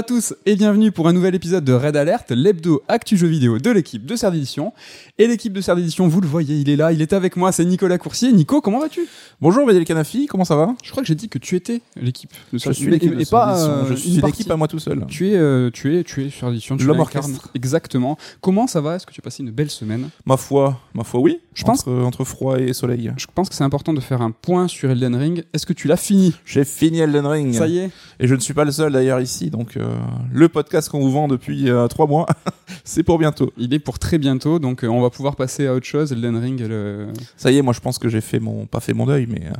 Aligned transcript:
Bonjour 0.00 0.16
à 0.16 0.20
tous 0.20 0.34
et 0.46 0.56
bienvenue 0.56 0.92
pour 0.92 1.08
un 1.08 1.12
nouvel 1.12 1.34
épisode 1.34 1.62
de 1.62 1.74
Red 1.74 1.94
Alert, 1.94 2.30
l'hebdo 2.30 2.82
actu 2.88 3.18
jeu 3.18 3.26
vidéo 3.26 3.58
de 3.58 3.70
l'équipe 3.70 4.06
de 4.06 4.16
Serdition. 4.16 4.72
Et 5.18 5.26
l'équipe 5.26 5.52
de 5.52 5.60
Serdition, 5.60 6.08
vous 6.08 6.22
le 6.22 6.26
voyez, 6.26 6.56
il 6.56 6.70
est 6.70 6.76
là, 6.76 6.90
il 6.92 7.02
est 7.02 7.12
avec 7.12 7.36
moi, 7.36 7.52
c'est 7.52 7.66
Nicolas 7.66 7.98
Coursier. 7.98 8.32
Nico, 8.32 8.62
comment 8.62 8.80
vas-tu? 8.80 9.06
Bonjour 9.42 9.66
Bédel 9.66 9.84
Canafi, 9.84 10.24
comment 10.26 10.46
ça 10.46 10.56
va? 10.56 10.74
Je 10.82 10.90
crois 10.90 11.02
que 11.02 11.06
j'ai 11.06 11.14
dit 11.14 11.28
que 11.28 11.36
tu 11.36 11.54
étais 11.54 11.82
l'équipe 12.00 12.30
de 12.50 12.58
Je 12.58 12.72
suis 12.72 12.90
l'équipe 12.90 13.12
Et- 13.20 13.26
pas 13.26 13.60
euh, 13.62 13.84
je 13.90 13.94
suis 13.94 14.10
l'équipe 14.22 14.50
à 14.50 14.56
moi 14.56 14.68
tout 14.68 14.78
seul. 14.78 15.04
Tu 15.06 15.28
es, 15.28 15.36
euh, 15.36 15.68
tu 15.70 15.94
es, 15.98 16.02
tu 16.02 16.24
es 16.24 16.30
Serdition, 16.30 16.78
tu 16.78 16.84
L'homme 16.84 17.00
orchestre. 17.00 17.50
Exactement. 17.54 18.16
Comment 18.40 18.66
ça 18.66 18.80
va? 18.80 18.96
Est-ce 18.96 19.04
que 19.06 19.12
tu 19.12 19.20
as 19.20 19.24
passé 19.24 19.42
une 19.42 19.50
belle 19.50 19.70
semaine? 19.70 20.08
Ma 20.24 20.38
foi, 20.38 20.80
ma 20.94 21.04
foi 21.04 21.20
oui. 21.20 21.40
Je 21.52 21.64
pense- 21.64 21.80
entre, 21.80 21.92
entre 21.92 22.24
froid 22.24 22.58
et 22.58 22.72
soleil. 22.72 23.12
Je 23.18 23.26
pense 23.34 23.50
que 23.50 23.54
c'est 23.54 23.64
important 23.64 23.92
de 23.92 24.00
faire 24.00 24.22
un 24.22 24.30
point 24.30 24.66
sur 24.66 24.88
Elden 24.90 25.14
Ring. 25.14 25.44
Est-ce 25.52 25.66
que 25.66 25.74
tu 25.74 25.88
l'as 25.88 25.98
fini? 25.98 26.32
J'ai 26.46 26.64
fini 26.64 27.00
Elden 27.00 27.26
Ring. 27.26 27.52
Ça 27.52 27.66
y 27.68 27.78
est 27.80 27.90
Et 28.18 28.26
je 28.26 28.34
ne 28.34 28.40
suis 28.40 28.54
pas 28.54 28.64
le 28.64 28.70
seul 28.72 28.92
d'ailleurs 28.92 29.20
ici, 29.20 29.50
donc 29.50 29.76
euh, 29.76 29.88
le 30.32 30.48
podcast 30.48 30.88
qu'on 30.88 31.00
vous 31.00 31.10
vend 31.10 31.28
depuis 31.28 31.70
euh, 31.70 31.86
trois 31.88 32.06
mois, 32.06 32.26
c'est 32.84 33.02
pour 33.02 33.18
bientôt. 33.18 33.52
Il 33.56 33.72
est 33.74 33.78
pour 33.78 33.98
très 33.98 34.18
bientôt, 34.18 34.58
donc 34.58 34.84
euh, 34.84 34.88
on 34.88 35.00
va 35.00 35.10
pouvoir 35.10 35.36
passer 35.36 35.66
à 35.66 35.74
autre 35.74 35.86
chose. 35.86 36.12
Elden 36.12 36.36
Ring, 36.36 36.60
le- 36.60 37.08
Ça 37.36 37.50
y 37.50 37.58
est, 37.58 37.62
moi 37.62 37.72
je 37.72 37.80
pense 37.80 37.98
que 37.98 38.08
j'ai 38.08 38.20
fait 38.20 38.40
mon, 38.40 38.66
pas 38.66 38.80
fait 38.80 38.92
mon 38.94 39.06
deuil, 39.06 39.26
mais 39.28 39.46
euh, 39.46 39.52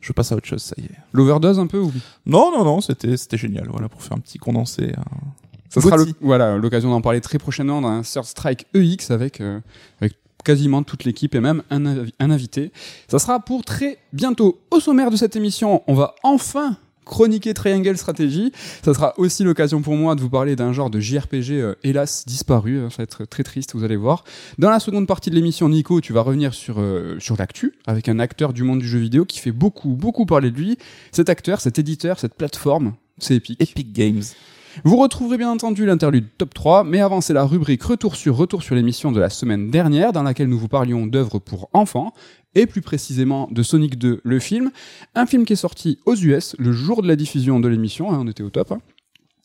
je 0.00 0.12
passe 0.12 0.32
à 0.32 0.36
autre 0.36 0.46
chose, 0.46 0.62
ça 0.62 0.74
y 0.78 0.84
est. 0.84 0.90
l'overdose 1.12 1.58
un 1.58 1.66
peu 1.66 1.78
ou 1.78 1.92
Non, 2.26 2.50
non, 2.56 2.64
non, 2.64 2.80
c'était, 2.80 3.16
c'était 3.16 3.38
génial, 3.38 3.66
voilà, 3.70 3.88
pour 3.88 4.02
faire 4.02 4.16
un 4.16 4.20
petit 4.20 4.38
condensé. 4.38 4.92
euh. 4.96 5.02
Ça 5.68 5.80
sera 5.80 5.96
Gauthier. 5.96 6.14
le- 6.20 6.26
voilà 6.26 6.56
l'occasion 6.56 6.90
d'en 6.90 7.00
parler 7.00 7.20
très 7.20 7.38
prochainement 7.38 7.82
d'un 7.82 8.02
Third 8.02 8.24
Strike 8.24 8.66
EX 8.74 9.10
avec, 9.10 9.40
euh, 9.40 9.60
avec 10.00 10.14
quasiment 10.44 10.84
toute 10.84 11.02
l'équipe 11.02 11.34
et 11.34 11.40
même 11.40 11.62
un, 11.70 11.84
un 12.20 12.30
invité. 12.30 12.70
Ça 13.08 13.18
sera 13.18 13.40
pour 13.40 13.64
très 13.64 13.98
bientôt. 14.12 14.60
Au 14.70 14.78
sommaire 14.78 15.10
de 15.10 15.16
cette 15.16 15.34
émission, 15.34 15.82
on 15.88 15.94
va 15.94 16.14
enfin 16.22 16.76
chroniquer 17.06 17.54
Triangle 17.54 17.96
Strategy. 17.96 18.52
Ça 18.82 18.92
sera 18.92 19.14
aussi 19.18 19.44
l'occasion 19.44 19.80
pour 19.80 19.94
moi 19.94 20.14
de 20.14 20.20
vous 20.20 20.28
parler 20.28 20.56
d'un 20.56 20.72
genre 20.74 20.90
de 20.90 21.00
JRPG 21.00 21.52
euh, 21.52 21.74
hélas 21.82 22.24
disparu. 22.26 22.78
Euh, 22.78 22.90
Ça 22.90 22.98
va 22.98 23.04
être 23.04 23.24
très 23.24 23.44
triste, 23.44 23.74
vous 23.74 23.84
allez 23.84 23.96
voir. 23.96 24.24
Dans 24.58 24.68
la 24.68 24.80
seconde 24.80 25.06
partie 25.06 25.30
de 25.30 25.36
l'émission, 25.36 25.68
Nico, 25.70 26.00
tu 26.02 26.12
vas 26.12 26.20
revenir 26.20 26.52
sur, 26.52 26.76
euh, 26.78 27.16
sur 27.18 27.36
l'actu 27.38 27.72
avec 27.86 28.08
un 28.10 28.18
acteur 28.18 28.52
du 28.52 28.62
monde 28.64 28.80
du 28.80 28.88
jeu 28.88 28.98
vidéo 28.98 29.24
qui 29.24 29.38
fait 29.38 29.52
beaucoup, 29.52 29.90
beaucoup 29.90 30.26
parler 30.26 30.50
de 30.50 30.56
lui. 30.56 30.76
Cet 31.12 31.30
acteur, 31.30 31.60
cet 31.60 31.78
éditeur, 31.78 32.18
cette 32.18 32.34
plateforme, 32.34 32.94
c'est. 33.18 33.36
Epic 33.36 33.92
Games. 33.92 34.22
Vous 34.84 34.96
retrouverez 34.96 35.38
bien 35.38 35.50
entendu 35.50 35.86
l'interlude 35.86 36.26
top 36.36 36.52
3, 36.52 36.84
mais 36.84 37.00
avant 37.00 37.20
c'est 37.20 37.32
la 37.32 37.44
rubrique 37.44 37.82
Retour 37.82 38.14
sur 38.14 38.36
Retour 38.36 38.62
sur 38.62 38.74
l'émission 38.74 39.10
de 39.10 39.20
la 39.20 39.30
semaine 39.30 39.70
dernière, 39.70 40.12
dans 40.12 40.22
laquelle 40.22 40.48
nous 40.48 40.58
vous 40.58 40.68
parlions 40.68 41.06
d'œuvres 41.06 41.38
pour 41.38 41.70
enfants, 41.72 42.12
et 42.54 42.66
plus 42.66 42.82
précisément 42.82 43.48
de 43.50 43.62
Sonic 43.62 43.98
2, 43.98 44.20
le 44.22 44.38
film, 44.38 44.70
un 45.14 45.26
film 45.26 45.44
qui 45.44 45.54
est 45.54 45.56
sorti 45.56 45.98
aux 46.04 46.14
US 46.14 46.56
le 46.58 46.72
jour 46.72 47.02
de 47.02 47.08
la 47.08 47.16
diffusion 47.16 47.58
de 47.58 47.68
l'émission, 47.68 48.12
hein, 48.12 48.18
on 48.20 48.28
était 48.28 48.42
au 48.42 48.50
top, 48.50 48.72
hein, 48.72 48.78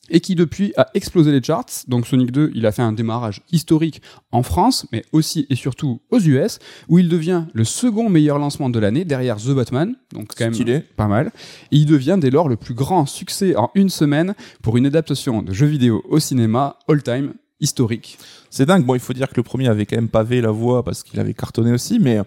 et 0.10 0.20
qui 0.20 0.36
depuis 0.36 0.74
a 0.78 0.88
explosé 0.94 1.32
les 1.32 1.42
charts. 1.42 1.86
Donc 1.88 2.08
Sonic 2.08 2.32
2, 2.32 2.52
il 2.56 2.66
a 2.66 2.72
fait 2.72 2.82
un 2.82 2.92
démarrage 2.92 3.42
historique 3.52 4.02
en 4.32 4.44
France, 4.44 4.86
mais 4.92 5.04
aussi 5.12 5.48
et 5.50 5.56
surtout 5.56 6.02
aux 6.10 6.20
US, 6.20 6.60
où 6.90 7.00
il 7.00 7.10
devient 7.10 7.46
le 7.54 7.64
second 7.64 8.10
meilleur 8.10 8.38
lancement 8.40 8.70
de 8.70 8.80
l'année 8.80 9.06
derrière 9.06 9.38
The 9.38 9.52
Batman, 9.52 9.96
donc 10.14 10.34
quand 10.38 10.50
même 10.50 10.82
pas 10.96 11.08
mal. 11.08 11.32
Et 11.72 11.78
il 11.78 11.86
devient 11.86 12.18
dès 12.20 12.30
lors 12.30 12.50
le 12.50 12.58
plus 12.58 12.74
grand 12.74 13.06
succès 13.06 13.56
en 13.56 13.72
une 13.76 13.90
semaine 13.90 14.36
pour 14.62 14.78
une 14.78 14.86
adaptation 14.86 15.42
de 15.42 15.54
jeu 15.54 15.68
vidéo 15.68 16.04
au 16.10 16.20
cinéma 16.20 16.78
all-time 16.88 17.34
historique. 17.60 18.18
C'est 18.50 18.66
dingue. 18.66 18.86
Bon, 18.86 18.96
il 18.96 19.00
faut 19.00 19.14
dire 19.14 19.30
que 19.30 19.36
le 19.38 19.44
premier 19.44 19.68
avait 19.68 19.86
quand 19.86 19.96
même 19.96 20.10
pavé 20.10 20.42
la 20.42 20.52
voie 20.52 20.84
parce 20.84 21.04
qu'il 21.04 21.20
avait 21.20 21.34
cartonné 21.34 21.72
aussi, 21.72 22.00
mais 22.00 22.20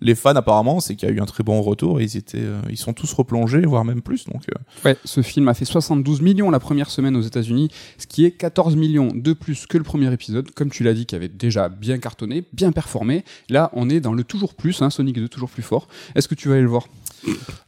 les 0.00 0.14
fans 0.14 0.34
apparemment, 0.36 0.80
c'est 0.80 0.96
qu'il 0.96 1.08
y 1.08 1.12
a 1.12 1.14
eu 1.14 1.20
un 1.20 1.26
très 1.26 1.42
bon 1.44 1.60
retour 1.62 2.00
et 2.00 2.04
ils 2.04 2.16
étaient, 2.16 2.38
euh, 2.38 2.60
ils 2.70 2.76
sont 2.76 2.92
tous 2.92 3.12
replongés, 3.12 3.62
voire 3.62 3.84
même 3.84 4.02
plus. 4.02 4.24
Donc, 4.26 4.42
euh, 4.50 4.58
Ouais, 4.84 4.96
ce 5.04 5.22
film 5.22 5.48
a 5.48 5.54
fait 5.54 5.64
72 5.64 6.20
millions 6.20 6.50
la 6.50 6.60
première 6.60 6.90
semaine 6.90 7.16
aux 7.16 7.22
États-Unis, 7.22 7.70
ce 7.98 8.06
qui 8.06 8.24
est 8.24 8.30
14 8.32 8.76
millions 8.76 9.08
de 9.14 9.32
plus 9.32 9.66
que 9.66 9.78
le 9.78 9.84
premier 9.84 10.12
épisode, 10.12 10.50
comme 10.52 10.70
tu 10.70 10.82
l'as 10.84 10.94
dit, 10.94 11.06
qui 11.06 11.14
avait 11.14 11.28
déjà 11.28 11.68
bien 11.68 11.98
cartonné, 11.98 12.44
bien 12.52 12.72
performé. 12.72 13.24
Là, 13.48 13.70
on 13.72 13.88
est 13.88 14.00
dans 14.00 14.12
le 14.12 14.24
toujours 14.24 14.54
plus, 14.54 14.82
hein, 14.82 14.90
Sonic 14.90 15.16
2 15.16 15.28
toujours 15.28 15.50
plus 15.50 15.62
fort. 15.62 15.88
Est-ce 16.14 16.28
que 16.28 16.34
tu 16.34 16.48
vas 16.48 16.54
aller 16.54 16.62
le 16.62 16.68
voir? 16.68 16.86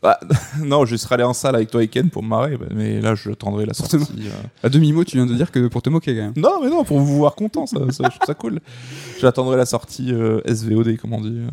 Bah, 0.03 0.21
non, 0.63 0.85
je 0.85 0.97
serais 0.97 1.15
allé 1.15 1.25
en 1.25 1.33
salle 1.33 1.55
avec 1.55 1.71
toi 1.71 1.83
et 1.83 1.89
Ken 1.89 2.11
pour 2.11 2.23
me 2.23 2.29
marrer, 2.29 2.57
bah, 2.59 2.67
mais 2.75 3.01
là, 3.01 3.15
je 3.15 3.31
attendrai 3.31 3.65
la 3.65 3.73
sortie. 3.75 3.97
Euh. 3.97 4.31
À 4.63 4.69
demi-mot, 4.69 5.05
tu 5.05 5.17
viens 5.17 5.25
de 5.27 5.35
dire 5.35 5.51
que 5.51 5.69
pour 5.69 5.81
te 5.81 5.89
moquer 5.89 6.15
quand 6.15 6.23
même. 6.23 6.33
Non, 6.37 6.63
mais 6.63 6.69
non, 6.69 6.85
pour 6.85 6.99
vous 6.99 7.17
voir 7.17 7.35
content, 7.35 7.65
ça, 7.67 7.79
ça, 7.91 8.05
je 8.05 8.17
trouve 8.17 8.27
ça 8.27 8.35
cool. 8.35 8.61
J'attendrai 9.21 9.57
la 9.57 9.65
sortie 9.67 10.13
euh, 10.13 10.41
SVOD, 10.47 10.97
comme 10.99 11.15
on 11.15 11.21
dit. 11.23 11.39
euh. 11.39 11.49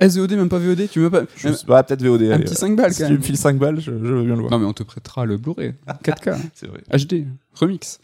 SVOD, 0.00 0.32
même 0.32 0.48
pas 0.48 0.58
VOD, 0.58 0.88
tu 0.90 1.00
veux 1.00 1.10
pas 1.10 1.22
Je 1.36 1.52
sais 1.52 1.66
pas, 1.66 1.82
peut-être 1.82 2.02
VOD. 2.02 2.22
Un 2.22 2.30
allez, 2.32 2.44
petit 2.44 2.50
ouais. 2.52 2.56
5 2.56 2.76
balles 2.76 2.92
Si 2.92 3.00
quand 3.00 3.06
tu 3.06 3.12
même. 3.12 3.20
me 3.20 3.24
files 3.26 3.36
5 3.36 3.58
balles, 3.58 3.76
je, 3.80 3.90
je 3.90 3.90
veux 3.90 4.22
bien 4.24 4.34
le 4.34 4.40
voir. 4.40 4.50
Non 4.50 4.58
mais 4.58 4.66
on 4.66 4.72
te 4.72 4.82
prêtera 4.82 5.24
le 5.24 5.36
Blu-ray, 5.36 5.74
4K, 6.04 6.36
C'est 6.54 6.66
vrai. 6.68 6.80
HD, 6.92 7.26
remix. 7.54 7.98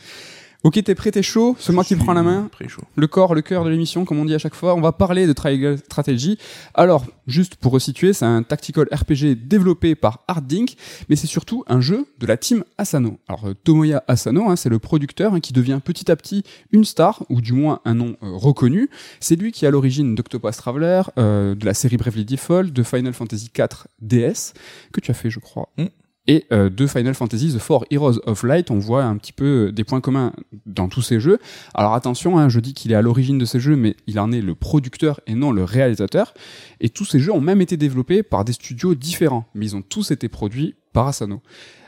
Ok, 0.65 0.81
t'es 0.85 0.95
prêt, 0.95 1.11
t'es 1.11 1.25
chaud? 1.25 1.57
C'est 1.59 1.73
moi 1.73 1.83
qui 1.83 1.97
prends 1.97 2.13
la 2.13 2.23
main. 2.23 2.49
Chaud. 2.69 2.83
le 2.95 3.07
corps, 3.09 3.35
le 3.35 3.43
cœur 3.43 3.65
de 3.65 3.71
l'émission, 3.71 4.05
comme 4.05 4.21
on 4.21 4.25
dit 4.25 4.35
à 4.35 4.39
chaque 4.39 4.55
fois. 4.55 4.77
On 4.77 4.81
va 4.81 4.93
parler 4.93 5.27
de 5.27 5.33
Triangle 5.33 5.77
Strategy. 5.79 6.39
Alors, 6.75 7.05
juste 7.27 7.57
pour 7.57 7.73
resituer, 7.73 8.13
c'est 8.13 8.25
un 8.25 8.45
tactical 8.45 8.87
RPG 8.93 9.35
développé 9.35 9.97
par 9.97 10.21
Artdink, 10.29 10.77
mais 11.09 11.17
c'est 11.17 11.27
surtout 11.27 11.65
un 11.67 11.81
jeu 11.81 12.07
de 12.21 12.27
la 12.27 12.37
team 12.37 12.63
Asano. 12.79 13.19
Alors, 13.27 13.49
euh, 13.49 13.55
Tomoya 13.55 14.05
Asano, 14.07 14.49
hein, 14.49 14.55
c'est 14.55 14.69
le 14.69 14.79
producteur 14.79 15.35
hein, 15.35 15.41
qui 15.41 15.53
devient 15.53 15.81
petit 15.85 16.13
à 16.13 16.15
petit 16.17 16.45
une 16.71 16.85
star, 16.85 17.25
ou 17.29 17.41
du 17.41 17.55
moins 17.55 17.81
un 17.85 17.95
nom 17.95 18.17
euh, 18.23 18.31
reconnu. 18.33 18.89
C'est 19.19 19.35
lui 19.35 19.51
qui 19.51 19.65
est 19.65 19.69
à 19.69 19.73
l'origine 19.73 20.15
d'Octopus 20.15 20.57
Traveler, 20.57 21.03
euh, 21.19 21.57
de 21.57 21.67
la 21.67 21.75
série 21.75 21.97
Bravely 21.97 22.25
Default, 22.25 22.71
de 22.71 22.83
Final 22.85 23.15
Fantasy 23.15 23.51
IV 23.57 23.89
DS, 24.01 24.55
que 24.93 25.01
tu 25.01 25.11
as 25.11 25.15
fait, 25.15 25.29
je 25.29 25.41
crois. 25.41 25.71
Mm. 25.77 25.87
Et 26.29 26.47
euh, 26.53 26.71
de 26.71 26.87
Final 26.87 27.15
Fantasy 27.15 27.53
The 27.53 27.59
Four 27.59 27.85
Heroes 27.91 28.21
of 28.27 28.45
Light, 28.45 28.71
on 28.71 28.79
voit 28.79 29.03
un 29.03 29.17
petit 29.17 29.33
peu 29.33 29.67
euh, 29.67 29.73
des 29.73 29.83
points 29.83 30.01
communs 30.01 30.33
dans 30.67 30.89
tous 30.89 31.03
ces 31.03 31.19
jeux. 31.19 31.39
Alors 31.75 31.95
attention, 31.95 32.39
hein, 32.39 32.49
je 32.49 32.61
dis 32.61 32.75
qu'il 32.75 32.93
est 32.93 32.95
à 32.95 33.03
l'origine 33.03 33.39
de 33.39 33.45
ces 33.45 33.59
jeux, 33.59 33.75
mais 33.75 33.97
il 34.07 34.21
en 34.21 34.31
est 34.31 34.41
le 34.41 34.55
producteur 34.55 35.21
et 35.27 35.35
non 35.35 35.51
le 35.51 35.65
réalisateur. 35.65 36.33
Et 36.81 36.91
tous 36.91 37.05
ces 37.05 37.19
jeux 37.19 37.33
ont 37.33 37.41
même 37.41 37.61
été 37.61 37.77
développés 37.77 38.23
par 38.23 38.45
des 38.45 38.53
studios 38.53 38.95
différents, 38.95 39.49
mais 39.55 39.67
ils 39.67 39.77
ont 39.77 39.83
tous 39.83 40.13
été 40.13 40.29
produits 40.29 40.77
par 40.93 41.09
Asano. 41.09 41.43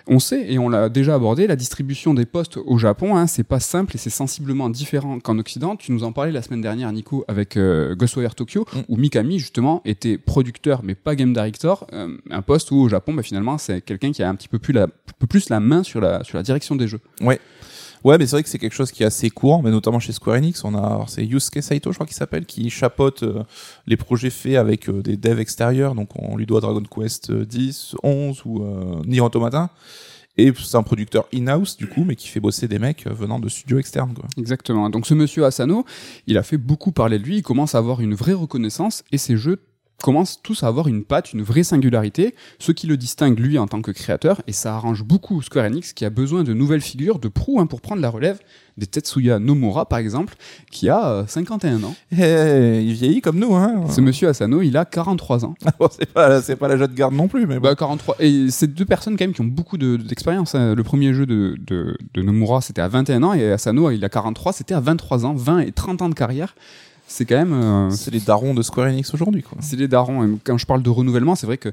On 0.06 0.18
sait, 0.18 0.52
et 0.52 0.58
on 0.58 0.68
l'a 0.68 0.90
déjà 0.90 1.14
abordé, 1.14 1.46
la 1.46 1.56
distribution 1.56 2.12
des 2.12 2.26
postes 2.26 2.58
au 2.58 2.76
Japon, 2.76 3.16
hein, 3.16 3.26
c'est 3.26 3.42
pas 3.42 3.58
simple 3.58 3.96
et 3.96 3.98
c'est 3.98 4.10
sensiblement 4.10 4.68
différent 4.68 5.18
qu'en 5.18 5.38
Occident. 5.38 5.76
Tu 5.76 5.92
nous 5.92 6.04
en 6.04 6.12
parlais 6.12 6.30
la 6.30 6.42
semaine 6.42 6.60
dernière, 6.60 6.92
Nico, 6.92 7.24
avec 7.26 7.56
euh, 7.56 7.94
Ghostwire 7.94 8.34
Tokyo, 8.34 8.66
Mm. 8.74 8.78
où 8.88 8.96
Mikami, 8.96 9.38
justement, 9.38 9.80
était 9.86 10.18
producteur 10.18 10.82
mais 10.82 10.94
pas 10.94 11.14
game 11.14 11.32
director. 11.32 11.86
Euh, 11.94 12.16
un 12.30 12.42
poste 12.42 12.70
où, 12.70 12.76
au 12.76 12.88
Japon, 12.88 13.14
bah, 13.14 13.22
finalement, 13.22 13.56
c'est 13.56 13.80
quelqu'un 13.80 14.12
qui 14.12 14.22
a 14.22 14.28
un 14.28 14.34
petit 14.34 14.48
peu 14.48 14.58
plus 14.58 14.72
la, 14.74 14.88
peu 15.18 15.26
plus 15.26 15.48
la 15.48 15.60
main 15.60 15.82
sur 15.82 16.00
la, 16.02 16.22
sur 16.22 16.36
la 16.36 16.42
direction 16.42 16.76
des 16.76 16.86
jeux. 16.86 17.00
Ouais, 17.22 17.40
mais 18.04 18.26
c'est 18.26 18.36
vrai 18.36 18.42
que 18.42 18.48
c'est 18.48 18.58
quelque 18.58 18.74
chose 18.74 18.92
qui 18.92 19.02
est 19.02 19.06
assez 19.06 19.30
courant, 19.30 19.62
mais 19.62 19.70
notamment 19.70 19.98
chez 19.98 20.12
Square 20.12 20.36
Enix. 20.36 20.64
On 20.64 20.74
a, 20.74 21.04
c'est 21.08 21.24
Yusuke 21.24 21.62
Saito, 21.62 21.90
je 21.90 21.96
crois 21.96 22.06
qu'il 22.06 22.16
s'appelle, 22.16 22.46
qui 22.46 22.68
chapeaute 22.70 23.22
euh, 23.22 23.42
les 23.86 23.96
projets 23.96 24.30
faits 24.30 24.56
avec 24.56 24.88
euh, 24.88 25.02
des 25.02 25.16
devs 25.16 25.40
extérieurs. 25.40 25.94
Donc, 25.94 26.10
on 26.16 26.36
lui 26.36 26.46
doit 26.46 26.60
Dragon 26.60 26.82
Quest 26.82 27.30
euh, 27.30 27.44
10, 27.44 27.96
11 28.02 28.42
ou 28.44 28.62
euh, 28.62 29.02
Nier 29.06 29.20
Automata. 29.20 29.70
Et 30.36 30.52
c'est 30.58 30.76
un 30.76 30.82
producteur 30.82 31.26
in-house, 31.32 31.76
du 31.76 31.86
coup, 31.86 32.04
mais 32.04 32.16
qui 32.16 32.28
fait 32.28 32.40
bosser 32.40 32.66
des 32.66 32.78
mecs 32.78 33.06
euh, 33.06 33.12
venant 33.12 33.38
de 33.38 33.48
studios 33.48 33.78
externes, 33.78 34.14
quoi. 34.14 34.24
Exactement. 34.36 34.90
Donc 34.90 35.06
ce 35.06 35.14
monsieur 35.14 35.44
Asano, 35.44 35.84
il 36.26 36.38
a 36.38 36.42
fait 36.42 36.58
beaucoup 36.58 36.90
parler 36.90 37.18
de 37.18 37.24
lui, 37.24 37.38
il 37.38 37.42
commence 37.42 37.74
à 37.74 37.78
avoir 37.78 38.00
une 38.00 38.14
vraie 38.14 38.32
reconnaissance 38.32 39.04
et 39.12 39.18
ses 39.18 39.36
jeux 39.36 39.60
commencent 40.02 40.40
tous 40.42 40.62
à 40.62 40.66
avoir 40.66 40.88
une 40.88 41.02
patte, 41.04 41.32
une 41.32 41.42
vraie 41.42 41.62
singularité, 41.62 42.34
ce 42.58 42.72
qui 42.72 42.86
le 42.86 42.96
distingue 42.96 43.38
lui 43.38 43.58
en 43.58 43.66
tant 43.66 43.80
que 43.80 43.90
créateur, 43.90 44.42
et 44.46 44.52
ça 44.52 44.74
arrange 44.74 45.02
beaucoup 45.02 45.40
Square 45.40 45.64
Enix 45.66 45.92
qui 45.94 46.04
a 46.04 46.10
besoin 46.10 46.42
de 46.44 46.52
nouvelles 46.52 46.82
figures 46.82 47.18
de 47.18 47.28
proue 47.28 47.58
hein, 47.60 47.66
pour 47.66 47.80
prendre 47.80 48.02
la 48.02 48.10
relève 48.10 48.38
des 48.76 48.86
Tetsuya 48.86 49.38
Nomura 49.38 49.88
par 49.88 49.98
exemple, 50.00 50.34
qui 50.70 50.88
a 50.88 51.08
euh, 51.08 51.24
51 51.26 51.84
ans. 51.84 51.94
Eh, 52.12 52.82
il 52.84 52.92
vieillit 52.92 53.20
comme 53.20 53.38
nous, 53.38 53.54
hein. 53.54 53.84
Ce 53.88 54.00
monsieur 54.00 54.28
Asano, 54.28 54.62
il 54.62 54.76
a 54.76 54.84
43 54.84 55.44
ans. 55.44 55.54
Bon, 55.78 55.88
c'est 55.90 56.12
pas, 56.12 56.42
c'est 56.42 56.56
pas 56.56 56.74
de 56.76 56.86
garde 56.94 57.14
non 57.14 57.28
plus, 57.28 57.46
mais 57.46 57.54
bon. 57.60 57.62
Bah 57.68 57.74
43. 57.76 58.16
Et 58.18 58.50
c'est 58.50 58.66
deux 58.74 58.84
personnes 58.84 59.16
quand 59.16 59.24
même 59.24 59.32
qui 59.32 59.40
ont 59.40 59.44
beaucoup 59.44 59.78
de- 59.78 59.96
d'expérience. 59.96 60.54
hein. 60.54 60.74
Le 60.74 60.82
premier 60.82 61.14
jeu 61.14 61.24
de, 61.24 61.56
de, 61.66 61.96
de 62.14 62.22
Nomura, 62.22 62.60
c'était 62.60 62.82
à 62.82 62.88
21 62.88 63.22
ans, 63.22 63.32
et 63.32 63.52
Asano, 63.52 63.90
il 63.90 64.04
a 64.04 64.08
43, 64.08 64.52
c'était 64.52 64.74
à 64.74 64.80
23 64.80 65.24
ans, 65.24 65.34
20 65.34 65.60
et 65.60 65.72
30 65.72 66.02
ans 66.02 66.08
de 66.08 66.14
carrière. 66.14 66.54
C'est 67.06 67.26
quand 67.26 67.36
même... 67.36 67.52
euh, 67.52 67.90
c'est 67.90 68.10
les 68.10 68.20
darons 68.20 68.54
de 68.54 68.62
Square 68.62 68.88
Enix 68.88 69.12
aujourd'hui, 69.12 69.42
quoi. 69.42 69.58
C'est 69.60 69.76
les 69.76 69.88
darons. 69.88 70.24
Et 70.24 70.38
quand 70.42 70.56
je 70.58 70.66
parle 70.66 70.82
de 70.82 70.90
renouvellement, 70.90 71.34
c'est 71.34 71.46
vrai 71.46 71.58
que 71.58 71.68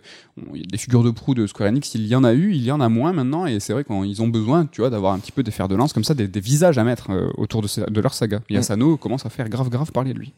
y 0.53 0.59
a 0.59 0.65
des 0.65 0.77
figures 0.77 1.03
de 1.03 1.11
proue 1.11 1.33
de 1.33 1.47
Square 1.47 1.69
Enix, 1.69 1.95
il 1.95 2.05
y 2.05 2.15
en 2.15 2.23
a 2.23 2.33
eu, 2.33 2.51
il 2.53 2.63
y 2.63 2.71
en 2.71 2.81
a 2.81 2.89
moins 2.89 3.13
maintenant, 3.13 3.45
et 3.45 3.59
c'est 3.59 3.73
vrai 3.73 3.83
qu'ils 3.83 4.21
ont 4.21 4.27
besoin, 4.27 4.65
tu 4.65 4.81
vois, 4.81 4.89
d'avoir 4.89 5.13
un 5.13 5.19
petit 5.19 5.31
peu 5.31 5.43
des 5.43 5.51
fers 5.51 5.67
de 5.67 5.75
lance 5.75 5.93
comme 5.93 6.03
ça, 6.03 6.13
des, 6.13 6.27
des 6.27 6.39
visages 6.39 6.77
à 6.77 6.83
mettre 6.83 7.11
euh, 7.11 7.29
autour 7.37 7.61
de, 7.61 8.01
leur 8.01 8.13
saga. 8.13 8.41
Et 8.49 8.57
Mm. 8.57 8.97
Commence 8.97 9.25
à 9.25 9.29
faire 9.29 9.49
grave 9.49 9.69
grave 9.69 9.91
parler 9.91 10.13
de 10.13 10.19
lui. 10.19 10.33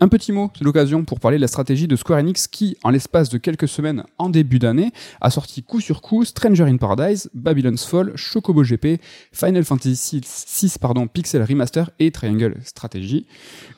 Un 0.00 0.08
petit 0.08 0.32
mot, 0.32 0.50
c'est 0.56 0.64
l'occasion 0.64 1.04
pour 1.04 1.20
parler 1.20 1.36
de 1.36 1.42
la 1.42 1.48
stratégie 1.48 1.88
de 1.88 1.96
Square 1.96 2.20
Enix 2.20 2.46
qui, 2.46 2.76
en 2.82 2.90
l'espace 2.90 3.28
de 3.28 3.38
quelques 3.38 3.68
semaines 3.68 4.04
en 4.18 4.28
début 4.28 4.58
d'année, 4.58 4.92
a 5.20 5.30
sorti 5.30 5.62
coup 5.62 5.80
sur 5.80 6.00
coup 6.00 6.24
Stranger 6.24 6.64
in 6.64 6.76
Paradise, 6.76 7.30
Babylon's 7.34 7.84
Fall, 7.84 8.12
Chocobo 8.16 8.62
GP, 8.62 9.00
Final 9.32 9.64
Fantasy 9.64 10.20
VI, 10.20 10.72
pardon, 10.80 11.06
Pixel 11.06 11.42
Remaster 11.42 11.90
et 11.98 12.10
Triangle 12.10 12.56
Strategy. 12.64 13.26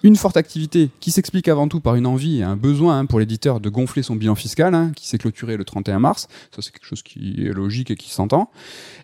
Une 0.02 0.16
forte 0.16 0.36
activité 0.36 0.55
qui 1.00 1.10
s'explique 1.10 1.48
avant 1.48 1.68
tout 1.68 1.80
par 1.80 1.94
une 1.94 2.06
envie 2.06 2.38
et 2.38 2.42
un 2.42 2.56
besoin 2.56 2.98
hein, 2.98 3.06
pour 3.06 3.20
l'éditeur 3.20 3.60
de 3.60 3.68
gonfler 3.68 4.02
son 4.02 4.16
bilan 4.16 4.34
fiscal, 4.34 4.74
hein, 4.74 4.92
qui 4.96 5.08
s'est 5.08 5.18
clôturé 5.18 5.56
le 5.56 5.64
31 5.64 5.98
mars. 5.98 6.28
Ça, 6.54 6.62
c'est 6.62 6.72
quelque 6.72 6.86
chose 6.86 7.02
qui 7.02 7.46
est 7.46 7.52
logique 7.52 7.90
et 7.90 7.96
qui 7.96 8.10
s'entend. 8.10 8.50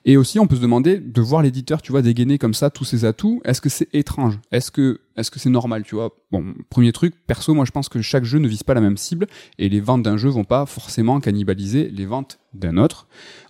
Et 0.05 0.17
aussi, 0.17 0.39
on 0.39 0.47
peut 0.47 0.57
se 0.57 0.61
demander 0.61 0.99
de 0.99 1.21
voir 1.21 1.43
l'éditeur, 1.43 1.83
tu 1.83 1.93
vois, 1.93 2.03
dégainer 2.03 2.39
comme 2.39 2.55
ça 2.55 2.71
tous 2.71 2.85
ses 2.85 3.05
atouts. 3.05 3.41
Est-ce 3.45 3.61
que 3.61 3.69
c'est 3.69 3.89
étrange? 3.95 4.39
Est-ce 4.51 4.71
que 4.71 5.01
est-ce 5.17 5.31
que 5.31 5.39
c'est 5.39 5.51
normal, 5.51 5.85
tu 5.85 5.95
vois? 5.95 6.17
Bon, 6.31 6.55
premier 6.71 6.93
truc, 6.93 7.15
perso, 7.27 7.55
moi 7.55 7.65
je 7.65 7.71
pense 7.71 7.89
que 7.89 8.01
chaque 8.03 8.25
jeu 8.25 8.39
ne 8.39 8.49
vise 8.49 8.63
pas 8.63 8.75
la 8.75 8.81
même 8.81 8.97
cible 8.97 9.27
et 9.59 9.69
les 9.69 9.81
ventes 9.81 10.03
d'un 10.03 10.17
jeu 10.17 10.29
vont 10.29 10.45
pas 10.45 10.67
forcément 10.67 11.21
cannibaliser 11.21 11.89
les 11.89 12.07
ventes 12.07 12.39
d'un 12.55 12.77
autre. 12.77 13.07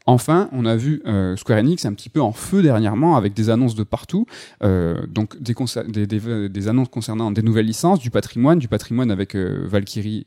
Enfin, 0.06 0.48
on 0.52 0.64
a 0.64 0.74
vu 0.76 1.02
euh, 1.06 1.36
Square 1.36 1.60
Enix 1.60 1.84
un 1.84 1.94
petit 1.94 2.08
peu 2.08 2.20
en 2.20 2.32
feu 2.32 2.62
dernièrement 2.62 3.16
avec 3.16 3.34
des 3.34 3.50
annonces 3.50 3.74
de 3.74 3.84
partout, 3.84 4.26
euh, 4.64 5.06
donc 5.06 5.40
des, 5.40 6.68
annonces 6.68 6.88
concernant 6.88 7.30
des 7.30 7.42
nouvelles 7.42 7.66
licences, 7.66 8.00
du 8.00 8.10
patrimoine, 8.10 8.58
du 8.58 8.68
patrimoine 8.68 9.10
avec 9.10 9.36
euh, 9.36 9.64
Valkyrie 9.66 10.26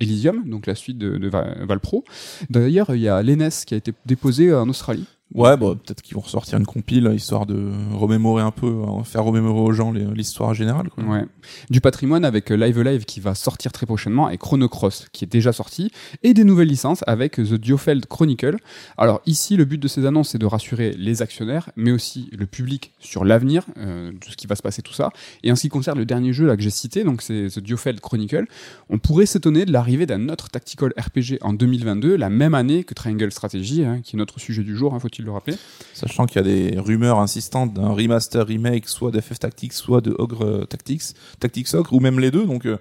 Elysium, 0.00 0.48
donc 0.48 0.66
la 0.66 0.74
suite 0.74 0.98
de, 0.98 1.18
de 1.18 1.28
Valpro. 1.28 2.04
D'ailleurs, 2.50 2.94
il 2.94 3.00
y 3.00 3.08
a 3.08 3.22
l'ENES 3.22 3.64
qui 3.66 3.74
a 3.74 3.76
été 3.76 3.92
déposé 4.06 4.54
en 4.54 4.68
Australie. 4.68 5.06
Ouais, 5.32 5.56
bah, 5.56 5.74
peut-être 5.74 6.00
qu'ils 6.00 6.14
vont 6.14 6.20
ressortir 6.20 6.58
une 6.58 6.66
compile 6.66 7.10
histoire 7.12 7.44
de 7.44 7.72
remémorer 7.92 8.42
un 8.42 8.52
peu, 8.52 8.82
hein, 8.86 9.02
faire 9.02 9.24
remémorer 9.24 9.60
aux 9.60 9.72
gens 9.72 9.90
l'histoire 9.90 10.54
générale. 10.54 10.90
Quoi. 10.90 11.02
Ouais. 11.02 11.24
Du 11.70 11.80
patrimoine 11.80 12.24
avec 12.24 12.52
euh, 12.52 12.56
Live 12.56 12.80
Live 12.80 13.04
qui 13.04 13.18
va 13.18 13.34
sortir 13.34 13.72
très 13.72 13.84
prochainement 13.84 14.30
et 14.30 14.38
Chrono 14.38 14.68
Cross 14.68 15.08
qui 15.12 15.24
est 15.24 15.28
déjà 15.28 15.52
sorti 15.52 15.90
et 16.22 16.34
des 16.34 16.44
nouvelles 16.44 16.68
licences 16.68 17.02
avec 17.08 17.36
The 17.36 17.54
Diofeld 17.54 18.06
Chronicle. 18.06 18.58
Alors 18.96 19.22
ici, 19.26 19.56
le 19.56 19.64
but 19.64 19.78
de 19.78 19.88
ces 19.88 20.06
annonces 20.06 20.30
c'est 20.30 20.38
de 20.38 20.46
rassurer 20.46 20.94
les 20.96 21.20
actionnaires, 21.20 21.70
mais 21.74 21.90
aussi 21.90 22.28
le 22.32 22.46
public 22.46 22.92
sur 23.00 23.24
l'avenir 23.24 23.64
euh, 23.78 24.12
de 24.12 24.24
ce 24.30 24.36
qui 24.36 24.46
va 24.46 24.54
se 24.54 24.62
passer 24.62 24.82
tout 24.82 24.92
ça. 24.92 25.10
Et 25.42 25.50
en 25.50 25.56
ce 25.56 25.62
qui 25.62 25.68
concerne 25.68 25.98
le 25.98 26.06
dernier 26.06 26.32
jeu 26.32 26.54
que 26.54 26.62
j'ai 26.62 26.70
cité, 26.70 27.02
donc 27.02 27.22
c'est 27.22 27.48
The 27.48 27.58
Diofeld 27.58 28.00
Chronicle, 28.00 28.46
on 28.88 28.98
pourrait 28.98 29.26
s'étonner 29.26 29.64
de 29.64 29.72
l'arrivée 29.72 30.06
d'un 30.06 30.28
autre 30.28 30.48
tactical 30.48 30.92
RPG 30.96 31.38
en 31.40 31.54
2022, 31.54 32.14
la 32.14 32.30
même 32.30 32.54
année 32.54 32.84
que 32.84 32.94
Triangle 32.94 33.32
Strategy, 33.32 33.84
hein, 33.84 34.00
qui 34.02 34.14
est 34.14 34.18
notre 34.18 34.38
sujet 34.38 34.62
du 34.62 34.76
jour. 34.76 34.94
Hein, 34.94 35.00
faut-il 35.14 35.24
le 35.24 35.32
rappeler. 35.32 35.56
Sachant 35.92 36.26
qu'il 36.26 36.36
y 36.36 36.38
a 36.40 36.42
des 36.42 36.78
rumeurs 36.78 37.18
insistantes 37.18 37.74
d'un 37.74 37.90
remaster, 37.90 38.46
remake, 38.46 38.88
soit 38.88 39.10
d'FF 39.10 39.38
Tactics, 39.38 39.72
soit 39.72 40.00
de 40.00 40.14
Ogre 40.18 40.66
Tactics, 40.66 41.14
Tactics 41.40 41.72
Ogre, 41.74 41.92
ou 41.92 42.00
même 42.00 42.18
les 42.18 42.30
deux, 42.30 42.46
donc 42.46 42.66
euh, 42.66 42.78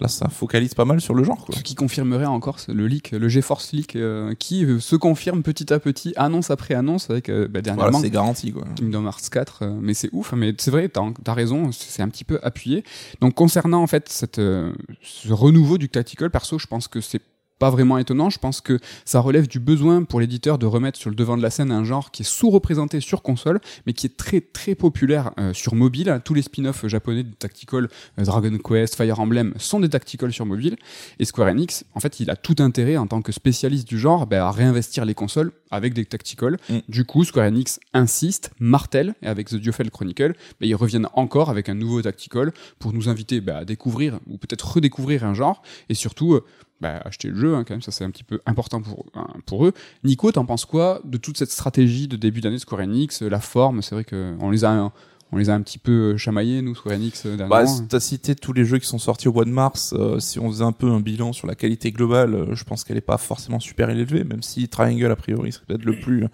là 0.00 0.08
ça 0.08 0.28
focalise 0.28 0.74
pas 0.74 0.84
mal 0.84 1.00
sur 1.00 1.14
le 1.14 1.22
genre. 1.24 1.44
Quoi. 1.44 1.54
Ce 1.54 1.62
qui 1.62 1.74
confirmerait 1.74 2.26
encore 2.26 2.58
le 2.68 2.86
leak, 2.86 3.12
le 3.12 3.28
GeForce 3.28 3.72
leak, 3.72 3.96
euh, 3.96 4.34
qui 4.34 4.64
euh, 4.64 4.80
se 4.80 4.96
confirme 4.96 5.42
petit 5.42 5.72
à 5.72 5.78
petit, 5.78 6.12
annonce 6.16 6.50
après 6.50 6.74
annonce, 6.74 7.10
avec 7.10 7.30
bah, 7.30 7.60
dernièrement. 7.60 7.90
Voilà, 7.90 8.04
c'est 8.04 8.10
garanti 8.10 8.52
quoi. 8.52 8.64
Kingdom 8.76 9.04
Hearts 9.04 9.30
4, 9.30 9.64
mais 9.80 9.94
c'est 9.94 10.10
ouf, 10.12 10.32
mais 10.32 10.54
c'est 10.58 10.70
vrai, 10.70 10.88
t'as 10.88 11.02
as 11.26 11.34
raison, 11.34 11.70
c'est 11.72 12.02
un 12.02 12.08
petit 12.08 12.24
peu 12.24 12.40
appuyé. 12.42 12.84
Donc 13.20 13.34
concernant 13.34 13.82
en 13.82 13.86
fait 13.86 14.08
cette, 14.08 14.36
ce 14.38 15.32
renouveau 15.32 15.78
du 15.78 15.88
tactical, 15.88 16.30
perso, 16.30 16.58
je 16.58 16.66
pense 16.66 16.88
que 16.88 17.00
c'est 17.00 17.22
pas 17.62 17.70
vraiment 17.70 17.96
étonnant. 17.96 18.28
Je 18.28 18.40
pense 18.40 18.60
que 18.60 18.80
ça 19.04 19.20
relève 19.20 19.46
du 19.46 19.60
besoin 19.60 20.02
pour 20.02 20.18
l'éditeur 20.18 20.58
de 20.58 20.66
remettre 20.66 20.98
sur 20.98 21.10
le 21.10 21.14
devant 21.14 21.36
de 21.36 21.42
la 21.42 21.50
scène 21.50 21.70
un 21.70 21.84
genre 21.84 22.10
qui 22.10 22.22
est 22.22 22.24
sous-représenté 22.24 22.98
sur 22.98 23.22
console, 23.22 23.60
mais 23.86 23.92
qui 23.92 24.06
est 24.08 24.16
très 24.16 24.40
très 24.40 24.74
populaire 24.74 25.30
euh, 25.38 25.54
sur 25.54 25.76
mobile. 25.76 26.20
Tous 26.24 26.34
les 26.34 26.42
spin-offs 26.42 26.84
japonais 26.88 27.22
de 27.22 27.30
Tactical, 27.30 27.88
euh, 28.18 28.24
Dragon 28.24 28.58
Quest, 28.58 28.96
Fire 28.96 29.20
Emblem 29.20 29.54
sont 29.58 29.78
des 29.78 29.88
Tactical 29.88 30.32
sur 30.32 30.44
mobile. 30.44 30.74
Et 31.20 31.24
Square 31.24 31.50
Enix, 31.50 31.84
en 31.94 32.00
fait, 32.00 32.18
il 32.18 32.30
a 32.30 32.34
tout 32.34 32.56
intérêt 32.58 32.96
en 32.96 33.06
tant 33.06 33.22
que 33.22 33.30
spécialiste 33.30 33.86
du 33.86 33.96
genre 33.96 34.26
bah, 34.26 34.48
à 34.48 34.50
réinvestir 34.50 35.04
les 35.04 35.14
consoles 35.14 35.52
avec 35.70 35.94
des 35.94 36.04
Tactical. 36.04 36.58
Mm. 36.68 36.78
Du 36.88 37.04
coup, 37.04 37.22
Square 37.22 37.46
Enix 37.46 37.78
insiste, 37.94 38.50
martèle, 38.58 39.14
et 39.22 39.28
avec 39.28 39.50
The 39.50 39.54
Diofel 39.54 39.92
Chronicle, 39.92 40.32
bah, 40.32 40.66
ils 40.66 40.74
reviennent 40.74 41.08
encore 41.14 41.48
avec 41.48 41.68
un 41.68 41.74
nouveau 41.74 42.02
Tactical 42.02 42.50
pour 42.80 42.92
nous 42.92 43.08
inviter 43.08 43.40
bah, 43.40 43.58
à 43.58 43.64
découvrir 43.64 44.18
ou 44.26 44.36
peut-être 44.36 44.62
redécouvrir 44.74 45.24
un 45.24 45.34
genre 45.34 45.62
et 45.88 45.94
surtout 45.94 46.34
euh, 46.34 46.44
bah, 46.82 47.00
acheter 47.04 47.28
le 47.28 47.36
jeu, 47.36 47.54
hein, 47.54 47.64
quand 47.66 47.74
même, 47.74 47.82
ça 47.82 47.92
c'est 47.92 48.04
un 48.04 48.10
petit 48.10 48.24
peu 48.24 48.40
important 48.44 48.82
pour, 48.82 49.06
hein, 49.14 49.28
pour 49.46 49.64
eux. 49.64 49.72
Nico, 50.04 50.30
t'en 50.32 50.44
penses 50.44 50.64
quoi 50.66 51.00
de 51.04 51.16
toute 51.16 51.38
cette 51.38 51.50
stratégie 51.50 52.08
de 52.08 52.16
début 52.16 52.40
d'année 52.40 52.56
de 52.56 52.60
Square 52.60 52.82
Enix, 52.82 53.22
la 53.22 53.40
forme? 53.40 53.80
C'est 53.82 53.94
vrai 53.94 54.04
qu'on 54.04 54.50
les 54.50 54.64
a 54.64 54.92
on 55.34 55.38
les 55.38 55.48
a 55.48 55.54
un 55.54 55.62
petit 55.62 55.78
peu 55.78 56.16
chamaillés, 56.18 56.60
nous, 56.60 56.74
Square 56.74 56.96
Enix, 56.96 57.24
euh, 57.24 57.36
dernièrement. 57.36 57.78
Bah, 57.78 57.86
t'as 57.88 58.00
cité 58.00 58.34
tous 58.34 58.52
les 58.52 58.66
jeux 58.66 58.78
qui 58.78 58.86
sont 58.86 58.98
sortis 58.98 59.28
au 59.28 59.32
mois 59.32 59.46
de 59.46 59.50
mars. 59.50 59.94
Euh, 59.96 60.20
si 60.20 60.38
on 60.38 60.50
faisait 60.50 60.64
un 60.64 60.72
peu 60.72 60.88
un 60.88 61.00
bilan 61.00 61.32
sur 61.32 61.46
la 61.46 61.54
qualité 61.54 61.90
globale, 61.90 62.34
euh, 62.34 62.54
je 62.54 62.64
pense 62.64 62.84
qu'elle 62.84 62.98
est 62.98 63.00
pas 63.00 63.16
forcément 63.16 63.58
super 63.58 63.88
élevée, 63.88 64.24
même 64.24 64.42
si 64.42 64.68
Triangle, 64.68 65.10
a 65.10 65.16
priori, 65.16 65.52
serait 65.52 65.64
peut-être 65.66 65.86
le 65.86 65.98
plus, 65.98 66.26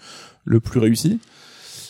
le 0.44 0.60
plus 0.60 0.80
réussi. 0.80 1.20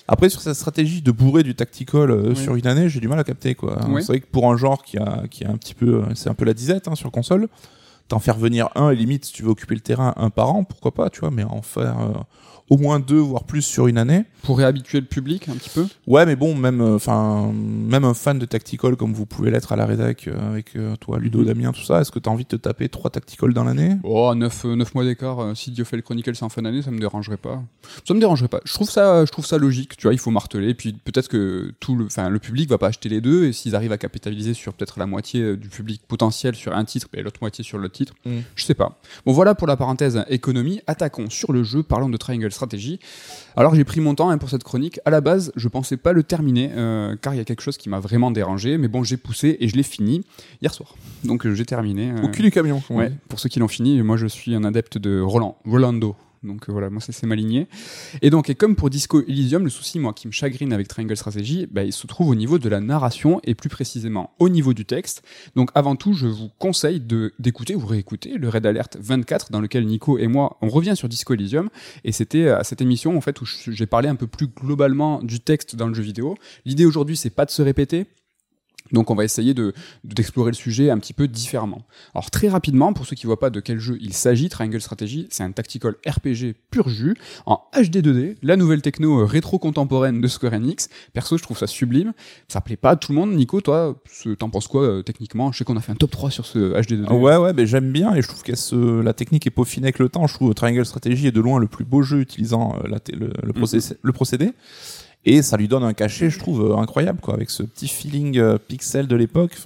Après, 0.06 0.28
sur 0.28 0.42
cette 0.42 0.54
stratégie 0.54 1.00
de 1.00 1.10
bourrer 1.10 1.42
du 1.42 1.54
tactical 1.54 2.34
sur 2.34 2.56
une 2.56 2.66
année, 2.66 2.88
j'ai 2.88 3.00
du 3.00 3.08
mal 3.08 3.18
à 3.18 3.24
capter, 3.24 3.54
quoi. 3.54 3.78
C'est 4.00 4.06
vrai 4.06 4.20
que 4.20 4.26
pour 4.26 4.50
un 4.50 4.56
genre 4.56 4.82
qui 4.82 4.96
a, 4.96 5.24
qui 5.30 5.44
a 5.44 5.50
un 5.50 5.56
petit 5.56 5.74
peu, 5.74 6.02
c'est 6.14 6.30
un 6.30 6.34
peu 6.34 6.46
la 6.46 6.54
disette, 6.54 6.88
hein, 6.88 6.94
sur 6.94 7.10
console, 7.10 7.48
t'en 8.08 8.18
faire 8.18 8.38
venir 8.38 8.70
un 8.74 8.90
et 8.90 8.96
limite 8.96 9.26
si 9.26 9.32
tu 9.32 9.42
veux 9.42 9.50
occuper 9.50 9.74
le 9.74 9.80
terrain 9.80 10.14
un 10.16 10.30
par 10.30 10.50
an 10.50 10.64
pourquoi 10.64 10.92
pas 10.92 11.10
tu 11.10 11.20
vois 11.20 11.30
mais 11.30 11.44
en 11.44 11.62
faire 11.62 11.98
euh, 12.00 12.12
au 12.70 12.76
moins 12.76 13.00
deux 13.00 13.18
voire 13.18 13.44
plus 13.44 13.62
sur 13.62 13.86
une 13.86 13.98
année. 13.98 14.24
Pour 14.42 14.58
réhabituer 14.58 15.00
le 15.00 15.06
public 15.06 15.48
un 15.48 15.54
petit 15.54 15.70
peu. 15.70 15.86
Ouais 16.06 16.26
mais 16.26 16.36
bon 16.36 16.54
même 16.54 16.80
euh, 16.80 16.96
enfin 16.96 17.52
même 17.52 18.04
un 18.04 18.14
fan 18.14 18.38
de 18.38 18.46
tactical 18.46 18.96
comme 18.96 19.12
vous 19.12 19.26
pouvez 19.26 19.50
l'être 19.50 19.72
à 19.72 19.76
la 19.76 19.86
rédac 19.86 20.28
euh, 20.28 20.50
avec 20.50 20.76
toi 21.00 21.18
Ludo 21.18 21.40
mhm. 21.40 21.46
Damien 21.46 21.72
tout 21.72 21.82
ça 21.82 22.00
est-ce 22.00 22.10
que 22.10 22.18
t'as 22.18 22.30
envie 22.30 22.44
de 22.44 22.48
te 22.48 22.56
taper 22.56 22.88
trois 22.88 23.10
tactical 23.10 23.52
dans 23.52 23.64
l'année? 23.64 23.96
Oh 24.04 24.34
neuf, 24.34 24.64
neuf 24.64 24.94
mois 24.94 25.04
d'écart 25.04 25.56
si 25.56 25.70
Dieu 25.70 25.84
fait 25.84 25.96
le 25.96 26.02
Chronicle 26.02 26.34
c'est 26.34 26.44
en 26.44 26.48
fin 26.48 26.62
d'année 26.62 26.82
ça 26.82 26.90
me 26.90 26.98
dérangerait 26.98 27.36
pas. 27.36 27.62
Ça 28.06 28.14
me 28.14 28.20
dérangerait 28.20 28.48
pas. 28.48 28.60
Je 28.64 28.74
trouve 28.74 28.90
ça 28.90 29.24
je 29.24 29.30
trouve 29.30 29.46
ça 29.46 29.58
logique 29.58 29.96
tu 29.96 30.06
vois 30.06 30.14
il 30.14 30.18
faut 30.18 30.30
marteler 30.30 30.74
puis 30.74 30.92
peut-être 30.92 31.28
que 31.28 31.72
tout 31.80 31.96
le 31.96 32.06
enfin 32.06 32.28
le 32.28 32.38
public 32.38 32.68
va 32.68 32.78
pas 32.78 32.88
acheter 32.88 33.08
les 33.08 33.20
deux 33.20 33.46
et 33.46 33.52
s'ils 33.52 33.74
arrivent 33.74 33.92
à 33.92 33.98
capitaliser 33.98 34.54
sur 34.54 34.74
peut-être 34.74 34.98
la 34.98 35.06
moitié 35.06 35.56
du 35.56 35.68
public 35.68 36.02
potentiel 36.06 36.54
sur 36.54 36.74
un 36.74 36.84
titre 36.84 37.08
et 37.14 37.22
l'autre 37.22 37.38
moitié 37.40 37.64
sur 37.64 37.78
l'autre 37.78 37.94
titre 37.94 38.14
mm. 38.24 38.38
je 38.54 38.64
sais 38.64 38.74
pas. 38.74 38.98
Bon 39.26 39.32
voilà 39.32 39.54
pour 39.54 39.66
la 39.66 39.76
parenthèse 39.76 40.24
économie 40.28 40.80
attaquons 40.86 41.30
sur 41.30 41.52
le 41.52 41.62
jeu 41.62 41.82
parlons 41.82 42.08
de 42.08 42.16
Triangle 42.16 42.52
Strategy 42.58 42.98
alors 43.58 43.74
j'ai 43.74 43.82
pris 43.82 44.00
mon 44.00 44.14
temps 44.14 44.30
hein, 44.30 44.38
pour 44.38 44.50
cette 44.50 44.62
chronique. 44.62 45.00
À 45.04 45.10
la 45.10 45.20
base, 45.20 45.52
je 45.56 45.66
pensais 45.66 45.96
pas 45.96 46.12
le 46.12 46.22
terminer 46.22 46.70
euh, 46.76 47.16
car 47.20 47.34
il 47.34 47.38
y 47.38 47.40
a 47.40 47.44
quelque 47.44 47.60
chose 47.60 47.76
qui 47.76 47.88
m'a 47.88 47.98
vraiment 47.98 48.30
dérangé. 48.30 48.78
Mais 48.78 48.86
bon, 48.86 49.02
j'ai 49.02 49.16
poussé 49.16 49.56
et 49.58 49.66
je 49.66 49.74
l'ai 49.74 49.82
fini 49.82 50.22
hier 50.62 50.72
soir. 50.72 50.94
Donc 51.24 51.44
euh, 51.44 51.54
j'ai 51.54 51.64
terminé. 51.64 52.12
Au 52.22 52.28
cul 52.28 52.42
du 52.42 52.52
camion. 52.52 52.80
Ouais. 52.90 53.10
Pour 53.28 53.40
ceux 53.40 53.48
qui 53.48 53.58
l'ont 53.58 53.66
fini, 53.66 54.00
moi 54.02 54.16
je 54.16 54.28
suis 54.28 54.54
un 54.54 54.62
adepte 54.62 54.96
de 54.96 55.20
Roland, 55.20 55.58
Rolando. 55.64 56.14
Donc 56.42 56.68
euh, 56.68 56.72
voilà, 56.72 56.90
moi 56.90 57.00
c'est 57.00 57.26
ma 57.26 57.34
lignée. 57.34 57.68
Et 58.22 58.30
donc, 58.30 58.50
et 58.50 58.54
comme 58.54 58.76
pour 58.76 58.90
Disco 58.90 59.22
Elysium, 59.22 59.64
le 59.64 59.70
souci, 59.70 59.98
moi, 59.98 60.12
qui 60.12 60.26
me 60.26 60.32
chagrine 60.32 60.72
avec 60.72 60.88
Triangle 60.88 61.16
Strategy, 61.16 61.66
bah, 61.70 61.84
il 61.84 61.92
se 61.92 62.06
trouve 62.06 62.28
au 62.28 62.34
niveau 62.34 62.58
de 62.58 62.68
la 62.68 62.80
narration 62.80 63.40
et 63.44 63.54
plus 63.54 63.68
précisément 63.68 64.34
au 64.38 64.48
niveau 64.48 64.74
du 64.74 64.84
texte. 64.84 65.22
Donc 65.56 65.70
avant 65.74 65.96
tout, 65.96 66.12
je 66.12 66.26
vous 66.26 66.50
conseille 66.58 67.00
d'écouter 67.38 67.74
ou 67.74 67.84
réécouter 67.84 68.34
le 68.38 68.48
Red 68.48 68.66
Alert 68.66 68.96
24 69.00 69.50
dans 69.50 69.60
lequel 69.60 69.86
Nico 69.86 70.18
et 70.18 70.28
moi, 70.28 70.58
on 70.62 70.68
revient 70.68 70.96
sur 70.96 71.08
Disco 71.08 71.34
Elysium. 71.34 71.68
Et 72.04 72.12
c'était 72.12 72.48
à 72.48 72.64
cette 72.64 72.80
émission, 72.80 73.16
en 73.16 73.20
fait, 73.20 73.40
où 73.40 73.44
j'ai 73.46 73.86
parlé 73.86 74.08
un 74.08 74.16
peu 74.16 74.26
plus 74.26 74.48
globalement 74.48 75.22
du 75.22 75.40
texte 75.40 75.76
dans 75.76 75.88
le 75.88 75.94
jeu 75.94 76.02
vidéo. 76.02 76.36
L'idée 76.64 76.86
aujourd'hui, 76.86 77.16
c'est 77.16 77.30
pas 77.30 77.44
de 77.44 77.50
se 77.50 77.62
répéter, 77.62 78.06
donc 78.92 79.10
on 79.10 79.14
va 79.14 79.24
essayer 79.24 79.54
de 79.54 79.72
d'explorer 80.04 80.50
le 80.50 80.56
sujet 80.56 80.90
un 80.90 80.98
petit 80.98 81.12
peu 81.12 81.28
différemment. 81.28 81.82
Alors 82.14 82.30
très 82.30 82.48
rapidement, 82.48 82.92
pour 82.92 83.06
ceux 83.06 83.16
qui 83.16 83.26
voient 83.26 83.38
pas 83.38 83.50
de 83.50 83.60
quel 83.60 83.78
jeu 83.78 83.98
il 84.00 84.14
s'agit, 84.14 84.48
Triangle 84.48 84.80
Strategy, 84.80 85.26
c'est 85.30 85.42
un 85.42 85.52
tactical 85.52 85.94
RPG 86.06 86.54
pur 86.70 86.88
jus 86.88 87.16
en 87.46 87.60
HD 87.74 87.98
2D, 87.98 88.36
la 88.42 88.56
nouvelle 88.56 88.82
techno 88.82 89.20
euh, 89.20 89.24
rétro-contemporaine 89.24 90.20
de 90.20 90.28
Square 90.28 90.54
Enix. 90.54 90.88
Perso, 91.12 91.36
je 91.38 91.42
trouve 91.42 91.58
ça 91.58 91.66
sublime. 91.66 92.12
Ça 92.48 92.60
plaît 92.60 92.76
pas 92.76 92.90
à 92.90 92.96
tout 92.96 93.12
le 93.12 93.18
monde. 93.18 93.32
Nico, 93.32 93.60
toi, 93.60 94.00
t'en 94.38 94.50
penses 94.50 94.68
quoi 94.68 94.82
euh, 94.82 95.02
techniquement? 95.02 95.52
Je 95.52 95.58
sais 95.58 95.64
qu'on 95.64 95.76
a 95.76 95.80
fait 95.80 95.92
un 95.92 95.96
top 95.96 96.10
3 96.10 96.30
sur 96.30 96.46
ce 96.46 96.80
HD 96.80 97.04
2D. 97.04 97.12
Ouais, 97.12 97.36
ouais, 97.36 97.52
mais 97.52 97.66
j'aime 97.66 97.92
bien 97.92 98.14
et 98.14 98.22
je 98.22 98.28
trouve 98.28 98.42
que 98.42 99.00
la 99.02 99.12
technique 99.12 99.46
est 99.46 99.50
peaufinée 99.50 99.86
avec 99.86 99.98
le 99.98 100.08
temps. 100.08 100.26
Je 100.26 100.34
trouve 100.34 100.54
Triangle 100.54 100.84
Strategy 100.84 101.26
est 101.26 101.32
de 101.32 101.40
loin 101.40 101.58
le 101.58 101.66
plus 101.66 101.84
beau 101.84 102.02
jeu 102.02 102.20
utilisant 102.20 102.76
euh, 102.76 102.88
la 102.88 102.98
le, 103.12 103.30
le, 103.42 103.52
mm-hmm. 103.52 103.96
le 104.02 104.12
procédé 104.12 104.52
et 105.28 105.42
ça 105.42 105.56
lui 105.56 105.68
donne 105.68 105.84
un 105.84 105.92
cachet, 105.92 106.30
je 106.30 106.38
trouve, 106.38 106.72
euh, 106.72 106.76
incroyable, 106.76 107.20
quoi, 107.20 107.34
avec 107.34 107.50
ce 107.50 107.62
petit 107.62 107.88
feeling 107.88 108.38
euh, 108.38 108.56
pixel 108.56 109.06
de 109.06 109.16
l'époque. 109.16 109.56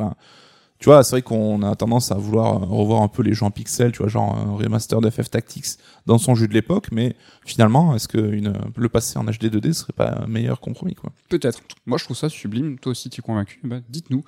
Tu 0.82 0.88
vois, 0.88 1.04
c'est 1.04 1.12
vrai 1.12 1.22
qu'on 1.22 1.62
a 1.62 1.76
tendance 1.76 2.10
à 2.10 2.16
vouloir 2.16 2.60
euh, 2.60 2.66
revoir 2.66 3.02
un 3.02 3.08
peu 3.08 3.22
les 3.22 3.34
gens 3.34 3.52
pixels, 3.52 3.92
tu 3.92 3.98
vois, 3.98 4.08
genre 4.08 4.36
un 4.36 4.56
remaster 4.56 5.00
d'FF 5.00 5.30
Tactics 5.30 5.78
dans 6.06 6.18
son 6.18 6.34
jeu 6.34 6.48
de 6.48 6.54
l'époque, 6.54 6.88
mais 6.90 7.14
finalement, 7.44 7.94
est-ce 7.94 8.08
que 8.08 8.18
une, 8.18 8.52
le 8.74 8.88
passer 8.88 9.16
en 9.16 9.22
HD 9.22 9.44
2D 9.44 9.74
serait 9.74 9.92
pas 9.92 10.22
un 10.24 10.26
meilleur 10.26 10.58
compromis, 10.58 10.96
quoi? 10.96 11.12
Peut-être. 11.28 11.60
Moi, 11.86 11.98
je 11.98 12.04
trouve 12.04 12.16
ça 12.16 12.28
sublime. 12.28 12.80
Toi 12.80 12.90
aussi, 12.90 13.10
tu 13.10 13.20
es 13.20 13.22
convaincu 13.22 13.60
bah, 13.62 13.76
Dites-nous. 13.88 14.24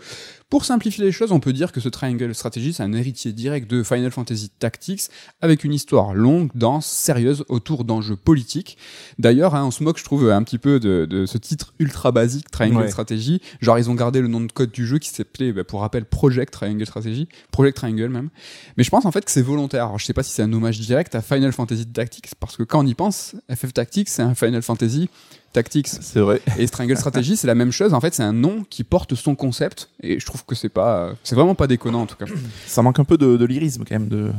Pour 0.49 0.65
simplifier 0.65 1.05
les 1.05 1.11
choses, 1.11 1.33
on 1.33 1.41
peut 1.41 1.53
dire 1.53 1.73
que 1.73 1.81
ce 1.81 1.89
Triangle 1.89 2.33
Strategy, 2.37 2.73
c'est 2.73 2.85
un 2.85 2.93
héritier 2.93 3.33
direct 3.33 3.69
de 3.69 3.83
Final 3.83 4.13
Fantasy 4.13 4.51
Tactics, 4.51 5.03
avec 5.41 5.65
une 5.65 5.75
histoire 5.75 6.15
longue, 6.15 6.51
dense, 6.55 6.87
sérieuse, 6.87 7.45
autour 7.49 7.83
d'enjeux 7.83 8.15
politiques. 8.15 8.79
D'ailleurs, 9.19 9.57
hein, 9.57 9.65
on 9.65 9.73
se 9.73 9.83
moque, 9.83 9.99
je 9.99 10.05
trouve, 10.05 10.31
un 10.31 10.45
petit 10.45 10.59
peu 10.59 10.79
de, 10.79 11.05
de 11.05 11.27
ce 11.27 11.37
titre 11.37 11.75
ultra 11.81 12.13
basique, 12.13 12.49
Triangle 12.53 12.89
Strategy. 12.89 13.41
Genre, 13.61 13.77
ils 13.77 13.91
ont 13.91 13.95
gardé 13.95 14.21
le 14.21 14.29
nom 14.29 14.41
de 14.41 14.53
code 14.53 14.71
du 14.71 14.87
jeu 14.87 15.01
qui 15.01 15.09
s'appelait, 15.09 15.53
bah, 15.53 15.65
pour 15.65 15.81
rappel, 15.81 16.05
Project 16.05 16.44
Triangle 16.51 16.87
Strategy, 16.87 17.29
Project 17.51 17.77
Triangle 17.77 18.09
même. 18.09 18.31
Mais 18.77 18.85
je 18.85 18.91
pense 18.91 19.05
en 19.05 19.13
fait 19.13 19.25
que 19.25 19.31
c'est 19.31 19.43
volontaire. 19.43 19.87
Alors, 19.87 19.99
je 19.99 20.05
sais 20.05 20.13
pas 20.13 20.23
si 20.23 20.33
c'est 20.33 20.43
un 20.43 20.53
hommage 20.53 20.79
direct 20.81 21.15
à 21.15 21.23
Final 21.23 21.53
Fantasy 21.53 21.87
Tactics, 21.87 22.35
parce 22.41 22.57
que 22.57 22.63
quand 22.63 22.85
on 22.85 22.87
y 22.87 22.95
pense, 22.95 23.37
FF 23.55 23.73
Tactics, 23.73 24.09
c'est 24.09 24.23
un 24.23 24.35
Final 24.35 24.63
Fantasy 24.63 25.09
Tactics. 25.53 25.89
C'est 25.89 26.21
vrai. 26.21 26.41
Et 26.59 26.69
Triangle 26.69 26.97
Strategy, 26.97 27.37
c'est 27.37 27.47
la 27.47 27.55
même 27.55 27.73
chose. 27.73 27.95
En 27.95 28.01
fait, 28.01 28.13
c'est 28.15 28.23
un 28.23 28.33
nom 28.33 28.65
qui 28.69 28.85
porte 28.85 29.15
son 29.15 29.35
concept. 29.35 29.91
Et 30.03 30.19
je 30.19 30.27
trouve 30.27 30.45
que 30.45 30.55
c'est 30.55 30.69
pas, 30.69 31.15
c'est 31.23 31.35
vraiment 31.35 31.55
pas 31.55 31.67
déconnant 31.67 32.03
en 32.03 32.07
tout 32.07 32.17
cas. 32.17 32.27
Ça 32.67 32.83
manque 32.83 32.99
un 32.99 33.05
peu 33.05 33.17
de, 33.17 33.37
de 33.37 33.45
lyrisme 33.45 33.85
quand 33.89 33.95
même. 33.95 34.09
De... 34.09 34.33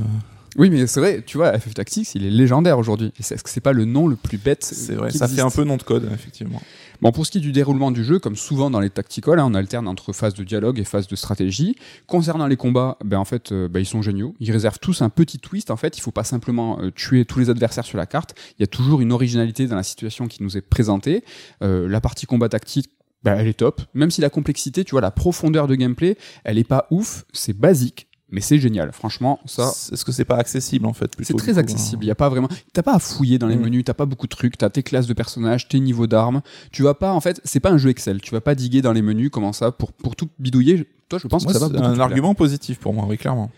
Oui, 0.57 0.69
mais 0.69 0.87
c'est 0.87 0.99
vrai, 0.99 1.21
tu 1.25 1.37
vois, 1.37 1.57
FF 1.57 1.73
Tactics, 1.73 2.15
il 2.15 2.25
est 2.25 2.29
légendaire 2.29 2.79
aujourd'hui. 2.79 3.11
Est-ce 3.19 3.43
que 3.43 3.49
c'est 3.49 3.61
pas 3.61 3.73
le 3.73 3.85
nom 3.85 4.07
le 4.07 4.15
plus 4.15 4.37
bête 4.37 4.63
C'est 4.63 4.93
vrai, 4.93 5.11
ça 5.11 5.27
fait 5.27 5.41
un 5.41 5.49
peu 5.49 5.63
nom 5.63 5.77
de 5.77 5.83
code, 5.83 6.09
effectivement. 6.13 6.61
Bon, 7.05 7.11
pour 7.11 7.23
ce 7.23 7.29
qui 7.29 7.37
est 7.37 7.41
du 7.41 7.51
déroulement 7.51 7.91
du 7.91 8.03
jeu, 8.03 8.17
comme 8.17 8.35
souvent 8.35 8.71
dans 8.71 8.79
les 8.79 8.89
tacticals, 8.89 9.39
hein, 9.39 9.45
on 9.47 9.53
alterne 9.53 9.87
entre 9.87 10.11
phase 10.11 10.33
de 10.33 10.43
dialogue 10.43 10.79
et 10.79 10.83
phase 10.83 11.05
de 11.05 11.15
stratégie. 11.15 11.75
Concernant 12.07 12.47
les 12.47 12.57
combats, 12.57 12.97
ben 13.05 13.19
en 13.19 13.25
fait, 13.25 13.51
euh, 13.51 13.67
ben, 13.67 13.79
ils 13.79 13.85
sont 13.85 14.01
géniaux. 14.01 14.33
Ils 14.39 14.51
réservent 14.51 14.79
tous 14.79 15.03
un 15.03 15.09
petit 15.09 15.37
twist. 15.37 15.69
En 15.69 15.77
fait, 15.77 15.99
il 15.99 16.01
faut 16.01 16.09
pas 16.09 16.23
simplement 16.23 16.79
euh, 16.81 16.89
tuer 16.89 17.23
tous 17.23 17.37
les 17.37 17.51
adversaires 17.51 17.85
sur 17.85 17.99
la 17.99 18.07
carte. 18.07 18.33
Il 18.57 18.63
y 18.63 18.63
a 18.63 18.67
toujours 18.67 19.01
une 19.01 19.11
originalité 19.11 19.67
dans 19.67 19.75
la 19.75 19.83
situation 19.83 20.27
qui 20.27 20.41
nous 20.41 20.57
est 20.57 20.61
présentée. 20.61 21.23
Euh, 21.61 21.87
la 21.87 22.01
partie 22.01 22.25
combat 22.25 22.49
tactique. 22.49 22.89
Ben, 23.21 23.37
elle 23.37 23.49
est 23.49 23.59
top. 23.59 23.83
Même 23.93 24.09
si 24.09 24.21
la 24.21 24.31
complexité, 24.31 24.83
tu 24.83 24.89
vois, 24.89 25.01
la 25.01 25.11
profondeur 25.11 25.67
de 25.67 25.75
gameplay, 25.75 26.17
elle 26.43 26.57
est 26.57 26.63
pas 26.63 26.87
ouf, 26.89 27.25
c'est 27.33 27.55
basique, 27.55 28.07
mais 28.35 28.41
c'est 28.41 28.59
génial. 28.59 28.91
Franchement, 28.91 29.39
ça, 29.45 29.71
Est-ce 29.91 30.05
que 30.05 30.11
c'est 30.11 30.25
pas 30.25 30.35
accessible 30.35 30.85
en 30.85 30.93
fait 30.93 31.11
c'est 31.23 31.35
très 31.35 31.57
accessible. 31.57 32.03
hein 32.03 32.05
Il 32.05 32.07
y 32.07 32.11
a 32.11 32.15
pas 32.15 32.29
vraiment. 32.29 32.49
T'as 32.73 32.83
pas 32.83 32.93
à 32.93 32.99
fouiller 32.99 33.39
dans 33.39 33.47
les 33.47 33.55
Mm. 33.55 33.61
menus. 33.61 33.83
T'as 33.85 33.93
pas 33.95 34.05
beaucoup 34.05 34.27
de 34.27 34.35
trucs. 34.35 34.57
T'as 34.57 34.69
tes 34.69 34.83
classes 34.83 35.07
de 35.07 35.13
personnages, 35.13 35.67
tes 35.67 35.79
niveaux 35.79 36.05
d'armes. 36.05 36.41
Tu 36.71 36.83
vas 36.83 36.93
pas. 36.93 37.11
En 37.13 37.21
fait, 37.21 37.41
c'est 37.45 37.59
pas 37.61 37.71
un 37.71 37.77
jeu 37.77 37.89
Excel. 37.89 38.21
Tu 38.21 38.31
vas 38.31 38.41
pas 38.41 38.53
diguer 38.53 38.81
dans 38.83 38.91
les 38.93 39.01
menus. 39.01 39.29
Comment 39.31 39.53
ça 39.53 39.71
pour 39.71 39.91
pour 39.93 40.15
tout 40.15 40.27
bidouiller. 40.37 40.85
Toi, 41.09 41.17
je 41.19 41.27
pense 41.27 41.43
Moi, 41.45 41.53
que 41.53 41.59
ça 41.59 41.67
va 41.67 41.71
c'est 41.77 41.83
un 41.83 41.93
plaire. 41.93 42.01
argument 42.03 42.35
positif 42.35 42.77
pour 42.79 42.93
moi, 42.93 43.05
oui, 43.09 43.17
clairement. 43.17 43.49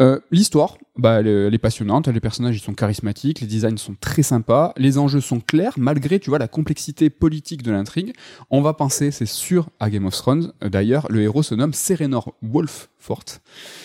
Euh, 0.00 0.18
L'histoire, 0.30 0.78
bah, 0.96 1.20
elle, 1.20 1.26
est- 1.26 1.46
elle 1.48 1.54
est 1.54 1.58
passionnante. 1.58 2.08
Les 2.08 2.20
personnages, 2.20 2.56
ils 2.56 2.60
sont 2.62 2.72
charismatiques. 2.72 3.40
Les 3.42 3.46
designs 3.46 3.76
sont 3.76 3.94
très 4.00 4.22
sympas. 4.22 4.72
Les 4.78 4.96
enjeux 4.96 5.20
sont 5.20 5.40
clairs 5.40 5.74
malgré, 5.76 6.18
tu 6.18 6.30
vois, 6.30 6.38
la 6.38 6.48
complexité 6.48 7.10
politique 7.10 7.62
de 7.62 7.70
l'intrigue. 7.72 8.14
On 8.50 8.62
va 8.62 8.72
penser, 8.72 9.10
c'est 9.10 9.26
sûr, 9.26 9.68
à 9.80 9.90
Game 9.90 10.06
of 10.06 10.14
Thrones. 10.16 10.52
Euh, 10.64 10.70
D'ailleurs, 10.70 11.06
le 11.10 11.20
héros 11.20 11.42
se 11.42 11.54
nomme 11.54 11.74
Serenor 11.74 12.34
Wolffort. 13.02 13.24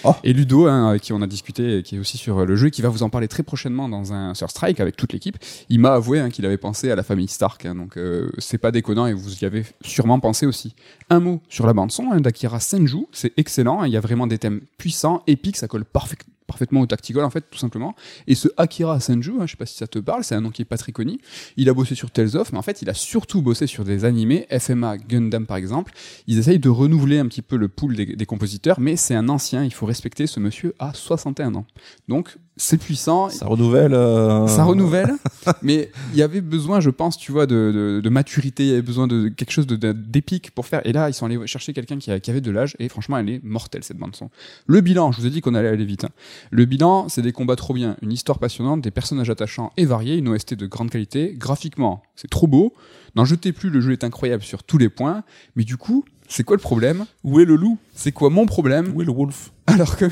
Oh. 0.04 0.14
Et 0.24 0.34
Ludo, 0.34 0.68
hein, 0.68 0.90
avec 0.90 1.02
qui 1.02 1.14
on 1.14 1.22
a 1.22 1.28
discuté, 1.28 1.84
qui 1.84 1.96
est 1.96 2.00
aussi 2.00 2.18
sur 2.18 2.46
le 2.46 2.56
jeu, 2.56 2.70
qui 2.70 2.82
va 2.82 2.90
vous 2.90 3.04
en 3.04 3.10
parler 3.10 3.28
très 3.28 3.44
prochainement 3.44 3.90
dans 3.90 4.14
un 4.14 4.34
Sur 4.34 4.50
Strike 4.50 4.80
avec 4.80 4.96
toute 4.96 5.14
l'équipe, 5.14 5.38
il 5.70 5.80
m'a 5.80 5.94
avoué 5.94 6.20
hein, 6.20 6.30
qu'il 6.30 6.46
avait 6.46 6.58
pensé 6.58 6.92
à 6.92 6.96
la 6.96 7.04
famille 7.04 7.28
Stark. 7.28 7.66
hein, 7.66 7.76
donc 7.76 7.98
euh, 7.98 8.30
c'est 8.38 8.58
pas 8.58 8.72
déconnant 8.72 9.08
et 9.08 9.14
vous 9.14 9.40
y 9.40 9.46
avez 9.46 9.66
sûrement 9.82 10.20
pensé 10.20 10.46
aussi. 10.46 10.76
Un 11.10 11.20
mot 11.20 11.42
sur 11.50 11.66
la 11.66 11.74
bande 11.74 11.92
son 11.92 12.16
d'Akira 12.20 12.60
Senju, 12.60 13.06
c'est 13.12 13.34
excellent. 13.38 13.84
Il 13.84 13.92
y 13.92 13.98
a 13.98 14.02
vraiment 14.02 14.28
des 14.28 14.38
thèmes 14.38 14.62
puissants, 14.78 15.24
épiques, 15.28 15.58
ça 15.58 15.68
colle 15.68 15.86
parfait- 15.86 16.18
parfaitement 16.48 16.82
au 16.82 16.86
tactical 16.86 17.24
en 17.24 17.30
fait, 17.30 17.46
tout 17.52 17.60
simplement. 17.60 17.96
Et 18.26 18.36
ce 18.36 18.48
Akira 18.58 19.00
Senju, 19.00 19.34
hein, 19.40 19.46
je 19.46 19.52
sais 19.52 19.58
pas 19.58 19.66
si 19.66 19.76
ça 19.76 19.88
te 19.88 20.00
parle, 20.00 20.24
c'est 20.24 20.36
un 20.36 20.42
nom 20.42 20.50
qui 20.50 20.62
est 20.62 20.66
pas 20.66 20.78
très 20.78 20.92
connu. 20.92 21.20
Il 21.58 21.70
a 21.70 21.74
bossé 21.74 21.94
sur 21.94 22.10
Tales 22.10 22.36
of, 22.36 22.52
mais 22.52 22.58
en 22.58 22.64
fait, 22.64 22.82
il 22.82 22.90
a 22.90 22.94
surtout 22.94 23.42
bossé 23.42 23.68
sur 23.68 23.84
des 23.84 24.06
animés, 24.06 24.48
FMA, 24.58 24.98
Gundam 24.98 25.46
par 25.46 25.58
exemple. 25.58 25.94
Ils 26.26 26.40
essayent 26.40 26.60
de 26.60 26.70
renouveler 26.70 27.20
un 27.20 27.28
petit 27.28 27.42
peu 27.42 27.58
le 27.58 27.68
pool 27.68 27.96
des, 27.96 28.16
des 28.16 28.26
compositeurs, 28.26 28.80
mais 28.80 28.96
c'est 28.96 29.16
un 29.16 29.30
ancien, 29.30 29.64
il 29.64 29.74
faut 29.74 29.86
respecter 29.86 30.26
ce 30.26 30.40
monsieur 30.40 30.74
à 30.80 30.94
61 30.94 31.56
ans. 31.56 31.66
Donc, 32.08 32.38
c'est 32.58 32.78
puissant, 32.78 33.30
Ça 33.30 33.46
renouvelle. 33.46 33.94
euh, 33.94 34.48
ça 34.48 34.64
renouvelle, 34.64 35.14
mais 35.62 35.92
il 36.14 36.18
y 36.20 36.22
avait 36.24 36.42
besoin, 36.42 36.80
je 36.80 36.90
pense, 36.90 37.18
tu 37.18 37.32
vois, 37.32 37.46
de, 37.46 37.72
de, 37.74 38.02
de 38.02 38.10
maturité, 38.10 38.64
il 38.64 38.70
y 38.70 38.74
avait 38.74 38.82
besoin 38.82 39.08
de 39.08 39.28
quelque 39.30 39.52
chose 39.52 39.68
d'épique 39.68 40.52
pour 40.52 40.66
faire. 40.66 40.82
Et 40.86 40.92
là, 40.92 41.10
ils 41.10 41.14
sont 41.14 41.26
allés 41.26 41.46
chercher 41.48 41.74
quelqu'un 41.74 41.98
qui 41.98 42.12
avait 42.12 42.42
de 42.42 42.52
l'âge, 42.52 42.76
et 42.80 42.90
franchement, 42.90 43.18
elle 43.18 43.30
est 43.30 43.44
mortelle, 43.44 43.84
cette 43.84 43.98
bande-son. 43.98 44.30
Le 44.66 44.82
bilan, 44.82 45.12
je 45.12 45.22
vous 45.22 45.28
ai 45.28 45.30
dit 45.30 45.42
qu'on 45.42 45.54
allait 45.56 45.68
aller 45.70 45.86
vite. 45.86 46.04
hein. 46.06 46.10
Le 46.52 46.66
bilan, 46.66 47.10
c'est 47.10 47.22
des 47.22 47.32
combats 47.32 47.56
trop 47.56 47.74
bien, 47.74 47.96
une 48.02 48.12
histoire 48.12 48.40
passionnante, 48.40 48.82
des 48.82 48.92
personnages 48.92 49.30
attachants 49.30 49.72
et 49.78 49.86
variés, 49.86 50.16
une 50.18 50.28
OST 50.30 50.54
de 50.56 50.66
grande 50.68 50.90
qualité. 50.90 51.36
Graphiquement, 51.38 52.02
c'est 52.16 52.30
trop 52.30 52.48
beau. 52.48 52.74
N'en 53.16 53.26
jetez 53.26 53.52
plus, 53.52 53.70
le 53.70 53.82
jeu 53.82 53.92
est 53.94 54.04
incroyable 54.04 54.44
sur 54.44 54.64
tous 54.64 54.78
les 54.78 54.90
points. 54.90 55.24
Mais 55.56 55.64
du 55.64 55.78
coup, 55.78 56.06
c'est 56.28 56.44
quoi 56.44 56.56
le 56.56 56.62
problème? 56.62 57.06
Où 57.24 57.40
est 57.40 57.46
le 57.46 57.56
loup? 57.56 57.78
C'est 57.96 58.12
quoi 58.12 58.30
mon 58.30 58.46
problème? 58.46 58.92
Où 58.96 59.02
est 59.02 59.06
le 59.06 59.12
wolf? 59.12 59.52
Alors 59.66 59.96
que. 59.98 60.06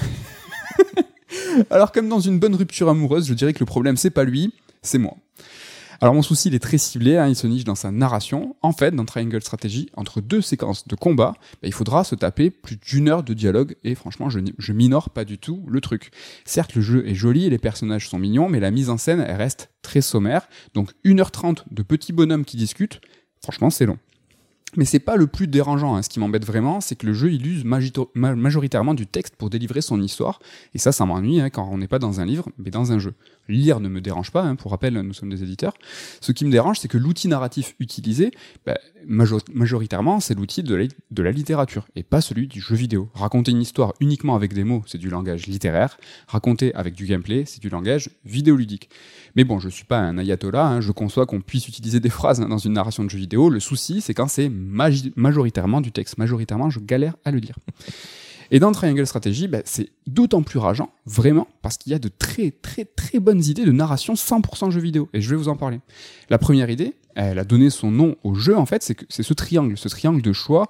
Alors, 1.69 1.91
comme 1.91 2.09
dans 2.09 2.19
une 2.19 2.39
bonne 2.39 2.55
rupture 2.55 2.89
amoureuse, 2.89 3.27
je 3.27 3.33
dirais 3.33 3.53
que 3.53 3.59
le 3.59 3.65
problème, 3.65 3.97
c'est 3.97 4.09
pas 4.09 4.23
lui, 4.23 4.53
c'est 4.81 4.97
moi. 4.97 5.17
Alors, 6.01 6.13
mon 6.13 6.21
souci, 6.21 6.49
il 6.49 6.55
est 6.55 6.59
très 6.59 6.77
ciblé, 6.77 7.17
hein, 7.17 7.27
il 7.27 7.35
se 7.35 7.47
niche 7.47 7.63
dans 7.63 7.75
sa 7.75 7.91
narration. 7.91 8.55
En 8.61 8.73
fait, 8.73 8.93
dans 8.93 9.05
Triangle 9.05 9.41
Strategy, 9.41 9.89
entre 9.95 10.19
deux 10.19 10.41
séquences 10.41 10.87
de 10.87 10.95
combat, 10.95 11.33
bah, 11.61 11.67
il 11.67 11.73
faudra 11.73 12.03
se 12.03 12.15
taper 12.15 12.49
plus 12.49 12.75
d'une 12.75 13.07
heure 13.07 13.23
de 13.23 13.33
dialogue, 13.33 13.75
et 13.83 13.95
franchement, 13.95 14.29
je, 14.29 14.39
je 14.57 14.73
minore 14.73 15.09
pas 15.09 15.25
du 15.25 15.37
tout 15.37 15.63
le 15.67 15.79
truc. 15.81 16.11
Certes, 16.43 16.75
le 16.75 16.81
jeu 16.81 17.07
est 17.07 17.15
joli 17.15 17.45
et 17.45 17.49
les 17.49 17.57
personnages 17.57 18.09
sont 18.09 18.19
mignons, 18.19 18.49
mais 18.49 18.59
la 18.59 18.71
mise 18.71 18.89
en 18.89 18.97
scène, 18.97 19.21
reste 19.21 19.69
très 19.81 20.01
sommaire. 20.01 20.47
Donc, 20.73 20.91
1h30 21.05 21.63
de 21.71 21.83
petits 21.83 22.13
bonhommes 22.13 22.45
qui 22.45 22.57
discutent, 22.57 22.99
franchement, 23.41 23.69
c'est 23.69 23.85
long. 23.85 23.97
Mais 24.77 24.85
c'est 24.85 24.99
pas 24.99 25.15
le 25.15 25.27
plus 25.27 25.47
dérangeant. 25.47 25.95
hein. 25.95 26.01
Ce 26.01 26.09
qui 26.09 26.19
m'embête 26.19 26.45
vraiment, 26.45 26.81
c'est 26.81 26.95
que 26.95 27.05
le 27.05 27.13
jeu 27.13 27.31
il 27.31 27.45
use 27.47 27.63
majoritairement 27.65 28.93
du 28.93 29.07
texte 29.07 29.35
pour 29.37 29.49
délivrer 29.49 29.81
son 29.81 30.01
histoire. 30.01 30.39
Et 30.73 30.77
ça, 30.77 30.91
ça 30.91 31.05
m'ennuie 31.05 31.39
hein, 31.39 31.49
quand 31.49 31.67
on 31.71 31.77
n'est 31.77 31.87
pas 31.87 31.99
dans 31.99 32.19
un 32.19 32.25
livre, 32.25 32.49
mais 32.57 32.71
dans 32.71 32.91
un 32.91 32.99
jeu. 32.99 33.13
Lire 33.47 33.79
ne 33.79 33.89
me 33.89 34.01
dérange 34.01 34.31
pas. 34.31 34.43
hein. 34.43 34.55
Pour 34.55 34.71
rappel, 34.71 34.93
nous 34.95 35.13
sommes 35.13 35.29
des 35.29 35.43
éditeurs. 35.43 35.73
Ce 36.19 36.31
qui 36.31 36.45
me 36.45 36.51
dérange, 36.51 36.79
c'est 36.79 36.87
que 36.87 36.97
l'outil 36.97 37.27
narratif 37.27 37.75
utilisé, 37.79 38.31
bah, 38.65 38.77
majo- 39.07 39.39
majoritairement, 39.53 40.19
c'est 40.19 40.33
l'outil 40.33 40.63
de 40.63 40.73
la, 40.75 40.85
de 41.11 41.23
la 41.23 41.31
littérature 41.31 41.87
et 41.95 42.03
pas 42.03 42.21
celui 42.21 42.47
du 42.47 42.59
jeu 42.59 42.75
vidéo. 42.75 43.09
Raconter 43.13 43.51
une 43.51 43.61
histoire 43.61 43.93
uniquement 43.99 44.35
avec 44.35 44.53
des 44.53 44.63
mots, 44.63 44.83
c'est 44.87 44.97
du 44.97 45.09
langage 45.09 45.45
littéraire. 45.45 45.97
Raconter 46.27 46.73
avec 46.73 46.95
du 46.95 47.05
gameplay, 47.05 47.43
c'est 47.45 47.61
du 47.61 47.69
langage 47.69 48.09
vidéoludique. 48.25 48.89
Mais 49.35 49.43
bon, 49.43 49.59
je 49.59 49.69
suis 49.69 49.85
pas 49.85 49.99
un 49.99 50.17
ayatollah, 50.17 50.81
je 50.81 50.91
conçois 50.91 51.25
qu'on 51.25 51.41
puisse 51.41 51.67
utiliser 51.67 51.99
des 51.99 52.09
phrases 52.19 52.39
dans 52.39 52.57
une 52.57 52.73
narration 52.73 53.03
de 53.03 53.09
jeu 53.09 53.19
vidéo. 53.19 53.49
Le 53.49 53.59
souci, 53.59 54.01
c'est 54.01 54.13
quand 54.15 54.27
c'est 54.27 54.49
majoritairement 54.65 55.81
du 55.81 55.91
texte. 55.91 56.17
Majoritairement, 56.17 56.69
je 56.69 56.79
galère 56.79 57.15
à 57.25 57.31
le 57.31 57.41
dire. 57.41 57.55
Et 58.51 58.59
dans 58.59 58.71
Triangle 58.71 59.05
Strategy, 59.07 59.47
bah, 59.47 59.59
c'est 59.65 59.89
d'autant 60.05 60.43
plus 60.43 60.59
rageant, 60.59 60.91
vraiment, 61.05 61.47
parce 61.61 61.77
qu'il 61.77 61.91
y 61.91 61.95
a 61.95 61.99
de 61.99 62.09
très 62.09 62.51
très 62.51 62.85
très 62.85 63.19
bonnes 63.19 63.43
idées 63.43 63.65
de 63.65 63.71
narration 63.71 64.13
100% 64.13 64.71
jeu 64.71 64.79
vidéo. 64.79 65.09
Et 65.13 65.21
je 65.21 65.29
vais 65.29 65.35
vous 65.35 65.49
en 65.49 65.55
parler. 65.55 65.79
La 66.29 66.37
première 66.37 66.69
idée, 66.69 66.93
elle 67.15 67.39
a 67.39 67.43
donné 67.43 67.69
son 67.69 67.91
nom 67.91 68.15
au 68.23 68.35
jeu, 68.35 68.57
en 68.57 68.65
fait, 68.65 68.83
c'est 69.09 69.23
ce 69.23 69.33
triangle, 69.33 69.77
ce 69.77 69.87
triangle 69.87 70.21
de 70.21 70.33
choix, 70.33 70.67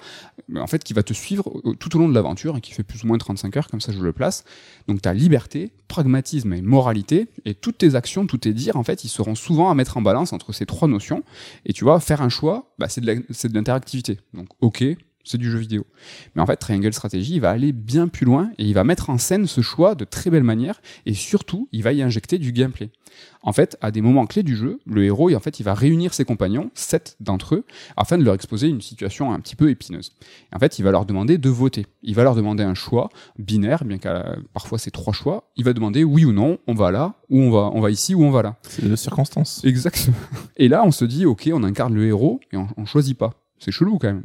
euh, 0.53 0.59
en 0.59 0.67
fait, 0.67 0.83
qui 0.83 0.93
va 0.93 1.03
te 1.03 1.13
suivre 1.13 1.61
tout 1.79 1.95
au 1.95 1.99
long 1.99 2.07
de 2.07 2.13
l'aventure 2.13 2.57
et 2.57 2.61
qui 2.61 2.71
fait 2.71 2.83
plus 2.83 3.03
ou 3.03 3.07
moins 3.07 3.17
35 3.17 3.57
heures, 3.57 3.67
comme 3.67 3.81
ça 3.81 3.91
je 3.91 3.99
le 3.99 4.13
place. 4.13 4.43
Donc 4.87 5.01
tu 5.01 5.09
as 5.09 5.13
liberté, 5.13 5.71
pragmatisme 5.87 6.53
et 6.53 6.61
moralité, 6.61 7.27
et 7.45 7.55
toutes 7.55 7.79
tes 7.79 7.95
actions, 7.95 8.27
tous 8.27 8.37
tes 8.37 8.53
dires, 8.53 8.75
en 8.75 8.83
fait, 8.83 9.03
ils 9.03 9.09
seront 9.09 9.35
souvent 9.35 9.69
à 9.69 9.75
mettre 9.75 9.97
en 9.97 10.01
balance 10.01 10.33
entre 10.33 10.53
ces 10.53 10.65
trois 10.65 10.87
notions. 10.87 11.23
Et 11.65 11.73
tu 11.73 11.83
vois, 11.83 11.99
faire 11.99 12.21
un 12.21 12.29
choix, 12.29 12.73
bah, 12.77 12.87
c'est 12.89 13.01
de 13.01 13.53
l'interactivité. 13.53 14.19
Donc 14.33 14.47
ok, 14.61 14.83
c'est 15.25 15.37
du 15.37 15.51
jeu 15.51 15.57
vidéo. 15.57 15.85
Mais 16.35 16.41
en 16.41 16.45
fait, 16.45 16.55
Triangle 16.55 16.93
Strategy, 16.93 17.33
il 17.35 17.41
va 17.41 17.49
aller 17.49 17.73
bien 17.73 18.07
plus 18.07 18.25
loin 18.25 18.51
et 18.57 18.63
il 18.65 18.73
va 18.73 18.83
mettre 18.85 19.09
en 19.09 19.17
scène 19.17 19.47
ce 19.47 19.59
choix 19.61 19.95
de 19.95 20.05
très 20.05 20.29
belle 20.29 20.43
manière 20.43 20.81
et 21.05 21.13
surtout, 21.13 21.67
il 21.73 21.83
va 21.83 21.91
y 21.91 22.01
injecter 22.01 22.37
du 22.37 22.51
gameplay. 22.53 22.91
En 23.41 23.53
fait, 23.53 23.77
à 23.81 23.91
des 23.91 24.01
moments 24.01 24.25
clés 24.25 24.43
du 24.43 24.55
jeu, 24.55 24.79
le 24.85 25.03
héros, 25.03 25.29
il- 25.29 25.35
en 25.35 25.39
fait, 25.39 25.59
il 25.59 25.63
va 25.63 25.73
réunir 25.73 26.13
ses 26.13 26.25
compagnons, 26.25 26.69
sept 26.73 27.15
d'entre 27.19 27.55
eux, 27.55 27.63
afin 27.95 28.17
de 28.17 28.23
leur 28.23 28.33
exposer 28.33 28.67
une 28.67 28.81
situation 28.81 29.31
un 29.33 29.39
petit 29.39 29.55
peu 29.55 29.69
épineuse. 29.69 30.11
Et 30.51 30.55
en 30.55 30.59
fait, 30.59 30.79
il 30.79 30.83
va 30.83 30.91
leur 30.91 31.05
demander 31.05 31.37
de 31.37 31.49
voter. 31.49 31.85
Il 32.03 32.13
va 32.15 32.23
leur 32.23 32.35
demander 32.35 32.63
un 32.63 32.73
choix 32.73 33.09
binaire, 33.39 33.85
bien 33.85 33.97
qu'à 33.97 34.35
parfois 34.53 34.77
c'est 34.79 34.91
trois 34.91 35.13
choix. 35.13 35.49
Il 35.55 35.63
va 35.63 35.73
demander 35.73 36.03
oui 36.03 36.25
ou 36.25 36.33
non, 36.33 36.57
on 36.67 36.73
va 36.73 36.91
là, 36.91 37.15
ou 37.29 37.39
on 37.41 37.51
va, 37.51 37.71
on 37.73 37.79
va 37.81 37.89
ici, 37.89 38.13
ou 38.15 38.23
on 38.23 38.31
va 38.31 38.41
là. 38.41 38.57
C'est 38.63 38.87
de 38.87 38.95
circonstances. 38.95 39.63
Exactement. 39.63 40.17
Et 40.57 40.67
là, 40.67 40.83
on 40.85 40.91
se 40.91 41.05
dit, 41.05 41.25
ok, 41.25 41.49
on 41.53 41.63
incarne 41.63 41.93
le 41.93 42.05
héros 42.05 42.39
et 42.51 42.57
on, 42.57 42.67
on 42.77 42.85
choisit 42.85 43.17
pas. 43.17 43.33
C'est 43.59 43.71
chelou 43.71 43.97
quand 43.97 44.07
même. 44.07 44.23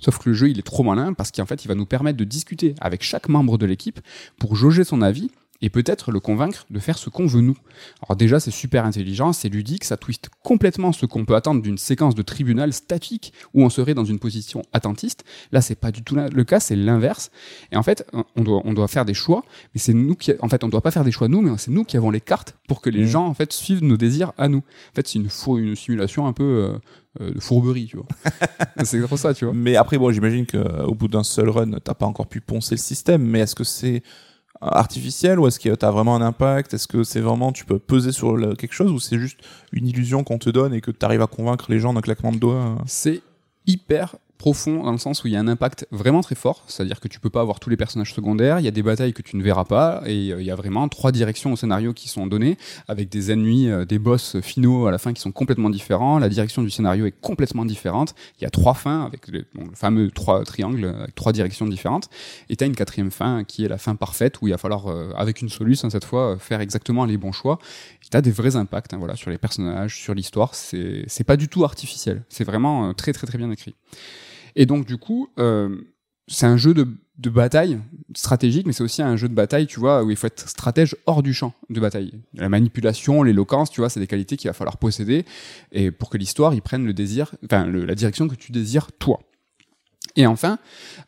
Sauf 0.00 0.18
que 0.18 0.28
le 0.30 0.34
jeu, 0.34 0.48
il 0.50 0.58
est 0.58 0.62
trop 0.62 0.82
malin 0.82 1.12
parce 1.12 1.30
qu'en 1.30 1.46
fait, 1.46 1.64
il 1.64 1.68
va 1.68 1.74
nous 1.74 1.86
permettre 1.86 2.16
de 2.18 2.24
discuter 2.24 2.74
avec 2.80 3.02
chaque 3.02 3.28
membre 3.28 3.58
de 3.58 3.66
l'équipe 3.66 4.00
pour 4.38 4.56
jauger 4.56 4.84
son 4.84 5.02
avis 5.02 5.30
et 5.62 5.68
peut-être 5.68 6.10
le 6.10 6.20
convaincre 6.20 6.64
de 6.70 6.78
faire 6.78 6.96
ce 6.96 7.10
qu'on 7.10 7.26
veut 7.26 7.42
nous. 7.42 7.58
Alors 8.02 8.16
déjà, 8.16 8.40
c'est 8.40 8.50
super 8.50 8.86
intelligent, 8.86 9.34
c'est 9.34 9.50
ludique, 9.50 9.84
ça 9.84 9.98
twiste 9.98 10.30
complètement 10.42 10.90
ce 10.92 11.04
qu'on 11.04 11.26
peut 11.26 11.34
attendre 11.34 11.60
d'une 11.60 11.76
séquence 11.76 12.14
de 12.14 12.22
tribunal 12.22 12.72
statique 12.72 13.34
où 13.52 13.62
on 13.62 13.68
serait 13.68 13.92
dans 13.92 14.06
une 14.06 14.18
position 14.18 14.62
attentiste. 14.72 15.22
Là, 15.52 15.60
c'est 15.60 15.74
pas 15.74 15.92
du 15.92 16.02
tout 16.02 16.14
le 16.16 16.44
cas, 16.44 16.60
c'est 16.60 16.76
l'inverse. 16.76 17.30
Et 17.72 17.76
en 17.76 17.82
fait, 17.82 18.06
on 18.36 18.42
doit, 18.42 18.62
on 18.64 18.72
doit 18.72 18.88
faire 18.88 19.04
des 19.04 19.12
choix, 19.12 19.44
mais 19.74 19.80
c'est 19.80 19.92
nous 19.92 20.14
qui, 20.14 20.32
en 20.40 20.48
fait, 20.48 20.64
on 20.64 20.68
doit 20.68 20.80
pas 20.80 20.92
faire 20.92 21.04
des 21.04 21.12
choix 21.12 21.28
nous, 21.28 21.42
mais 21.42 21.50
c'est 21.58 21.70
nous 21.70 21.84
qui 21.84 21.98
avons 21.98 22.10
les 22.10 22.22
cartes 22.22 22.56
pour 22.66 22.80
que 22.80 22.88
les 22.88 23.02
Mhm. 23.02 23.06
gens, 23.08 23.26
en 23.26 23.34
fait, 23.34 23.52
suivent 23.52 23.84
nos 23.84 23.98
désirs 23.98 24.32
à 24.38 24.48
nous. 24.48 24.58
En 24.92 24.94
fait, 24.94 25.08
c'est 25.08 25.18
une, 25.18 25.28
une 25.58 25.76
simulation 25.76 26.26
un 26.26 26.32
peu 26.32 26.42
euh, 26.72 26.78
euh, 27.20 27.32
de 27.32 27.40
fourberie, 27.40 27.86
tu 27.86 27.96
vois. 27.96 28.06
c'est 28.84 29.00
pour 29.06 29.18
ça, 29.18 29.34
tu 29.34 29.44
vois. 29.44 29.54
Mais 29.54 29.76
après, 29.76 29.98
bon, 29.98 30.10
j'imagine 30.12 30.46
qu'au 30.46 30.94
bout 30.94 31.08
d'un 31.08 31.22
seul 31.24 31.48
run, 31.48 31.70
t'as 31.82 31.94
pas 31.94 32.06
encore 32.06 32.26
pu 32.28 32.40
poncer 32.40 32.74
le 32.74 32.80
système, 32.80 33.22
mais 33.22 33.40
est-ce 33.40 33.54
que 33.54 33.64
c'est 33.64 34.02
artificiel 34.60 35.38
ou 35.38 35.46
est-ce 35.46 35.58
que 35.58 35.74
t'as 35.74 35.90
vraiment 35.90 36.14
un 36.16 36.22
impact? 36.22 36.74
Est-ce 36.74 36.86
que 36.86 37.02
c'est 37.02 37.20
vraiment, 37.20 37.50
tu 37.52 37.64
peux 37.64 37.78
peser 37.78 38.12
sur 38.12 38.36
le- 38.36 38.54
quelque 38.54 38.74
chose 38.74 38.90
ou 38.92 39.00
c'est 39.00 39.18
juste 39.18 39.40
une 39.72 39.86
illusion 39.86 40.22
qu'on 40.22 40.38
te 40.38 40.50
donne 40.50 40.74
et 40.74 40.80
que 40.80 40.90
t'arrives 40.90 41.22
à 41.22 41.26
convaincre 41.26 41.66
les 41.70 41.78
gens 41.78 41.94
d'un 41.94 42.02
claquement 42.02 42.32
de 42.32 42.38
doigts? 42.38 42.76
C'est 42.86 43.22
hyper 43.66 44.16
profond 44.40 44.84
dans 44.84 44.92
le 44.92 44.96
sens 44.96 45.22
où 45.22 45.26
il 45.26 45.34
y 45.34 45.36
a 45.36 45.38
un 45.38 45.48
impact 45.48 45.86
vraiment 45.90 46.22
très 46.22 46.34
fort, 46.34 46.64
c'est-à-dire 46.66 46.98
que 46.98 47.08
tu 47.08 47.20
peux 47.20 47.28
pas 47.28 47.42
avoir 47.42 47.60
tous 47.60 47.68
les 47.68 47.76
personnages 47.76 48.14
secondaires, 48.14 48.58
il 48.58 48.64
y 48.64 48.68
a 48.68 48.70
des 48.70 48.82
batailles 48.82 49.12
que 49.12 49.20
tu 49.20 49.36
ne 49.36 49.42
verras 49.42 49.66
pas, 49.66 50.02
et 50.06 50.32
euh, 50.32 50.40
il 50.40 50.46
y 50.46 50.50
a 50.50 50.54
vraiment 50.54 50.88
trois 50.88 51.12
directions 51.12 51.52
au 51.52 51.56
scénario 51.56 51.92
qui 51.92 52.08
sont 52.08 52.26
données, 52.26 52.56
avec 52.88 53.10
des 53.10 53.32
ennemis, 53.32 53.68
euh, 53.68 53.84
des 53.84 53.98
boss 53.98 54.40
finaux 54.40 54.86
à 54.86 54.90
la 54.90 54.96
fin 54.96 55.12
qui 55.12 55.20
sont 55.20 55.30
complètement 55.30 55.68
différents, 55.68 56.18
la 56.18 56.30
direction 56.30 56.62
du 56.62 56.70
scénario 56.70 57.04
est 57.04 57.20
complètement 57.20 57.66
différente, 57.66 58.14
il 58.38 58.44
y 58.44 58.46
a 58.46 58.50
trois 58.50 58.72
fins 58.72 59.04
avec 59.04 59.28
le, 59.28 59.44
fameux 59.74 60.10
trois 60.10 60.42
triangles 60.44 60.86
avec 60.86 61.14
trois 61.14 61.32
directions 61.32 61.66
différentes, 61.66 62.08
et 62.48 62.56
tu 62.56 62.64
as 62.64 62.66
une 62.66 62.74
quatrième 62.74 63.10
fin 63.10 63.44
qui 63.44 63.66
est 63.66 63.68
la 63.68 63.76
fin 63.76 63.94
parfaite 63.94 64.40
où 64.40 64.48
il 64.48 64.52
va 64.52 64.58
falloir, 64.58 64.86
euh, 64.86 65.12
avec 65.16 65.42
une 65.42 65.50
solution 65.50 65.90
cette 65.90 66.06
fois, 66.06 66.38
faire 66.38 66.62
exactement 66.62 67.04
les 67.04 67.18
bons 67.18 67.32
choix. 67.32 67.58
Tu 68.10 68.16
as 68.16 68.22
des 68.22 68.30
vrais 68.30 68.56
impacts 68.56 68.94
hein, 68.94 68.98
voilà, 68.98 69.16
sur 69.16 69.30
les 69.30 69.38
personnages, 69.38 69.96
sur 69.96 70.14
l'histoire, 70.14 70.54
c'est 70.54 71.24
pas 71.24 71.36
du 71.36 71.48
tout 71.48 71.64
artificiel, 71.64 72.24
c'est 72.28 72.44
vraiment 72.44 72.92
très 72.94 73.12
très 73.12 73.26
très 73.26 73.38
bien 73.38 73.50
écrit. 73.50 73.74
Et 74.56 74.66
donc, 74.66 74.86
du 74.86 74.96
coup, 74.96 75.28
euh, 75.38 75.76
c'est 76.26 76.46
un 76.46 76.56
jeu 76.56 76.74
de, 76.74 76.86
de, 77.18 77.30
bataille 77.30 77.78
stratégique, 78.14 78.66
mais 78.66 78.72
c'est 78.72 78.82
aussi 78.82 79.02
un 79.02 79.16
jeu 79.16 79.28
de 79.28 79.34
bataille, 79.34 79.66
tu 79.66 79.80
vois, 79.80 80.02
où 80.02 80.10
il 80.10 80.16
faut 80.16 80.26
être 80.26 80.48
stratège 80.48 80.96
hors 81.06 81.22
du 81.22 81.34
champ 81.34 81.54
de 81.68 81.80
bataille. 81.80 82.12
La 82.34 82.48
manipulation, 82.48 83.22
l'éloquence, 83.22 83.70
tu 83.70 83.80
vois, 83.80 83.90
c'est 83.90 84.00
des 84.00 84.06
qualités 84.06 84.36
qu'il 84.36 84.48
va 84.48 84.54
falloir 84.54 84.76
posséder, 84.76 85.24
et 85.72 85.90
pour 85.90 86.10
que 86.10 86.18
l'histoire, 86.18 86.54
il 86.54 86.62
prenne 86.62 86.84
le 86.84 86.92
désir, 86.92 87.34
enfin, 87.44 87.66
la 87.66 87.94
direction 87.94 88.28
que 88.28 88.36
tu 88.36 88.52
désires 88.52 88.92
toi. 88.92 89.20
Et 90.16 90.26
enfin, 90.26 90.58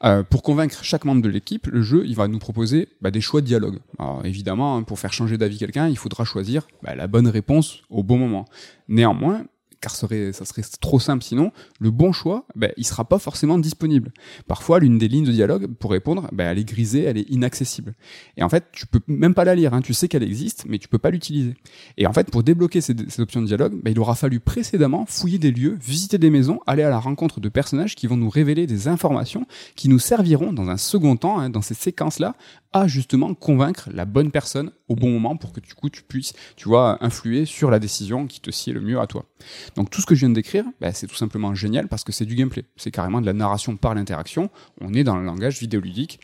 euh, 0.04 0.22
pour 0.22 0.42
convaincre 0.42 0.84
chaque 0.84 1.04
membre 1.04 1.22
de 1.22 1.28
l'équipe, 1.28 1.66
le 1.66 1.82
jeu 1.82 2.04
il 2.06 2.14
va 2.14 2.28
nous 2.28 2.38
proposer 2.38 2.88
bah, 3.00 3.10
des 3.10 3.20
choix 3.20 3.40
de 3.40 3.46
dialogue. 3.46 3.78
Alors, 3.98 4.24
évidemment, 4.24 4.76
hein, 4.76 4.82
pour 4.82 4.98
faire 4.98 5.12
changer 5.12 5.38
d'avis 5.38 5.58
quelqu'un, 5.58 5.88
il 5.88 5.98
faudra 5.98 6.24
choisir 6.24 6.66
bah, 6.82 6.94
la 6.94 7.06
bonne 7.06 7.28
réponse 7.28 7.82
au 7.90 8.02
bon 8.02 8.18
moment. 8.18 8.44
Néanmoins, 8.88 9.44
car 9.82 9.94
serait, 9.94 10.32
ça 10.32 10.46
serait 10.46 10.62
trop 10.80 11.00
simple 11.00 11.22
sinon, 11.24 11.52
le 11.80 11.90
bon 11.90 12.12
choix, 12.12 12.46
ben, 12.54 12.72
il 12.76 12.86
sera 12.86 13.04
pas 13.04 13.18
forcément 13.18 13.58
disponible. 13.58 14.12
Parfois, 14.46 14.78
l'une 14.78 14.96
des 14.96 15.08
lignes 15.08 15.26
de 15.26 15.32
dialogue, 15.32 15.66
pour 15.66 15.90
répondre, 15.90 16.28
ben, 16.32 16.50
elle 16.50 16.58
est 16.58 16.64
grisée, 16.64 17.02
elle 17.02 17.18
est 17.18 17.28
inaccessible. 17.28 17.94
Et 18.36 18.44
en 18.44 18.48
fait, 18.48 18.64
tu 18.72 18.86
peux 18.86 19.00
même 19.08 19.34
pas 19.34 19.44
la 19.44 19.56
lire, 19.56 19.74
hein. 19.74 19.82
tu 19.82 19.92
sais 19.92 20.08
qu'elle 20.08 20.22
existe, 20.22 20.64
mais 20.68 20.78
tu 20.78 20.88
peux 20.88 20.98
pas 20.98 21.10
l'utiliser. 21.10 21.54
Et 21.98 22.06
en 22.06 22.12
fait, 22.12 22.30
pour 22.30 22.44
débloquer 22.44 22.80
ces, 22.80 22.94
ces 23.08 23.20
options 23.20 23.42
de 23.42 23.46
dialogue, 23.46 23.74
ben, 23.82 23.90
il 23.90 23.98
aura 23.98 24.14
fallu 24.14 24.38
précédemment 24.38 25.04
fouiller 25.06 25.38
des 25.38 25.50
lieux, 25.50 25.76
visiter 25.82 26.16
des 26.16 26.30
maisons, 26.30 26.60
aller 26.66 26.84
à 26.84 26.90
la 26.90 27.00
rencontre 27.00 27.40
de 27.40 27.48
personnages 27.48 27.96
qui 27.96 28.06
vont 28.06 28.16
nous 28.16 28.30
révéler 28.30 28.68
des 28.68 28.86
informations 28.86 29.46
qui 29.74 29.88
nous 29.88 29.98
serviront 29.98 30.52
dans 30.52 30.70
un 30.70 30.76
second 30.76 31.16
temps, 31.16 31.40
hein, 31.40 31.50
dans 31.50 31.62
ces 31.62 31.74
séquences-là, 31.74 32.36
à 32.72 32.86
justement 32.86 33.34
convaincre 33.34 33.90
la 33.92 34.04
bonne 34.04 34.30
personne 34.30 34.70
au 34.88 34.94
bon 34.94 35.10
moment 35.10 35.36
pour 35.36 35.52
que 35.52 35.60
du 35.60 35.74
coup 35.74 35.90
tu 35.90 36.02
puisses, 36.02 36.32
tu 36.56 36.68
vois, 36.68 36.98
influer 37.04 37.44
sur 37.44 37.70
la 37.70 37.78
décision 37.78 38.26
qui 38.26 38.40
te 38.40 38.50
sied 38.50 38.72
le 38.72 38.80
mieux 38.80 39.00
à 39.00 39.06
toi. 39.06 39.26
Donc 39.76 39.90
tout 39.90 40.00
ce 40.00 40.06
que 40.06 40.14
je 40.14 40.20
viens 40.20 40.28
de 40.28 40.34
décrire, 40.34 40.64
bah, 40.80 40.92
c'est 40.92 41.06
tout 41.06 41.14
simplement 41.14 41.54
génial 41.54 41.88
parce 41.88 42.04
que 42.04 42.12
c'est 42.12 42.24
du 42.24 42.34
gameplay. 42.34 42.64
C'est 42.76 42.90
carrément 42.90 43.20
de 43.20 43.26
la 43.26 43.32
narration 43.32 43.76
par 43.76 43.94
l'interaction. 43.94 44.50
On 44.80 44.92
est 44.94 45.04
dans 45.04 45.16
le 45.16 45.24
langage 45.24 45.58
vidéoludique. 45.58 46.20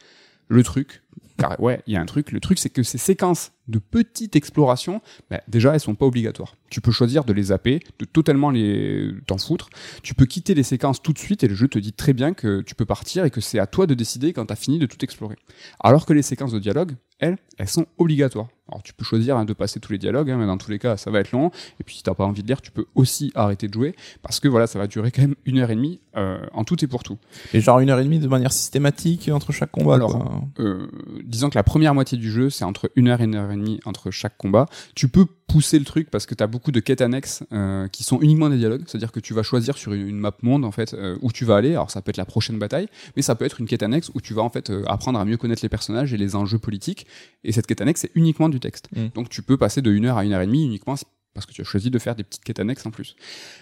Le 0.49 0.63
truc, 0.63 1.03
car 1.37 1.61
ouais, 1.61 1.83
il 1.87 1.93
y 1.93 1.97
a 1.97 2.01
un 2.01 2.07
truc. 2.07 2.33
Le 2.33 2.41
truc, 2.41 2.59
c'est 2.59 2.71
que 2.71 2.83
ces 2.83 2.99
séquences 2.99 3.53
de 3.69 3.79
petites 3.79 4.35
explorations, 4.37 5.01
bah, 5.31 5.41
déjà, 5.49 5.75
elles 5.75 5.81
sont 5.81 5.95
pas 5.95 6.07
obligatoires. 6.07 6.55
Tu 6.71 6.81
peux 6.81 6.91
choisir 6.91 7.25
de 7.25 7.33
les 7.33 7.45
zapper, 7.45 7.81
de 7.99 8.05
totalement 8.05 8.51
les 8.51 9.11
t'en 9.27 9.39
foutre. 9.39 9.71
Tu 10.03 10.15
peux 10.15 10.27
quitter 10.27 10.55
les 10.55 10.63
séquences 10.63 11.03
tout 11.03 11.13
de 11.13 11.19
suite 11.19 11.45
et 11.45 11.49
le 11.49 11.55
jeu 11.55 11.69
te 11.69 11.79
dit 11.79 11.93
très 11.93 12.13
bien 12.13 12.35
que 12.35 12.63
tu 12.63 12.75
peux 12.75 12.85
partir 12.85 13.25
et 13.25 13.31
que 13.31 13.41
c'est 13.41 13.59
à 13.59 13.67
toi 13.67 13.87
de 13.87 13.95
décider 13.95 14.33
quand 14.33 14.47
tu 14.47 14.53
as 14.53 14.57
fini 14.57 14.79
de 14.79 14.87
tout 14.87 15.03
explorer. 15.03 15.37
Alors 15.81 16.07
que 16.07 16.13
les 16.13 16.23
séquences 16.23 16.53
de 16.53 16.59
dialogue, 16.59 16.97
elles, 17.19 17.37
elles 17.59 17.69
sont 17.69 17.87
obligatoires. 17.99 18.49
Alors 18.69 18.83
tu 18.83 18.93
peux 18.93 19.05
choisir 19.05 19.37
hein, 19.37 19.45
de 19.45 19.53
passer 19.55 19.81
tous 19.81 19.93
les 19.93 19.99
dialogues, 19.99 20.31
hein, 20.31 20.37
mais 20.39 20.47
dans 20.47 20.59
tous 20.59 20.71
les 20.71 20.79
cas, 20.79 20.97
ça 20.97 21.11
va 21.11 21.21
être 21.21 21.33
long. 21.33 21.51
Et 21.81 21.85
puis 21.85 21.97
si 21.97 22.03
t'as 22.03 22.15
pas 22.15 22.25
envie 22.25 22.43
de 22.43 22.47
lire, 22.47 22.61
tu 22.61 22.71
peux 22.71 22.85
aussi 22.95 23.33
arrêter 23.35 23.67
de 23.67 23.73
jouer 23.73 23.95
parce 24.23 24.41
que 24.41 24.49
voilà, 24.49 24.67
ça 24.67 24.79
va 24.79 24.87
durer 24.87 25.11
quand 25.11 25.23
même 25.23 25.35
une 25.47 25.59
heure 25.59 25.71
et 25.71 25.75
demie 25.75 26.01
euh, 26.17 26.39
en 26.53 26.65
tout 26.65 26.83
et 26.85 26.87
pour 26.87 27.03
tout. 27.03 27.19
Et 27.55 27.61
genre 27.61 27.81
une 27.81 27.91
heure 27.91 27.99
et 27.99 28.05
demie 28.05 28.19
de 28.19 28.29
manière 28.29 28.53
systématique 28.53 29.31
entre 29.33 29.53
chaque 29.53 29.71
combat. 29.71 29.95
Alors, 29.95 30.45
euh, 30.59 30.87
disons 31.25 31.49
que 31.49 31.57
la 31.57 31.63
première 31.63 31.95
moitié 31.95 32.19
du 32.19 32.31
jeu, 32.31 32.51
c'est 32.51 32.65
entre 32.65 32.91
une 32.95 33.09
heure 33.09 33.21
et 33.21 33.25
une 33.25 33.35
heure 33.35 33.51
et 33.51 33.55
demie 33.59 33.81
entre 33.85 34.11
chaque 34.11 34.37
combat. 34.37 34.67
Tu 34.95 35.09
peux 35.09 35.27
pousser 35.49 35.79
le 35.79 35.85
truc 35.85 36.11
parce 36.11 36.27
que 36.27 36.35
tu 36.35 36.45
as 36.45 36.47
beaucoup 36.47 36.71
de 36.71 36.81
quêtes 36.81 37.01
annexes 37.01 37.43
euh, 37.53 37.89
qui 37.89 38.05
sont 38.05 38.21
uniquement 38.21 38.51
des 38.51 38.59
dialogues, 38.59 38.85
c'est-à-dire 38.87 39.13
que 39.13 39.21
tu 39.21 39.35
vas 39.35 39.43
choisir 39.43 39.77
sur 39.79 39.93
une, 39.95 40.07
une 40.07 40.19
map 40.19 40.37
monde 40.43 40.65
en 40.65 40.71
fait 40.71 40.95
euh, 40.95 41.17
où 41.23 41.33
tu 41.33 41.45
vas 41.45 41.57
aller. 41.57 41.71
Alors 41.71 41.91
ça 41.91 42.03
peut 42.03 42.11
être 42.11 42.19
la 42.19 42.27
prochaine 42.27 42.59
bataille, 42.59 42.89
mais 43.17 43.23
ça 43.23 43.35
peut 43.35 43.45
être 43.45 43.61
une 43.61 43.67
quête 43.67 43.83
annexe 43.83 44.11
où 44.15 44.21
tu 44.21 44.35
vas 44.35 44.43
en 44.43 44.51
fait 44.51 44.71
euh, 44.71 44.85
apprendre 44.87 45.19
à 45.19 45.25
mieux 45.25 45.37
connaître 45.37 45.63
les 45.63 45.69
personnages 45.69 46.13
et 46.13 46.17
les 46.17 46.37
enjeux 46.37 46.59
politiques. 46.59 47.07
Et 47.45 47.53
cette 47.53 47.67
quête 47.67 47.81
annexe 47.81 48.03
c'est 48.03 48.13
uniquement 48.15 48.49
du 48.49 48.61
texte. 48.61 48.89
Mm. 48.95 49.09
Donc 49.15 49.31
tu 49.31 49.43
peux 49.43 49.57
passer 49.57 49.83
de 49.83 49.91
une 49.91 50.05
heure 50.05 50.19
à 50.19 50.25
une 50.25 50.33
heure 50.33 50.43
et 50.43 50.47
demie 50.47 50.65
uniquement 50.65 50.97
parce 51.35 51.47
que 51.47 51.53
tu 51.53 51.63
as 51.63 51.65
choisi 51.65 51.91
de 51.91 51.99
faire 51.99 52.15
des 52.15 52.25
petites 52.25 52.45
quêtes 52.45 52.61
annexes 52.61 52.85
en 52.85 52.91
plus. 52.91 53.17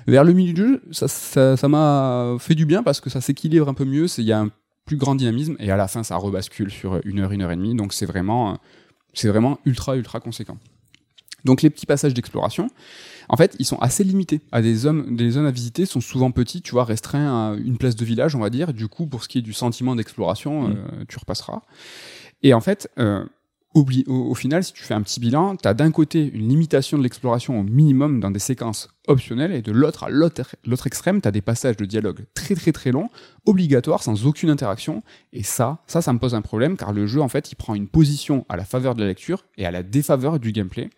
Vers 0.07 0.25
le 0.25 0.33
milieu 0.33 0.53
du 0.53 0.61
jeu, 0.61 0.83
ça 0.91 1.09
ça 1.09 1.57
ça 1.57 1.69
m'a 1.69 2.37
fait 2.41 2.55
du 2.55 2.67
bien 2.67 2.83
parce 2.83 3.01
que 3.01 3.11
ça 3.11 3.21
s'équilibre 3.21 3.69
un 3.69 3.75
peu 3.75 3.85
mieux. 3.85 4.07
Il 4.19 4.25
y 4.25 4.33
a 4.33 4.41
un 4.41 4.51
plus 4.87 4.97
grand 4.97 5.15
dynamisme 5.15 5.57
et 5.59 5.71
à 5.71 5.77
la 5.77 5.89
fin 5.89 6.03
ça 6.03 6.17
rebascule 6.17 6.71
sur 6.71 7.01
une 7.05 7.21
heure 7.21 7.33
une 7.33 7.43
heure 7.43 7.53
et 7.53 7.57
demie. 7.57 7.75
Donc 7.75 7.93
c'est 7.93 8.07
vraiment 8.07 8.59
c'est 9.17 9.29
vraiment 9.29 9.59
ultra 9.65 9.97
ultra 9.97 10.21
conséquent. 10.21 10.59
Donc 11.45 11.63
les 11.63 11.71
petits 11.71 11.87
passages 11.87 12.13
d'exploration, 12.15 12.69
en 13.29 13.37
fait, 13.37 13.55
ils 13.61 13.65
sont 13.65 13.79
assez 13.79 14.03
limités. 14.05 14.41
À 14.53 14.63
des 14.63 14.75
zones, 14.75 15.15
des 15.17 15.31
zones 15.31 15.47
à 15.47 15.51
visiter 15.53 15.87
sont 15.87 16.01
souvent 16.01 16.31
petits, 16.33 16.61
tu 16.63 16.73
vois, 16.73 16.85
restreints 16.85 17.53
à 17.53 17.57
une 17.57 17.79
place 17.79 17.95
de 17.97 18.05
village, 18.05 18.35
on 18.35 18.41
va 18.41 18.51
dire. 18.51 18.73
Du 18.73 18.89
coup, 18.89 19.07
pour 19.07 19.23
ce 19.23 19.29
qui 19.29 19.39
est 19.39 19.43
du 19.43 19.53
sentiment 19.53 19.95
d'exploration, 19.95 20.69
Mm. 20.69 20.73
euh, 20.73 21.05
tu 21.09 21.19
repasseras. 21.19 21.63
Et 22.43 22.53
en 22.53 22.61
fait, 22.61 22.91
euh, 22.99 23.25
au, 23.77 24.35
final, 24.35 24.65
si 24.65 24.73
tu 24.73 24.83
fais 24.83 24.95
un 24.95 25.03
petit 25.03 25.21
bilan, 25.21 25.57
tu 25.57 25.69
as 25.69 25.75
d'un 25.75 25.91
côté 25.91 26.31
une 26.33 26.49
limitation 26.49 26.97
de 26.97 27.03
l'exploration 27.03 27.61
au 27.61 27.63
minimum 27.63 28.21
dans 28.21 28.31
des 28.31 28.39
séquences 28.39 28.89
optionnelles, 29.07 29.53
et 29.53 29.63
de 29.63 29.71
l'autre 29.71 30.05
à 30.05 30.09
l'autre 30.11 30.87
extrême, 30.87 31.21
tu 31.21 31.29
as 31.29 31.31
des 31.31 31.43
passages 31.43 31.77
de 31.77 31.85
dialogue 31.85 32.25
très 32.35 32.55
très 32.55 32.73
très 32.73 32.91
longs, 32.91 33.09
obligatoires, 33.45 34.03
sans 34.03 34.27
aucune 34.27 34.51
interaction. 34.51 35.03
Et 35.33 35.43
ça, 35.43 35.83
ça, 35.87 36.01
ça 36.01 36.13
me 36.13 36.19
pose 36.19 36.35
un 36.35 36.41
problème, 36.43 36.77
car 36.77 36.93
le 36.93 37.07
jeu, 37.07 37.21
en 37.21 37.29
fait, 37.29 37.53
il 37.53 37.57
prend 37.57 37.75
une 37.75 37.87
position 37.87 38.47
à 38.49 38.57
la 38.57 38.65
faveur 38.65 38.95
de 38.95 39.01
la 39.03 39.07
lecture 39.07 39.45
et 39.59 39.67
à 39.67 39.71
la 39.71 39.83
défaveur 39.83 40.41
du 40.41 40.53
gameplay. 40.53 40.89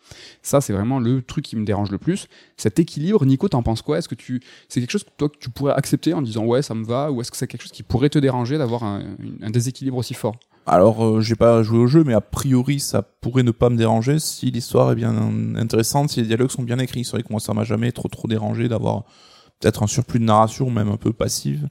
Ça, 0.42 0.60
c'est 0.60 0.72
vraiment 0.72 1.00
le 1.00 1.20
truc 1.20 1.44
qui 1.44 1.56
me 1.56 1.64
dérange 1.64 1.90
le 1.90 1.98
plus. 1.98 2.28
Cet 2.56 2.78
équilibre, 2.78 3.26
Nico, 3.26 3.48
t'en 3.48 3.62
penses 3.62 3.82
quoi? 3.82 3.98
Est-ce 3.98 4.08
que 4.08 4.14
tu, 4.14 4.40
c'est 4.68 4.80
quelque 4.80 4.92
chose 4.92 5.04
que 5.04 5.10
toi 5.16 5.28
que 5.28 5.38
tu 5.38 5.50
pourrais 5.50 5.74
accepter 5.74 6.14
en 6.14 6.22
disant 6.22 6.44
ouais, 6.44 6.62
ça 6.62 6.74
me 6.74 6.84
va, 6.84 7.10
ou 7.10 7.20
est-ce 7.20 7.30
que 7.30 7.36
c'est 7.36 7.48
quelque 7.48 7.62
chose 7.62 7.72
qui 7.72 7.82
pourrait 7.82 8.08
te 8.08 8.18
déranger 8.18 8.56
d'avoir 8.56 8.84
un 8.84 9.50
déséquilibre 9.50 9.96
aussi 9.96 10.14
fort? 10.14 10.36
Alors, 10.68 11.04
euh, 11.04 11.20
j'ai 11.20 11.34
pas 11.34 11.62
joué 11.62 11.78
au 11.78 11.86
jeu, 11.86 12.04
mais 12.04 12.14
a 12.14 12.20
priori, 12.20 12.78
ça 12.78 13.02
pourrait 13.02 13.42
ne 13.42 13.50
pas 13.50 13.70
me 13.70 13.76
déranger 13.76 14.18
si 14.18 14.50
l'histoire 14.50 14.92
est 14.92 14.96
bien 14.96 15.14
intéressante, 15.56 16.10
si 16.10 16.20
les 16.20 16.26
dialogues 16.26 16.50
sont 16.50 16.62
bien 16.62 16.78
écrits. 16.78 17.04
C'est 17.04 17.12
vrai 17.12 17.22
que 17.22 17.32
moi, 17.32 17.40
ça 17.40 17.54
m'a 17.54 17.64
jamais 17.64 17.90
trop 17.90 18.08
trop 18.08 18.28
dérangé 18.28 18.68
d'avoir 18.68 19.04
peut-être 19.60 19.82
un 19.82 19.86
surplus 19.86 20.20
de 20.20 20.24
narration, 20.24 20.70
même 20.70 20.88
un 20.88 20.96
peu 20.96 21.12
passive, 21.12 21.68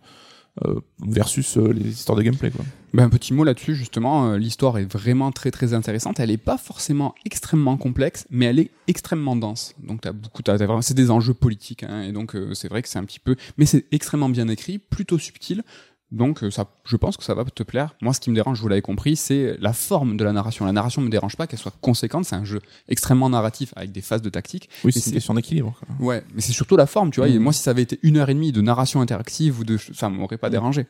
euh, 0.66 0.80
versus 1.06 1.58
euh, 1.58 1.72
les 1.72 1.90
histoires 1.90 2.18
de 2.18 2.24
gameplay. 2.24 2.52
Ben, 2.94 3.04
un 3.04 3.10
petit 3.10 3.34
mot 3.34 3.44
là-dessus, 3.44 3.76
justement, 3.76 4.32
euh, 4.32 4.38
l'histoire 4.38 4.80
est 4.80 4.92
vraiment 4.92 5.32
très 5.32 5.52
très 5.52 5.76
intéressante. 5.76 6.20
Elle 6.20 6.32
est 6.32 6.38
pas 6.38 6.58
forcément 6.58 7.14
extrêmement 7.26 7.78
complexe, 7.78 8.26
mais 8.32 8.46
elle 8.46 8.60
est 8.60 8.72
extrêmement 8.88 9.36
dense. 9.36 9.76
Donc 9.84 10.02
t'as 10.02 10.14
beaucoup, 10.14 10.42
t'as, 10.42 10.58
t'as 10.58 10.82
c'est 10.82 10.96
des 10.96 11.12
enjeux 11.12 11.36
politiques, 11.36 11.84
hein, 11.84 12.02
et 12.02 12.12
donc 12.12 12.36
c'est 12.54 12.70
vrai 12.70 12.82
que 12.82 12.90
c'est 12.90 12.98
un 12.98 13.04
petit 13.04 13.20
peu, 13.20 13.36
mais 13.58 13.68
c'est 13.68 13.86
extrêmement 13.92 14.30
bien 14.30 14.48
écrit, 14.48 14.80
plutôt 14.80 15.20
subtil. 15.20 15.64
Donc 16.12 16.44
euh, 16.44 16.52
ça, 16.52 16.68
je 16.86 16.96
pense 16.96 17.18
que 17.18 17.24
ça 17.24 17.34
va 17.34 17.44
te 17.44 17.64
plaire. 17.64 17.96
Moi, 18.02 18.14
ce 18.14 18.22
qui 18.22 18.30
me 18.30 18.36
dérange, 18.36 18.62
vous 18.62 18.68
l'avez 18.70 18.82
compris, 18.82 19.18
c'est 19.18 19.58
la 19.60 19.74
forme 19.74 20.16
de 20.16 20.24
la 20.24 20.32
narration. 20.32 20.66
La 20.66 20.72
narration 20.72 21.02
me 21.02 21.10
dérange 21.10 21.36
pas 21.36 21.48
qu'elle 21.48 21.60
soit 21.60 21.74
conséquente. 21.82 22.26
C'est 22.26 22.36
un 22.36 22.46
jeu 22.46 22.62
extrêmement 22.88 23.30
narratif 23.30 23.74
avec 23.76 23.92
des 23.92 24.02
phases 24.02 24.22
de 24.22 24.30
tactique. 24.30 24.70
Oui, 24.86 24.94
c'est 24.94 25.06
une 25.06 25.14
question 25.14 25.34
d'équilibre. 25.34 25.78
Ouais, 26.00 26.24
mais 26.34 26.42
c'est 26.42 26.54
surtout 26.54 26.78
la 26.78 26.86
forme, 26.86 27.12
tu 27.12 27.20
vois. 27.20 27.28
Et 27.28 27.40
moi, 27.40 27.52
si 27.52 27.62
ça 27.62 27.72
avait 27.72 27.82
été 27.82 28.00
une 28.04 28.18
heure 28.18 28.30
et 28.30 28.34
demie 28.34 28.54
de 28.54 28.62
narration 28.62 29.02
interactive 29.02 29.60
ou 29.60 29.64
de, 29.66 29.78
ça 29.78 30.10
m'aurait 30.10 30.38
pas 30.38 30.50
dérangé. 30.50 30.88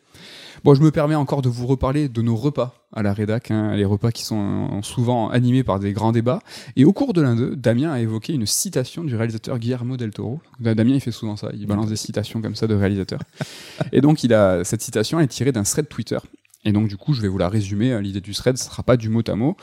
Bon, 0.67 0.75
je 0.75 0.81
me 0.81 0.91
permets 0.91 1.15
encore 1.15 1.41
de 1.41 1.47
vous 1.47 1.65
reparler 1.65 2.09
de 2.09 2.21
nos 2.21 2.35
repas 2.35 2.73
à 2.91 3.01
la 3.01 3.13
rédac, 3.13 3.51
hein, 3.51 3.73
les 3.73 3.85
repas 3.85 4.11
qui 4.11 4.25
sont 4.25 4.67
euh, 4.69 4.81
souvent 4.81 5.29
animés 5.29 5.63
par 5.63 5.79
des 5.79 5.93
grands 5.93 6.11
débats. 6.11 6.41
Et 6.75 6.83
au 6.83 6.91
cours 6.91 7.13
de 7.13 7.21
l'un 7.21 7.37
d'eux, 7.37 7.55
Damien 7.55 7.89
a 7.89 8.01
évoqué 8.01 8.33
une 8.33 8.45
citation 8.45 9.05
du 9.05 9.15
réalisateur 9.15 9.59
Guillermo 9.59 9.95
del 9.95 10.11
Toro. 10.11 10.41
Damien, 10.59 10.95
il 10.95 10.99
fait 10.99 11.13
souvent 11.13 11.37
ça, 11.37 11.51
il 11.53 11.67
balance 11.67 11.87
des 11.87 11.95
citations 11.95 12.41
comme 12.41 12.55
ça 12.55 12.67
de 12.67 12.75
réalisateurs. 12.75 13.21
et 13.93 14.01
donc, 14.01 14.25
il 14.25 14.33
a 14.33 14.65
cette 14.65 14.81
citation 14.81 15.19
elle 15.19 15.23
est 15.23 15.29
tirée 15.29 15.53
d'un 15.53 15.63
thread 15.63 15.87
Twitter. 15.87 16.17
Et 16.65 16.73
donc, 16.73 16.89
du 16.89 16.97
coup, 16.97 17.13
je 17.13 17.21
vais 17.21 17.29
vous 17.29 17.37
la 17.37 17.47
résumer. 17.47 18.01
L'idée 18.01 18.19
du 18.19 18.33
thread, 18.33 18.57
ce 18.57 18.65
sera 18.65 18.83
pas 18.83 18.97
du 18.97 19.07
mot 19.07 19.23
à 19.25 19.35
mot. 19.35 19.55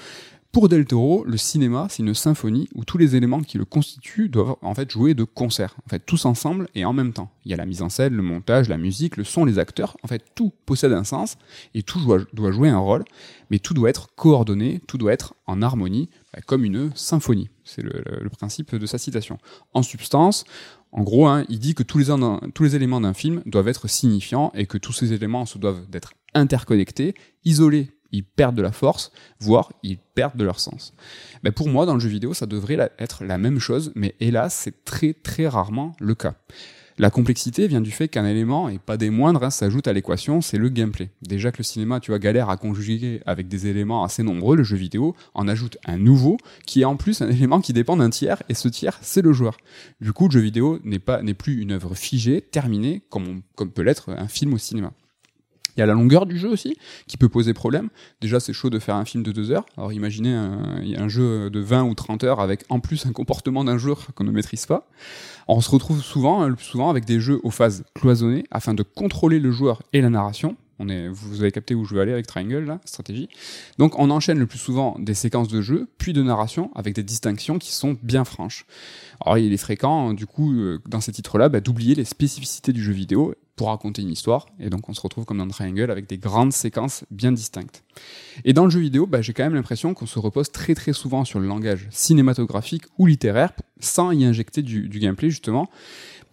Pour 0.54 0.68
Del 0.68 0.86
Toro, 0.86 1.24
le 1.26 1.36
cinéma, 1.36 1.88
c'est 1.90 2.04
une 2.04 2.14
symphonie 2.14 2.68
où 2.76 2.84
tous 2.84 2.96
les 2.96 3.16
éléments 3.16 3.40
qui 3.40 3.58
le 3.58 3.64
constituent 3.64 4.28
doivent 4.28 4.54
en 4.62 4.72
fait 4.72 4.88
jouer 4.88 5.12
de 5.14 5.24
concert, 5.24 5.74
en 5.84 5.88
fait 5.88 6.06
tous 6.06 6.26
ensemble 6.26 6.68
et 6.76 6.84
en 6.84 6.92
même 6.92 7.12
temps. 7.12 7.32
Il 7.44 7.50
y 7.50 7.54
a 7.54 7.56
la 7.56 7.66
mise 7.66 7.82
en 7.82 7.88
scène, 7.88 8.14
le 8.14 8.22
montage, 8.22 8.68
la 8.68 8.78
musique, 8.78 9.16
le 9.16 9.24
son, 9.24 9.44
les 9.44 9.58
acteurs, 9.58 9.96
en 10.04 10.06
fait 10.06 10.22
tout 10.36 10.52
possède 10.64 10.92
un 10.92 11.02
sens 11.02 11.38
et 11.74 11.82
tout 11.82 11.98
doit, 11.98 12.52
jouer 12.52 12.68
un 12.68 12.78
rôle, 12.78 13.02
mais 13.50 13.58
tout 13.58 13.74
doit 13.74 13.90
être 13.90 14.14
coordonné, 14.14 14.80
tout 14.86 14.96
doit 14.96 15.12
être 15.12 15.34
en 15.48 15.60
harmonie, 15.60 16.08
bah, 16.32 16.38
comme 16.46 16.64
une 16.64 16.92
symphonie. 16.94 17.50
C'est 17.64 17.82
le, 17.82 18.28
principe 18.30 18.76
de 18.76 18.86
sa 18.86 18.96
citation. 18.96 19.38
En 19.72 19.82
substance, 19.82 20.44
en 20.92 21.02
gros, 21.02 21.26
hein, 21.26 21.44
il 21.48 21.58
dit 21.58 21.74
que 21.74 21.82
tous 21.82 21.98
les, 21.98 22.14
tous 22.54 22.62
les 22.62 22.76
éléments 22.76 23.00
d'un 23.00 23.14
film 23.14 23.42
doivent 23.44 23.66
être 23.66 23.88
signifiants 23.88 24.52
et 24.54 24.66
que 24.66 24.78
tous 24.78 24.92
ces 24.92 25.12
éléments 25.14 25.46
se 25.46 25.58
doivent 25.58 25.90
d'être 25.90 26.12
interconnectés, 26.32 27.14
isolés, 27.44 27.90
ils 28.14 28.24
perdent 28.24 28.55
de 28.55 28.62
la 28.62 28.72
force, 28.72 29.12
voire 29.40 29.72
ils 29.83 29.98
perdent 29.98 30.37
de 30.37 30.44
leur 30.44 30.61
sens. 30.61 30.94
Ben 31.42 31.53
pour 31.53 31.68
moi, 31.68 31.85
dans 31.85 31.94
le 31.94 32.00
jeu 32.00 32.09
vidéo, 32.09 32.33
ça 32.33 32.46
devrait 32.46 32.92
être 32.98 33.24
la 33.24 33.38
même 33.38 33.59
chose, 33.59 33.92
mais 33.94 34.14
hélas, 34.20 34.55
c'est 34.55 34.85
très 34.85 35.12
très 35.12 35.48
rarement 35.48 35.94
le 36.00 36.14
cas. 36.14 36.35
La 36.96 37.11
complexité 37.11 37.66
vient 37.66 37.81
du 37.81 37.90
fait 37.90 38.07
qu'un 38.07 38.24
élément, 38.24 38.68
et 38.68 38.79
pas 38.79 38.96
des 38.96 39.11
moindres, 39.11 39.42
hein, 39.42 39.50
s'ajoute 39.50 39.88
à 39.88 39.92
l'équation, 39.92 40.40
c'est 40.40 40.59
le 40.59 40.68
gameplay. 40.68 41.11
Déjà 41.22 41.50
que 41.50 41.59
le 41.59 41.64
cinéma, 41.64 41.98
tu 41.98 42.12
vois, 42.12 42.20
galère 42.20 42.50
à 42.50 42.57
conjuguer 42.57 43.20
avec 43.27 43.48
des 43.48 43.66
éléments 43.66 44.05
assez 44.05 44.22
nombreux, 44.22 44.57
le 44.57 44.62
jeu 44.62 44.77
vidéo 44.77 45.16
en 45.35 45.48
ajoute 45.48 45.77
un 45.87 45.98
nouveau, 45.98 46.37
qui 46.66 46.83
est 46.83 46.85
en 46.85 46.94
plus 46.94 47.20
un 47.20 47.29
élément 47.29 47.61
qui 47.61 47.72
dépend 47.72 47.96
d'un 47.96 48.11
tiers, 48.11 48.44
et 48.48 48.55
ce 48.55 48.68
tiers, 48.68 48.96
c'est 49.03 49.22
le 49.22 49.33
joueur. 49.33 49.57
Du 50.00 50.12
coup, 50.12 50.29
le 50.29 50.35
jeu 50.35 50.40
vidéo 50.40 50.79
n'est 50.85 51.00
pas, 51.00 51.20
n'est 51.22 51.35
plus 51.35 51.61
une 51.61 51.72
œuvre 51.72 51.96
figée, 51.96 52.40
terminée, 52.40 53.03
comme, 53.11 53.42
comme 53.57 53.72
peut 53.72 53.83
l'être 53.83 54.11
un 54.11 54.29
film 54.29 54.55
au 54.55 54.59
cinéma. 54.59 54.92
Il 55.76 55.80
y 55.80 55.82
a 55.82 55.87
la 55.87 55.94
longueur 55.94 56.26
du 56.26 56.38
jeu 56.38 56.48
aussi, 56.48 56.76
qui 57.06 57.16
peut 57.16 57.28
poser 57.28 57.54
problème. 57.54 57.88
Déjà, 58.20 58.40
c'est 58.40 58.52
chaud 58.52 58.70
de 58.70 58.78
faire 58.78 58.96
un 58.96 59.04
film 59.04 59.22
de 59.22 59.32
deux 59.32 59.50
heures. 59.50 59.66
Alors 59.76 59.92
imaginez 59.92 60.32
un, 60.32 60.80
un 60.96 61.08
jeu 61.08 61.50
de 61.50 61.60
20 61.60 61.84
ou 61.84 61.94
30 61.94 62.24
heures 62.24 62.40
avec 62.40 62.64
en 62.68 62.80
plus 62.80 63.06
un 63.06 63.12
comportement 63.12 63.64
d'un 63.64 63.78
joueur 63.78 64.08
qu'on 64.14 64.24
ne 64.24 64.30
maîtrise 64.30 64.66
pas. 64.66 64.88
On 65.48 65.60
se 65.60 65.70
retrouve 65.70 66.02
souvent, 66.02 66.42
hein, 66.42 66.48
le 66.48 66.54
plus 66.54 66.64
souvent, 66.64 66.90
avec 66.90 67.04
des 67.04 67.20
jeux 67.20 67.40
aux 67.42 67.50
phases 67.50 67.84
cloisonnées 67.94 68.44
afin 68.50 68.74
de 68.74 68.82
contrôler 68.82 69.38
le 69.38 69.50
joueur 69.50 69.82
et 69.92 70.00
la 70.00 70.10
narration. 70.10 70.56
Vous 70.78 71.40
avez 71.40 71.52
capté 71.52 71.74
où 71.74 71.84
je 71.84 71.94
veux 71.94 72.00
aller 72.00 72.12
avec 72.12 72.26
Triangle, 72.26 72.64
là, 72.64 72.80
stratégie. 72.84 73.28
Donc 73.78 73.98
on 73.98 74.10
enchaîne 74.10 74.38
le 74.38 74.46
plus 74.46 74.58
souvent 74.58 74.96
des 74.98 75.14
séquences 75.14 75.48
de 75.48 75.62
jeu, 75.62 75.88
puis 75.98 76.12
de 76.12 76.22
narration, 76.22 76.70
avec 76.74 76.94
des 76.94 77.02
distinctions 77.02 77.58
qui 77.58 77.72
sont 77.72 77.96
bien 78.02 78.24
franches. 78.24 78.66
Alors 79.24 79.38
il 79.38 79.52
est 79.52 79.58
fréquent, 79.58 80.12
du 80.12 80.26
coup, 80.26 80.52
euh, 80.52 80.80
dans 80.87 81.00
ces 81.00 81.12
titres-là, 81.12 81.48
bah, 81.48 81.60
d'oublier 81.60 81.94
les 81.94 82.04
spécificités 82.04 82.72
du 82.72 82.82
jeu 82.82 82.92
vidéo 82.92 83.34
pour 83.56 83.68
raconter 83.68 84.02
une 84.02 84.10
histoire, 84.10 84.46
et 84.58 84.68
donc 84.68 84.88
on 84.88 84.94
se 84.94 85.00
retrouve 85.00 85.24
comme 85.24 85.38
dans 85.38 85.46
Triangle 85.46 85.90
avec 85.90 86.08
des 86.08 86.18
grandes 86.18 86.52
séquences 86.52 87.04
bien 87.10 87.32
distinctes. 87.32 87.84
Et 88.44 88.52
dans 88.52 88.64
le 88.64 88.70
jeu 88.70 88.80
vidéo, 88.80 89.06
bah, 89.06 89.22
j'ai 89.22 89.32
quand 89.32 89.44
même 89.44 89.54
l'impression 89.54 89.94
qu'on 89.94 90.06
se 90.06 90.18
repose 90.18 90.50
très 90.50 90.74
très 90.74 90.92
souvent 90.92 91.24
sur 91.24 91.38
le 91.38 91.46
langage 91.46 91.86
cinématographique 91.90 92.84
ou 92.98 93.06
littéraire, 93.06 93.52
sans 93.78 94.10
y 94.12 94.24
injecter 94.24 94.62
du, 94.62 94.88
du 94.88 94.98
gameplay 94.98 95.30
justement, 95.30 95.68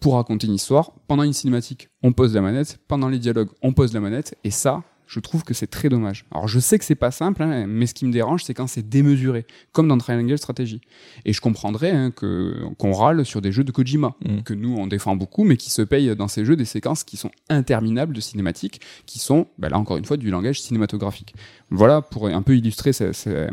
pour 0.00 0.14
raconter 0.14 0.48
une 0.48 0.54
histoire. 0.54 0.92
Pendant 1.06 1.22
une 1.22 1.32
cinématique, 1.32 1.88
on 2.02 2.12
pose 2.12 2.34
la 2.34 2.40
manette, 2.40 2.78
pendant 2.88 3.08
les 3.08 3.18
dialogues, 3.18 3.50
on 3.62 3.72
pose 3.72 3.94
la 3.94 4.00
manette, 4.00 4.36
et 4.42 4.50
ça, 4.50 4.82
je 5.14 5.20
trouve 5.20 5.42
que 5.44 5.52
c'est 5.52 5.66
très 5.66 5.90
dommage. 5.90 6.24
Alors 6.30 6.48
je 6.48 6.58
sais 6.58 6.78
que 6.78 6.84
c'est 6.86 6.94
pas 6.94 7.10
simple, 7.10 7.42
hein, 7.42 7.66
mais 7.66 7.86
ce 7.86 7.92
qui 7.92 8.06
me 8.06 8.12
dérange, 8.12 8.44
c'est 8.44 8.54
quand 8.54 8.66
c'est 8.66 8.88
démesuré, 8.88 9.44
comme 9.72 9.86
dans 9.88 9.98
Triangle 9.98 10.38
Strategy. 10.38 10.80
Et 11.26 11.34
je 11.34 11.40
comprendrais 11.42 11.90
hein, 11.90 12.10
que 12.10 12.54
qu'on 12.78 12.92
râle 12.92 13.26
sur 13.26 13.42
des 13.42 13.52
jeux 13.52 13.64
de 13.64 13.72
Kojima, 13.72 14.14
Mm. 14.24 14.40
que 14.42 14.54
nous 14.54 14.74
on 14.74 14.86
défend 14.86 15.14
beaucoup, 15.16 15.44
mais 15.44 15.56
qui 15.58 15.70
se 15.70 15.82
payent 15.82 16.16
dans 16.16 16.28
ces 16.28 16.44
jeux 16.46 16.56
des 16.56 16.64
séquences 16.64 17.04
qui 17.04 17.16
sont 17.18 17.30
interminables 17.50 18.14
de 18.14 18.20
cinématiques, 18.22 18.80
qui 19.04 19.18
sont, 19.18 19.48
bah 19.58 19.68
là 19.68 19.78
encore 19.78 19.98
une 19.98 20.04
fois, 20.06 20.16
du 20.16 20.30
langage 20.30 20.60
cinématographique. 20.62 21.34
Voilà 21.70 22.00
pour 22.00 22.28
un 22.28 22.42
peu 22.42 22.56
illustrer 22.56 22.92
ce- 22.94 23.12
ce- 23.12 23.48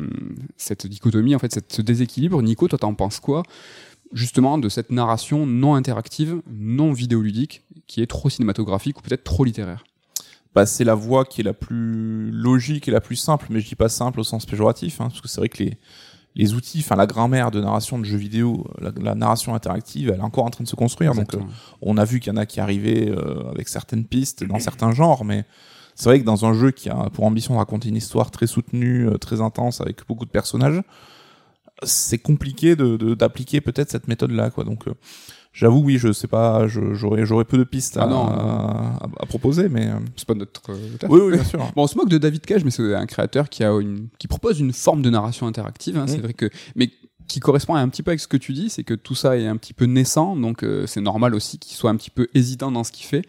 cette 0.55 0.87
dichotomie, 0.87 1.35
en 1.35 1.39
fait, 1.39 1.53
cette- 1.53 1.73
ce 1.73 1.81
déséquilibre. 1.81 2.41
Nico, 2.41 2.67
toi 2.69 2.79
t'en 2.79 2.93
penses 2.93 3.19
quoi 3.19 3.43
justement 4.11 4.57
de 4.57 4.69
cette 4.69 4.89
narration 4.91 5.45
non 5.45 5.75
interactive, 5.75 6.41
non 6.49 6.93
vidéoludique, 6.93 7.61
qui 7.85 8.01
est 8.01 8.07
trop 8.07 8.29
cinématographique 8.29 8.97
ou 8.97 9.01
peut-être 9.01 9.23
trop 9.23 9.43
littéraire? 9.43 9.83
Bah, 10.55 10.65
c'est 10.65 10.83
la 10.83 10.95
voie 10.95 11.25
qui 11.25 11.41
est 11.41 11.43
la 11.43 11.53
plus 11.53 12.31
logique 12.31 12.87
et 12.87 12.91
la 12.91 13.01
plus 13.01 13.15
simple, 13.15 13.47
mais 13.49 13.59
je 13.59 13.67
dis 13.67 13.75
pas 13.75 13.89
simple 13.89 14.19
au 14.19 14.23
sens 14.23 14.45
péjoratif, 14.45 14.99
hein, 15.01 15.07
parce 15.09 15.21
que 15.21 15.27
c'est 15.27 15.39
vrai 15.41 15.49
que 15.49 15.63
les, 15.63 15.77
les 16.35 16.53
outils, 16.53 16.79
enfin 16.79 16.95
la 16.95 17.05
grammaire 17.07 17.51
de 17.51 17.59
narration 17.61 17.99
de 17.99 18.03
jeux 18.05 18.17
vidéo, 18.17 18.65
la, 18.81 18.91
la 19.01 19.15
narration 19.15 19.53
interactive, 19.55 20.09
elle 20.09 20.19
est 20.19 20.23
encore 20.23 20.45
en 20.45 20.49
train 20.49 20.63
de 20.63 20.69
se 20.69 20.75
construire. 20.75 21.13
Donc, 21.13 21.33
euh, 21.35 21.39
on 21.81 21.97
a 21.97 22.05
vu 22.05 22.19
qu'il 22.19 22.31
y 22.31 22.35
en 22.35 22.37
a 22.37 22.45
qui 22.45 22.59
arrivaient 22.59 23.09
euh, 23.09 23.49
avec 23.51 23.67
certaines 23.67 24.05
pistes 24.05 24.43
dans 24.43 24.55
certains 24.59 24.91
genres, 24.91 25.23
mais 25.25 25.45
c'est 25.95 26.05
vrai 26.05 26.19
que 26.19 26.25
dans 26.25 26.45
un 26.45 26.53
jeu 26.53 26.71
qui 26.71 26.89
a 26.89 27.09
pour 27.11 27.25
ambition 27.25 27.53
de 27.55 27.59
raconter 27.59 27.89
une 27.89 27.95
histoire 27.97 28.31
très 28.31 28.47
soutenue, 28.47 29.07
euh, 29.07 29.17
très 29.17 29.41
intense, 29.41 29.81
avec 29.81 30.05
beaucoup 30.07 30.25
de 30.25 30.31
personnages, 30.31 30.81
c'est 31.83 32.17
compliqué 32.19 32.75
de 32.75 32.97
de- 32.97 33.13
d'appliquer 33.13 33.61
peut-être 33.61 33.89
cette 33.91 34.07
méthode-là, 34.07 34.49
quoi. 34.49 34.63
Donc, 34.65 34.87
euh, 34.87 34.93
j'avoue, 35.59 35.79
oui, 35.83 35.97
je 35.97 36.11
sais 36.11 36.27
pas, 36.27 36.67
j'aurais 36.67 37.25
j'aurais 37.25 37.45
peu 37.45 37.57
de 37.57 37.63
pistes 37.63 37.97
à, 37.97 38.03
Ah 38.03 38.07
non. 38.07 38.27
à, 38.27 38.99
à 39.19 39.25
proposer, 39.25 39.69
mais 39.69 39.87
euh, 39.87 39.99
C'est 40.15 40.27
pas 40.27 40.33
notre 40.33 40.61
euh, 40.71 40.97
taf. 40.97 41.09
oui, 41.09 41.19
oui, 41.21 41.33
bien 41.33 41.43
sûr. 41.43 41.59
Bon, 41.75 41.83
on 41.83 41.87
se 41.87 41.97
moque 41.97 42.09
de 42.09 42.17
David 42.17 42.45
Cage, 42.45 42.63
mais 42.63 42.71
c'est 42.71 42.95
un 42.95 43.05
créateur 43.05 43.49
qui 43.49 43.63
a 43.63 43.71
une, 43.79 44.07
qui 44.17 44.27
propose 44.27 44.59
une 44.59 44.73
forme 44.73 45.01
de 45.01 45.09
narration 45.09 45.47
interactive. 45.47 45.97
hein, 45.97 46.05
C'est 46.07 46.17
Mm. 46.17 46.21
vrai 46.21 46.33
que, 46.33 46.49
mais 46.75 46.89
qui 47.27 47.39
correspond 47.39 47.75
un 47.75 47.87
petit 47.89 48.01
peu 48.01 48.09
avec 48.09 48.19
ce 48.19 48.27
que 48.27 48.37
tu 48.37 48.53
dis, 48.53 48.71
c'est 48.71 48.83
que 48.83 48.95
tout 48.95 49.13
ça 49.13 49.37
est 49.37 49.45
un 49.45 49.55
petit 49.57 49.73
peu 49.73 49.85
naissant, 49.85 50.35
donc 50.35 50.63
euh, 50.63 50.87
c'est 50.87 51.01
normal 51.01 51.35
aussi 51.35 51.59
qu'il 51.59 51.75
soit 51.77 51.91
un 51.91 51.95
petit 51.95 52.09
peu 52.09 52.27
hésitant 52.33 52.71
dans 52.71 52.83
ce 52.83 52.91
qu'il 52.91 53.05
fait. 53.05 53.21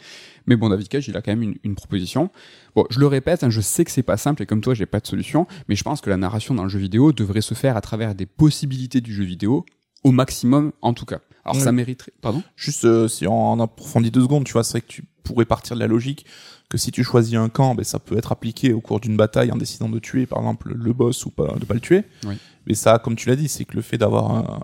Mais 0.46 0.56
bon, 0.56 0.70
David 0.70 0.88
Cage, 0.88 1.06
il 1.08 1.16
a 1.18 1.20
quand 1.22 1.32
même 1.32 1.42
une, 1.42 1.54
une 1.64 1.74
proposition. 1.74 2.30
Bon, 2.74 2.86
je 2.88 2.98
le 2.98 3.06
répète, 3.06 3.44
hein, 3.44 3.50
je 3.50 3.60
sais 3.60 3.84
que 3.84 3.90
c'est 3.90 4.02
pas 4.02 4.16
simple 4.16 4.42
et 4.42 4.46
comme 4.46 4.62
toi, 4.62 4.72
j'ai 4.72 4.86
pas 4.86 5.00
de 5.00 5.06
solution, 5.06 5.46
mais 5.68 5.76
je 5.76 5.82
pense 5.84 6.00
que 6.00 6.08
la 6.08 6.16
narration 6.16 6.54
dans 6.54 6.62
le 6.62 6.70
jeu 6.70 6.78
vidéo 6.78 7.12
devrait 7.12 7.42
se 7.42 7.52
faire 7.52 7.76
à 7.76 7.82
travers 7.82 8.14
des 8.14 8.24
possibilités 8.26 9.02
du 9.02 9.12
jeu 9.12 9.24
vidéo, 9.24 9.66
au 10.02 10.12
maximum 10.12 10.72
en 10.80 10.94
tout 10.94 11.04
cas. 11.04 11.18
Alors 11.44 11.56
Oui. 11.56 11.62
ça 11.62 11.72
mériterait. 11.72 12.12
Pardon? 12.20 12.42
Juste 12.56 12.84
euh, 12.84 13.08
si 13.08 13.26
on 13.26 13.52
en 13.52 13.60
approfondit 13.60 14.10
deux 14.10 14.22
secondes, 14.22 14.44
tu 14.44 14.52
vois, 14.52 14.64
c'est 14.64 14.72
vrai 14.72 14.80
que 14.82 14.86
tu 14.86 15.04
pourrais 15.22 15.44
partir 15.44 15.76
de 15.76 15.80
la 15.80 15.86
logique 15.86 16.26
que 16.68 16.78
si 16.78 16.92
tu 16.92 17.02
choisis 17.02 17.34
un 17.34 17.48
camp, 17.48 17.74
ben, 17.74 17.84
ça 17.84 17.98
peut 17.98 18.16
être 18.16 18.30
appliqué 18.30 18.72
au 18.72 18.80
cours 18.80 19.00
d'une 19.00 19.16
bataille 19.16 19.50
en 19.50 19.56
décidant 19.56 19.88
de 19.88 19.98
tuer, 19.98 20.26
par 20.26 20.38
exemple, 20.38 20.72
le 20.72 20.92
boss 20.92 21.26
ou 21.26 21.30
pas, 21.30 21.52
de 21.58 21.64
pas 21.64 21.74
le 21.74 21.80
tuer. 21.80 22.04
Oui. 22.26 22.34
Mais 22.66 22.74
ça, 22.74 23.00
comme 23.02 23.16
tu 23.16 23.28
l'as 23.28 23.34
dit, 23.36 23.48
c'est 23.48 23.64
que 23.64 23.74
le 23.74 23.82
fait 23.82 23.96
d'avoir 23.98 24.30
un, 24.30 24.60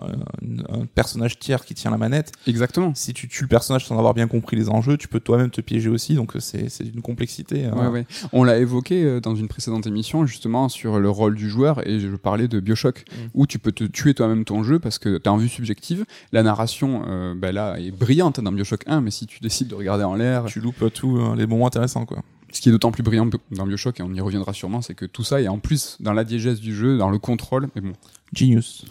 un- 0.71 0.81
un 0.81 0.85
personnage 0.85 1.39
tiers 1.39 1.65
qui 1.65 1.73
tient 1.73 1.89
la 1.91 1.97
manette, 1.97 2.31
Exactement. 2.45 2.93
si 2.95 3.11
tu 3.11 3.27
tues 3.27 3.41
le 3.43 3.47
personnage 3.49 3.85
sans 3.85 3.97
avoir 3.97 4.13
bien 4.13 4.27
compris 4.27 4.55
les 4.55 4.69
enjeux, 4.69 4.95
tu 4.97 5.07
peux 5.09 5.19
toi-même 5.19 5.49
te 5.49 5.59
piéger 5.61 5.89
aussi, 5.89 6.13
donc 6.13 6.35
euh, 6.35 6.39
c'est 6.39 6.83
d'une 6.83 7.01
complexité. 7.01 7.65
hein. 7.65 7.89
Ouais. 7.91 8.05
On 8.31 8.43
l'a 8.45 8.59
évoqué 8.59 9.03
euh, 9.03 9.19
dans 9.19 9.35
une 9.35 9.47
précédente 9.49 9.87
émission 9.87 10.25
justement 10.27 10.69
sur 10.69 10.99
le 10.99 11.09
rôle 11.09 11.35
du 11.35 11.49
joueur 11.49 11.85
et 11.87 11.99
je 11.99 12.07
parlais 12.15 12.47
de 12.47 12.59
Bioshock 12.61 13.03
Mm. 13.07 13.15
où 13.33 13.47
tu 13.47 13.57
peux 13.59 13.71
te 13.73 13.83
tuer 13.83 14.13
toi-même 14.13 14.45
ton 14.45 14.63
jeu 14.63 14.79
parce 14.79 14.99
que 14.99 15.17
tu 15.17 15.27
as 15.27 15.33
en 15.33 15.37
vue 15.37 15.49
subjective. 15.49 16.05
La 16.31 16.43
narration 16.43 17.03
euh, 17.07 17.33
bah 17.35 17.51
là 17.51 17.77
est 17.79 17.91
brillante 17.91 18.39
dans 18.39 18.51
Bioshock 18.51 18.83
1 18.87 19.01
mais 19.01 19.11
si 19.11 19.25
tu 19.25 19.39
décides 19.39 19.67
de 19.69 19.75
regarder 19.75 20.03
en 20.03 20.13
l'air, 20.15 20.46
Tu 20.47 20.59
loupes 20.59 20.91
tout 20.93 21.17
euh, 21.17 21.35
les 21.35 21.47
moments 21.47 21.67
intéressants, 21.67 22.05
quoi. 22.05 22.23
ce 22.51 22.61
qui 22.61 22.69
est 22.69 22.71
d'autant 22.71 22.91
plus 22.91 23.03
brillant 23.03 23.29
dans 23.51 23.67
Bioshock 23.67 23.99
et 23.99 24.03
on 24.03 24.13
y 24.13 24.21
reviendra 24.21 24.53
sûrement 24.53 24.81
c'est 24.81 24.95
que 24.95 25.05
tout 25.05 25.23
ça 25.23 25.41
est 25.41 25.47
en 25.47 25.59
plus 25.59 25.97
dans 25.99 26.13
la 26.13 26.23
diégèse 26.23 26.59
du 26.59 26.75
jeu, 26.75 26.97
dans 26.97 27.09
le 27.09 27.19
contrôle. 27.19 27.69
Mais 27.75 27.81
bon, 27.81 27.93
Genius. 28.33 28.85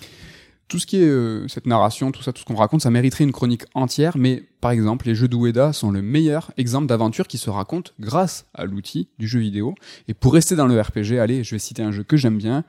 tout 0.69 0.79
ce 0.79 0.87
qui 0.87 0.97
est 0.97 1.09
euh, 1.09 1.49
cette 1.49 1.67
narration, 1.67 2.13
tout 2.13 2.23
ça, 2.23 2.33
tout 2.33 2.41
ce 2.41 2.45
qu'on 2.45 2.57
raconte, 2.57 2.83
ça 2.83 2.91
mériterait 2.91 3.25
une 3.25 3.33
chronique 3.33 3.65
entière, 3.75 4.17
mais 4.17 4.45
par 4.61 4.71
exemple, 4.71 5.07
les 5.07 5.15
jeux 5.15 5.29
d'Ueda 5.29 5.73
sont 5.73 5.91
le 5.91 6.03
meilleur 6.03 6.53
exemple 6.57 6.87
d'aventure 6.87 7.27
qui 7.27 7.39
se 7.39 7.51
raconte 7.51 7.95
grâce 8.01 8.47
à 8.55 8.65
l'outil 8.65 9.09
du 9.19 9.29
jeu 9.29 9.41
vidéo. 9.41 9.75
Et 10.09 10.15
pour 10.15 10.35
rester 10.35 10.57
dans 10.57 10.67
le 10.67 10.81
RPG, 10.81 11.19
allez, 11.21 11.45
je 11.45 11.55
vais 11.55 11.59
citer 11.59 11.83
un 11.83 11.93
jeu 11.93 12.03
que 12.03 12.17
j'aime 12.17 12.39
bien, 12.39 12.65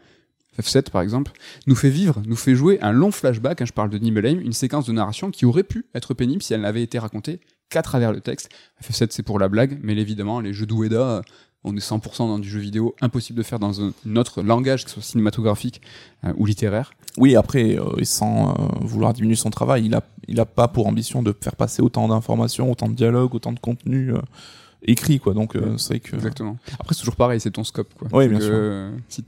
F7 0.61 0.89
par 0.89 1.01
exemple, 1.01 1.31
nous 1.67 1.75
fait 1.75 1.89
vivre, 1.89 2.21
nous 2.25 2.35
fait 2.35 2.55
jouer 2.55 2.79
un 2.81 2.91
long 2.91 3.11
flashback, 3.11 3.61
hein, 3.61 3.65
je 3.65 3.73
parle 3.73 3.89
de 3.89 3.97
Nibelheim, 3.97 4.39
une 4.39 4.53
séquence 4.53 4.85
de 4.85 4.91
narration 4.91 5.31
qui 5.31 5.45
aurait 5.45 5.63
pu 5.63 5.85
être 5.93 6.13
pénible 6.13 6.41
si 6.41 6.53
elle 6.53 6.61
n'avait 6.61 6.83
été 6.83 6.99
racontée 6.99 7.39
qu'à 7.69 7.81
travers 7.81 8.11
le 8.11 8.21
texte. 8.21 8.49
FF7 8.83 9.07
c'est 9.11 9.23
pour 9.23 9.39
la 9.39 9.49
blague, 9.49 9.79
mais 9.81 9.93
évidemment, 9.93 10.39
les 10.39 10.53
jeux 10.53 10.65
d'Ueda, 10.65 11.21
on 11.63 11.75
est 11.75 11.79
100% 11.79 12.17
dans 12.19 12.39
du 12.39 12.49
jeu 12.49 12.59
vidéo, 12.59 12.95
impossible 13.01 13.37
de 13.37 13.43
faire 13.43 13.59
dans 13.59 13.81
un, 13.81 13.93
autre 14.15 14.41
langage, 14.41 14.85
que 14.85 14.89
ce 14.89 14.95
soit 14.95 15.03
cinématographique 15.03 15.81
euh, 16.23 16.33
ou 16.37 16.45
littéraire. 16.45 16.91
Oui, 17.17 17.35
après, 17.35 17.77
euh, 17.77 18.03
sans 18.03 18.51
euh, 18.51 18.53
vouloir 18.81 19.13
diminuer 19.13 19.35
son 19.35 19.49
travail, 19.49 19.85
il 19.85 19.95
a, 19.95 20.03
il 20.27 20.39
a 20.39 20.45
pas 20.45 20.67
pour 20.67 20.87
ambition 20.87 21.23
de 21.23 21.35
faire 21.41 21.55
passer 21.55 21.81
autant 21.81 22.07
d'informations, 22.07 22.71
autant 22.71 22.87
de 22.87 22.95
dialogues, 22.95 23.35
autant 23.35 23.51
de 23.51 23.59
contenu 23.59 24.13
écrit, 24.87 25.19
quoi. 25.19 25.33
Donc, 25.33 25.55
euh, 25.55 25.77
c'est 25.77 25.89
vrai 25.95 25.99
que. 25.99 26.15
Exactement. 26.15 26.57
Après, 26.79 26.95
c'est 26.95 27.01
toujours 27.01 27.15
pareil, 27.15 27.39
c'est 27.39 27.51
ton 27.51 27.63
scope, 27.63 27.93
quoi. 27.93 28.07
Oui, 28.13 28.23
C'est 28.25 28.29
bien 28.29 28.39
que, 28.39 28.45
sûr. 28.45 28.53
euh, 28.55 28.91
si 29.09 29.23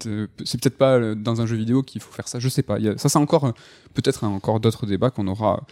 c'est 0.45 0.60
peut-être 0.62 0.78
pas 0.78 0.95
euh, 0.95 1.15
dans 1.15 1.41
un 1.41 1.45
jeu 1.45 1.56
vidéo 1.58 1.84
qu'il 1.84 2.02
faut 2.02 2.12
faire 2.12 2.28
ça, 2.28 2.39
je 2.39 2.50
sais 2.50 2.63
pas. 2.63 2.76
A- 2.78 2.98
ça, 2.98 3.10
c'est 3.10 3.17
encore, 3.19 3.54
peut-être 3.93 4.24
encore 4.24 4.60
d'autres 4.60 4.86
débats 4.86 5.10
qu'on 5.10 5.28
aura 5.28 5.63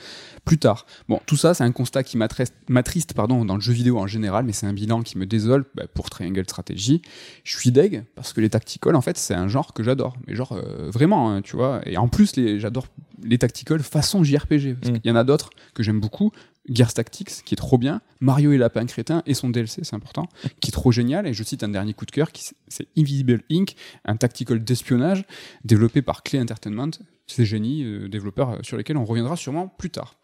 plus 0.46 0.58
tard. 0.58 0.86
Bon, 1.10 1.20
tout 1.26 1.36
ça, 1.38 1.54
c'est 1.54 1.64
un 1.64 1.72
constat 1.72 2.04
qui 2.04 2.18
m'attriste, 2.18 2.54
m'attriste, 2.70 3.14
pardon, 3.14 3.44
dans 3.46 3.56
le 3.56 3.62
jeu 3.62 3.74
vidéo 3.74 3.98
en 4.00 4.08
général, 4.08 4.46
mais 4.46 4.54
c'est 4.54 4.66
un 4.68 4.74
bilan 4.74 5.02
qui 5.04 5.18
me 5.18 5.26
désole 5.26 5.66
bah, 5.76 5.84
pour 5.94 6.10
Triangle 6.10 6.44
Strategy. 6.44 7.02
Je 7.44 7.58
suis 7.58 7.72
deg 7.72 8.04
parce 8.16 8.34
que 8.34 8.42
les 8.42 8.50
tacticals, 8.50 8.96
en 8.96 9.02
fait, 9.02 9.18
c'est 9.18 9.34
un 9.34 9.48
genre 9.48 9.74
que 9.74 9.84
j'adore. 9.84 10.16
Mais 10.28 10.36
genre, 10.36 10.54
euh, 10.54 10.90
vraiment, 10.92 11.32
hein, 11.32 11.42
tu 11.42 11.56
vois. 11.56 11.82
Et 11.86 11.98
en 11.98 12.08
plus, 12.08 12.36
les, 12.36 12.60
j'adore 12.60 12.88
les 13.24 13.38
tacticals 13.38 13.82
façon 13.82 14.24
JRPG. 14.24 14.76
Parce 14.80 14.92
Mm. 14.92 15.00
qu'il 15.00 15.10
y 15.10 15.12
en 15.12 15.16
a 15.16 15.24
d'autres 15.24 15.50
que 15.74 15.82
j'aime 15.84 16.00
beaucoup. 16.00 16.32
Gears 16.70 16.94
Tactics, 16.94 17.44
qui 17.46 17.54
est 17.54 17.58
trop 17.58 17.78
bien. 17.78 18.02
Mario 18.20 18.52
et 18.52 18.58
Lapin 18.58 18.86
Crétin 18.86 19.24
et 19.26 19.34
son 19.34 19.50
DLC, 19.50 19.82
c'est 19.84 19.96
important, 19.96 20.28
qui 20.60 20.70
est 20.70 20.72
trop 20.72 20.92
génial. 20.92 21.28
Et 21.28 21.34
je 21.34 21.44
cite 21.44 21.64
un 21.64 21.70
dernier 21.70 21.94
coup 21.94 22.06
de 22.06 22.12
cœur, 22.12 22.32
qui 22.32 22.50
c'est 22.68 22.88
Invisible 22.98 23.42
Inc., 23.52 23.76
un 24.06 24.16
tactical 24.16 24.64
d'espionnage 24.64 25.24
développé 25.64 26.02
par 26.02 26.24
Clay 26.24 26.40
Entertainment. 26.40 26.92
Ces 27.30 27.46
génies, 27.46 27.84
euh, 27.84 28.08
développeurs 28.08 28.52
euh, 28.52 28.58
sur 28.64 28.78
lesquels 28.78 28.96
on 28.98 29.04
reviendra 29.04 29.36
sûrement 29.36 29.68
plus 29.68 29.90
tard. 29.90 30.16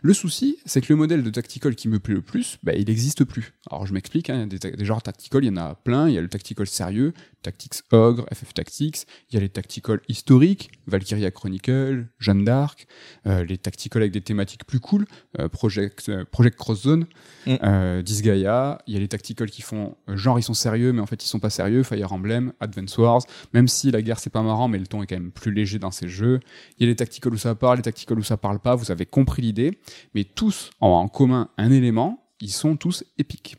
Le 0.00 0.14
souci, 0.14 0.56
c'est 0.64 0.80
que 0.80 0.90
le 0.90 0.96
modèle 0.96 1.22
de 1.22 1.30
tactical 1.30 1.74
qui 1.74 1.88
me 1.88 1.98
plaît 2.00 2.14
le 2.14 2.22
plus, 2.22 2.56
bah, 2.62 2.72
il 2.74 2.86
n'existe 2.88 3.24
plus. 3.24 3.52
Alors 3.70 3.86
je 3.86 3.92
m'explique, 3.92 4.30
hein, 4.30 4.46
des, 4.46 4.58
des 4.58 4.84
genres 4.84 5.02
tactical, 5.02 5.44
il 5.44 5.48
y 5.48 5.50
en 5.50 5.58
a 5.58 5.74
plein. 5.74 6.08
Il 6.08 6.14
y 6.14 6.18
a 6.18 6.22
le 6.22 6.28
tactical 6.28 6.66
sérieux, 6.66 7.12
Tactics 7.42 7.74
Ogre, 7.92 8.26
FF 8.34 8.54
Tactics. 8.54 9.06
Il 9.30 9.34
y 9.34 9.36
a 9.36 9.40
les 9.40 9.48
tactical 9.50 10.00
historiques, 10.08 10.70
Valkyria 10.86 11.30
Chronicle, 11.30 12.06
Jeanne 12.18 12.44
d'Arc. 12.44 12.86
euh, 13.26 13.44
les 13.44 13.58
tactical 13.58 14.02
avec 14.02 14.12
des 14.12 14.20
thématiques 14.22 14.64
plus 14.64 14.80
cool, 14.80 15.06
euh, 15.38 15.48
Project, 15.48 16.10
Project 16.30 16.56
Cross 16.56 16.82
Zone, 16.82 17.06
Mm. 17.46 18.02
Disgaea. 18.02 18.78
Il 18.86 18.94
y 18.94 18.96
a 18.96 19.00
les 19.00 19.08
tactical 19.08 19.50
qui 19.50 19.62
font 19.62 19.96
genre 20.08 20.38
ils 20.38 20.42
sont 20.42 20.54
sérieux, 20.54 20.92
mais 20.92 21.00
en 21.00 21.06
fait 21.06 21.24
ils 21.24 21.28
sont 21.28 21.38
pas 21.40 21.50
sérieux. 21.50 21.82
Fire 21.82 22.12
Emblem, 22.12 22.52
Advance 22.60 22.96
Wars. 22.98 23.22
Même 23.54 23.68
si 23.68 23.90
la 23.90 24.02
guerre 24.02 24.18
c'est 24.18 24.30
pas 24.30 24.42
marrant, 24.42 24.68
mais 24.68 24.78
le 24.78 24.86
ton 24.86 25.02
est 25.02 25.06
quand 25.06 25.16
même 25.16 25.30
plus 25.30 25.52
léger 25.52 25.78
dans 25.78 25.90
ces 25.90 26.08
jeux. 26.08 26.37
Il 26.78 26.82
y 26.82 26.86
a 26.86 26.88
les 26.88 26.96
tacticals 26.96 27.34
où 27.34 27.38
ça 27.38 27.54
parle, 27.54 27.76
les 27.78 27.82
tacticals 27.82 28.18
où 28.18 28.22
ça 28.22 28.36
parle 28.36 28.58
pas. 28.60 28.74
Vous 28.74 28.90
avez 28.90 29.06
compris 29.06 29.42
l'idée, 29.42 29.78
mais 30.14 30.24
tous 30.24 30.70
ont 30.80 30.88
en 30.88 31.08
commun 31.08 31.50
un 31.56 31.70
élément. 31.70 32.27
Ils 32.40 32.50
sont 32.52 32.76
tous 32.76 33.02
épiques. 33.18 33.56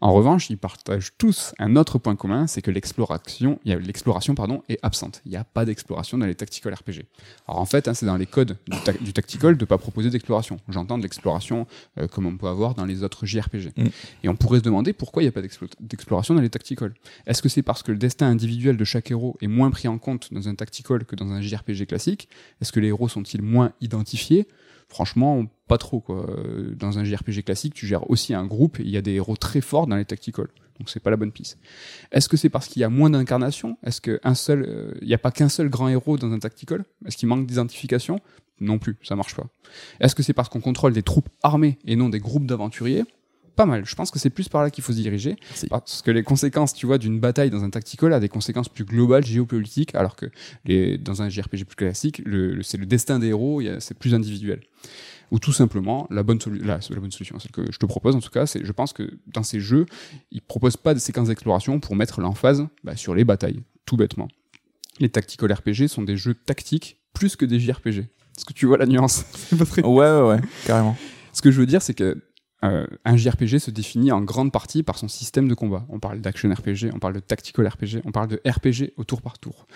En 0.00 0.12
revanche, 0.12 0.48
ils 0.50 0.56
partagent 0.56 1.10
tous 1.18 1.52
un 1.58 1.76
autre 1.76 1.98
point 1.98 2.14
commun, 2.16 2.46
c'est 2.46 2.62
que 2.62 2.70
l'exploration, 2.70 3.58
pardon, 4.34 4.62
est 4.68 4.78
absente. 4.82 5.20
Il 5.26 5.30
n'y 5.30 5.36
a 5.36 5.44
pas 5.44 5.64
d'exploration 5.64 6.16
dans 6.16 6.26
les 6.26 6.34
tactical 6.34 6.72
RPG. 6.72 7.04
Alors 7.48 7.60
en 7.60 7.66
fait, 7.66 7.88
hein, 7.88 7.94
c'est 7.94 8.06
dans 8.06 8.16
les 8.16 8.26
codes 8.26 8.56
du, 8.68 8.78
ta- 8.84 8.92
du 8.92 9.12
tactical 9.12 9.56
de 9.56 9.64
pas 9.64 9.78
proposer 9.78 10.10
d'exploration. 10.10 10.58
J'entends 10.68 10.96
de 10.96 11.02
l'exploration 11.02 11.66
euh, 11.98 12.06
comme 12.08 12.26
on 12.26 12.36
peut 12.36 12.46
avoir 12.46 12.74
dans 12.74 12.86
les 12.86 13.02
autres 13.02 13.26
JRPG. 13.26 13.72
Mm. 13.76 13.86
Et 14.22 14.28
on 14.28 14.36
pourrait 14.36 14.60
se 14.60 14.64
demander 14.64 14.92
pourquoi 14.92 15.22
il 15.22 15.26
n'y 15.26 15.30
a 15.30 15.32
pas 15.32 15.42
d'explo- 15.42 15.68
d'exploration 15.80 16.34
dans 16.34 16.40
les 16.40 16.50
tactical. 16.50 16.94
Est-ce 17.26 17.42
que 17.42 17.48
c'est 17.48 17.62
parce 17.62 17.82
que 17.82 17.92
le 17.92 17.98
destin 17.98 18.28
individuel 18.28 18.76
de 18.76 18.84
chaque 18.84 19.10
héros 19.10 19.36
est 19.40 19.48
moins 19.48 19.70
pris 19.70 19.88
en 19.88 19.98
compte 19.98 20.32
dans 20.32 20.48
un 20.48 20.54
tactical 20.54 21.04
que 21.04 21.16
dans 21.16 21.30
un 21.32 21.40
JRPG 21.42 21.86
classique? 21.86 22.28
Est-ce 22.62 22.72
que 22.72 22.80
les 22.80 22.88
héros 22.88 23.08
sont-ils 23.08 23.42
moins 23.42 23.72
identifiés? 23.80 24.46
Franchement, 24.90 25.46
pas 25.68 25.78
trop 25.78 26.00
quoi. 26.00 26.26
Dans 26.76 26.98
un 26.98 27.04
JRPG 27.04 27.44
classique, 27.44 27.74
tu 27.74 27.86
gères 27.86 28.10
aussi 28.10 28.34
un 28.34 28.44
groupe 28.44 28.78
il 28.80 28.90
y 28.90 28.96
a 28.96 29.02
des 29.02 29.12
héros 29.12 29.36
très 29.36 29.60
forts 29.60 29.86
dans 29.86 29.96
les 29.96 30.04
tacticals. 30.04 30.50
Donc 30.80 30.88
c'est 30.88 31.00
pas 31.00 31.10
la 31.10 31.16
bonne 31.16 31.30
piste. 31.30 31.58
Est-ce 32.10 32.28
que 32.28 32.36
c'est 32.38 32.48
parce 32.48 32.66
qu'il 32.66 32.80
y 32.80 32.84
a 32.84 32.88
moins 32.88 33.10
d'incarnation 33.10 33.76
Est-ce 33.84 34.00
qu'un 34.00 34.34
seul, 34.34 34.62
euh, 34.62 34.94
il 35.02 35.08
n'y 35.08 35.14
a 35.14 35.18
pas 35.18 35.30
qu'un 35.30 35.50
seul 35.50 35.68
grand 35.68 35.88
héros 35.88 36.16
dans 36.16 36.32
un 36.32 36.38
tactical? 36.38 36.84
Est-ce 37.06 37.18
qu'il 37.18 37.28
manque 37.28 37.46
d'identification? 37.46 38.18
Non 38.60 38.78
plus, 38.78 38.96
ça 39.02 39.14
marche 39.14 39.36
pas. 39.36 39.46
Est-ce 40.00 40.14
que 40.14 40.22
c'est 40.22 40.32
parce 40.32 40.48
qu'on 40.48 40.60
contrôle 40.60 40.94
des 40.94 41.02
troupes 41.02 41.28
armées 41.42 41.78
et 41.84 41.96
non 41.96 42.08
des 42.08 42.18
groupes 42.18 42.46
d'aventuriers? 42.46 43.04
Pas 43.56 43.66
mal. 43.66 43.84
Je 43.84 43.94
pense 43.94 44.10
que 44.10 44.18
c'est 44.18 44.30
plus 44.30 44.48
par 44.48 44.62
là 44.62 44.70
qu'il 44.70 44.82
faut 44.82 44.92
se 44.92 44.98
diriger. 44.98 45.36
Merci. 45.50 45.66
Parce 45.68 46.02
que 46.02 46.10
les 46.10 46.22
conséquences, 46.22 46.72
tu 46.72 46.86
vois, 46.86 46.98
d'une 46.98 47.20
bataille 47.20 47.50
dans 47.50 47.62
un 47.64 47.70
tactical 47.70 48.12
a 48.12 48.20
des 48.20 48.28
conséquences 48.28 48.68
plus 48.68 48.84
globales, 48.84 49.24
géopolitiques, 49.26 49.94
alors 49.94 50.16
que 50.16 50.26
les, 50.64 50.96
dans 50.98 51.20
un 51.22 51.28
JRPG 51.28 51.64
plus 51.64 51.76
classique, 51.76 52.22
le, 52.24 52.54
le- 52.54 52.62
c'est 52.62 52.78
le 52.78 52.86
destin 52.86 53.18
des 53.18 53.28
héros, 53.28 53.60
c'est 53.80 53.98
plus 53.98 54.14
individuel. 54.14 54.60
Ou 55.30 55.38
tout 55.38 55.52
simplement, 55.52 56.06
la 56.10 56.22
bonne, 56.22 56.38
la, 56.62 56.80
la 56.90 56.96
bonne 57.00 57.10
solution, 57.12 57.38
celle 57.38 57.52
que 57.52 57.70
je 57.70 57.78
te 57.78 57.86
propose 57.86 58.16
en 58.16 58.20
tout 58.20 58.30
cas, 58.30 58.46
c'est 58.46 58.64
je 58.64 58.72
pense 58.72 58.92
que 58.92 59.18
dans 59.28 59.42
ces 59.44 59.60
jeux, 59.60 59.86
ils 60.32 60.42
proposent 60.42 60.76
pas 60.76 60.92
de 60.94 60.98
séquences 60.98 61.28
d'exploration 61.28 61.78
pour 61.78 61.94
mettre 61.94 62.20
l'emphase 62.20 62.66
bah, 62.82 62.96
sur 62.96 63.14
les 63.14 63.24
batailles, 63.24 63.60
tout 63.86 63.96
bêtement. 63.96 64.26
Les 64.98 65.08
tactical 65.08 65.52
RPG 65.52 65.86
sont 65.88 66.02
des 66.02 66.16
jeux 66.16 66.34
tactiques 66.34 66.98
plus 67.14 67.36
que 67.36 67.44
des 67.44 67.60
JRPG. 67.60 67.98
Est-ce 68.36 68.44
que 68.44 68.52
tu 68.52 68.66
vois 68.66 68.76
la 68.78 68.86
nuance? 68.86 69.24
Très- 69.70 69.82
Ouais, 69.84 70.10
ouais, 70.10 70.22
ouais, 70.28 70.40
carrément. 70.66 70.96
ce 71.32 71.42
que 71.42 71.50
je 71.50 71.60
veux 71.60 71.66
dire, 71.66 71.80
c'est 71.82 71.94
que 71.94 72.20
euh, 72.62 72.86
un 73.04 73.16
JRPG 73.16 73.58
se 73.58 73.70
définit 73.70 74.12
en 74.12 74.20
grande 74.20 74.52
partie 74.52 74.82
par 74.82 74.98
son 74.98 75.08
système 75.08 75.48
de 75.48 75.54
combat. 75.54 75.86
On 75.88 75.98
parle 75.98 76.20
d'action 76.20 76.52
RPG, 76.52 76.92
on 76.92 76.98
parle 76.98 77.14
de 77.14 77.20
tactical 77.20 77.66
RPG, 77.66 78.02
on 78.04 78.12
parle 78.12 78.28
de 78.28 78.40
RPG 78.46 78.92
au 78.96 79.04
tour 79.04 79.22
par 79.22 79.38
tour. 79.38 79.66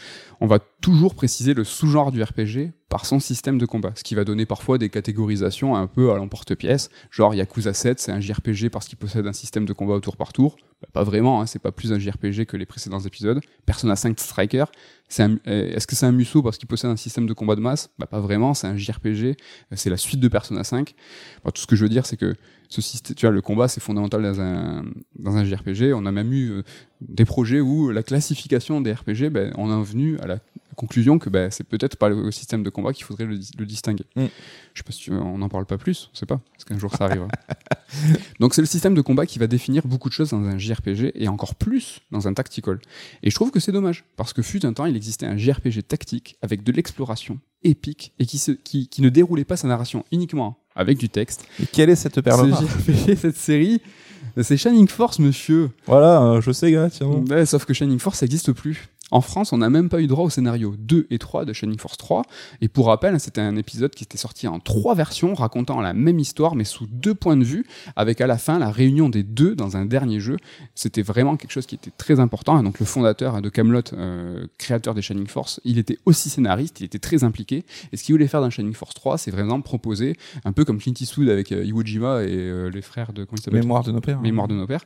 On 0.41 0.47
va 0.47 0.59
toujours 0.59 1.15
préciser 1.15 1.55
le 1.55 1.65
sous-genre 1.65 2.13
du 2.13 2.23
RPG 2.23 2.73
par 2.95 3.07
son 3.07 3.19
système 3.19 3.59
de 3.59 3.67
combat, 3.67 3.91
ce 3.97 4.05
qui 4.05 4.15
va 4.15 4.23
donner 4.23 4.47
parfois 4.47 4.79
des 4.79 4.89
catégorisations 4.89 5.75
un 5.75 5.89
peu 5.89 6.13
à 6.13 6.15
l'emporte-pièce, 6.15 6.91
genre 7.11 7.35
Yakuza 7.35 7.75
7, 7.75 7.99
c'est 7.99 8.13
un 8.13 8.21
JRPG 8.21 8.69
parce 8.71 8.87
qu'il 8.87 8.97
possède 8.97 9.27
un 9.27 9.33
système 9.33 9.65
de 9.65 9.73
combat 9.73 9.95
au 9.95 10.01
tour 10.01 10.17
par 10.17 10.33
tour. 10.33 10.55
Bah, 10.81 10.87
pas 10.93 11.03
vraiment, 11.03 11.41
hein, 11.41 11.47
c'est 11.47 11.59
pas 11.59 11.73
plus 11.73 11.93
un 11.93 11.99
JRPG 11.99 12.45
que 12.47 12.57
les 12.57 12.67
précédents 12.67 13.01
épisodes. 13.01 13.41
Persona 13.67 13.97
5 13.97 14.21
Striker, 14.21 14.67
euh, 15.19 15.37
est-ce 15.75 15.89
que 15.89 15.97
c'est 15.97 16.07
un 16.07 16.13
Musso 16.13 16.41
parce 16.41 16.57
qu'il 16.57 16.69
possède 16.69 16.89
un 16.89 16.95
système 16.95 17.27
de 17.27 17.33
combat 17.33 17.57
de 17.57 17.61
masse? 17.61 17.91
Bah 17.99 18.07
pas 18.07 18.21
vraiment, 18.21 18.55
c'est 18.55 18.69
un 18.69 18.77
JRPG, 18.77 19.25
euh, 19.25 19.35
c'est 19.73 19.91
la 19.91 19.97
suite 19.97 20.21
de 20.21 20.29
Persona 20.29 20.63
5. 20.63 20.95
Bah, 21.45 21.51
tout 21.51 21.63
ce 21.63 21.67
que 21.67 21.75
je 21.75 21.83
veux 21.83 21.89
dire, 21.89 22.07
c'est 22.07 22.17
que 22.17 22.35
ce 22.69 22.81
système, 22.81 23.33
le 23.33 23.43
combat, 23.43 23.67
c'est 23.67 23.81
fondamental 23.81 24.23
dans 24.23 24.41
un, 24.41 24.85
dans 25.19 25.37
un 25.37 25.45
JRPG. 25.45 25.93
On 25.95 26.07
a 26.07 26.13
même 26.13 26.33
eu 26.33 26.51
euh, 26.51 26.63
des 27.01 27.25
projets 27.25 27.61
où 27.61 27.91
la 27.91 28.05
classification 28.05 28.81
des 28.81 28.93
RPG, 28.93 29.31
ben, 29.31 29.53
on 29.57 29.71
en 29.71 29.83
est 29.83 29.85
venu 29.85 30.17
à 30.21 30.29
la 30.29 30.39
conclusion 30.75 31.19
que 31.19 31.31
ben, 31.31 31.51
c'est 31.51 31.65
peut-être 31.65 31.97
pas 31.97 32.09
le 32.09 32.31
système 32.31 32.63
de 32.63 32.71
combat 32.71 32.93
qu'il 32.93 33.05
faudrait 33.05 33.25
le, 33.25 33.39
le 33.59 33.67
distinguer. 33.67 34.05
Mm. 34.17 34.25
Je 34.75 34.81
sais 34.81 34.85
pas 34.85 34.93
si 34.93 35.01
tu- 35.01 35.13
on 35.13 35.39
n'en 35.39 35.49
parle 35.49 35.67
pas 35.67 35.79
plus, 35.79 36.11
on 36.13 36.17
sait 36.17 36.27
pas, 36.27 36.41
parce 36.53 36.65
qu'un 36.65 36.79
jour 36.79 36.95
ça 36.97 37.05
arrivera. 37.05 37.29
Donc 38.41 38.55
c'est 38.55 38.63
le 38.63 38.67
système 38.67 38.95
de 38.95 39.01
combat 39.01 39.27
qui 39.27 39.39
va 39.39 39.47
définir 39.47 39.87
beaucoup 39.87 40.09
de 40.09 40.15
choses 40.15 40.31
dans 40.31 40.43
un 40.45 40.59
JRPG 40.59 41.13
et 41.15 41.29
encore 41.29 41.55
plus 41.55 42.01
dans 42.11 42.27
un 42.29 42.35
tactical. 42.35 42.79
Et 43.23 43.31
je 43.31 43.35
trouve 43.35 43.51
que 43.51 43.61
c'est 43.61 43.73
dommage, 43.73 44.05
parce 44.17 44.33
que 44.33 44.43
fut 44.43 44.65
un 44.67 44.73
temps, 44.73 44.87
il 44.87 44.97
existait 44.97 45.27
un 45.27 45.37
JRPG 45.37 45.83
tactique 45.87 46.37
avec 46.43 46.63
de 46.63 46.73
l'exploration 46.73 47.39
épique 47.63 48.13
et 48.19 48.27
qui, 48.27 48.39
se, 48.39 48.53
qui, 48.53 48.89
qui 48.89 49.01
ne 49.03 49.09
déroulait 49.09 49.45
pas 49.45 49.57
sa 49.57 49.69
narration 49.69 50.05
uniquement 50.13 50.59
avec 50.77 50.99
du 50.99 51.09
texte. 51.09 51.47
Et 51.63 51.67
quelle 51.67 51.89
est 51.91 51.95
cette 51.97 52.21
perle 52.21 52.53
Ce 52.87 53.15
cette 53.17 53.37
série, 53.37 53.81
c'est 54.43 54.57
Shining 54.57 54.89
Force, 54.89 55.19
monsieur. 55.21 55.71
Voilà, 55.87 56.21
euh, 56.23 56.41
je 56.41 56.51
sais, 56.51 56.71
gars, 56.73 56.91
tiens. 56.91 57.07
Ouais, 57.07 57.47
sauf 57.47 57.65
que 57.65 57.73
Shining 57.73 57.99
Force, 58.01 58.19
ça 58.19 58.27
n'existe 58.27 58.53
plus. 58.53 58.89
En 59.11 59.21
France, 59.21 59.53
on 59.53 59.59
n'a 59.59 59.71
même 59.71 59.89
pas 59.89 60.01
eu 60.01 60.07
droit 60.07 60.25
au 60.25 60.31
scénario 60.31 60.75
2 60.79 61.07
et 61.11 61.19
3 61.19 61.45
de 61.45 61.53
Shining 61.53 61.79
Force 61.79 61.97
3. 61.99 62.23
Et 62.61 62.69
pour 62.69 62.87
rappel, 62.87 63.21
c'était 63.21 63.41
un 63.41 63.57
épisode 63.57 63.95
qui 63.95 64.05
était 64.05 64.19
sorti 64.19 64.49
en 64.49 64.59
trois 64.61 64.95
versions, 64.95 65.35
racontant 65.35 65.81
la 65.81 65.93
même 65.93 66.19
histoire, 66.19 66.55
mais 66.55 66.65
sous 66.65 66.87
deux 66.87 67.15
points 67.15 67.37
de 67.37 67.45
vue, 67.45 67.67
avec 67.97 68.21
à 68.21 68.27
la 68.27 68.39
fin 68.39 68.59
la 68.59 68.71
réunion 68.71 69.09
des 69.09 69.23
deux 69.23 69.55
dans 69.55 69.77
un 69.77 69.85
dernier 69.85 70.21
jeu. 70.21 70.37
C'était 70.75 71.03
vraiment 71.03 71.37
quelque 71.37 71.53
chose 71.53 71.67
qui 71.67 71.75
était 71.75 71.93
très 71.97 72.19
important. 72.19 72.59
Et 72.59 72.63
donc 72.63 72.81
le 72.81 72.87
fondateur 72.87 73.43
de 73.43 73.49
Camelot, 73.49 73.83
euh, 73.93 74.47
créateur 74.59 74.95
des 74.95 75.03
Shining 75.03 75.27
Force, 75.27 75.61
il 75.65 75.79
était 75.79 75.99
aussi 76.07 76.31
scénariste, 76.31 76.81
il 76.81 76.85
était 76.85 76.99
très 76.99 77.25
impliqué. 77.25 77.65
Et 77.93 77.97
ce 77.97 78.05
qu'il 78.05 78.15
voulait 78.15 78.27
faire 78.27 78.41
dans 78.41 78.51
Shining 78.51 78.75
Force 78.75 78.95
3, 78.95 79.19
c'est 79.19 79.31
vraiment 79.31 79.61
proposer, 79.61 80.17
un 80.45 80.53
peu 80.53 80.65
comme 80.65 80.79
Clint 80.79 80.95
Eastwood 80.99 81.29
avec 81.29 81.53
euh, 81.53 81.65
Iwo 81.65 81.83
Jima 81.85 82.23
et 82.23 82.29
euh, 82.31 82.71
les 82.71 82.83
frères 82.83 83.13
de... 83.13 83.25
Comment 83.25 83.41
Mémoire 83.53 83.85
de 83.85 83.93
nos 83.93 84.01
pères. 84.01 84.21
mémoire 84.21 84.49
de 84.49 84.55
nos 84.55 84.67
pères. 84.67 84.83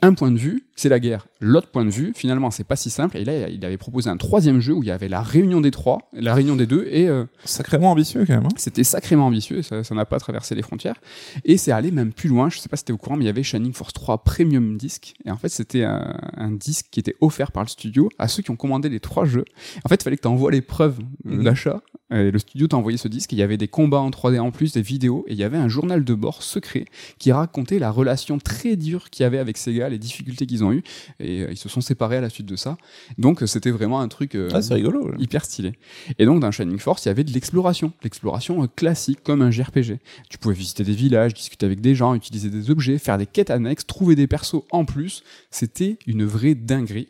Un 0.00 0.14
point 0.14 0.30
de 0.30 0.38
vue, 0.38 0.64
c'est 0.74 0.88
la 0.88 0.98
guerre. 0.98 1.26
L'autre 1.40 1.68
point 1.68 1.84
de 1.84 1.90
vue, 1.90 2.12
finalement, 2.16 2.50
c'est 2.50 2.64
pas 2.64 2.76
si 2.76 2.88
simple. 2.88 3.16
Et 3.18 3.24
là, 3.24 3.48
il 3.50 3.62
avait 3.64 3.76
proposé 3.76 4.08
un 4.08 4.16
troisième 4.16 4.58
jeu 4.60 4.72
où 4.72 4.82
il 4.82 4.86
y 4.86 4.90
avait 4.90 5.08
la 5.08 5.20
réunion 5.20 5.60
des 5.60 5.70
trois, 5.70 6.08
la 6.14 6.32
réunion 6.34 6.56
des 6.56 6.66
deux, 6.66 6.86
et 6.90 7.08
euh, 7.08 7.24
Sacrément 7.44 7.90
ambitieux, 7.90 8.24
quand 8.26 8.34
même. 8.36 8.46
hein. 8.46 8.56
c'était 8.56 8.84
sacrément 8.84 9.26
ambitieux. 9.26 9.60
Ça 9.62 9.82
n'a 9.94 10.04
pas 10.06 10.18
traversé 10.18 10.54
les 10.54 10.62
frontières. 10.62 10.96
Et 11.44 11.58
c'est 11.58 11.72
allé 11.72 11.90
même 11.90 12.12
plus 12.12 12.30
loin. 12.30 12.48
Je 12.48 12.58
sais 12.58 12.70
pas 12.70 12.76
si 12.78 12.84
t'es 12.86 12.92
au 12.92 12.96
courant, 12.96 13.16
mais 13.16 13.24
il 13.24 13.26
y 13.26 13.30
avait 13.30 13.42
Shining 13.42 13.74
Force 13.74 13.92
3 13.92 14.24
Premium 14.24 14.78
Disc. 14.78 15.12
Et 15.26 15.30
en 15.30 15.36
fait, 15.36 15.50
c'était 15.50 15.84
un, 15.84 16.16
un 16.36 16.52
disque 16.52 16.86
qui 16.90 17.00
était 17.00 17.16
offert 17.20 17.52
par 17.52 17.62
le 17.62 17.68
studio 17.68 18.08
à 18.18 18.28
ceux 18.28 18.42
qui 18.42 18.50
ont 18.50 18.56
commandé 18.56 18.88
les 18.88 19.00
trois 19.00 19.26
jeux. 19.26 19.44
En 19.84 19.88
fait, 19.90 19.96
il 19.96 20.04
fallait 20.04 20.16
que 20.16 20.22
tu 20.22 20.28
envoies 20.28 20.52
les 20.52 20.62
preuves 20.62 20.98
Mhm. 21.24 21.44
d'achat. 21.44 21.82
Et 22.12 22.30
le 22.30 22.38
studio 22.38 22.68
t'a 22.68 22.76
envoyé 22.76 22.96
ce 22.98 23.08
disque. 23.08 23.32
et 23.32 23.36
Il 23.36 23.40
y 23.40 23.42
avait 23.42 23.56
des 23.56 23.66
combats 23.66 23.98
en 23.98 24.10
3D 24.10 24.38
en 24.38 24.52
plus, 24.52 24.72
des 24.72 24.80
vidéos, 24.80 25.24
et 25.26 25.32
il 25.32 25.38
y 25.38 25.42
avait 25.42 25.56
un 25.56 25.66
journal 25.68 26.04
de 26.04 26.14
bord 26.14 26.42
secret 26.44 26.84
qui 27.18 27.32
racontait 27.32 27.80
la 27.80 27.90
relation 27.90 28.38
très 28.38 28.76
dure 28.76 29.10
qu'il 29.10 29.24
y 29.24 29.26
avait 29.26 29.38
avec 29.38 29.58
Sega, 29.66 29.88
les 29.88 29.98
difficultés 29.98 30.46
qu'ils 30.46 30.64
ont 30.64 30.72
eues, 30.72 30.82
et 31.20 31.42
euh, 31.42 31.48
ils 31.50 31.56
se 31.56 31.68
sont 31.68 31.80
séparés 31.80 32.16
à 32.16 32.20
la 32.20 32.30
suite 32.30 32.46
de 32.46 32.56
ça. 32.56 32.76
Donc 33.18 33.42
euh, 33.42 33.46
c'était 33.46 33.70
vraiment 33.70 34.00
un 34.00 34.08
truc 34.08 34.34
euh, 34.34 34.48
Ah, 34.52 34.60
rigolo. 34.74 35.12
hyper 35.18 35.44
stylé. 35.44 35.72
Et 36.18 36.24
donc 36.24 36.40
dans 36.40 36.50
Shining 36.50 36.78
Force, 36.78 37.04
il 37.04 37.08
y 37.08 37.10
avait 37.10 37.24
de 37.24 37.32
l'exploration, 37.32 37.92
l'exploration 38.02 38.62
euh, 38.62 38.66
classique 38.74 39.22
comme 39.22 39.42
un 39.42 39.50
JRPG. 39.50 39.98
Tu 40.30 40.38
pouvais 40.38 40.54
visiter 40.54 40.84
des 40.84 40.94
villages, 40.94 41.34
discuter 41.34 41.66
avec 41.66 41.80
des 41.80 41.94
gens, 41.94 42.14
utiliser 42.14 42.50
des 42.50 42.70
objets, 42.70 42.98
faire 42.98 43.18
des 43.18 43.26
quêtes 43.26 43.50
annexes, 43.50 43.86
trouver 43.86 44.14
des 44.14 44.26
persos 44.26 44.62
en 44.70 44.84
plus. 44.84 45.22
C'était 45.50 45.98
une 46.06 46.24
vraie 46.24 46.54
dinguerie. 46.54 47.08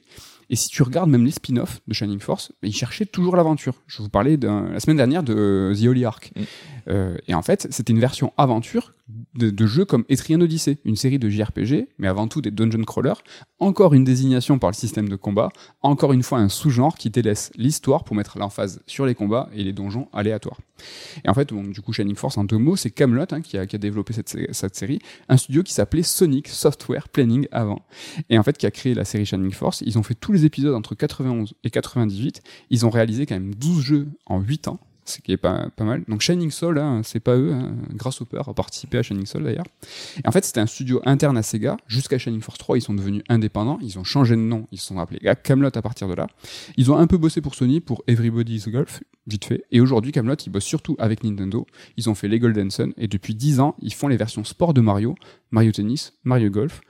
Et 0.49 0.55
si 0.55 0.69
tu 0.69 0.83
regardes 0.83 1.11
même 1.11 1.25
les 1.25 1.33
spin-offs 1.33 1.81
de 1.89 1.93
Shining 1.93 2.21
Force, 2.21 2.53
ils 2.63 2.75
cherchaient 2.75 3.07
toujours 3.07 3.35
l'aventure. 3.37 3.75
Je 3.89 4.01
vous 4.01 4.09
parlais 4.09 4.37
la 4.37 4.79
semaine 4.79 4.97
dernière 4.97 5.25
de 5.25 5.75
The 5.77 5.87
Holy 5.87 6.05
Ark. 6.05 6.31
Mm. 6.37 6.43
Euh, 6.89 7.17
et 7.27 7.35
en 7.35 7.43
fait, 7.43 7.67
c'était 7.71 7.93
une 7.93 7.99
version 7.99 8.33
aventure 8.37 8.93
de, 9.37 9.67
jeux 9.67 9.85
comme 9.85 10.05
Etrian 10.09 10.41
Odyssey, 10.41 10.79
une 10.85 10.97
série 10.97 11.19
de 11.19 11.29
JRPG, 11.29 11.89
mais 11.99 12.09
avant 12.09 12.29
tout 12.29 12.41
des 12.41 12.51
dungeon 12.51 12.83
crawlers. 12.85 13.23
Encore 13.59 13.95
une 13.95 14.05
désignation 14.05 14.59
par 14.59 14.71
le 14.71 14.75
système 14.75 15.09
de 15.09 15.17
combat, 15.17 15.51
encore 15.83 16.13
une 16.13 16.23
fois 16.23 16.39
un 16.39 16.49
sous-genre 16.49 16.97
qui 16.97 17.11
délaisse 17.11 17.51
l'histoire 17.57 18.05
pour 18.05 18.17
mettre 18.17 18.39
l'emphase 18.39 18.83
sur 18.87 19.07
les 19.07 19.15
combats 19.15 19.49
et 19.55 19.65
les 19.65 19.73
donjons 19.73 20.09
aléatoires. 20.13 20.59
Et 21.25 21.29
en 21.29 21.35
fait, 21.35 21.53
du 21.53 21.81
coup, 21.81 21.93
Shining 21.93 22.17
Force, 22.17 22.37
en 22.37 22.45
deux 22.45 22.59
mots, 22.59 22.77
c'est 22.77 22.91
Camelot 22.91 23.25
hein, 23.31 23.41
qui, 23.41 23.57
a, 23.57 23.67
développé 23.67 24.13
cette, 24.13 24.37
cette 24.53 24.77
série, 24.77 24.99
un 25.29 25.37
studio 25.37 25.63
qui 25.63 25.73
s'appelait 25.73 26.03
Sonic 26.03 26.49
Software 26.49 27.09
Planning 27.09 27.49
avant, 27.51 27.83
et 28.29 28.39
en 28.39 28.43
fait 28.43 28.59
qui 28.59 28.67
a 28.67 28.71
créé 28.71 28.95
la 28.95 29.05
série 29.05 29.27
Shining 29.27 29.53
Force. 29.53 29.83
Ils 29.87 29.99
ont 29.99 30.03
fait 30.03 30.15
tous 30.15 30.33
les 30.33 30.45
épisodes 30.45 30.75
entre 30.75 30.95
91 30.95 31.55
et 31.65 31.71
98. 31.71 32.43
Ils 32.71 32.87
ont 32.87 32.91
réalisé 32.91 33.27
quand 33.27 33.35
même 33.35 33.55
12 33.55 33.81
jeux 33.83 34.09
en 34.27 34.41
8 34.41 34.69
ans. 34.69 34.81
Ce 35.07 35.21
qui 35.21 35.31
est 35.31 35.37
pas, 35.37 35.71
mal. 35.79 36.03
Donc 36.09 36.21
Shining 36.21 36.51
Soul, 36.51 36.79
hein, 36.79 37.03
c'est 37.05 37.21
pas 37.21 37.37
eux, 37.37 37.53
hein, 37.53 37.77
Grasshopper 37.95 38.43
a 38.45 38.53
participé 38.53 38.99
à 38.99 39.03
Shining 39.05 39.25
Soul 39.25 39.45
d'ailleurs. 39.45 39.67
Et 40.23 40.27
en 40.27 40.33
fait, 40.33 40.45
c'était 40.45 40.59
un 40.59 40.67
studio 40.67 41.01
interne 41.05 41.39
à 41.39 41.45
Sega. 41.45 41.77
Jusqu'à 41.87 42.19
Shining 42.19 42.41
Force 42.41 42.59
3, 42.59 42.79
ils 42.79 42.81
sont 42.81 42.93
devenus 42.93 43.23
indépendants. 43.29 43.79
Ils 43.83 44.01
ont 44.01 44.05
changé 44.05 44.35
de 44.35 44.41
nom. 44.41 44.67
Ils 44.73 44.79
se 44.79 44.87
sont 44.87 44.99
appelés 44.99 45.21
Camelot 45.45 45.71
à 45.73 45.83
partir 45.83 46.09
de 46.09 46.15
là. 46.15 46.27
Ils 46.77 46.91
ont 46.91 46.97
un 46.97 47.07
peu 47.07 47.19
bossé 47.19 47.41
pour 47.41 47.55
Sony, 47.55 47.81
pour 47.81 48.03
Everybody's 48.09 48.69
Golf, 48.69 49.05
vite 49.29 49.45
fait. 49.45 49.65
Et 49.71 49.81
aujourd'hui, 49.81 50.11
Camelot, 50.11 50.35
ils 50.35 50.51
bossent 50.51 50.65
surtout 50.65 50.97
avec 50.99 51.23
Nintendo. 51.23 51.67
Ils 51.97 52.11
ont 52.11 52.17
fait 52.17 52.27
les 52.27 52.41
Golden 52.41 52.73
Sun. 52.73 52.93
Et 52.97 53.07
depuis 53.07 53.37
10 53.37 53.61
ans, 53.61 53.77
ils 53.81 53.95
font 53.95 54.09
les 54.09 54.17
versions 54.17 54.43
sport 54.43 54.75
de 54.75 54.81
Mario, 54.81 55.15
Mario 55.53 55.71
Tennis, 55.71 56.15
Mario 56.25 56.51
Golf. 56.51 56.81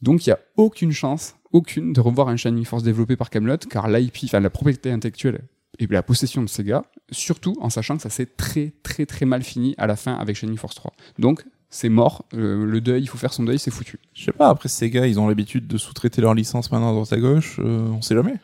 Donc 0.00 0.26
il 0.26 0.28
n'y 0.28 0.34
a 0.34 0.38
aucune 0.56 0.92
chance, 0.92 1.34
aucune, 1.52 1.92
de 1.92 2.00
revoir 2.00 2.28
un 2.28 2.36
Shining 2.36 2.64
Force 2.64 2.84
développé 2.84 3.16
par 3.16 3.30
Camelot, 3.30 3.58
car 3.68 3.88
l'IP, 3.88 4.16
enfin 4.24 4.40
la 4.40 4.50
propriété 4.50 4.92
intellectuelle 4.92 5.42
et 5.78 5.86
la 5.86 6.02
possession 6.02 6.42
de 6.42 6.48
Sega, 6.48 6.84
surtout 7.10 7.56
en 7.60 7.70
sachant 7.70 7.96
que 7.96 8.02
ça 8.02 8.10
s'est 8.10 8.26
très 8.26 8.72
très 8.82 9.06
très 9.06 9.26
mal 9.26 9.42
fini 9.42 9.74
à 9.78 9.86
la 9.86 9.96
fin 9.96 10.14
avec 10.14 10.36
Shining 10.36 10.56
Force 10.56 10.74
3. 10.74 10.92
Donc 11.18 11.44
c'est 11.70 11.88
mort, 11.88 12.24
euh, 12.34 12.64
le 12.64 12.80
deuil, 12.80 13.02
il 13.02 13.06
faut 13.06 13.18
faire 13.18 13.32
son 13.32 13.42
deuil, 13.42 13.58
c'est 13.58 13.70
foutu. 13.70 13.98
Je 14.14 14.24
sais 14.24 14.32
pas, 14.32 14.48
après 14.48 14.68
Sega, 14.68 15.06
ils 15.06 15.18
ont 15.18 15.28
l'habitude 15.28 15.66
de 15.66 15.76
sous-traiter 15.76 16.22
leur 16.22 16.34
licence 16.34 16.70
maintenant 16.70 16.90
à 16.90 16.92
droite 16.92 17.12
à 17.12 17.18
gauche, 17.18 17.58
euh, 17.58 17.88
on 17.88 18.02
sait 18.02 18.14
jamais. 18.14 18.36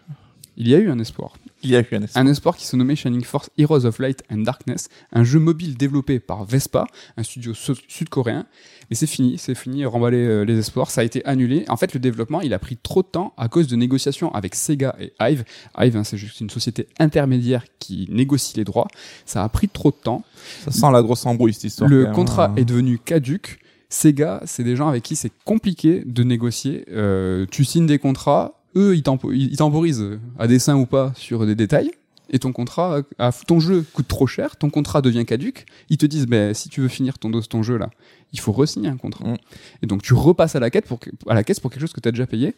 Il 0.57 0.69
y 0.69 0.75
a 0.75 0.79
eu 0.79 0.91
un 0.91 0.99
espoir. 0.99 1.33
Il 1.63 1.71
y 1.71 1.77
a 1.77 1.81
eu 1.81 1.87
un 2.15 2.27
esport 2.27 2.57
qui 2.57 2.67
se 2.67 2.75
nommait 2.77 2.97
Shining 2.97 3.23
Force 3.23 3.51
Heroes 3.57 3.85
of 3.85 3.99
Light 3.99 4.23
and 4.31 4.39
Darkness, 4.39 4.89
un 5.13 5.25
jeu 5.25 5.39
mobile 5.39 5.77
développé 5.77 6.19
par 6.19 6.45
Vespa, 6.45 6.87
un 7.17 7.23
studio 7.23 7.55
su- 7.55 7.75
sud-coréen. 7.89 8.47
Mais 8.91 8.97
c'est 8.97 9.07
fini, 9.07 9.39
c'est 9.39 9.55
fini, 9.55 9.85
remballer 9.85 10.27
euh, 10.27 10.45
les 10.45 10.59
espoirs, 10.59 10.91
ça 10.91 11.01
a 11.03 11.05
été 11.05 11.25
annulé. 11.25 11.65
En 11.69 11.77
fait, 11.77 11.95
le 11.95 12.01
développement, 12.01 12.41
il 12.41 12.53
a 12.53 12.59
pris 12.59 12.77
trop 12.77 13.03
de 13.03 13.07
temps 13.07 13.33
à 13.37 13.49
cause 13.49 13.69
de 13.69 13.77
négociations 13.77 14.35
avec 14.35 14.55
Sega 14.55 14.97
et 15.01 15.13
Hive. 15.21 15.45
Hive, 15.79 15.97
hein, 15.97 16.05
c'est 16.05 16.19
juste 16.19 16.41
une 16.41 16.51
société 16.51 16.89
intermédiaire 16.99 17.65
qui 17.79 18.07
négocie 18.11 18.57
les 18.57 18.65
droits. 18.65 18.89
Ça 19.25 19.45
a 19.45 19.49
pris 19.49 19.69
trop 19.69 19.91
de 19.91 19.97
temps. 19.97 20.25
Ça 20.65 20.71
sent 20.73 20.91
la 20.93 21.03
grosse 21.03 21.25
embrouille 21.27 21.55
cette 21.55 21.65
histoire. 21.65 21.89
Le 21.89 22.07
contrat 22.07 22.49
hein. 22.49 22.55
est 22.57 22.65
devenu 22.65 22.99
caduque. 22.99 23.59
Sega, 23.89 24.43
c'est 24.47 24.65
des 24.65 24.75
gens 24.75 24.89
avec 24.89 25.03
qui 25.03 25.17
c'est 25.17 25.33
compliqué 25.45 26.03
de 26.07 26.23
négocier. 26.23 26.85
Euh, 26.91 27.47
tu 27.51 27.65
signes 27.65 27.87
des 27.87 27.99
contrats, 27.99 28.62
eux, 28.77 28.97
ils 28.97 29.03
tempo- 29.03 29.33
ils 29.33 29.51
ils 29.53 29.57
temporisent, 29.57 30.05
à 30.39 30.47
dessein 30.47 30.77
ou 30.77 30.87
pas, 30.87 31.13
sur 31.17 31.47
des 31.47 31.55
détails. 31.55 31.91
Et 32.35 32.39
ton 32.39 32.53
contrat, 32.53 33.03
à- 33.19 33.31
ton 33.47 33.61
jeu 33.61 33.85
coûte 33.93 34.09
trop 34.09 34.27
cher, 34.27 34.57
ton 34.57 34.71
contrat 34.71 35.03
devient 35.03 35.27
caduque. 35.27 35.67
Ils 35.91 35.99
te 35.99 36.07
disent, 36.07 36.27
ben, 36.27 36.55
si 36.55 36.71
tu 36.71 36.81
veux 36.81 36.89
finir 36.89 37.19
ton, 37.19 37.31
ton 37.31 37.63
jeu 37.63 37.77
là, 37.77 37.91
il 38.33 38.41
faut 38.41 38.53
re-signer 38.53 38.89
un 38.89 38.97
contrat. 38.97 39.29
Mm. 39.29 39.37
Et 39.83 39.87
donc 39.87 40.03
tu 40.03 40.15
repasses 40.15 40.57
à 40.57 40.61
la, 40.61 40.71
quête 40.71 40.87
pour, 40.87 40.99
que- 40.99 41.11
à 41.29 41.35
la 41.35 41.45
caisse 41.45 41.61
pour 41.61 41.71
quelque 41.71 41.83
chose 41.83 41.93
que 41.93 42.01
tu 42.01 42.09
as 42.09 42.13
déjà 42.13 42.27
payé. 42.27 42.55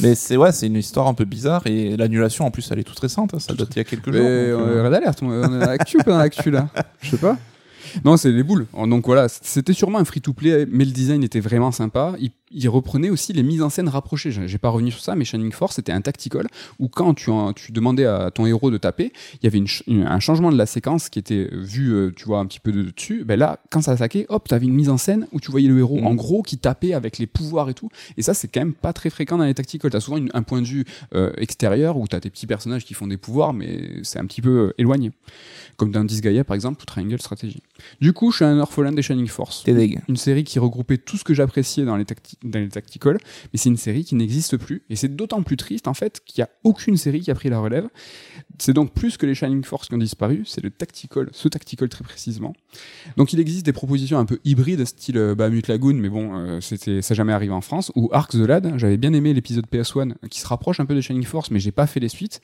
Mais 0.00 0.16
c'est 0.16 0.36
ouais, 0.36 0.50
c'est 0.50 0.66
une 0.66 0.76
histoire 0.76 1.06
un 1.06 1.14
peu 1.14 1.24
bizarre 1.24 1.66
et 1.66 1.96
l'annulation 1.96 2.44
en 2.46 2.50
plus 2.50 2.68
elle 2.72 2.80
est 2.80 2.84
toute 2.84 2.98
récente, 2.98 3.32
hein, 3.34 3.38
ça 3.38 3.54
date 3.54 3.68
il 3.74 3.78
y 3.78 3.80
a 3.80 3.84
quelques 3.84 4.10
jours. 4.12 4.14
on 4.14 4.24
donc, 4.24 4.26
est 4.26 4.50
euh, 4.78 4.84
red 4.84 4.94
alert, 4.94 5.22
on 5.22 5.30
est 5.30 5.94
ou 5.94 5.98
pas 5.98 6.10
dans 6.10 6.18
l'actu 6.18 6.50
là 6.50 6.68
Je 7.00 7.10
sais 7.10 7.16
pas. 7.18 7.38
Non, 8.04 8.16
c'est 8.16 8.32
les 8.32 8.42
boules. 8.42 8.66
Donc 8.72 9.06
voilà, 9.06 9.28
c'était 9.28 9.72
sûrement 9.72 9.98
un 9.98 10.04
free-to-play, 10.04 10.66
mais 10.70 10.84
le 10.84 10.90
design 10.90 11.22
était 11.22 11.40
vraiment 11.40 11.70
sympa. 11.70 12.14
Il, 12.18 12.30
il 12.54 12.68
reprenait 12.68 13.10
aussi 13.10 13.32
les 13.32 13.42
mises 13.42 13.60
en 13.62 13.68
scène 13.68 13.88
rapprochées. 13.88 14.30
J'ai 14.30 14.58
pas 14.58 14.70
revenu 14.70 14.90
sur 14.90 15.00
ça, 15.02 15.14
mais 15.14 15.24
Shining 15.24 15.52
Force 15.52 15.76
c'était 15.76 15.92
un 15.92 16.00
tactical 16.00 16.46
où 16.78 16.88
quand 16.88 17.14
tu, 17.14 17.30
en- 17.30 17.52
tu 17.52 17.72
demandais 17.72 18.06
à 18.06 18.30
ton 18.30 18.46
héros 18.46 18.70
de 18.70 18.78
taper, 18.78 19.12
il 19.34 19.44
y 19.44 19.46
avait 19.46 19.58
une 19.58 19.66
ch- 19.66 19.82
une- 19.86 20.06
un 20.06 20.20
changement 20.20 20.50
de 20.52 20.56
la 20.56 20.66
séquence 20.66 21.08
qui 21.08 21.18
était 21.18 21.48
vu, 21.52 21.92
euh, 21.92 22.12
tu 22.14 22.24
vois, 22.26 22.38
un 22.38 22.46
petit 22.46 22.60
peu 22.60 22.72
de 22.72 22.82
dessus. 22.90 23.24
Ben 23.24 23.38
là, 23.38 23.58
quand 23.70 23.82
ça 23.82 23.92
attaquait, 23.92 24.26
hop, 24.28 24.48
t'avais 24.48 24.66
une 24.66 24.74
mise 24.74 24.88
en 24.88 24.96
scène 24.98 25.26
où 25.32 25.40
tu 25.40 25.50
voyais 25.50 25.68
le 25.68 25.78
héros 25.78 25.98
Mhm. 25.98 26.06
en 26.06 26.14
gros 26.14 26.42
qui 26.42 26.56
tapait 26.58 26.94
avec 26.94 27.18
les 27.18 27.26
pouvoirs 27.26 27.68
et 27.68 27.74
tout. 27.74 27.88
Et 28.16 28.22
ça, 28.22 28.34
c'est 28.34 28.48
quand 28.48 28.60
même 28.60 28.72
pas 28.74 28.92
très 28.92 29.10
fréquent 29.10 29.36
dans 29.38 29.44
les 29.44 29.54
tacticals. 29.54 29.90
T'as 29.90 30.00
souvent 30.00 30.16
une- 30.18 30.30
un 30.34 30.42
point 30.42 30.60
de 30.62 30.66
vue 30.66 30.84
euh, 31.14 31.32
extérieur 31.36 31.96
où 31.96 32.06
t'as 32.06 32.20
tes 32.20 32.30
petits 32.30 32.46
personnages 32.46 32.84
qui 32.84 32.94
font 32.94 33.06
des 33.06 33.16
pouvoirs, 33.16 33.52
mais 33.52 34.02
c'est 34.02 34.18
un 34.18 34.26
petit 34.26 34.40
peu 34.42 34.50
euh, 34.68 34.74
éloigné. 34.78 35.12
Comme 35.76 35.90
dans 35.90 36.04
Disgaea 36.04 36.44
par 36.44 36.54
exemple 36.54 36.82
ou 36.82 36.84
Triangle 36.84 37.18
Strategy. 37.20 37.60
Du 38.00 38.12
coup, 38.12 38.30
je 38.30 38.36
suis 38.36 38.44
un 38.44 38.58
orphelin 38.60 38.92
des 38.92 39.02
Shining 39.02 39.26
Force. 39.26 39.64
Une 40.08 40.16
série 40.16 40.44
qui 40.44 40.58
regroupait 40.60 40.98
tout 40.98 41.16
ce 41.16 41.24
que 41.24 41.34
j'appréciais 41.34 41.84
dans 41.84 41.96
les, 41.96 42.04
dans 42.44 42.60
les 42.60 42.68
mais 43.52 43.58
c'est 43.58 43.68
une 43.68 43.76
série 43.76 44.04
qui 44.04 44.14
n'existe 44.14 44.56
plus. 44.56 44.82
Et 44.90 44.96
c'est 44.96 45.14
d'autant 45.14 45.42
plus 45.42 45.56
triste 45.56 45.88
en 45.88 45.94
fait 45.94 46.20
qu'il 46.24 46.42
n'y 46.42 46.44
a 46.44 46.50
aucune 46.62 46.96
série 46.96 47.20
qui 47.20 47.30
a 47.30 47.34
pris 47.34 47.48
la 47.48 47.58
relève. 47.58 47.88
C'est 48.58 48.72
donc 48.72 48.92
plus 48.92 49.16
que 49.16 49.26
les 49.26 49.34
Shining 49.34 49.64
Force 49.64 49.88
qui 49.88 49.94
ont 49.94 49.98
disparu, 49.98 50.44
c'est 50.46 50.62
le 50.62 50.70
tactical, 50.70 51.28
ce 51.32 51.48
tactical 51.48 51.88
très 51.88 52.04
précisément. 52.04 52.54
Donc 53.16 53.32
il 53.32 53.40
existe 53.40 53.66
des 53.66 53.72
propositions 53.72 54.18
un 54.18 54.24
peu 54.24 54.38
hybrides, 54.44 54.84
style 54.84 55.18
euh, 55.18 55.34
bah, 55.34 55.48
Mute 55.50 55.66
Lagoon, 55.66 55.94
mais 55.94 56.08
bon, 56.08 56.36
euh, 56.36 56.60
c'était 56.60 57.02
ça 57.02 57.14
jamais 57.14 57.32
arrivé 57.32 57.52
en 57.52 57.60
France, 57.60 57.90
ou 57.96 58.08
Ark 58.12 58.30
the 58.30 58.36
Lad. 58.36 58.74
J'avais 58.76 58.96
bien 58.96 59.12
aimé 59.12 59.34
l'épisode 59.34 59.66
PS1 59.72 60.14
qui 60.30 60.40
se 60.40 60.46
rapproche 60.46 60.78
un 60.78 60.86
peu 60.86 60.94
de 60.94 61.00
Shining 61.00 61.24
Force, 61.24 61.50
mais 61.50 61.58
j'ai 61.58 61.72
pas 61.72 61.86
fait 61.88 61.98
les 62.00 62.08
suites. 62.08 62.40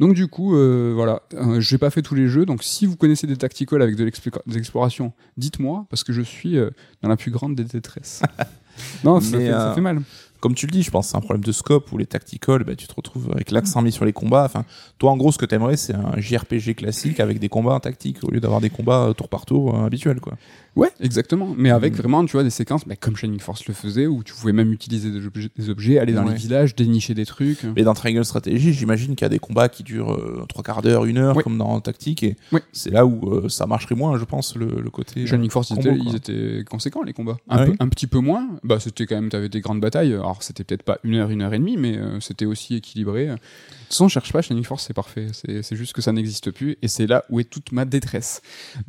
Donc 0.00 0.14
du 0.14 0.26
coup, 0.26 0.56
euh, 0.56 0.92
voilà, 0.94 1.22
euh, 1.34 1.60
j'ai 1.60 1.76
pas 1.78 1.90
fait 1.90 2.02
tous 2.02 2.14
les 2.14 2.28
jeux. 2.28 2.46
Donc 2.46 2.62
si 2.62 2.86
vous 2.86 2.96
connaissez 2.96 3.26
des 3.26 3.36
tacticals 3.36 3.82
avec 3.82 3.96
de 3.96 4.04
l'explo- 4.04 4.42
des 4.46 4.56
explorations, 4.56 5.12
dites-moi 5.36 5.86
parce 5.90 6.02
que 6.02 6.12
je 6.14 6.22
suis 6.22 6.56
euh, 6.56 6.70
dans 7.02 7.08
la 7.10 7.16
plus 7.16 7.30
grande 7.30 7.54
des 7.54 7.64
détresses. 7.64 8.22
non, 9.04 9.20
ça, 9.20 9.36
Mais, 9.36 9.44
fait, 9.46 9.50
ça 9.52 9.70
euh, 9.70 9.74
fait 9.74 9.80
mal. 9.82 10.00
Comme 10.42 10.56
tu 10.56 10.66
le 10.66 10.72
dis, 10.72 10.82
je 10.82 10.90
pense 10.90 11.06
c'est 11.06 11.16
un 11.16 11.20
problème 11.20 11.44
de 11.44 11.52
scope 11.52 11.92
ou 11.92 11.98
les 11.98 12.04
tacticals, 12.04 12.64
bah, 12.64 12.74
tu 12.74 12.88
te 12.88 12.94
retrouves 12.94 13.30
avec 13.32 13.52
l'accent 13.52 13.80
mis 13.80 13.92
sur 13.92 14.04
les 14.04 14.12
combats. 14.12 14.42
Enfin, 14.44 14.64
toi, 14.98 15.12
en 15.12 15.16
gros, 15.16 15.30
ce 15.30 15.38
que 15.38 15.46
t'aimerais, 15.46 15.76
c'est 15.76 15.94
un 15.94 16.18
JRPG 16.20 16.74
classique 16.74 17.20
avec 17.20 17.38
des 17.38 17.48
combats 17.48 17.78
tactiques 17.78 18.18
au 18.24 18.30
lieu 18.32 18.40
d'avoir 18.40 18.60
des 18.60 18.68
combats 18.68 19.04
euh, 19.04 19.12
tour 19.12 19.28
par 19.28 19.46
tour 19.46 19.72
euh, 19.72 19.86
habituels, 19.86 20.18
quoi. 20.18 20.34
Ouais, 20.74 20.88
exactement. 21.00 21.54
Mais 21.56 21.70
avec 21.70 21.92
Mm. 21.92 21.96
vraiment, 21.96 22.24
tu 22.24 22.32
vois, 22.32 22.42
des 22.44 22.50
séquences, 22.50 22.86
bah, 22.86 22.96
comme 22.96 23.14
Shining 23.16 23.40
Force 23.40 23.66
le 23.66 23.74
faisait, 23.74 24.06
où 24.06 24.22
tu 24.22 24.32
pouvais 24.32 24.52
même 24.54 24.72
utiliser 24.72 25.10
des 25.10 25.26
objets, 25.26 25.48
des 25.56 25.68
objets 25.70 25.98
aller 25.98 26.12
dans 26.14 26.24
Ouais. 26.24 26.30
les 26.32 26.36
villages, 26.38 26.74
dénicher 26.74 27.12
des 27.14 27.26
trucs. 27.26 27.64
Mais 27.76 27.82
dans 27.82 27.92
Triangle 27.94 28.24
Strategy, 28.24 28.72
j'imagine 28.72 29.14
qu'il 29.14 29.24
y 29.24 29.26
a 29.26 29.28
des 29.28 29.38
combats 29.38 29.68
qui 29.68 29.82
durent 29.82 30.12
euh, 30.14 30.44
trois 30.48 30.62
quarts 30.62 30.80
d'heure, 30.80 31.04
une 31.04 31.18
heure, 31.18 31.36
comme 31.42 31.58
dans 31.58 31.78
Tactique, 31.80 32.22
et 32.22 32.36
Oui. 32.52 32.60
c'est 32.72 32.90
là 32.90 33.04
où 33.04 33.28
euh, 33.34 33.48
ça 33.48 33.66
marcherait 33.66 33.94
moins, 33.94 34.18
je 34.18 34.24
pense, 34.24 34.56
le, 34.56 34.80
le 34.80 34.90
côté. 34.90 35.20
euh, 35.22 35.26
Shining 35.26 35.50
Force, 35.50 35.70
ils 35.70 35.78
étaient, 35.78 35.96
quoi. 35.96 36.06
ils 36.08 36.16
étaient 36.16 36.64
conséquents, 36.64 37.02
les 37.02 37.12
combats. 37.12 37.36
Un, 37.48 37.56
Ah 37.58 37.64
peu, 37.64 37.70
oui 37.72 37.76
un 37.80 37.88
petit 37.88 38.06
peu 38.06 38.18
moins. 38.20 38.48
Bah, 38.64 38.78
c'était 38.80 39.06
quand 39.06 39.16
même, 39.16 39.28
t'avais 39.28 39.48
des 39.50 39.60
grandes 39.60 39.80
batailles. 39.80 40.14
Alors, 40.14 40.42
c'était 40.42 40.64
peut-être 40.64 40.84
pas 40.84 40.98
une 41.04 41.16
heure, 41.16 41.28
une 41.30 41.42
heure 41.42 41.52
et 41.52 41.58
demie, 41.58 41.76
mais 41.76 41.98
euh, 41.98 42.18
c'était 42.20 42.46
aussi 42.46 42.76
équilibré. 42.76 43.26
De 43.26 43.32
toute 43.32 43.40
façon, 43.88 44.04
on 44.06 44.08
cherche 44.08 44.32
pas, 44.32 44.40
Shining 44.40 44.64
Force, 44.64 44.84
c'est 44.86 44.94
parfait. 44.94 45.26
C'est 45.32 45.76
juste 45.76 45.92
que 45.92 46.00
ça 46.00 46.12
n'existe 46.12 46.50
plus, 46.50 46.76
et 46.80 46.88
c'est 46.88 47.06
là 47.06 47.24
où 47.28 47.40
est 47.40 47.44
toute 47.44 47.72
ma 47.72 47.84
détresse. 47.84 48.40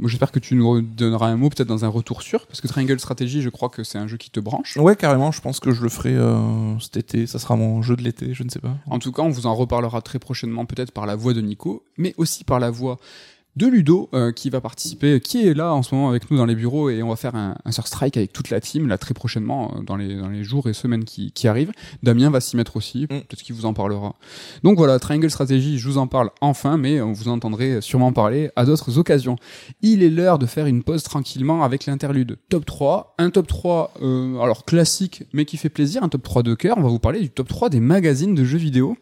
J'espère 0.01 0.31
que 0.31 0.39
tu 0.39 0.55
nous 0.55 0.81
donneras 0.81 1.27
un 1.27 1.35
mot, 1.35 1.49
peut-être 1.49 1.72
dans 1.73 1.85
un 1.85 1.89
retour 1.89 2.21
sûr, 2.21 2.45
parce 2.47 2.61
que 2.61 2.67
Triangle 2.67 2.99
Strategy, 2.99 3.41
je 3.41 3.49
crois 3.49 3.69
que 3.69 3.83
c'est 3.83 3.97
un 3.97 4.07
jeu 4.07 4.17
qui 4.17 4.29
te 4.29 4.39
branche. 4.39 4.77
Ouais, 4.77 4.95
carrément, 4.95 5.31
je 5.31 5.41
pense 5.41 5.59
que 5.59 5.71
je 5.71 5.81
le 5.81 5.89
ferai 5.89 6.15
euh, 6.15 6.79
cet 6.79 6.97
été, 6.97 7.27
ça 7.27 7.39
sera 7.39 7.55
mon 7.55 7.81
jeu 7.81 7.95
de 7.95 8.01
l'été, 8.01 8.33
je 8.33 8.43
ne 8.43 8.49
sais 8.49 8.59
pas. 8.59 8.75
En 8.87 8.99
tout 8.99 9.11
cas, 9.11 9.23
on 9.23 9.29
vous 9.29 9.47
en 9.47 9.55
reparlera 9.55 10.01
très 10.01 10.19
prochainement, 10.19 10.65
peut-être 10.65 10.91
par 10.91 11.05
la 11.05 11.15
voix 11.15 11.33
de 11.33 11.41
Nico, 11.41 11.83
mais 11.97 12.13
aussi 12.17 12.43
par 12.43 12.59
la 12.59 12.69
voix 12.69 12.97
de 13.55 13.67
Ludo, 13.67 14.09
euh, 14.13 14.31
qui 14.31 14.49
va 14.49 14.61
participer, 14.61 15.19
qui 15.19 15.47
est 15.47 15.53
là 15.53 15.73
en 15.73 15.83
ce 15.83 15.93
moment 15.93 16.09
avec 16.09 16.29
nous 16.31 16.37
dans 16.37 16.45
les 16.45 16.55
bureaux, 16.55 16.89
et 16.89 17.03
on 17.03 17.09
va 17.09 17.15
faire 17.15 17.35
un, 17.35 17.55
un 17.63 17.71
Sur 17.71 17.87
Strike 17.87 18.17
avec 18.17 18.33
toute 18.33 18.49
la 18.49 18.59
team, 18.59 18.87
là 18.87 18.97
très 18.97 19.13
prochainement, 19.13 19.75
euh, 19.75 19.81
dans, 19.83 19.95
les, 19.95 20.15
dans 20.15 20.29
les 20.29 20.43
jours 20.43 20.67
et 20.67 20.73
semaines 20.73 21.05
qui, 21.05 21.31
qui 21.31 21.47
arrivent. 21.47 21.71
Damien 22.01 22.29
va 22.29 22.41
s'y 22.41 22.57
mettre 22.57 22.75
aussi, 22.77 23.07
peut-être 23.07 23.43
qu'il 23.43 23.55
vous 23.55 23.65
en 23.65 23.73
parlera. 23.73 24.15
Donc 24.63 24.77
voilà, 24.77 24.97
Triangle 24.99 25.29
Strategy, 25.29 25.77
je 25.77 25.87
vous 25.87 25.97
en 25.97 26.07
parle 26.07 26.31
enfin, 26.41 26.77
mais 26.77 27.01
on 27.01 27.11
vous 27.11 27.27
entendrez 27.27 27.81
sûrement 27.81 28.11
parler 28.11 28.49
à 28.55 28.65
d'autres 28.65 28.97
occasions. 28.97 29.35
Il 29.81 30.01
est 30.01 30.09
l'heure 30.09 30.39
de 30.39 30.45
faire 30.45 30.65
une 30.65 30.83
pause 30.83 31.03
tranquillement 31.03 31.63
avec 31.63 31.85
l'interlude 31.85 32.37
top 32.49 32.65
3. 32.65 33.15
Un 33.19 33.29
top 33.29 33.47
3, 33.47 33.93
euh, 34.01 34.39
alors 34.39 34.65
classique, 34.65 35.23
mais 35.33 35.45
qui 35.45 35.57
fait 35.57 35.69
plaisir, 35.69 36.03
un 36.03 36.09
top 36.09 36.23
3 36.23 36.43
de 36.43 36.55
cœur. 36.55 36.77
On 36.77 36.81
va 36.81 36.89
vous 36.89 36.99
parler 36.99 37.19
du 37.19 37.29
top 37.29 37.47
3 37.47 37.69
des 37.69 37.79
magazines 37.79 38.33
de 38.33 38.43
jeux 38.43 38.57
vidéo. 38.57 38.97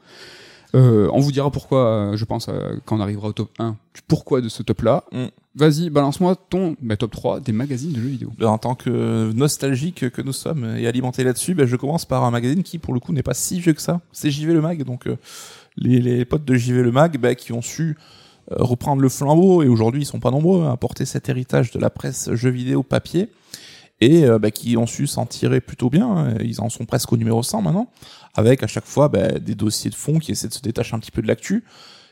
Euh, 0.74 1.10
on 1.12 1.20
vous 1.20 1.32
dira 1.32 1.52
pourquoi, 1.52 1.86
euh, 1.86 2.18
je 2.18 2.26
pense, 2.26 2.48
euh, 2.48 2.78
quand 2.86 2.98
on 2.98 3.00
arrivera 3.02 3.28
au 3.28 3.34
top 3.34 3.50
1, 3.60 3.72
du 3.94 4.02
pourquoi 4.08 4.42
de 4.42 4.50
ce 4.50 4.64
top-là. 4.64 5.04
Mm. 5.12 5.26
Vas-y, 5.54 5.90
balance-moi 5.90 6.38
ton 6.50 6.78
bah, 6.82 6.96
top 6.96 7.12
3 7.12 7.40
des 7.42 7.52
magazines 7.52 7.92
de 7.92 8.00
jeux 8.00 8.08
vidéo. 8.08 8.32
En 8.42 8.58
tant 8.58 8.74
que 8.74 9.34
nostalgique 9.34 10.10
que 10.10 10.22
nous 10.22 10.32
sommes 10.32 10.78
et 10.78 10.88
alimenté 10.88 11.26
là-dessus, 11.26 11.56
bah, 11.56 11.66
je 11.66 11.76
commence 11.76 12.06
par 12.06 12.24
un 12.24 12.32
magazine 12.32 12.64
qui, 12.64 12.78
pour 12.78 12.94
le 12.94 13.02
coup, 13.02 13.12
n'est 13.12 13.24
pas 13.24 13.34
si 13.34 13.60
vieux 13.60 13.74
que 13.74 13.82
ça. 13.82 14.00
C'est 14.14 14.32
JV 14.32 14.54
Le 14.54 14.62
Mag, 14.62 14.84
donc 14.84 15.08
euh, 15.08 15.18
les, 15.76 16.00
les 16.00 16.24
potes 16.24 16.46
de 16.46 16.56
JV 16.56 16.84
Le 16.84 16.92
Mag 16.92 17.18
bah, 17.18 17.36
qui 17.36 17.52
ont 17.52 17.62
su 17.62 17.98
euh, 18.52 18.56
reprendre 18.60 19.02
le 19.02 19.10
flambeau 19.10 19.62
et 19.62 19.68
aujourd'hui 19.68 20.02
ils 20.02 20.06
sont 20.06 20.20
pas 20.20 20.32
nombreux 20.32 20.66
à 20.66 20.76
porter 20.76 21.06
cet 21.06 21.30
héritage 21.30 21.70
de 21.72 21.80
la 21.80 21.92
presse 21.92 22.34
jeux 22.34 22.50
vidéo 22.50 22.82
papier 22.82 23.30
et 24.02 24.26
euh, 24.26 24.40
bah, 24.40 24.52
qui 24.52 24.76
ont 24.76 24.88
su 24.88 25.08
s'en 25.08 25.26
tirer 25.26 25.62
plutôt 25.62 25.90
bien. 25.90 26.36
Ils 26.44 26.60
en 26.60 26.70
sont 26.70 26.86
presque 26.86 27.14
au 27.14 27.18
numéro 27.18 27.42
100 27.42 27.62
maintenant, 27.62 27.88
avec 28.36 28.64
à 28.64 28.68
chaque 28.68 28.86
fois 28.86 29.08
bah, 29.08 29.40
des 29.40 29.56
dossiers 29.56 29.90
de 29.90 29.96
fond 29.96 30.20
qui 30.20 30.32
essaient 30.32 30.50
de 30.50 30.54
se 30.54 30.62
détacher 30.62 30.96
un 30.96 31.00
petit 31.00 31.12
peu 31.12 31.22
de 31.22 31.28
l'actu. 31.28 31.64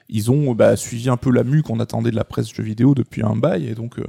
Ils 0.08 0.32
ont 0.32 0.54
bah, 0.54 0.76
suivi 0.76 1.10
un 1.10 1.18
peu 1.18 1.32
la 1.32 1.44
mue 1.44 1.62
qu'on 1.62 1.80
attendait 1.80 2.12
de 2.12 2.16
la 2.16 2.24
presse 2.24 2.54
jeux 2.54 2.64
vidéo 2.64 2.96
depuis 2.96 3.24
un 3.24 3.36
bail, 3.36 3.68
et 3.68 3.76
donc 3.76 4.00
euh, 4.00 4.06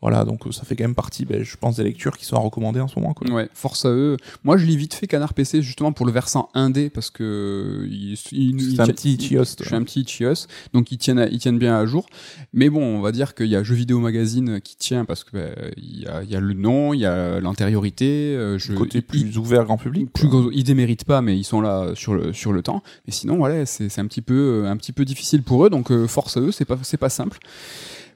voilà, 0.00 0.24
donc 0.24 0.46
euh, 0.46 0.52
ça 0.52 0.62
fait 0.64 0.76
quand 0.76 0.84
même 0.84 0.94
partie, 0.94 1.24
bah, 1.24 1.42
je 1.42 1.56
pense, 1.56 1.76
des 1.76 1.82
lectures 1.84 2.16
qui 2.16 2.24
sont 2.24 2.36
à 2.36 2.38
recommander 2.38 2.78
en 2.80 2.86
ce 2.88 2.98
moment. 2.98 3.14
Quoi. 3.14 3.28
Ouais, 3.30 3.48
force 3.52 3.84
à 3.84 3.88
eux. 3.90 4.16
Moi, 4.44 4.56
je 4.56 4.64
lis 4.64 4.76
vite 4.76 4.94
fait 4.94 5.06
Canard 5.08 5.34
PC 5.34 5.60
justement 5.60 5.92
pour 5.92 6.06
le 6.06 6.12
versant 6.12 6.50
indé 6.54 6.88
parce 6.88 7.10
que 7.10 7.84
il, 7.90 8.12
il- 8.32 8.60
il 8.62 8.76
C'est 8.76 8.80
un 8.82 8.86
petit 8.86 9.18
chios. 9.18 9.42
Je 9.58 9.64
suis 9.64 9.74
un 9.74 9.82
petit 9.82 10.04
chios, 10.06 10.46
donc 10.72 10.92
ils 10.92 10.98
tiennent, 10.98 11.18
à- 11.18 11.26
ils 11.28 11.38
tiennent 11.40 11.58
bien 11.58 11.76
à 11.76 11.84
jour. 11.84 12.06
Mais 12.52 12.70
bon, 12.70 12.82
on 12.82 13.00
va 13.00 13.10
dire 13.12 13.34
qu'il 13.34 13.46
y 13.48 13.56
a 13.56 13.62
Jeux 13.64 13.74
Vidéo 13.74 13.98
Magazine 13.98 14.60
qui 14.60 14.76
tient 14.76 15.04
parce 15.04 15.24
que 15.24 15.30
bah, 15.36 15.48
il 15.76 16.00
y, 16.02 16.06
a, 16.06 16.22
il 16.22 16.30
y 16.30 16.36
a 16.36 16.40
le 16.40 16.54
nom, 16.54 16.94
il 16.94 17.00
y 17.00 17.06
a 17.06 17.40
l'antériorité. 17.40 18.36
euh, 18.36 18.56
je, 18.58 18.72
côté 18.74 19.00
plus 19.02 19.36
ouvert 19.38 19.64
grand 19.64 19.78
public. 19.78 20.12
plus 20.12 20.28
gros, 20.28 20.50
ils 20.52 20.62
déméritent 20.64 21.04
pas, 21.04 21.22
mais 21.22 21.36
ils 21.36 21.44
sont 21.44 21.60
là 21.60 21.90
sur 21.94 22.14
le 22.14 22.32
sur 22.32 22.52
le 22.52 22.62
temps. 22.62 22.82
Mais 23.06 23.12
sinon, 23.12 23.36
voilà, 23.36 23.66
c'est 23.66 23.98
un 23.98 24.06
petit 24.06 24.22
peu 24.22 24.64
un 24.66 24.76
petit 24.76 24.92
peu 24.92 25.04
difficile 25.04 25.42
pour 25.42 25.66
eux, 25.66 25.70
donc 25.70 25.90
euh, 25.90 26.06
force 26.06 26.36
à 26.36 26.40
eux, 26.40 26.52
c'est 26.52 26.64
pas 26.64 26.76
pas 27.00 27.08
simple. 27.08 27.38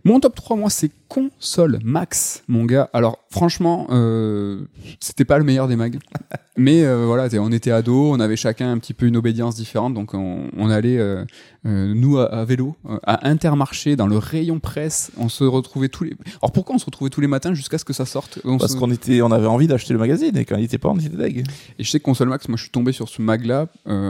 Mon 0.05 0.19
top 0.19 0.35
3, 0.35 0.57
moi, 0.57 0.69
c'est 0.69 0.91
console 1.13 1.79
max, 1.85 2.43
mon 2.49 2.65
gars. 2.65 2.89
Alors, 2.93 3.19
franchement, 3.31 3.87
euh, 3.91 4.63
c'était 5.01 5.25
pas 5.25 5.39
le 5.39 5.45
meilleur 5.45 5.69
des 5.69 5.77
mags. 5.77 5.99
Mais 6.59 6.85
euh, 6.85 7.07
voilà, 7.07 7.29
on 7.41 7.51
était 7.51 7.71
ados, 7.71 8.15
on 8.15 8.21
avait 8.21 8.37
chacun 8.37 8.71
un 8.73 8.79
petit 8.79 8.93
peu 8.93 9.07
une 9.07 9.17
obédience 9.17 9.55
différente, 9.57 9.95
donc 9.95 10.13
on, 10.13 10.51
on 10.55 10.69
allait, 10.69 10.99
euh, 10.99 11.25
nous, 11.65 12.19
à, 12.19 12.27
à 12.27 12.45
vélo, 12.45 12.77
à 13.05 13.27
Intermarché, 13.27 13.97
dans 13.97 14.07
le 14.07 14.19
rayon 14.19 14.61
presse, 14.61 15.13
on 15.17 15.31
se 15.31 15.45
retrouvait 15.45 15.89
tous 15.89 16.05
les... 16.05 16.15
Alors 16.43 16.53
pourquoi 16.53 16.75
on 16.75 16.79
se 16.79 16.85
retrouvait 16.85 17.09
tous 17.09 17.23
les 17.23 17.27
matins 17.27 17.55
jusqu'à 17.55 17.79
ce 17.79 17.87
que 17.87 17.95
ça 17.95 18.05
sorte? 18.05 18.39
On 18.45 18.59
Parce 18.59 18.75
se- 18.75 18.79
qu'on 18.79 18.91
était, 18.91 19.23
on 19.23 19.31
avait 19.33 19.47
envie 19.47 19.67
d'acheter 19.67 19.95
le 19.95 19.99
magazine 19.99 20.37
et 20.37 20.45
quand 20.45 20.57
il 20.57 20.65
était 20.65 20.77
pas, 20.77 20.91
on 20.91 20.99
était 20.99 21.09
deg. 21.17 21.39
et 21.79 21.85
je 21.85 21.91
sais 21.91 21.99
que 22.01 22.05
Console 22.05 22.29
Max, 22.29 22.47
moi 22.49 22.57
je 22.59 22.65
suis 22.65 22.71
tombé 22.71 22.93
sur 22.93 23.09
ce 23.09 23.23
mag-là 23.23 23.69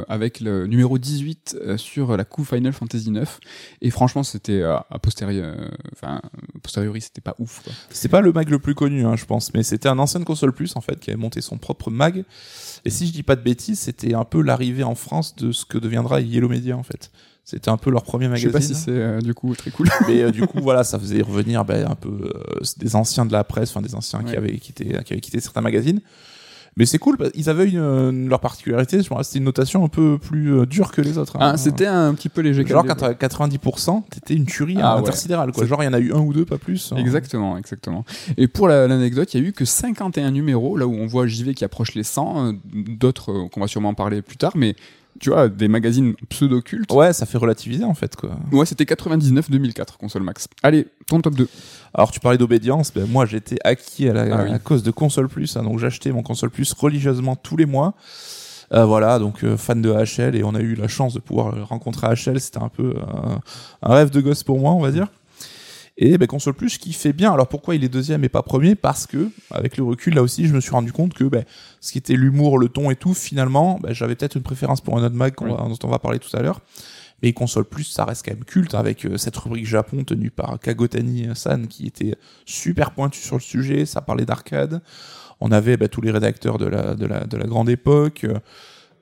avec 0.08 0.40
le 0.40 0.66
numéro 0.66 0.98
18 0.98 1.58
euh, 1.64 1.76
sur 1.76 2.16
la 2.16 2.24
coupe 2.24 2.46
Final 2.48 2.72
Fantasy 2.72 3.10
9. 3.12 3.38
Et 3.82 3.90
franchement, 3.90 4.24
c'était 4.24 4.60
euh, 4.62 4.76
a 4.90 4.98
posteriori, 4.98 5.40
enfin, 5.92 6.20
c'était 7.00 7.20
pas 7.20 7.34
ouf. 7.38 7.62
C'est 7.90 8.08
pas 8.08 8.20
le 8.20 8.32
mag 8.32 8.48
le 8.48 8.58
plus 8.58 8.74
connu, 8.74 9.04
hein, 9.04 9.16
je 9.16 9.24
pense, 9.24 9.52
mais 9.54 9.62
c'était 9.62 9.88
un 9.88 9.98
ancien 9.98 10.22
console 10.22 10.52
plus 10.52 10.76
en 10.76 10.80
fait 10.80 10.98
qui 11.00 11.10
avait 11.10 11.18
monté 11.18 11.40
son 11.40 11.58
propre 11.58 11.90
mag. 11.90 12.24
Et 12.84 12.90
si 12.90 13.06
je 13.06 13.12
dis 13.12 13.22
pas 13.22 13.36
de 13.36 13.42
bêtises, 13.42 13.80
c'était 13.80 14.14
un 14.14 14.24
peu 14.24 14.42
l'arrivée 14.42 14.84
en 14.84 14.94
France 14.94 15.36
de 15.36 15.52
ce 15.52 15.64
que 15.64 15.78
deviendra 15.78 16.20
Yellow 16.20 16.48
Media 16.48 16.76
en 16.76 16.82
fait. 16.82 17.10
C'était 17.44 17.70
un 17.70 17.76
peu 17.76 17.90
leur 17.90 18.04
premier 18.04 18.26
Je 18.36 18.42
sais 18.42 18.46
magazine. 18.46 18.52
pas 18.52 18.60
si 18.60 18.74
c'est 18.74 18.90
euh, 18.90 19.20
du 19.20 19.34
coup 19.34 19.54
très 19.56 19.70
cool. 19.70 19.88
Mais 20.06 20.22
euh, 20.22 20.30
du 20.30 20.46
coup, 20.46 20.60
voilà, 20.60 20.84
ça 20.84 20.98
faisait 20.98 21.22
revenir 21.22 21.64
ben, 21.64 21.90
un 21.90 21.96
peu 21.96 22.08
euh, 22.08 22.60
des 22.76 22.94
anciens 22.94 23.26
de 23.26 23.32
la 23.32 23.42
presse, 23.42 23.70
enfin 23.70 23.82
des 23.82 23.94
anciens 23.94 24.22
qui 24.22 24.36
avaient 24.36 24.56
quitté, 24.58 24.84
qui 25.04 25.12
avaient 25.12 25.20
quitté 25.20 25.40
certains 25.40 25.60
magazines. 25.60 26.00
Mais 26.76 26.86
c'est 26.86 26.98
cool, 26.98 27.18
qu'ils 27.34 27.50
avaient 27.50 27.68
une, 27.68 27.78
une- 27.78 28.28
leur 28.28 28.40
particularité. 28.40 29.02
Je 29.02 29.08
C'était 29.22 29.38
une 29.38 29.44
notation 29.44 29.84
un 29.84 29.88
peu 29.88 30.16
plus 30.18 30.54
euh, 30.54 30.64
dure 30.66 30.90
que 30.90 31.02
les 31.02 31.18
autres. 31.18 31.36
hein. 31.36 31.52
Ah, 31.52 31.56
c'était 31.58 31.86
un 31.86 32.14
petit 32.14 32.28
peu 32.30 32.40
léger. 32.40 32.64
genre 32.66 32.86
quand 32.86 32.94
t'as 32.96 33.12
90%, 33.12 34.04
t'étais 34.08 34.34
une 34.34 34.46
tuerie 34.46 34.76
Ah 34.80 34.92
hein, 34.92 34.94
ouais. 34.94 35.00
intersidérale. 35.00 35.52
Quoi. 35.52 35.66
Genre 35.66 35.82
il 35.82 35.86
y 35.86 35.88
en 35.88 35.92
a 35.92 35.98
eu 36.00 36.12
un 36.12 36.20
ou 36.20 36.32
deux, 36.32 36.44
pas 36.46 36.58
plus. 36.58 36.92
hein. 36.92 36.96
Exactement, 36.96 37.58
exactement. 37.58 38.04
Et 38.38 38.48
pour 38.48 38.68
la- 38.68 38.86
l'anecdote, 38.88 39.34
il 39.34 39.42
y 39.42 39.44
a 39.44 39.48
eu 39.48 39.52
que 39.52 39.64
51 39.66 40.30
numéros, 40.30 40.76
là 40.78 40.86
où 40.86 40.94
on 40.94 41.06
voit 41.06 41.26
JV 41.26 41.54
qui 41.54 41.64
approche 41.64 41.94
les 41.94 42.04
100, 42.04 42.46
euh, 42.46 42.52
d'autres 42.72 43.32
euh, 43.32 43.48
qu'on 43.48 43.60
va 43.60 43.66
sûrement 43.66 43.90
en 43.90 43.94
parler 43.94 44.22
plus 44.22 44.36
tard, 44.38 44.52
mais 44.56 44.74
tu 45.22 45.30
vois, 45.30 45.48
des 45.48 45.68
magazines 45.68 46.14
pseudo-cultes. 46.28 46.90
Ouais, 46.92 47.12
ça 47.12 47.26
fait 47.26 47.38
relativiser 47.38 47.84
en 47.84 47.94
fait. 47.94 48.16
Quoi. 48.16 48.30
Ouais, 48.50 48.66
c'était 48.66 48.82
99-2004, 48.84 49.96
console 49.96 50.24
max. 50.24 50.48
Allez, 50.64 50.88
ton 51.06 51.20
top 51.20 51.34
2. 51.36 51.48
Alors 51.94 52.10
tu 52.10 52.18
parlais 52.18 52.38
d'obédience, 52.38 52.92
ben, 52.92 53.06
moi 53.06 53.24
j'étais 53.24 53.56
acquis 53.62 54.08
à, 54.08 54.12
la, 54.12 54.22
Ah 54.36 54.44
oui. 54.50 54.58
cause 54.64 54.82
de 54.82 54.90
console 54.90 55.28
plus, 55.28 55.56
hein, 55.56 55.62
donc 55.62 55.78
j'achetais 55.78 56.10
mon 56.10 56.22
console 56.24 56.50
plus 56.50 56.72
religieusement 56.72 57.36
tous 57.36 57.56
les 57.56 57.66
mois. 57.66 57.94
Euh, 58.72 58.84
voilà, 58.84 59.18
donc 59.18 59.44
euh, 59.44 59.56
fan 59.56 59.80
de 59.80 59.92
HL 59.92 60.34
et 60.34 60.42
on 60.42 60.54
a 60.54 60.60
eu 60.60 60.74
la 60.74 60.88
chance 60.88 61.14
de 61.14 61.20
pouvoir 61.20 61.54
euh, 61.54 61.62
rencontrer 61.62 62.08
HL, 62.08 62.40
c'était 62.40 62.58
un 62.62 62.70
peu 62.70 62.94
euh, 62.96 63.36
un 63.82 63.94
rêve 63.94 64.10
de 64.10 64.20
gosse 64.20 64.42
pour 64.42 64.58
moi, 64.58 64.72
on 64.72 64.80
va 64.80 64.90
dire. 64.90 65.06
Et 65.98 66.16
ben, 66.16 66.26
console 66.26 66.54
plus 66.54 66.78
qui 66.78 66.92
fait 66.92 67.12
bien. 67.12 67.32
Alors 67.32 67.48
pourquoi 67.48 67.74
il 67.74 67.84
est 67.84 67.88
deuxième 67.88 68.24
et 68.24 68.28
pas 68.28 68.42
premier? 68.42 68.74
Parce 68.74 69.06
que 69.06 69.30
avec 69.50 69.76
le 69.76 69.84
recul 69.84 70.14
là 70.14 70.22
aussi, 70.22 70.46
je 70.46 70.54
me 70.54 70.60
suis 70.60 70.70
rendu 70.70 70.92
compte 70.92 71.12
que 71.14 71.24
ben, 71.24 71.44
ce 71.80 71.92
qui 71.92 71.98
était 71.98 72.14
l'humour, 72.14 72.58
le 72.58 72.68
ton 72.68 72.90
et 72.90 72.96
tout, 72.96 73.14
finalement, 73.14 73.78
ben, 73.82 73.92
j'avais 73.92 74.14
peut-être 74.14 74.36
une 74.36 74.42
préférence 74.42 74.80
pour 74.80 74.98
un 74.98 75.04
autre 75.04 75.14
mag 75.14 75.34
Oui. 75.40 75.50
dont 75.50 75.78
on 75.84 75.88
va 75.88 75.98
parler 75.98 76.18
tout 76.18 76.34
à 76.36 76.40
l'heure. 76.40 76.60
Mais 77.22 77.32
console 77.32 77.64
plus, 77.64 77.84
ça 77.84 78.04
reste 78.04 78.24
quand 78.24 78.32
même 78.32 78.44
culte 78.44 78.74
avec 78.74 79.04
euh, 79.06 79.16
cette 79.16 79.36
rubrique 79.36 79.66
Japon 79.66 80.02
tenue 80.02 80.30
par 80.30 80.58
Kagotani-san 80.58 81.68
qui 81.68 81.86
était 81.86 82.16
super 82.46 82.90
pointu 82.90 83.20
sur 83.20 83.36
le 83.36 83.40
sujet. 83.40 83.86
Ça 83.86 84.00
parlait 84.00 84.24
d'arcade. 84.24 84.80
On 85.40 85.52
avait 85.52 85.76
bah, 85.76 85.88
tous 85.88 86.00
les 86.00 86.10
rédacteurs 86.10 86.58
de 86.58 86.66
la, 86.66 86.94
de 86.94 87.06
la, 87.06 87.24
de 87.24 87.36
la 87.36 87.46
grande 87.46 87.68
époque 87.68 88.24
euh, 88.24 88.38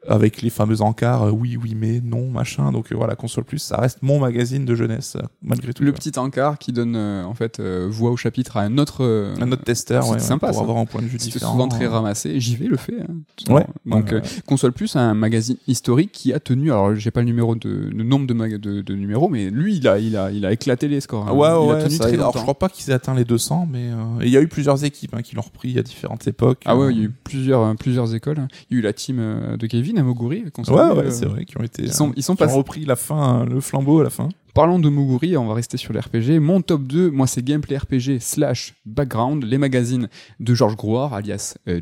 avec 0.09 0.41
les 0.43 0.51
fameux 0.51 0.81
encarts 0.81 1.25
euh, 1.25 1.31
oui, 1.31 1.57
oui, 1.63 1.75
mais 1.77 2.01
non, 2.03 2.29
machin. 2.31 2.73
Donc 2.73 2.91
euh, 2.93 2.95
voilà, 2.97 3.17
console 3.17 3.45
plus, 3.45 3.59
ça 3.59 3.77
reste 3.77 3.99
mon 4.03 4.19
magazine 4.19 4.65
de 4.65 4.75
jeunesse 4.75 5.17
euh, 5.17 5.27
malgré 5.43 5.73
tout. 5.75 5.83
Le 5.83 5.93
petit 5.93 6.19
encart 6.19 6.59
qui 6.59 6.73
donne 6.73 6.97
en 6.97 7.35
fait 7.35 7.61
voix 7.61 8.11
au 8.11 8.17
chapitre 8.17 8.57
à 8.57 8.63
un 8.63 8.79
autre. 8.79 9.35
Un 9.41 9.53
autre 9.53 9.65
testeur, 9.65 10.05
c'est 10.05 10.13
ouais, 10.13 10.19
sympa, 10.19 10.49
pour 10.49 10.57
ça. 10.57 10.63
avoir 10.63 10.79
un 10.79 10.87
point 10.87 11.03
de 11.03 11.07
vue 11.07 11.19
différent. 11.19 11.53
souvent 11.53 11.69
très 11.69 11.87
ramassé. 11.87 12.41
JV 12.41 12.67
le 12.67 12.77
fait. 12.77 13.01
hein, 13.01 13.53
Ouais. 13.53 13.67
Donc. 13.87 14.15
Console 14.47 14.73
Plus, 14.73 14.97
un 14.97 15.15
magazine 15.15 15.57
historique 15.67 16.13
qui 16.13 16.33
a 16.33 16.41
tenu. 16.41 16.71
Alors, 16.73 16.95
j'ai 16.95 17.11
pas 17.11 17.21
le 17.21 17.27
numéro 17.27 17.55
de, 17.55 17.69
le 17.93 18.05
nombre 18.05 18.27
de, 18.27 18.35
mag- 18.35 18.57
de, 18.57 18.81
de 18.83 18.95
numéros, 18.95 19.29
mais 19.29 19.51
lui, 19.51 19.77
il 19.77 19.87
a, 19.89 19.99
il 19.99 20.17
a, 20.17 20.31
il 20.31 20.45
a 20.47 20.53
éclaté 20.53 20.89
les 20.89 21.01
scores. 21.01 21.29
hein. 21.29 21.33
Ouais, 21.33 21.49
il 21.51 21.69
ouais, 21.71 21.75
a 21.81 21.85
tenu 21.85 21.97
ça- 21.97 22.05
très 22.05 22.15
alors 22.15 22.33
je 22.37 22.43
crois 22.43 22.59
pas 22.59 22.69
qu'ils 22.69 22.91
aient 22.91 22.95
atteint 22.95 23.15
les 23.15 23.25
200, 23.25 23.69
mais 23.71 23.91
il 24.23 24.29
y 24.29 24.37
a 24.37 24.41
eu 24.41 24.49
plusieurs 24.49 24.83
équipes 24.85 25.15
hein, 25.15 25.23
qui 25.23 25.35
l'ont 25.37 25.43
repris 25.43 25.79
à 25.79 25.83
différentes 25.83 26.27
époques. 26.27 26.63
Ah 26.65 26.77
ouais, 26.77 26.93
il 26.93 26.99
y 26.99 27.03
a 27.03 27.05
eu 27.05 27.11
plusieurs, 27.11 27.75
plusieurs 27.77 28.15
écoles. 28.15 28.47
Il 28.71 28.75
y 28.75 28.77
a 28.77 28.81
eu 28.81 28.83
la 28.83 28.93
team 28.93 29.17
de 29.59 29.67
Kevin 29.67 29.90
à 29.99 30.03
Moguri. 30.03 30.45
qu'on 30.53 30.63
Ouais, 30.63 30.73
ouais, 30.73 31.07
euh, 31.07 31.11
c'est 31.11 31.27
vrai, 31.27 31.45
qui 31.45 31.59
ont 31.59 31.63
été. 31.63 31.83
Ils 31.83 31.93
sont, 31.93 32.13
ils 32.17 32.23
sont 32.23 32.37
qui 32.37 32.45
ont 32.45 32.57
repris 32.57 32.85
la 32.85 32.97
fin, 32.97 33.45
le 33.45 33.61
flambeau 33.61 34.01
à 34.01 34.05
la 34.05 34.11
fin. 34.11 34.29
Parlons 34.55 34.81
de 34.81 34.89
Moguri, 34.89 35.37
on 35.37 35.47
va 35.47 35.55
rester 35.55 35.77
sur 35.77 35.93
les 35.93 36.01
RPG. 36.01 36.41
Mon 36.41 36.61
top 36.61 36.83
2, 36.83 37.11
moi, 37.11 37.27
c'est 37.27 37.45
Gameplay 37.45 37.77
RPG 37.77 38.19
slash 38.19 38.75
Background, 38.85 39.45
les 39.45 39.59
magazines 39.59 40.09
de 40.41 40.55
Georges 40.55 40.77
Grouard, 40.77 41.15
alias 41.15 41.57
euh. 41.69 41.81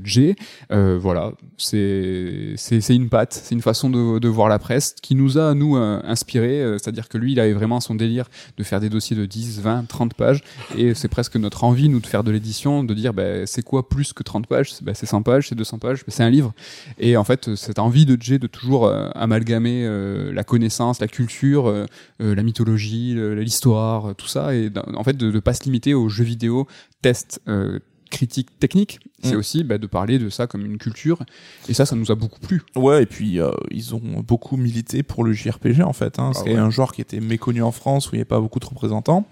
Euh, 0.70 0.98
voilà, 1.00 1.32
c'est 1.56 2.54
une 2.90 3.08
patte, 3.08 3.32
c'est 3.32 3.54
une 3.54 3.62
façon 3.62 3.88
de, 3.88 4.28
voir 4.28 4.48
la 4.48 4.58
presse 4.58 4.94
qui 5.00 5.14
nous 5.14 5.38
a, 5.38 5.54
nous, 5.54 5.76
euh, 5.76 6.00
inspiré. 6.04 6.60
euh, 6.60 6.76
C'est-à-dire 6.78 7.08
que 7.08 7.16
lui, 7.16 7.32
il 7.32 7.40
avait 7.40 7.54
vraiment 7.54 7.80
son 7.80 7.94
délire 7.94 8.26
de 8.56 8.62
faire 8.62 8.80
des 8.80 8.90
dossiers 8.90 9.16
de 9.16 9.24
10, 9.24 9.60
20, 9.60 9.88
30 9.88 10.14
pages. 10.14 10.42
Et 10.76 10.94
c'est 10.94 11.08
presque 11.08 11.36
notre 11.36 11.64
envie, 11.64 11.88
nous, 11.88 12.00
de 12.00 12.06
faire 12.06 12.24
de 12.24 12.30
l'édition, 12.30 12.84
de 12.84 12.92
dire, 12.92 13.14
bah, 13.14 13.46
c'est 13.46 13.62
quoi 13.62 13.88
plus 13.88 14.12
que 14.12 14.22
30 14.22 14.46
pages? 14.46 14.72
C'est 14.72 14.84
bah, 14.84 14.92
c'est 14.94 15.06
100 15.06 15.22
pages, 15.22 15.48
c'est 15.48 15.54
200 15.54 15.78
pages, 15.78 16.00
bah, 16.00 16.08
c'est 16.08 16.22
un 16.22 16.30
livre. 16.30 16.52
Et 16.98 17.16
en 17.16 17.24
fait, 17.24 17.54
cette 17.54 17.78
envie 17.78 18.04
de 18.04 18.20
J 18.20 18.38
de 18.38 18.46
toujours 18.46 18.86
euh, 18.86 19.08
amalgamer 19.14 19.88
la 20.32 20.44
connaissance, 20.44 21.00
la 21.00 21.08
culture, 21.08 21.72
la 22.18 22.42
mythologie, 22.42 22.57
le- 22.64 23.34
l'histoire, 23.34 24.10
euh, 24.10 24.14
tout 24.14 24.26
ça, 24.28 24.54
et 24.54 24.70
en 24.94 25.04
fait 25.04 25.16
de 25.16 25.30
ne 25.30 25.40
pas 25.40 25.54
se 25.54 25.64
limiter 25.64 25.94
aux 25.94 26.08
jeux 26.08 26.24
vidéo, 26.24 26.66
tests, 27.02 27.40
euh, 27.48 27.78
critiques 28.10 28.58
techniques, 28.58 29.00
c'est 29.22 29.34
Mm. 29.34 29.38
aussi 29.38 29.64
bah, 29.64 29.76
de 29.76 29.86
parler 29.86 30.18
de 30.18 30.30
ça 30.30 30.46
comme 30.46 30.64
une 30.64 30.78
culture, 30.78 31.22
et 31.68 31.74
ça, 31.74 31.84
ça 31.84 31.94
nous 31.94 32.10
a 32.10 32.14
beaucoup 32.14 32.40
plu. 32.40 32.62
Ouais, 32.74 33.02
et 33.02 33.06
puis 33.06 33.38
euh, 33.38 33.50
ils 33.70 33.94
ont 33.94 34.00
beaucoup 34.26 34.56
milité 34.56 35.02
pour 35.02 35.24
le 35.24 35.32
JRPG 35.34 35.82
en 35.82 35.92
fait. 35.92 36.18
Hein. 36.18 36.32
Ah 36.34 36.40
C'est 36.42 36.52
ouais. 36.54 36.56
un 36.56 36.70
genre 36.70 36.92
qui 36.92 37.02
était 37.02 37.20
méconnu 37.20 37.62
en 37.62 37.70
France 37.72 38.06
où 38.06 38.14
il 38.14 38.18
n'y 38.18 38.20
avait 38.20 38.24
pas 38.28 38.40
beaucoup 38.40 38.60
de 38.60 38.64
représentants. 38.66 39.26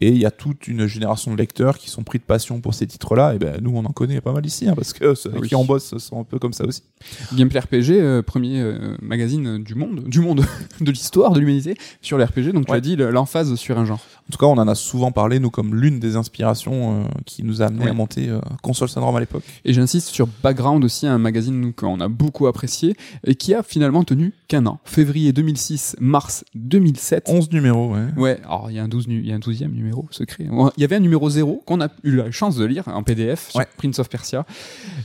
Et 0.00 0.08
il 0.08 0.18
y 0.18 0.24
a 0.24 0.30
toute 0.30 0.66
une 0.68 0.86
génération 0.86 1.32
de 1.32 1.36
lecteurs 1.36 1.76
qui 1.78 1.90
sont 1.90 2.02
pris 2.02 2.18
de 2.18 2.24
passion 2.24 2.60
pour 2.60 2.72
ces 2.74 2.86
titres-là. 2.86 3.34
Et 3.34 3.38
ben 3.38 3.58
nous, 3.60 3.72
on 3.74 3.84
en 3.84 3.92
connaît 3.92 4.20
pas 4.20 4.32
mal 4.32 4.44
ici, 4.46 4.68
hein, 4.68 4.74
parce 4.74 4.92
que 4.92 5.14
ceux 5.14 5.30
Ah 5.34 5.38
oui. 5.40 5.48
qui 5.48 5.54
en 5.54 5.64
bossent 5.64 5.96
sont 5.98 6.20
un 6.20 6.24
peu 6.24 6.38
comme 6.38 6.52
ça 6.52 6.64
aussi. 6.64 6.82
Gameplay 7.34 7.60
RPG, 7.60 7.90
euh, 7.92 8.22
premier 8.22 8.60
euh, 8.60 8.96
magazine 9.02 9.62
du 9.62 9.74
monde, 9.74 10.04
du 10.08 10.20
monde, 10.20 10.44
de 10.80 10.90
l'histoire, 10.90 11.32
de 11.32 11.40
l'humanité, 11.40 11.74
sur 12.00 12.16
l'RPG, 12.18 12.52
donc 12.52 12.66
tu 12.66 12.72
Ouais. 12.72 12.78
as 12.78 12.80
dit 12.80 12.96
le- 12.96 13.10
l'emphase 13.10 13.54
sur 13.56 13.78
un 13.78 13.84
genre. 13.84 14.00
En 14.28 14.32
tout 14.32 14.38
cas, 14.38 14.46
on 14.46 14.58
en 14.58 14.68
a 14.68 14.74
souvent 14.74 15.12
parlé, 15.12 15.38
nous, 15.40 15.50
comme 15.50 15.74
l'une 15.74 15.98
des 16.00 16.16
inspirations 16.16 17.04
euh, 17.04 17.08
qui 17.26 17.42
nous 17.42 17.60
a 17.62 17.66
amené 17.66 17.84
Ouais. 17.84 17.90
à 17.90 17.94
monter 17.94 18.30
Console 18.62 18.88
Syndrome 18.88 19.16
à 19.16 19.20
l'époque. 19.20 19.42
Et 19.64 19.72
j'insiste 19.72 20.08
sur 20.08 20.28
Background 20.42 20.82
aussi, 20.84 21.06
un 21.06 21.18
magazine 21.18 21.72
qu'on 21.74 22.00
a 22.00 22.08
beaucoup 22.08 22.46
apprécié, 22.46 22.96
et 23.26 23.34
qui 23.34 23.52
a 23.54 23.62
finalement 23.62 24.04
tenu 24.04 24.32
qu'un 24.48 24.64
an. 24.66 24.78
Février 24.84 25.32
2006, 25.32 25.96
mars 26.00 26.44
2007. 26.54 27.24
11 27.28 27.50
numéros, 27.52 27.92
ouais. 27.92 28.06
Ouais, 28.16 28.40
alors 28.44 28.66
il 28.70 28.76
y 28.76 28.78
a 28.78 28.84
un 28.84 28.88
12 28.88 29.08
nu- 29.08 29.20
il 29.20 29.26
y 29.28 29.32
a 29.32 29.34
un 29.34 29.38
12e 29.40 29.72
numéro 29.72 29.89
secret. 30.10 30.46
Il 30.76 30.80
y 30.80 30.84
avait 30.84 30.96
un 30.96 31.00
numéro 31.00 31.28
0 31.30 31.62
qu'on 31.66 31.80
a 31.80 31.88
eu 32.04 32.16
la 32.16 32.30
chance 32.30 32.56
de 32.56 32.64
lire 32.64 32.84
en 32.88 33.02
PDF 33.02 33.50
sur 33.50 33.58
Ouais. 33.60 33.66
Prince 33.76 33.98
of 33.98 34.08
Persia. 34.08 34.44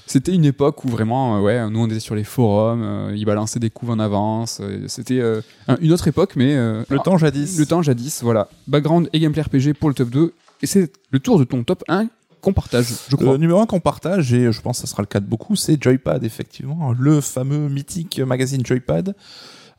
C'était 0.06 0.34
une 0.34 0.46
époque 0.46 0.84
où 0.86 0.90
vraiment 0.90 1.38
euh, 1.38 1.42
ouais, 1.42 1.70
nous 1.70 1.80
on 1.80 1.88
était 1.88 2.00
sur 2.00 2.16
les 2.16 2.24
forums, 2.24 2.82
euh, 2.84 3.14
ils 3.16 3.26
balançaient 3.26 3.60
des 3.60 3.70
coups 3.70 3.92
en 3.92 4.00
avance, 4.00 4.60
euh, 4.62 4.86
c'était 4.88 5.20
euh, 5.20 5.42
un- 5.68 5.78
une 5.82 5.92
autre 5.92 6.08
époque 6.08 6.34
mais 6.36 6.56
Le 6.56 7.00
temps 7.04 7.18
jadis. 7.18 7.58
le 7.58 7.66
temps 7.66 7.82
jadis, 7.82 8.22
voilà. 8.24 8.50
Background 8.68 9.10
et 9.14 9.20
gameplay 9.20 9.42
RPG 9.44 9.74
pour 9.80 9.90
le 9.90 9.96
top 9.96 10.10
2 10.10 10.34
et 10.62 10.68
c'est 10.68 10.92
le 11.12 11.20
tour 11.20 11.38
de 11.40 11.44
ton 11.44 11.64
top 11.64 11.84
1 11.88 12.08
qu'on 12.42 12.54
partage, 12.54 12.86
je 13.10 13.16
crois. 13.16 13.32
Le 13.32 13.38
numéro 13.40 13.60
1 13.60 13.66
qu'on 13.66 13.80
partage, 13.80 14.32
et 14.34 14.52
je 14.52 14.62
pense 14.62 14.80
que 14.80 14.88
ça 14.88 14.92
sera 14.92 15.02
le 15.02 15.08
cas 15.08 15.20
de 15.20 15.26
beaucoup, 15.26 15.56
c'est 15.56 15.82
Joypad, 15.82 16.24
effectivement. 16.24 16.94
Le 16.98 17.20
fameux 17.20 17.70
mythique 17.70 18.20
magazine 18.20 18.64
Joypad. 18.64 19.16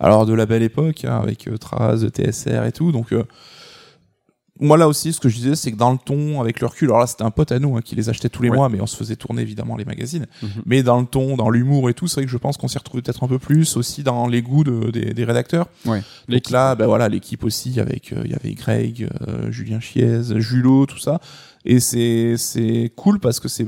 Alors, 0.01 0.27
de 0.27 0.35
la 0.35 0.47
belle 0.47 0.65
époque, 0.65 1.05
hein, 1.05 1.17
avec 1.23 1.49
Traz, 1.61 1.99
TSR 2.11 2.65
et 2.65 2.73
tout. 2.73 2.91
Donc, 2.91 3.13
euh, 3.13 3.23
moi, 4.61 4.77
là 4.77 4.89
aussi, 4.89 5.13
ce 5.13 5.21
que 5.21 5.29
je 5.29 5.37
disais, 5.37 5.55
c'est 5.55 5.71
que 5.73 5.77
dans 5.77 5.93
le 5.93 5.99
ton, 5.99 6.41
avec 6.41 6.61
le 6.61 6.67
recul, 6.67 6.89
alors 6.89 7.01
là, 7.01 7.07
c'était 7.07 7.25
un 7.25 7.31
pote 7.31 7.53
à 7.53 7.59
nous 7.59 7.77
hein, 7.77 7.81
qui 7.85 7.95
les 7.95 8.09
achetait 8.09 8.29
tous 8.29 8.43
les 8.43 8.49
Ouais. 8.51 8.57
mois, 8.57 8.69
mais 8.69 8.81
on 8.81 8.87
se 8.87 8.97
faisait 8.97 9.17
tourner 9.17 9.43
évidemment 9.43 9.77
les 9.77 9.85
magazines. 9.85 10.27
Mhm. 10.43 10.49
Mais 10.67 10.83
dans 10.83 10.99
le 11.01 11.07
ton, 11.07 11.37
dans 11.37 11.51
l'humour 11.51 11.91
et 11.91 11.95
tout, 11.95 12.07
c'est 12.09 12.17
vrai 12.17 12.25
que 12.25 12.31
je 12.31 12.39
pense 12.39 12.57
qu'on 12.57 12.69
s'y 12.69 12.79
retrouvait 12.79 13.03
peut-être 13.03 13.23
un 13.23 13.29
peu 13.29 13.39
plus, 13.39 13.77
aussi 13.77 14.03
dans 14.03 14.27
les 14.27 14.43
goûts 14.43 14.65
de- 14.65 14.91
des, 14.91 15.13
des 15.15 15.25
rédacteurs. 15.25 15.69
Ouais. 15.85 16.03
Donc 16.29 16.51
là, 16.51 16.75
ben 16.75 16.87
voilà, 16.87 17.09
l'équipe 17.09 17.45
aussi 17.45 17.79
avec 17.81 18.13
euh, 18.13 18.23
il 18.25 18.31
y 18.31 18.35
avait 18.35 18.55
Greg, 18.55 19.09
euh, 19.29 19.51
Julien 19.51 19.81
Chiez, 19.81 20.21
Julot, 20.41 20.87
tout 20.87 20.99
ça. 20.99 21.21
Et 21.67 21.81
c'est 21.81 22.93
cool 22.97 23.19
parce 23.19 23.41
que 23.41 23.49
c'est 23.49 23.67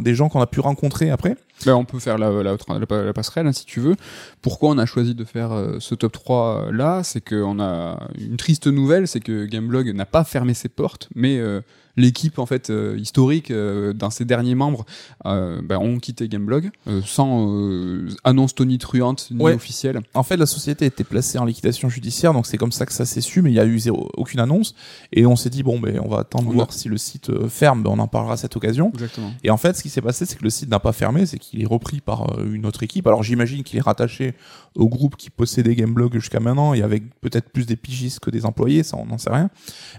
des 0.00 0.14
gens 0.14 0.28
qu'on 0.28 0.40
a 0.40 0.46
pu 0.46 0.60
rencontrer 0.60 1.10
après. 1.10 1.36
Ben, 1.66 1.74
on 1.74 1.84
peut 1.84 1.98
faire 1.98 2.16
la, 2.18 2.30
la, 2.30 2.56
la- 2.68 3.12
passerelle 3.12 3.46
hein, 3.46 3.52
si 3.52 3.64
tu 3.66 3.80
veux. 3.80 3.96
Pourquoi 4.42 4.70
on 4.70 4.78
a 4.78 4.86
choisi 4.86 5.14
de 5.14 5.24
faire 5.24 5.52
euh, 5.52 5.76
ce 5.80 5.94
top 5.94 6.12
3 6.12 6.68
là? 6.72 7.02
C'est 7.04 7.20
qu'on 7.20 7.60
a 7.60 8.08
une 8.18 8.36
triste 8.36 8.66
nouvelle, 8.66 9.06
c'est 9.08 9.20
que 9.20 9.44
Gameblog 9.44 9.88
n'a 9.94 10.06
pas 10.06 10.24
fermé 10.24 10.54
ses 10.54 10.68
portes, 10.68 11.08
mais 11.14 11.38
euh, 11.38 11.60
l'équipe 11.98 12.38
en 12.38 12.46
fait 12.46 12.70
euh, 12.70 12.96
historique 12.98 13.50
euh, 13.50 13.92
dans 13.92 14.08
ses 14.10 14.24
derniers 14.24 14.54
membres 14.54 14.86
euh, 15.26 15.60
ben, 15.62 15.76
ont 15.78 15.98
quitté 15.98 16.28
Gameblog 16.28 16.70
euh, 16.86 17.02
sans 17.04 17.52
euh, 17.52 18.08
annonce 18.24 18.54
tonitruante 18.54 19.28
ni 19.30 19.42
Ouais. 19.42 19.54
officielle. 19.54 20.00
En 20.14 20.22
fait, 20.22 20.36
la 20.36 20.46
société 20.46 20.86
était 20.86 21.04
placée 21.04 21.38
en 21.38 21.44
liquidation 21.44 21.88
judiciaire, 21.88 22.32
donc 22.32 22.46
c'est 22.46 22.56
comme 22.58 22.72
ça 22.72 22.86
que 22.86 22.92
ça 22.92 23.04
s'est 23.04 23.20
su, 23.20 23.42
mais 23.42 23.50
il 23.50 23.54
y 23.54 23.60
a 23.60 23.66
eu 23.66 23.78
zéro, 23.78 24.08
aucune 24.16 24.40
annonce. 24.40 24.74
Et 25.12 25.26
on 25.26 25.36
s'est 25.36 25.50
dit 25.50 25.62
bon, 25.62 25.78
ben 25.78 26.00
on 26.04 26.08
va 26.08 26.20
attendre 26.20 26.46
de 26.46 26.52
a- 26.52 26.54
voir 26.54 26.72
si 26.72 26.88
le 26.88 26.96
site 26.96 27.30
ferme, 27.48 27.82
ben, 27.82 27.90
on 27.90 27.98
en 27.98 28.08
parlera 28.08 28.34
à 28.34 28.36
cette 28.36 28.56
occasion. 28.56 28.90
Exactement. 28.94 29.32
Et 29.44 29.50
en 29.50 29.56
fait, 29.56 29.76
ce 29.76 29.82
qui 29.82 29.88
s'est 29.90 30.00
passé, 30.00 30.24
c'est 30.26 30.36
que 30.38 30.44
le 30.44 30.50
site 30.50 30.70
n'a 30.70 30.78
pas 30.80 30.92
fermé, 30.92 31.26
c'est 31.26 31.38
qu'il 31.38 31.60
est 31.60 31.66
repris 31.66 32.00
par 32.00 32.38
une 32.40 32.64
autre 32.66 32.82
équipe. 32.82 33.06
Alors 33.06 33.22
j'imagine 33.22 33.62
qu'il 33.64 33.78
est 33.78 33.82
rattaché 33.82 34.34
au 34.76 34.88
groupe 34.88 35.16
qui 35.16 35.30
possédait 35.30 35.74
Gameblog 35.74 36.14
jusqu'à 36.14 36.38
maintenant, 36.40 36.74
et 36.74 36.82
avec 36.82 37.02
peut-être 37.20 37.50
plus 37.50 37.66
des 37.66 37.76
pigistes 37.76 38.20
que 38.20 38.30
des 38.30 38.44
employés, 38.46 38.82
ça 38.84 38.96
on 38.96 39.06
n'en 39.06 39.18
sait 39.18 39.30
rien. 39.30 39.50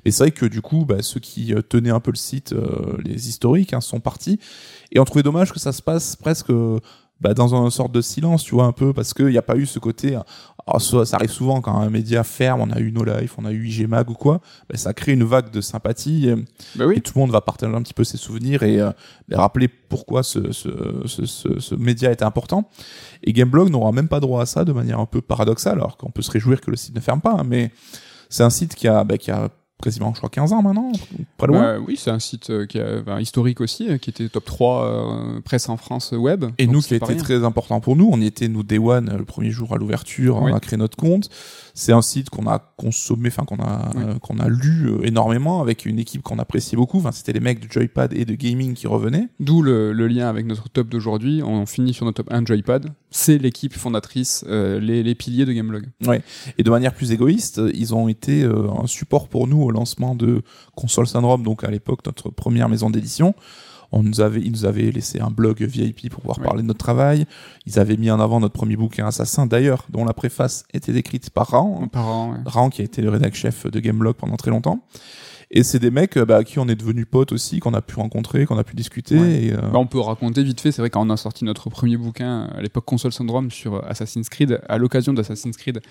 Mais 0.06 0.12
c'est 0.12 0.24
vrai 0.24 0.32
que 0.32 0.46
du 0.46 0.62
coup, 0.62 0.86
bah, 0.86 1.02
ceux 1.02 1.20
qui 1.20 1.54
euh, 1.54 1.62
un 1.92 2.00
peu 2.00 2.12
le 2.12 2.18
site, 2.18 2.54
euh, 2.54 2.98
les 3.04 3.30
historiques, 3.30 3.74
hein, 3.74 3.82
sont 3.82 4.00
partis. 4.00 4.40
Et 4.92 5.00
on 5.00 5.06
trouvait 5.06 5.24
dommage 5.24 5.52
que 5.52 5.60
ça 5.60 5.72
se 5.72 5.82
passe 5.82 6.16
presque 6.16 6.50
euh, 6.50 6.80
bah, 7.22 7.34
dans 7.34 7.54
un 7.54 7.70
sorte 7.70 7.92
de 7.92 8.00
silence, 8.02 8.44
tu 8.44 8.56
vois, 8.56 8.64
un 8.66 8.72
peu, 8.72 8.94
parce 8.94 9.14
qu'il 9.14 9.28
n'y 9.28 9.38
a 9.38 9.42
pas 9.42 9.58
eu 9.58 9.66
ce 9.66 9.78
côté. 9.80 10.18
Alors, 10.68 10.82
ça, 10.82 11.04
ça 11.04 11.18
arrive 11.18 11.32
souvent 11.32 11.60
quand 11.62 11.76
un 11.78 11.90
média 11.90 12.24
ferme, 12.24 12.62
on 12.62 12.72
a 12.72 12.80
eu 12.80 12.92
No 12.94 13.04
Life, 13.04 13.36
on 13.38 13.44
a 13.46 13.52
eu 13.52 13.68
IG 13.68 13.88
Mag 13.90 14.10
ou 14.10 14.14
quoi, 14.14 14.40
bah, 14.70 14.78
ça 14.78 14.94
crée 14.94 15.14
une 15.14 15.24
vague 15.26 15.52
de 15.52 15.60
sympathie 15.62 16.30
et, 16.30 16.36
Bah 16.76 16.86
oui. 16.88 16.96
et 16.98 17.02
tout 17.02 17.12
le 17.16 17.20
monde 17.22 17.32
va 17.32 17.42
partager 17.42 17.74
un 17.76 17.82
petit 17.82 17.94
peu 17.94 18.04
ses 18.06 18.18
souvenirs 18.18 18.64
et, 18.64 18.80
euh, 18.80 18.92
et 19.32 19.36
rappeler 19.36 19.68
pourquoi 19.68 20.24
ce, 20.24 20.52
ce, 20.54 20.70
ce, 21.08 21.26
ce, 21.26 21.60
ce 21.60 21.76
média 21.76 22.10
était 22.12 22.24
important. 22.24 22.70
Et 23.24 23.34
Gameblog 23.34 23.70
n'aura 23.70 23.92
même 23.92 24.08
pas 24.08 24.20
droit 24.22 24.42
à 24.42 24.46
ça 24.46 24.64
de 24.64 24.72
manière 24.72 25.00
un 25.00 25.06
peu 25.06 25.20
paradoxale, 25.22 25.74
alors 25.74 25.98
qu'on 25.98 26.12
peut 26.12 26.22
se 26.22 26.32
réjouir 26.32 26.62
que 26.62 26.72
le 26.72 26.78
site 26.78 26.96
ne 26.96 27.02
ferme 27.02 27.20
pas, 27.20 27.34
hein, 27.40 27.44
mais 27.46 27.72
c'est 28.30 28.44
un 28.44 28.50
site 28.52 28.76
qui 28.76 28.88
a, 28.88 29.04
bah, 29.04 29.18
qui 29.18 29.32
a 29.32 29.50
quasiment, 29.82 30.12
je 30.14 30.18
crois, 30.20 30.30
15 30.30 30.54
ans 30.54 30.62
maintenant, 30.62 30.92
pas 31.38 31.48
loin. 31.48 31.78
Bah 31.78 31.84
oui, 31.88 31.96
c'est 31.98 32.12
un 32.12 32.20
site 32.20 32.50
euh, 32.50 32.66
qui 32.66 32.80
a, 32.80 33.02
bah, 33.02 33.22
historique 33.22 33.62
aussi, 33.62 33.90
euh, 33.90 33.98
qui 33.98 34.10
était 34.10 34.28
top 34.30 34.46
3 34.46 34.84
euh, 34.86 35.40
presse 35.42 35.70
en 35.70 35.78
France 35.78 36.12
web. 36.12 36.46
Et 36.58 36.68
nous, 36.68 36.82
qui 36.82 36.94
a 36.94 36.98
été 36.98 37.16
très 37.16 37.44
important 37.44 37.80
pour 37.80 37.96
nous, 37.96 38.10
on 38.12 38.20
y 38.20 38.26
était 38.26 38.48
nous 38.48 38.64
day 38.64 38.78
one 38.78 39.16
le 39.18 39.26
premier 39.26 39.52
jour 39.52 39.74
à 39.74 39.78
l'ouverture, 39.78 40.42
Oui. 40.42 40.52
on 40.52 40.56
a 40.56 40.60
créé 40.60 40.78
notre 40.78 40.98
compte. 40.98 41.30
C'est 41.74 41.94
un 41.94 42.02
site 42.02 42.30
qu'on 42.30 42.46
a 42.48 42.60
consommé, 42.78 43.30
enfin 43.30 43.46
qu'on 43.46 43.60
a 43.64 43.92
Oui. 43.96 44.02
euh, 44.06 44.20
qu'on 44.20 44.40
a 44.40 44.50
lu 44.50 44.92
énormément 45.04 45.62
avec 45.62 45.86
une 45.86 45.98
équipe 46.00 46.22
qu'on 46.24 46.40
appréciait 46.40 46.76
beaucoup. 46.76 46.98
Enfin, 46.98 47.12
c'était 47.14 47.32
les 47.32 47.40
mecs 47.40 47.66
de 47.66 47.72
Joypad 47.72 48.14
et 48.14 48.26
de 48.26 48.34
gaming 48.36 48.74
qui 48.74 48.88
revenaient. 48.88 49.30
D'où 49.40 49.62
le, 49.62 49.94
le 49.94 50.08
lien 50.08 50.28
avec 50.28 50.46
notre 50.46 50.68
top 50.70 50.90
d'aujourd'hui. 50.90 51.42
On 51.44 51.66
finit 51.66 51.94
sur 51.94 52.06
notre 52.06 52.24
top 52.24 52.34
1 52.34 52.44
Joypad. 52.46 52.88
C'est 53.12 53.38
l'équipe 53.38 53.74
fondatrice, 53.74 54.44
euh, 54.50 54.80
les, 54.80 55.04
les 55.04 55.16
piliers 55.16 55.46
de 55.46 55.54
Gameblog. 55.54 55.86
Et 56.58 56.64
de 56.64 56.70
manière 56.70 56.94
plus 56.94 57.12
égoïste, 57.12 57.62
ils 57.74 57.96
ont 57.96 58.08
été 58.10 58.44
un 58.44 58.86
support 58.88 59.30
pour 59.30 59.48
nous 59.48 59.69
au 59.70 59.72
lancement 59.72 60.16
de 60.16 60.42
Console 60.76 61.08
Syndrome, 61.08 61.44
donc 61.44 61.64
à 61.64 61.72
l'époque 61.72 62.06
notre 62.06 62.30
première 62.30 62.70
maison 62.70 62.90
d'édition. 62.90 63.34
On 63.92 64.04
nous 64.04 64.22
avait, 64.22 64.42
ils 64.42 64.52
nous 64.52 64.66
avaient 64.66 64.92
laissé 64.92 65.20
un 65.20 65.32
blog 65.32 65.64
VIP 65.64 66.10
pour 66.12 66.22
pouvoir 66.22 66.40
parler 66.40 66.62
de 66.62 66.68
notre 66.68 66.80
travail. 66.80 67.26
Ils 67.66 67.80
avaient 67.80 67.98
mis 67.98 68.12
en 68.12 68.20
avant 68.20 68.40
notre 68.40 68.54
premier 68.54 68.76
bouquin 68.76 69.08
Assassin, 69.08 69.48
d'ailleurs, 69.48 69.86
dont 69.90 70.06
la 70.06 70.14
préface 70.14 70.64
était 70.74 70.96
écrite 70.96 71.32
par 71.32 71.52
ouais. 72.32 72.38
Raon 72.46 72.70
qui 72.70 72.82
a 72.82 72.86
été 72.86 73.02
le 73.02 73.10
rédac 73.10 73.34
chef 73.34 73.66
de 73.66 73.80
Gameblog 73.80 74.16
pendant 74.16 74.36
très 74.36 74.52
longtemps. 74.52 74.84
Et 75.52 75.64
c'est 75.64 75.80
des 75.80 75.92
mecs 75.92 76.18
euh, 76.18 76.26
bah, 76.26 76.38
à 76.38 76.44
qui 76.44 76.60
on 76.60 76.68
est 76.68 76.76
devenu 76.76 77.06
potes 77.06 77.32
aussi, 77.32 77.60
qu'on 77.60 77.74
a 77.74 77.82
pu 77.82 77.96
rencontrer, 77.96 78.46
qu'on 78.46 78.58
a 78.58 78.64
pu 78.64 78.76
discuter. 78.76 79.18
Ouais. 79.18 79.44
Et, 79.46 79.54
euh, 79.54 79.58
Bah, 79.58 79.80
on 79.80 79.88
peut 79.88 80.00
raconter 80.00 80.44
vite 80.44 80.62
fait, 80.62 80.72
c'est 80.72 80.82
vrai 80.82 80.90
quand 80.90 81.06
on 81.06 81.10
a 81.10 81.18
sorti 81.18 81.46
notre 81.46 81.70
premier 81.70 81.98
bouquin 81.98 82.50
à 82.56 82.62
l'époque 82.62 82.86
Console 82.86 83.14
Syndrome 83.14 83.50
sur 83.50 83.76
euh, 83.76 83.82
Assassin's 83.88 84.30
Creed, 84.30 84.62
à 84.68 84.78
l'occasion 84.78 85.14
d'Assassin's 85.14 85.58
Creed 85.58 85.82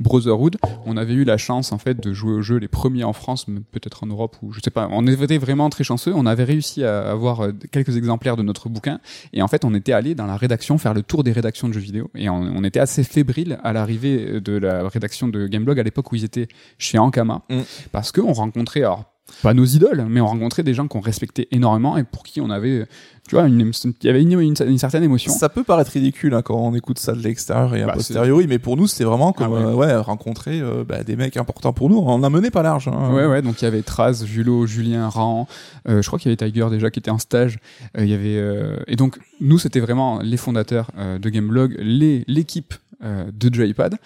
Brotherhood, 0.00 0.56
on 0.84 0.96
avait 0.96 1.14
eu 1.14 1.24
la 1.24 1.36
chance 1.38 1.72
en 1.72 1.78
fait 1.78 1.98
de 2.02 2.12
jouer 2.12 2.32
au 2.32 2.42
jeu 2.42 2.56
les 2.56 2.68
premiers 2.68 3.04
en 3.04 3.12
France, 3.12 3.48
mais 3.48 3.60
peut-être 3.72 4.04
en 4.04 4.06
Europe 4.06 4.36
ou 4.42 4.52
je 4.52 4.60
sais 4.60 4.70
pas. 4.70 4.88
On 4.90 5.06
était 5.06 5.38
vraiment 5.38 5.70
très 5.70 5.84
chanceux. 5.84 6.12
On 6.14 6.26
avait 6.26 6.44
réussi 6.44 6.84
à 6.84 7.10
avoir 7.10 7.40
euh, 7.40 7.52
quelques 7.72 7.96
exemplaires 7.96 8.36
de 8.36 8.42
notre 8.42 8.68
bouquin 8.68 9.00
et 9.32 9.40
en 9.42 9.48
fait 9.48 9.64
on 9.64 9.74
était 9.74 9.92
allé 9.92 10.14
dans 10.14 10.26
la 10.26 10.36
rédaction 10.36 10.78
faire 10.78 10.94
le 10.94 11.02
tour 11.02 11.24
des 11.24 11.32
rédactions 11.32 11.68
de 11.68 11.72
jeux 11.72 11.80
vidéo 11.80 12.10
et 12.14 12.28
on, 12.28 12.34
on 12.36 12.64
était 12.64 12.80
assez 12.80 13.02
fébrile 13.04 13.58
à 13.62 13.72
l'arrivée 13.72 14.40
de 14.40 14.52
la 14.58 14.88
rédaction 14.88 15.28
de 15.28 15.46
Gameblog 15.46 15.80
à 15.80 15.82
l'époque 15.82 16.12
où 16.12 16.16
ils 16.16 16.24
étaient 16.24 16.48
chez 16.78 16.98
Ankama 16.98 17.36
Mm. 17.48 17.60
parce 17.92 18.12
qu'on 18.12 18.32
rencontrait 18.32 18.80
alors 18.80 19.05
pas 19.42 19.54
nos 19.54 19.64
idoles, 19.64 20.06
mais 20.08 20.20
on 20.20 20.26
rencontrait 20.26 20.62
des 20.62 20.74
gens 20.74 20.88
qu'on 20.88 21.00
respectait 21.00 21.48
énormément 21.50 21.96
et 21.96 22.04
pour 22.04 22.22
qui 22.22 22.40
on 22.40 22.48
avait, 22.50 22.86
tu 23.28 23.34
vois, 23.34 23.46
une, 23.48 23.60
il 24.00 24.06
y 24.06 24.08
avait 24.08 24.22
une, 24.22 24.32
une- 24.40 24.54
une 24.66 24.78
certaine 24.78 25.02
émotion. 25.02 25.32
Ça 25.32 25.48
peut 25.48 25.64
paraître 25.64 25.90
ridicule 25.90 26.32
hein, 26.34 26.42
quand 26.42 26.54
on 26.56 26.74
écoute 26.74 26.98
ça 26.98 27.12
de 27.12 27.20
l'extérieur 27.20 27.74
et 27.74 27.82
a 27.82 27.86
Bah, 27.86 27.94
posteriori, 27.94 28.46
mais 28.46 28.58
pour 28.58 28.76
nous 28.76 28.86
c'était 28.86 29.04
vraiment 29.04 29.32
comme 29.32 29.48
Ah 29.48 29.50
ouais. 29.50 29.62
euh, 29.64 29.74
ouais, 29.74 29.96
rencontrer 29.96 30.60
euh, 30.60 30.84
bah, 30.84 31.02
des 31.02 31.16
mecs 31.16 31.36
importants 31.36 31.72
pour 31.72 31.90
nous. 31.90 31.98
On 31.98 32.22
a 32.22 32.30
mené 32.30 32.50
pas 32.50 32.62
large. 32.62 32.88
hein. 32.88 33.12
Ouais, 33.12 33.26
ouais, 33.26 33.42
donc 33.42 33.60
il 33.60 33.64
y 33.64 33.68
avait 33.68 33.82
Traz, 33.82 34.24
Julot, 34.24 34.66
Julien, 34.66 35.08
Ran, 35.08 35.48
euh, 35.88 36.02
je 36.02 36.06
crois 36.06 36.18
qu'il 36.18 36.30
y 36.30 36.34
avait 36.34 36.50
Tiger 36.50 36.68
déjà 36.70 36.90
qui 36.90 37.00
était 37.00 37.10
en 37.10 37.18
stage. 37.18 37.58
Euh, 37.98 38.04
Il 38.04 38.10
y 38.10 38.14
avait 38.14 38.36
euh, 38.36 38.76
et 38.86 38.96
donc 38.96 39.18
nous 39.40 39.58
c'était 39.58 39.80
vraiment 39.80 40.20
les 40.22 40.36
fondateurs 40.36 40.90
de 40.96 41.28
Gameblog, 41.28 41.76
les 41.78 42.24
l'équipe 42.28 42.74
euh, 43.02 43.30
de 43.32 43.52
Joypad. 43.52 43.96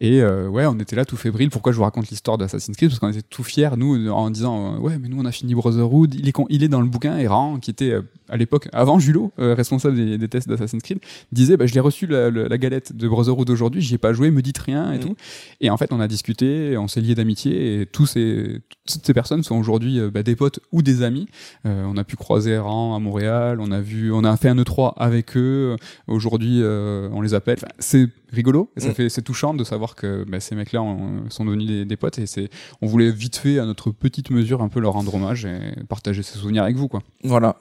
Et 0.00 0.22
euh, 0.22 0.48
ouais 0.48 0.66
on 0.66 0.78
était 0.78 0.96
là 0.96 1.04
tout 1.04 1.16
fébrile. 1.16 1.50
Pourquoi 1.50 1.72
je 1.72 1.76
vous 1.76 1.84
raconte 1.84 2.08
l'histoire 2.10 2.38
d'Assassin's 2.38 2.76
Creed? 2.76 2.90
Parce 2.90 2.98
qu'on 2.98 3.10
était 3.10 3.22
tout 3.22 3.44
fiers 3.44 3.70
nous 3.76 4.10
en 4.10 4.30
disant 4.30 4.74
euh, 4.74 4.78
ouais 4.78 4.98
mais 4.98 5.08
nous 5.08 5.20
on 5.20 5.24
a 5.24 5.32
fini 5.32 5.54
Brotherhood, 5.54 6.14
il 6.14 6.28
est 6.28 6.34
il 6.48 6.64
est 6.64 6.68
dans 6.68 6.80
le 6.80 6.88
bouquin 6.88 7.18
et 7.18 7.26
Ran 7.26 7.58
qui 7.58 7.70
était 7.70 7.92
euh, 7.92 8.02
à 8.30 8.36
l'époque 8.36 8.68
avant 8.72 8.98
Julot 8.98 9.32
euh, 9.38 9.54
responsable 9.54 9.96
des, 9.96 10.16
des 10.18 10.28
tests 10.28 10.48
d'Assassin's 10.48 10.82
Creed 10.82 10.98
disait 11.32 11.56
bah 11.56 11.66
je 11.66 11.74
l'ai 11.74 11.80
reçu 11.80 12.06
la, 12.06 12.30
la- 12.30 12.48
la 12.48 12.58
galette 12.58 12.96
de 12.96 13.08
Brotherhood 13.08 13.50
aujourd'hui, 13.50 13.80
j'y 13.82 13.94
ai 13.94 13.98
pas 13.98 14.12
joué, 14.12 14.30
me 14.30 14.42
dites 14.42 14.58
rien 14.58 14.92
et 14.92 14.96
Mm. 14.98 15.00
tout. 15.00 15.16
Et 15.60 15.70
en 15.70 15.76
fait, 15.76 15.92
on 15.92 16.00
a 16.00 16.08
discuté, 16.08 16.76
on 16.78 16.88
s'est 16.88 17.00
lié 17.00 17.14
d'amitié, 17.14 17.80
et 17.80 17.86
tous 17.86 18.06
ces, 18.06 18.60
toutes 18.86 19.04
ces 19.06 19.14
personnes 19.14 19.42
sont 19.42 19.56
aujourd'hui 19.56 19.98
euh, 20.00 20.10
bah, 20.10 20.22
des 20.22 20.36
potes 20.36 20.60
ou 20.72 20.82
des 20.82 21.02
amis. 21.02 21.26
Euh, 21.66 21.84
on 21.86 21.96
a 21.96 22.04
pu 22.04 22.16
croiser 22.16 22.56
Ran 22.58 22.94
à 22.94 22.98
Montréal, 22.98 23.58
on 23.60 23.70
a 23.72 23.80
vu, 23.80 24.12
on 24.12 24.24
a 24.24 24.36
fait 24.36 24.48
un 24.48 24.56
E3 24.56 24.94
avec 24.96 25.36
eux. 25.36 25.76
Aujourd'hui, 26.06 26.60
euh, 26.62 27.08
on 27.12 27.20
les 27.20 27.34
appelle. 27.34 27.56
Enfin, 27.58 27.68
c'est 27.78 28.08
rigolo, 28.32 28.70
et 28.76 28.80
ça 28.80 28.90
Mm. 28.90 28.94
fait, 28.94 29.08
c'est 29.08 29.22
touchant 29.22 29.54
de 29.54 29.64
savoir 29.64 29.94
que 29.96 30.24
bah, 30.28 30.38
ces 30.40 30.54
mecs-là 30.54 30.82
ont- 30.82 31.28
sont 31.30 31.44
devenus 31.44 31.66
des, 31.66 31.84
des 31.84 31.96
potes, 31.96 32.18
et 32.18 32.26
c'est, 32.26 32.48
on 32.80 32.86
voulait 32.86 33.10
vite 33.10 33.36
fait 33.36 33.58
à 33.58 33.64
notre 33.66 33.90
petite 33.90 34.30
mesure 34.30 34.62
un 34.62 34.68
peu 34.68 34.78
leur 34.80 34.92
rendre 34.92 35.14
hommage 35.14 35.44
et 35.44 35.58
partager 35.88 36.22
ces 36.22 36.38
souvenirs 36.38 36.62
avec 36.62 36.76
vous, 36.76 36.88
quoi. 36.88 37.00
Voilà. 37.24 37.56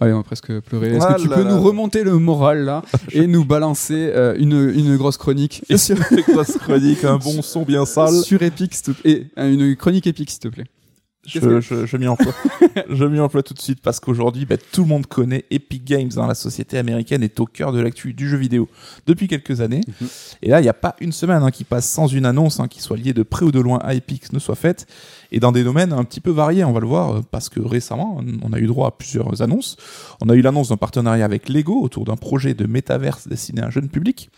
Allez, 0.00 0.12
on 0.12 0.18
va 0.18 0.22
presque 0.22 0.60
pleurer. 0.60 0.96
Est-ce 0.96 1.06
Ah 1.08 1.14
que 1.14 1.22
tu 1.22 1.28
peux 1.28 1.44
là. 1.44 1.54
nous 1.54 1.60
remonter 1.62 2.02
le 2.04 2.18
moral 2.18 2.64
là 2.64 2.82
et 3.12 3.26
nous 3.26 3.44
balancer 3.44 4.10
euh, 4.14 4.34
une, 4.38 4.70
une 4.74 4.96
grosse 4.96 5.16
chronique 5.16 5.62
sur, 5.76 5.96
grosse 6.28 6.56
chronique, 6.58 7.04
un 7.04 7.16
bon 7.18 7.42
son 7.42 7.62
bien 7.62 7.84
sale. 7.84 8.14
sur 8.22 8.42
Epic, 8.42 8.74
s'il 8.74 8.94
te 8.94 9.00
plaît. 9.00 9.10
Et 9.10 9.26
euh, 9.38 9.52
une 9.52 9.76
chronique 9.76 10.06
épique, 10.06 10.30
s'il 10.30 10.40
te 10.40 10.48
plaît. 10.48 10.64
Je, 11.26 11.38
que- 11.40 11.60
je, 11.60 11.86
je 11.86 11.96
m'y 11.96 12.06
emploie. 12.06 12.32
je 12.90 13.04
m'y 13.04 13.18
emploie 13.20 13.42
tout 13.42 13.54
de 13.54 13.60
suite 13.60 13.80
parce 13.82 14.00
qu'aujourd'hui, 14.00 14.44
bah, 14.46 14.56
tout 14.72 14.82
le 14.82 14.88
monde 14.88 15.06
connaît 15.06 15.44
Epic 15.50 15.84
Games. 15.84 16.10
Hein, 16.16 16.26
la 16.26 16.34
société 16.34 16.78
américaine 16.78 17.22
est 17.22 17.38
au 17.40 17.46
cœur 17.46 17.72
de 17.72 17.80
l'actu 17.80 18.12
du 18.12 18.28
jeu 18.28 18.36
vidéo 18.36 18.68
depuis 19.06 19.28
quelques 19.28 19.60
années. 19.60 19.80
Mhm. 20.00 20.08
Et 20.42 20.48
là, 20.50 20.60
il 20.60 20.64
n'y 20.64 20.68
a 20.68 20.74
pas 20.74 20.96
une 21.00 21.12
semaine 21.12 21.42
hein, 21.42 21.50
qui 21.50 21.64
passe 21.64 21.88
sans 21.88 22.06
une 22.06 22.26
annonce 22.26 22.60
hein, 22.60 22.68
qui 22.68 22.80
soit 22.82 22.96
liée 22.96 23.12
de 23.12 23.22
près 23.22 23.44
ou 23.44 23.52
de 23.52 23.60
loin 23.60 23.78
à 23.82 23.94
Epic 23.94 24.32
ne 24.32 24.38
soit 24.38 24.54
faite. 24.56 24.86
Et 25.32 25.40
dans 25.40 25.52
des 25.52 25.64
domaines 25.64 25.92
un 25.92 26.04
petit 26.04 26.20
peu 26.20 26.30
variés, 26.30 26.64
on 26.64 26.72
va 26.72 26.80
le 26.80 26.86
voir, 26.86 27.16
euh, 27.16 27.20
parce 27.30 27.48
que 27.48 27.60
récemment, 27.60 28.20
on 28.42 28.52
a 28.52 28.58
eu 28.58 28.66
droit 28.66 28.88
à 28.88 28.90
plusieurs 28.90 29.42
annonces. 29.42 29.76
On 30.20 30.28
a 30.28 30.34
eu 30.34 30.42
l'annonce 30.42 30.68
d'un 30.68 30.76
partenariat 30.76 31.24
avec 31.24 31.48
Lego 31.48 31.80
autour 31.80 32.04
d'un 32.04 32.16
projet 32.16 32.54
de 32.54 32.66
métaverse 32.66 33.26
destiné 33.28 33.62
à 33.62 33.66
un 33.66 33.70
jeune 33.70 33.88
public. 33.88 34.30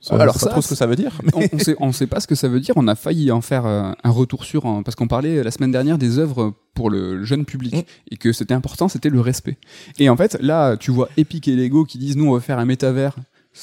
Ça, 0.00 0.14
Alors 0.14 0.22
Alors, 0.22 0.34
pas 0.34 0.40
ça, 0.40 0.50
trop 0.50 0.60
ce 0.62 0.68
que 0.68 0.74
ça 0.76 0.86
veut 0.86 0.94
dire. 0.96 1.20
mais- 1.24 1.32
on, 1.34 1.56
on 1.56 1.58
sait, 1.58 1.76
on 1.80 1.92
sait 1.92 2.06
pas 2.06 2.20
ce 2.20 2.26
que 2.28 2.34
ça 2.36 2.46
veut 2.48 2.60
dire. 2.60 2.74
On 2.76 2.86
a 2.86 2.94
failli 2.94 3.32
en 3.32 3.40
faire 3.40 3.66
euh, 3.66 3.90
un 4.04 4.10
retour 4.10 4.44
sur, 4.44 4.64
en- 4.66 4.82
parce 4.84 4.94
qu'on 4.94 5.08
parlait 5.08 5.42
la 5.42 5.50
semaine 5.50 5.72
dernière 5.72 5.98
des 5.98 6.18
œuvres 6.18 6.54
pour 6.74 6.88
le 6.90 7.24
jeune 7.24 7.44
public 7.44 7.74
Mm. 7.74 7.80
et 8.12 8.16
que 8.16 8.32
c'était 8.32 8.54
important, 8.54 8.88
c'était 8.88 9.10
le 9.10 9.20
respect. 9.20 9.58
Et 9.98 10.08
en 10.08 10.16
fait, 10.16 10.38
là, 10.40 10.76
tu 10.76 10.92
vois 10.92 11.08
Epic 11.16 11.48
et 11.48 11.56
Lego 11.56 11.84
qui 11.84 11.98
disent 11.98 12.16
nous 12.16 12.28
on 12.30 12.34
va 12.34 12.40
faire 12.40 12.60
un 12.60 12.64
métavers 12.64 13.16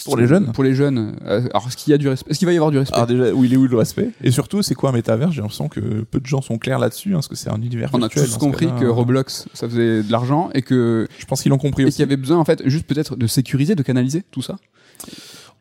Pour 0.04 0.18
les 0.18 0.28
jeunes 0.28 0.52
Pour 0.52 0.66
les 0.66 0.76
jeunes. 0.76 1.16
Euh, 1.26 1.48
Alors 1.54 1.68
est-ce 1.70 1.78
qu'il 1.78 1.92
y 1.92 1.94
a 1.94 1.98
du 1.98 2.10
respect? 2.10 2.30
Est-ce 2.32 2.40
qu'il 2.40 2.48
va 2.48 2.52
y 2.52 2.58
avoir 2.58 2.72
du 2.72 2.80
respect? 2.80 2.96
Alors 2.96 3.08
déjà, 3.08 3.32
où 3.34 3.46
il 3.46 3.54
est 3.54 3.58
où 3.58 3.66
le 3.66 3.78
respect? 3.78 4.10
Et 4.22 4.30
surtout, 4.32 4.62
c'est 4.62 4.76
quoi 4.76 4.90
un 4.90 4.94
métavers? 4.94 5.32
J'ai 5.32 5.40
l'impression 5.40 5.70
que 5.70 5.80
peu 6.02 6.20
de 6.20 6.26
gens 6.26 6.42
sont 6.42 6.58
clairs 6.58 6.80
là-dessus, 6.80 7.12
hein, 7.12 7.18
parce 7.18 7.30
que 7.30 7.36
c'est 7.36 7.50
un 7.50 7.62
univers 7.62 7.92
On 7.94 8.02
a 8.02 8.10
tous 8.10 8.38
compris 8.38 8.68
que 8.78 8.84
Roblox 8.86 9.48
ça 9.54 9.70
faisait 9.70 10.04
de 10.04 10.12
l'argent 10.12 10.50
et 10.54 10.64
que 10.64 11.08
Je 11.18 11.26
pense 11.26 11.42
qu'ils 11.42 11.52
l'ont 11.52 11.58
compris 11.58 11.84
et 11.84 11.86
aussi. 11.86 11.96
qu'il 11.96 12.04
y 12.04 12.08
avait 12.10 12.18
besoin 12.18 12.38
en 12.40 12.44
fait 12.46 12.62
juste 12.68 12.86
peut-être 12.88 13.16
de 13.16 13.26
sécuriser, 13.26 13.76
de 13.76 13.84
canaliser 13.84 14.24
tout 14.32 14.42
ça. 14.42 14.58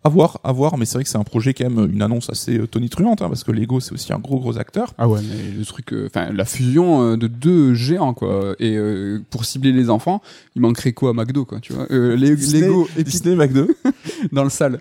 À 0.07 0.11
voir, 0.11 0.39
à 0.45 0.53
voir, 0.53 0.77
mais 0.77 0.85
c'est 0.85 0.95
vrai 0.99 1.05
que 1.05 1.09
c'est 1.09 1.17
un 1.17 1.25
projet 1.25 1.55
quand 1.55 1.69
même 1.71 1.91
une 1.91 2.03
annonce 2.03 2.29
assez 2.29 2.59
euh, 2.59 2.67
tonitruante, 2.67 3.23
hein, 3.23 3.29
parce 3.29 3.43
que 3.43 3.51
Lego 3.53 3.81
c'est 3.81 3.93
aussi 3.93 4.13
un 4.13 4.19
gros 4.19 4.39
gros 4.39 4.59
acteur. 4.59 4.93
Ah 4.99 5.09
ouais, 5.09 5.21
mais 5.23 5.51
le 5.59 5.65
truc, 5.65 5.95
euh, 5.95 6.07
enfin 6.07 6.31
la 6.31 6.45
fusion 6.45 7.03
euh, 7.03 7.17
de 7.17 7.27
deux 7.27 7.73
géants 7.73 8.13
quoi. 8.13 8.55
Et 8.59 8.77
euh, 8.77 9.23
pour 9.31 9.47
cibler 9.47 9.73
les 9.73 9.89
enfants, 9.89 10.21
il 10.57 10.61
manquerait 10.61 10.93
quoi 10.93 11.11
à 11.11 11.13
McDo 11.15 11.47
quoi, 11.47 11.59
tu 11.61 11.73
vois 11.73 11.87
les- 11.89 12.37
Disney- 12.37 12.67
Lego 12.67 12.87
et 12.99 13.03
Disney 13.03 13.35
McDo. 13.35 13.67
dans 14.33 14.45
le 14.45 14.51
salle. 14.51 14.81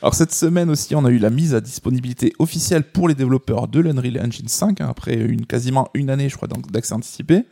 Alors 0.00 0.14
cette 0.14 0.32
semaine 0.32 0.70
aussi, 0.70 0.94
on 0.94 1.04
a 1.04 1.10
eu 1.10 1.18
la 1.18 1.28
mise 1.30 1.54
à 1.54 1.60
disponibilité 1.60 2.32
officielle 2.38 2.82
pour 2.84 3.08
les 3.08 3.14
développeurs 3.14 3.68
de 3.68 3.78
l'Unreal 3.80 4.20
Engine 4.26 4.48
5 4.48 4.80
hein, 4.80 4.86
après 4.88 5.16
une 5.16 5.44
quasiment 5.44 5.88
une 5.92 6.08
année, 6.08 6.30
je 6.30 6.36
crois, 6.36 6.48
d'accès 6.70 6.94
anticipé. 6.94 7.42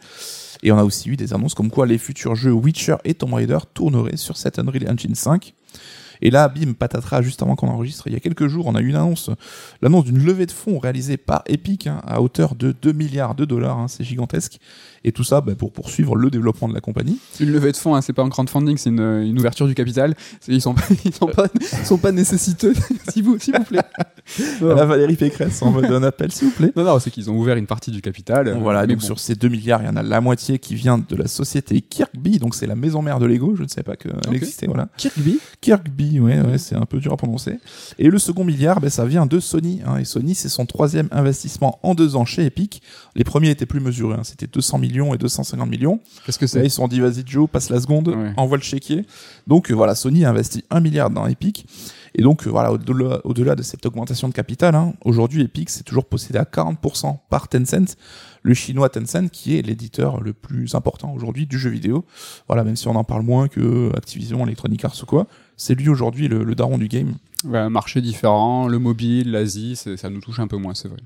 Et 0.63 0.73
on 0.73 0.79
a 0.79 0.85
aussi 0.85 1.09
eu 1.11 1.17
des 1.17 1.33
annonces 1.35 1.55
comme 1.55 1.71
quoi 1.71 1.87
les 1.87 1.97
futurs 1.99 2.35
jeux 2.35 2.53
Witcher 2.53 2.97
et 3.05 3.15
Tomb 3.15 3.33
Raider 3.35 3.59
tourneraient 3.75 4.17
sur 4.19 4.37
cette 4.37 4.59
Unreal 4.59 4.91
Engine 4.91 5.15
5. 5.15 5.55
Et 6.23 6.31
là, 6.31 6.49
bim, 6.49 6.73
patatras, 6.73 7.23
juste 7.23 7.43
avant 7.43 7.57
qu'on 7.57 7.69
enregistre, 7.69 8.07
il 8.07 8.13
y 8.13 8.17
a 8.17 8.21
quelques 8.21 8.47
jours, 8.47 8.67
on 8.67 8.75
a 8.75 8.81
eu 8.81 8.89
une 8.89 8.97
annonce, 8.97 9.31
l'annonce 9.83 10.05
d'une 10.05 10.23
levée 10.23 10.47
de 10.47 10.53
fonds 10.53 10.79
réalisée 10.79 11.17
par 11.17 11.43
Epic 11.47 11.87
hein, 11.87 12.01
à 12.07 12.21
hauteur 12.21 12.55
de 12.55 12.73
2 12.73 12.93
milliards 12.93 13.35
de 13.35 13.45
dollars, 13.45 13.79
hein, 13.79 13.89
c'est 13.89 14.05
gigantesque. 14.05 14.59
Et 15.03 15.13
tout 15.13 15.25
ça 15.25 15.41
bah, 15.41 15.55
pour 15.55 15.73
poursuivre 15.73 16.15
le 16.17 16.31
développement 16.31 16.69
de 16.69 16.75
la 16.75 16.81
compagnie. 16.81 17.19
Une 17.41 17.51
levée 17.51 17.73
de 17.73 17.77
fonds, 17.77 17.95
hein, 17.95 18.03
c'est 18.03 18.13
pas 18.13 18.23
un 18.23 18.29
crowdfunding, 18.29 18.77
c'est 18.77 18.91
une, 18.91 19.01
une 19.01 19.39
ouverture 19.39 19.67
du 19.67 19.75
capital. 19.75 20.15
Ils 20.47 20.61
sont 20.61 20.75
ils 21.05 21.15
sont 21.15 21.27
pas, 21.27 21.47
ils 21.55 21.87
sont 21.87 21.99
pas 21.99 22.13
nécessiteux, 22.13 22.75
s'il 23.11 23.25
vous, 23.25 23.39
plaît. 23.39 23.81
la 24.61 24.85
Valérie 24.85 25.17
Pécresse 25.17 25.63
en 25.63 25.71
mode 25.71 25.87
un 25.87 26.03
appel, 26.03 26.31
s'il 26.33 26.49
vous 26.49 26.55
plaît. 26.55 26.73
Non, 26.77 26.85
non, 26.85 26.99
c'est 26.99 27.11
qu'ils 27.11 27.31
ont 27.31 27.39
ouvert 27.39 27.57
une 27.57 27.67
partie 27.67 27.91
du 27.91 28.03
capital. 28.03 28.57
Voilà, 28.61 28.87
donc 28.87 28.99
bon. 28.99 29.05
sur 29.05 29.19
ces 29.19 29.35
2 29.35 29.49
milliards, 29.49 29.83
il 29.83 29.87
y 29.87 29.89
en 29.89 29.97
a 29.97 30.03
la 30.03 30.21
moitié 30.21 30.59
qui 30.59 30.75
vient 30.75 30.99
de 30.99 31.17
la 31.17 31.27
société 31.29 31.81
Kirkby, 31.81 32.39
donc 32.39 32.55
c'est 32.55 32.67
la 32.67 32.77
maison 32.77 33.01
mère 33.01 33.19
de 33.19 33.27
Lego, 33.27 33.55
je 33.57 33.63
ne 33.63 33.69
sais 33.69 33.83
pas 33.83 33.97
qu'elle 33.97 34.13
Ok. 34.13 34.35
existait, 34.35 34.67
voilà. 34.67 34.89
Kirkby 34.99 35.39
Kirkby, 35.61 36.21
ouais, 36.21 36.41
ouais, 36.41 36.59
c'est 36.59 36.77
un 36.77 36.85
peu 36.87 36.99
dur 36.99 37.13
à 37.13 37.17
prononcer. 37.17 37.59
Et 37.99 38.09
le 38.09 38.19
second 38.19 38.45
milliard, 38.45 38.81
ben, 38.81 38.91
ça 38.91 39.07
vient 39.07 39.25
de 39.27 39.41
Sony. 39.41 39.81
hein, 39.87 39.97
et 39.97 40.05
Sony, 40.05 40.35
c'est 40.35 40.49
son 40.51 40.67
troisième 40.67 41.09
investissement 41.11 41.79
en 41.83 41.95
deux 41.95 42.17
ans 42.17 42.25
chez 42.27 42.45
Epic. 42.45 42.83
Les 43.15 43.25
premiers 43.25 43.51
étaient 43.51 43.67
plus 43.67 43.81
mesurés, 43.81 44.17
hein, 44.17 44.25
c'était 44.25 44.47
200 44.47 44.79
millions 44.79 44.90
et 45.15 45.19
250 45.19 45.69
millions. 45.69 46.01
Qu'est-ce 46.27 46.39
que 46.39 46.47
c'est 46.47 46.65
ils 46.65 46.71
se 46.71 46.77
sont 46.77 46.89
dit, 46.89 47.01
vas-y 47.01 47.23
Joe, 47.27 47.49
passe 47.51 47.71
la 47.71 47.81
seconde, 47.81 48.09
Ouais. 48.09 48.33
envoie 48.37 48.57
le 48.57 48.63
chéquier. 48.63 49.05
Donc 49.47 49.71
euh, 49.71 49.75
voilà, 49.75 49.95
Sony 49.95 50.25
a 50.25 50.31
investi 50.31 50.65
un 50.71 50.81
milliard 50.81 51.11
dans 51.11 51.27
Epic. 51.27 51.67
Et 52.15 52.23
donc 52.23 52.47
euh, 52.47 52.51
voilà, 52.51 52.73
au-delà 52.73 53.21
au-delà 53.25 53.55
de 53.55 53.63
cette 53.63 53.87
augmentation 53.87 54.29
de 54.29 54.33
capital, 54.35 54.75
hein, 54.75 54.95
aujourd'hui 55.05 55.43
Epic 55.43 55.71
c'est 55.71 55.85
toujours 55.85 56.05
possédé 56.05 56.39
à 56.39 56.45
40% 56.45 57.19
par 57.29 57.49
Tencent, 57.49 57.97
le 58.43 58.55
chinois 58.55 58.89
Tencent 58.89 59.29
qui 59.31 59.57
est 59.57 59.63
l'éditeur 59.63 60.21
le 60.21 60.33
plus 60.33 60.75
important 60.75 61.13
aujourd'hui 61.13 61.47
du 61.47 61.59
jeu 61.59 61.71
vidéo. 61.71 62.05
Voilà, 62.49 62.65
même 62.65 62.77
si 62.77 62.89
on 62.89 62.97
en 62.97 63.05
parle 63.05 63.23
moins 63.23 63.49
que 63.49 63.91
Activision, 63.97 64.45
Electronic 64.47 64.85
Arts 64.85 64.97
ou 65.03 65.07
quoi, 65.07 65.27
c'est 65.57 65.75
lui 65.75 65.89
aujourd'hui 65.89 66.27
le, 66.29 66.43
le 66.43 66.55
daron 66.55 66.79
du 66.79 66.89
game. 66.89 67.15
Ouais, 67.45 67.59
Un 67.59 67.71
marché 67.71 68.03
différent, 68.03 68.69
le 68.69 68.79
mobile, 68.79 69.31
l'Asie, 69.31 69.75
c'est- 69.75 69.97
ça 69.97 70.11
nous 70.11 70.21
touche 70.21 70.41
un 70.41 70.47
peu 70.47 70.57
moins, 70.59 70.75
c'est 70.75 70.89
vrai. 70.89 70.99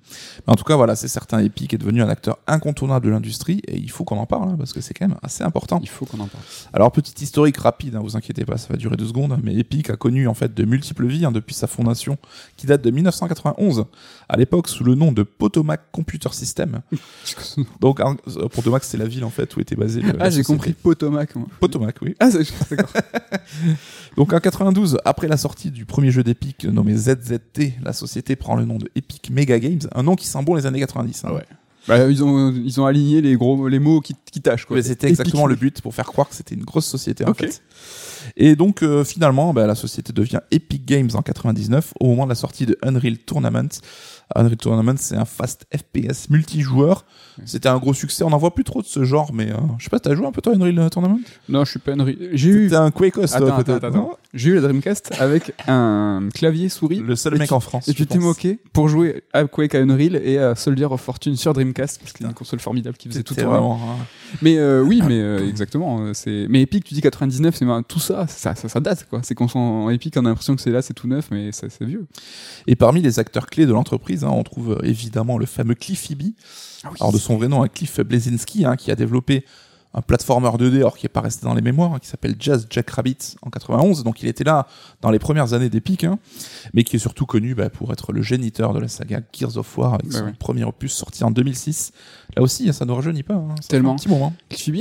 Mais 0.47 0.53
en 0.53 0.57
tout 0.57 0.65
cas, 0.65 0.75
voilà, 0.75 0.97
c'est 0.97 1.07
certain, 1.07 1.39
Epic 1.39 1.73
est 1.75 1.79
devenu 1.79 2.03
un 2.03 2.09
acteur 2.09 2.39
incontournable 2.49 3.07
de 3.07 3.11
l'industrie 3.11 3.61
et 3.69 3.77
il 3.77 3.89
faut 3.91 4.03
qu'on 4.05 4.17
en 4.19 4.27
parle 4.27 4.49
hein, 4.51 4.55
parce 4.59 4.73
que 4.73 4.81
c'est 4.81 4.95
quand 4.95 5.07
même 5.09 5.17
assez 5.23 5.45
important. 5.45 5.79
Il 5.83 5.89
faut 5.89 6.07
qu'on 6.07 6.19
en 6.19 6.27
parle. 6.27 6.43
Alors, 6.73 6.91
petite 6.93 7.21
historique 7.23 7.57
rapide, 7.59 7.95
hein, 7.97 8.01
vous 8.03 8.17
inquiétez 8.17 8.45
pas, 8.45 8.57
ça 8.59 8.69
va 8.71 8.77
durer 8.77 8.97
deux 8.97 9.07
secondes, 9.07 9.39
mais 9.45 9.55
Epic 9.57 9.91
a 9.91 9.97
connu 9.97 10.27
en 10.27 10.35
fait 10.35 10.55
de 10.55 10.65
multiples 10.65 10.94
vies 11.03 11.25
hein, 11.25 11.33
depuis 11.33 11.55
sa 11.55 11.67
fondation 11.67 12.17
qui 12.57 12.67
date 12.67 12.83
de 12.83 12.91
1991, 12.91 13.87
à 14.29 14.37
l'époque 14.37 14.69
sous 14.69 14.85
le 14.85 14.95
nom 14.95 15.13
de 15.13 15.23
Potomac 15.23 15.81
Computer 15.93 16.29
System. 16.33 16.81
Donc, 17.81 18.01
euh, 18.01 18.49
Potomac, 18.49 18.85
c'est 18.85 18.97
la 18.99 19.07
ville 19.07 19.25
en 19.25 19.31
fait 19.31 19.55
où 19.57 19.61
était 19.61 19.77
basée 19.77 20.01
le. 20.01 20.13
ah, 20.21 20.31
j'ai 20.31 20.43
compris 20.43 20.73
Potomac. 20.73 21.35
moi. 21.37 21.47
Potomac, 21.61 21.97
oui. 22.03 22.15
Ah, 22.21 22.31
c'est- 22.31 22.45
d'accord. 22.71 22.93
Donc 24.17 24.33
en 24.33 24.39
92, 24.41 24.99
après 25.05 25.29
la 25.29 25.37
sortie 25.37 25.71
du 25.71 25.85
premier 25.85 26.11
jeu 26.11 26.23
d'Epic 26.23 26.65
nommé 26.65 26.97
ZZT, 26.97 27.75
la 27.83 27.93
société 27.93 28.37
prend 28.37 28.55
le 28.57 28.65
nom 28.65 28.79
de 28.79 28.89
Epic 28.95 29.31
Mega 29.31 29.59
Games, 29.59 29.81
un 29.95 30.03
nom 30.03 30.15
qui 30.15 30.27
sent 30.27 30.43
bon 30.43 30.55
les 30.55 30.67
années 30.67 30.81
90. 30.81 31.25
hein. 31.25 31.33
Ouais. 31.33 31.45
Bah, 31.87 32.09
ils, 32.09 32.25
ont, 32.25 32.51
ils 32.53 32.81
ont 32.81 32.87
aligné 32.87 33.21
les, 33.21 33.37
gros, 33.37 33.69
les 33.69 33.79
mots 33.79 34.01
qui, 34.01 34.15
qui 34.31 34.41
tâchent. 34.41 34.65
Quoi. 34.65 34.77
Mais 34.77 34.83
c'était 34.83 35.09
Epic. 35.09 35.21
exactement 35.21 35.47
le 35.47 35.55
but 35.55 35.81
pour 35.83 35.95
faire 35.95 36.07
croire 36.07 36.29
que 36.29 36.35
c'était 36.35 36.55
une 36.55 36.65
grosse 36.65 36.87
société 36.87 37.25
en 37.27 37.35
fait. 37.35 37.63
Et 38.37 38.57
donc 38.57 38.83
euh, 38.83 39.05
finalement, 39.05 39.53
bah, 39.53 39.67
la 39.67 39.75
société 39.75 40.13
devient 40.13 40.41
Epic 40.51 40.85
Games 40.87 41.11
en 41.15 41.23
99 41.23 41.93
au 42.01 42.07
moment 42.07 42.25
de 42.25 42.31
la 42.31 42.35
sortie 42.35 42.67
de 42.67 42.79
Unreal 42.83 43.19
Tournament. 43.19 43.69
Unreal 44.35 44.57
Tournament, 44.57 44.97
c'est 44.99 45.17
un 45.17 45.25
fast 45.25 45.67
FPS 45.75 46.29
multijoueur. 46.31 47.05
C'était 47.45 47.69
un 47.69 47.79
gros 47.79 47.95
succès. 47.95 48.23
On 48.25 48.31
n'en 48.31 48.39
voit 48.39 48.55
plus 48.55 48.65
trop 48.65 48.81
de 48.81 48.87
ce 48.87 49.05
genre, 49.05 49.33
mais 49.33 49.51
euh, 49.51 49.57
je 49.79 49.85
sais 49.85 49.91
pas, 49.91 49.99
t'as 49.99 50.15
joué 50.15 50.27
un 50.27 50.33
peu 50.33 50.41
toi 50.41 50.55
Unreal 50.55 50.89
Tournament? 50.91 51.19
Non, 51.49 51.65
je 51.65 51.71
suis 51.71 51.81
pas 51.81 51.93
une... 51.93 52.15
J'ai 52.33 52.51
eu... 52.51 52.69
T'es 52.69 52.77
un 52.77 52.91
Quakos 52.91 53.27
toi 53.27 53.37
Attends, 53.37 53.57
attends, 53.59 53.87
attends. 53.89 54.19
J'ai 54.33 54.51
eu 54.51 54.55
la 54.55 54.63
Dreamcast 54.63 55.13
avec 55.21 55.53
un 55.69 56.29
clavier 56.35 56.69
souris. 56.69 56.99
Le 57.01 57.15
seul 57.17 57.39
mec 57.39 57.49
tu- 57.49 57.55
en 57.55 57.61
France. 57.61 57.89
Et 57.89 57.95
tu 57.95 58.07
t'es 58.07 58.19
moqué 58.19 58.59
pour 58.73 58.89
jouer 58.89 59.23
à 59.33 59.45
Quake 59.45 59.75
à 59.75 59.79
Unreal 59.79 60.17
et 60.17 60.39
à 60.39 60.55
Soldier 60.55 60.87
of 60.87 61.01
Fortune 61.01 61.37
sur 61.37 61.53
Dreamcast, 61.53 61.99
parce 62.01 62.13
que 62.13 62.19
c'était 62.19 62.29
une 62.29 62.35
console 62.35 62.61
formidable 62.61 62.97
qui 62.97 63.09
faisait 63.09 63.23
tout 63.23 63.35
tourner. 63.35 63.77
Mais 64.43 64.59
euh, 64.59 64.83
oui, 64.83 65.03
mais 65.07 65.21
euh, 65.21 65.49
exactement. 65.49 66.13
C'est. 66.15 66.47
Mais 66.49 66.63
Epic, 66.63 66.85
tu 66.85 66.95
dis 66.95 67.01
99, 67.01 67.55
c'est 67.55 67.67
tout 67.87 68.01
ça, 68.01 68.27
ça, 68.27 68.55
ça, 68.55 68.69
ça 68.69 68.81
date 68.81 69.07
quoi. 69.09 69.21
C'est 69.23 69.35
qu'on 69.35 69.47
sent 69.49 69.59
en 69.59 69.89
Epic, 69.91 70.15
on 70.17 70.25
a 70.25 70.29
l'impression 70.31 70.57
que 70.57 70.63
c'est 70.63 70.71
là, 70.71 70.83
c'est 70.83 70.95
tout 70.95 71.07
neuf, 71.07 71.29
mais 71.31 71.51
c'est 71.53 71.83
vieux. 71.83 72.07
Et 72.67 72.75
parmi 72.75 73.03
les 73.03 73.19
acteurs 73.21 73.47
clés 73.47 73.67
de 73.67 73.73
l'entreprise, 73.73 74.24
hein, 74.25 74.31
on 74.31 74.43
trouve 74.43 74.73
euh, 74.73 74.85
évidemment 74.85 75.39
le 75.39 75.47
fameux 75.47 75.75
Cliffy 75.75 76.15
B. 76.15 76.23
Alors 77.01 77.13
de 77.13 77.19
son 77.19 77.37
vrai 77.37 77.49
nom, 77.49 77.63
hein, 77.63 77.69
Cliff 77.69 78.01
Blazinski, 78.01 78.65
hein, 78.65 78.77
qui 78.77 78.91
a 78.91 78.97
développé 78.97 79.45
un 79.95 80.03
platformer 80.03 80.49
2D, 80.49 80.79
alors 80.79 80.97
qui 80.97 81.07
est 81.07 81.09
pas 81.09 81.21
resté 81.21 81.47
dans 81.47 81.55
les 81.55 81.63
mémoires, 81.63 82.01
qui 82.01 82.09
s'appelle 82.09 82.35
Jazz 82.39 82.67
Jack 82.69 82.91
Rabbit 82.91 83.37
en 83.43 83.51
91. 83.51 84.03
Donc 84.03 84.23
il 84.23 84.29
était 84.29 84.43
là 84.43 84.67
dans 85.01 85.11
les 85.11 85.21
premières 85.21 85.53
années 85.53 85.71
d'Epic, 85.71 86.05
mais 86.75 86.83
qui 86.83 86.97
est 86.97 86.99
surtout 86.99 87.27
connu 87.27 87.55
bah, 87.55 87.71
pour 87.71 87.93
être 87.93 88.13
le 88.13 88.21
géniteur 88.21 88.75
de 88.75 88.81
la 88.81 88.89
saga 88.89 89.21
Gears 89.33 89.57
of 89.57 89.79
War 89.79 89.95
avec 89.95 90.09
Bah 90.09 90.19
son 90.19 90.33
premier 90.33 90.65
opus 90.65 90.93
sorti 90.93 91.23
en 91.23 91.31
2006. 91.31 91.93
Là 92.37 92.43
aussi, 92.43 92.73
ça 92.73 92.85
ne 92.85 92.93
rajeunit 92.93 93.23
pas. 93.23 93.35
hein, 93.35 93.55
Tellement. 93.69 93.93
Un 93.93 93.97
petit 93.97 94.09
moment. 94.09 94.33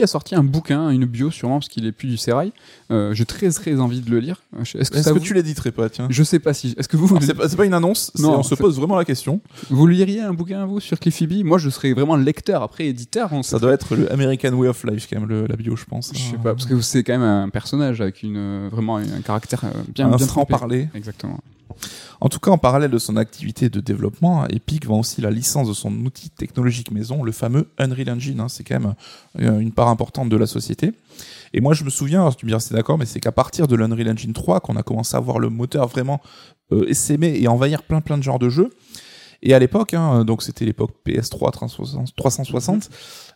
A 0.02 0.08
sorti 0.08 0.36
un 0.36 0.44
bouquin, 0.44 0.89
une 0.89 1.06
bio 1.06 1.32
sûrement 1.32 1.60
parce 1.60 1.70
qu'il 1.70 1.86
est 1.86 1.91
plus 1.91 2.08
du 2.10 2.18
sérail. 2.18 2.52
Euh, 2.91 3.14
J'ai 3.14 3.26
très 3.26 3.50
très 3.52 3.80
envie 3.80 4.02
de 4.02 4.10
le 4.10 4.20
lire. 4.20 4.41
Est-ce 4.60 4.91
que, 4.91 5.02
ça 5.02 5.12
que 5.12 5.18
vous- 5.20 5.24
tu 5.24 5.34
l'éditerais 5.34 5.72
pas, 5.72 5.89
tiens? 5.89 6.08
Je 6.10 6.24
sais 6.24 6.39
pas 6.39 6.54
si. 6.54 6.74
Est-ce 6.78 6.88
que 6.89 6.98
vous 6.98 7.08
C'est 7.22 7.56
pas, 7.58 7.66
une 7.66 7.74
annonce, 7.74 8.12
Non, 8.20 8.39
on 8.39 8.44
se 8.44 8.56
pose 8.56 8.78
vraiment 8.78 8.96
la 8.96 9.06
question. 9.06 9.39
vous 9.70 9.88
liriez 9.88 10.22
un 10.22 10.34
bouquin 10.34 10.66
vous 10.66 10.80
sur 10.80 11.00
Cliffy 11.00 11.28
B 11.28 11.44
Moi, 11.46 11.58
je 11.58 11.70
serais 11.70 11.94
vraiment 11.94 12.16
lecteur 12.16 12.64
après 12.64 12.88
éditeur. 12.88 13.30
On 13.32 13.44
Ça 13.44 13.60
doit 13.60 13.74
être 13.74 13.96
le 13.96 14.12
American 14.12 14.52
Way 14.54 14.68
of 14.70 14.84
Life, 14.86 15.08
quand 15.10 15.20
même, 15.20 15.30
le- 15.30 15.48
la 15.48 15.56
bio, 15.56 15.76
je 15.76 15.86
pense. 15.86 16.12
Je 16.14 16.20
sais 16.20 16.38
pas 16.38 16.54
parce 16.54 16.66
que 16.66 16.80
c'est 16.82 17.04
quand 17.04 17.14
même 17.14 17.22
un 17.24 17.50
personnage 17.50 18.02
avec 18.02 18.24
une 18.24 18.68
vraiment 18.70 18.98
un 18.98 19.22
caractère 19.24 19.64
euh, 19.66 19.70
bien 19.94 20.08
un 20.08 20.16
bien 20.16 20.26
franc 20.26 20.46
trempé. 20.46 20.52
parler. 20.52 20.89
Exactement. 20.96 21.39
En 22.22 22.30
tout 22.30 22.39
cas, 22.39 22.52
en 22.52 22.58
parallèle 22.58 22.91
de 22.91 22.98
son 23.00 23.18
activité 23.18 23.68
de 23.70 23.80
développement, 23.80 24.46
Epic 24.48 24.86
vend 24.86 25.00
aussi 25.00 25.22
la 25.22 25.32
licence 25.32 25.68
de 25.68 25.74
son 25.74 25.91
outil 26.06 26.30
technologique 26.30 26.91
maison, 26.91 27.24
le 27.24 27.32
fameux 27.44 27.68
Unreal 27.78 28.10
Engine. 28.10 28.39
hein. 28.39 28.48
C'est 28.48 28.64
quand 28.64 28.80
même 28.80 28.94
euh, 29.41 29.60
une 29.60 29.72
part 29.74 29.89
importante 29.89 30.30
de 30.30 30.38
la 30.38 30.48
société. 30.48 30.94
Et 31.54 31.60
moi, 31.62 31.74
je 31.74 31.84
me 31.84 31.89
souviens, 31.89 32.22
alors 32.22 32.36
tu 32.38 32.46
me 32.46 32.50
diras 32.50 32.60
si 32.62 32.70
c'est 32.70 32.76
d'accord, 32.76 32.98
mais 32.98 33.06
c'est 33.06 33.20
qu'à 33.20 33.34
partir 33.34 33.68
de 33.68 33.76
l'Unreal 33.76 34.10
Engine 34.12 34.34
3 34.34 34.62
qu'on 34.62 34.76
a 34.78 34.84
commencé 34.84 35.16
à 35.18 35.20
voir 35.20 35.39
le 35.39 35.50
moteur 35.50 35.88
vraiment 35.88 36.22
euh, 36.72 36.86
essaimer 36.88 37.34
et 37.41 37.48
envahir 37.50 37.84
plein 37.84 38.00
plein 38.02 38.18
de 38.18 38.24
genres 38.24 38.39
de 38.39 38.50
jeux. 38.50 38.70
Et 39.46 39.54
à 39.54 39.60
l'époque, 39.60 39.94
hein, 39.94 40.24
donc 40.24 40.41
c'était 40.41 40.64
l'époque 40.64 40.91
PS3 41.06 41.52
360, 41.52 42.16
360, 42.16 42.89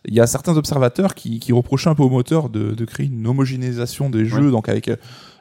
il 0.06 0.14
y 0.14 0.20
a 0.20 0.26
certains 0.26 0.56
observateurs 0.56 1.14
qui, 1.14 1.38
qui 1.38 1.52
reprochaient 1.52 1.90
un 1.90 1.94
peu 1.94 2.02
au 2.02 2.08
moteur 2.08 2.48
de, 2.48 2.70
de 2.72 2.84
créer 2.86 3.06
une 3.06 3.26
homogénéisation 3.26 4.08
des 4.08 4.24
jeux, 4.24 4.50
donc 4.50 4.70
avec 4.70 4.88
euh, 4.88 4.96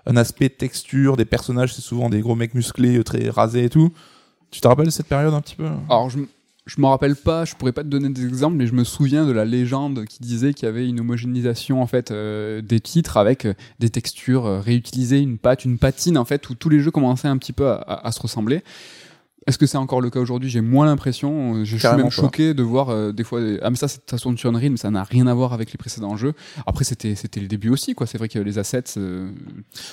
un 0.06 0.18
aspect 0.18 0.50
texture, 0.50 1.16
des 1.16 1.24
personnages, 1.24 1.74
c'est 1.74 1.82
souvent 1.82 2.10
des 2.10 2.20
gros 2.20 2.36
mecs 2.36 2.54
musclés, 2.54 2.98
euh, 2.98 3.04
très 3.04 3.30
rasés 3.30 3.64
et 3.64 3.70
tout. 3.70 3.92
Tu 4.52 4.60
te 4.60 4.68
rappelles 4.68 4.88
de 4.88 4.92
cette 4.92 5.08
période 5.08 5.34
un 5.34 5.40
petit 5.42 5.56
peu? 5.56 5.68
Alors, 5.90 6.10
je, 6.10 6.20
je 6.68 6.82
m'en 6.82 6.90
rappelle 6.90 7.16
pas, 7.16 7.46
je 7.46 7.56
pourrais 7.56 7.72
pas 7.72 7.84
te 7.84 7.88
donner 7.88 8.10
des 8.10 8.28
exemples, 8.28 8.58
mais 8.58 8.68
je 8.68 8.74
me 8.74 8.84
souviens 8.84 9.26
de 9.26 9.32
la 9.32 9.46
légende 9.46 10.06
qui 10.06 10.20
disait 10.20 10.54
qu'il 10.54 10.66
y 10.66 10.70
avait 10.70 10.88
une 10.88 11.00
homogénéisation 11.00 11.82
en 11.82 11.88
fait 11.88 12.12
euh, 12.12 12.62
des 12.62 12.82
titres 12.82 13.16
avec 13.16 13.46
euh, 13.46 13.54
des 13.80 13.90
textures 13.90 14.46
euh, 14.46 14.60
réutilisées, 14.60 15.20
une 15.20 15.38
pâte, 15.38 15.64
une 15.64 15.78
patine 15.78 16.18
en 16.18 16.26
fait, 16.26 16.50
où 16.50 16.56
tous 16.56 16.70
les 16.70 16.82
jeux 16.82 16.92
commençaient 16.92 17.30
un 17.30 17.38
petit 17.38 17.54
peu 17.54 17.70
à, 17.70 18.12
se 18.12 18.20
ressembler. 18.20 18.64
Est-ce 19.48 19.58
que 19.58 19.66
c'est 19.66 19.78
encore 19.78 20.02
le 20.02 20.10
cas 20.10 20.20
aujourd'hui? 20.20 20.50
J'ai 20.50 20.62
moins 20.62 20.86
l'impression. 20.86 21.64
Je 21.64 21.78
suis 21.78 21.88
même 21.88 22.04
pas. 22.04 22.10
choqué 22.10 22.54
de 22.54 22.62
voir 22.64 22.90
euh, 22.90 23.12
des 23.14 23.24
fois. 23.24 23.40
Ah 23.62 23.70
mais 23.70 23.78
ça, 23.78 23.88
c'est- 23.88 24.02
ça 24.10 24.18
tourne 24.18 24.38
sur 24.38 24.50
Unreal, 24.50 24.72
mais 24.72 24.78
ça 24.78 24.92
n'a 24.92 25.04
rien 25.04 25.26
à 25.28 25.34
voir 25.34 25.54
avec 25.54 25.72
les 25.72 25.78
précédents 25.78 26.18
jeux. 26.18 26.34
Après, 26.66 26.84
c'était 26.84 27.16
c'était 27.16 27.40
le 27.40 27.48
début 27.48 27.70
aussi, 27.70 27.96
quoi. 27.96 28.06
C'est 28.08 28.18
vrai 28.18 28.28
que 28.28 28.40
les 28.40 28.58
assets. 28.60 28.84
euh, 28.98 29.32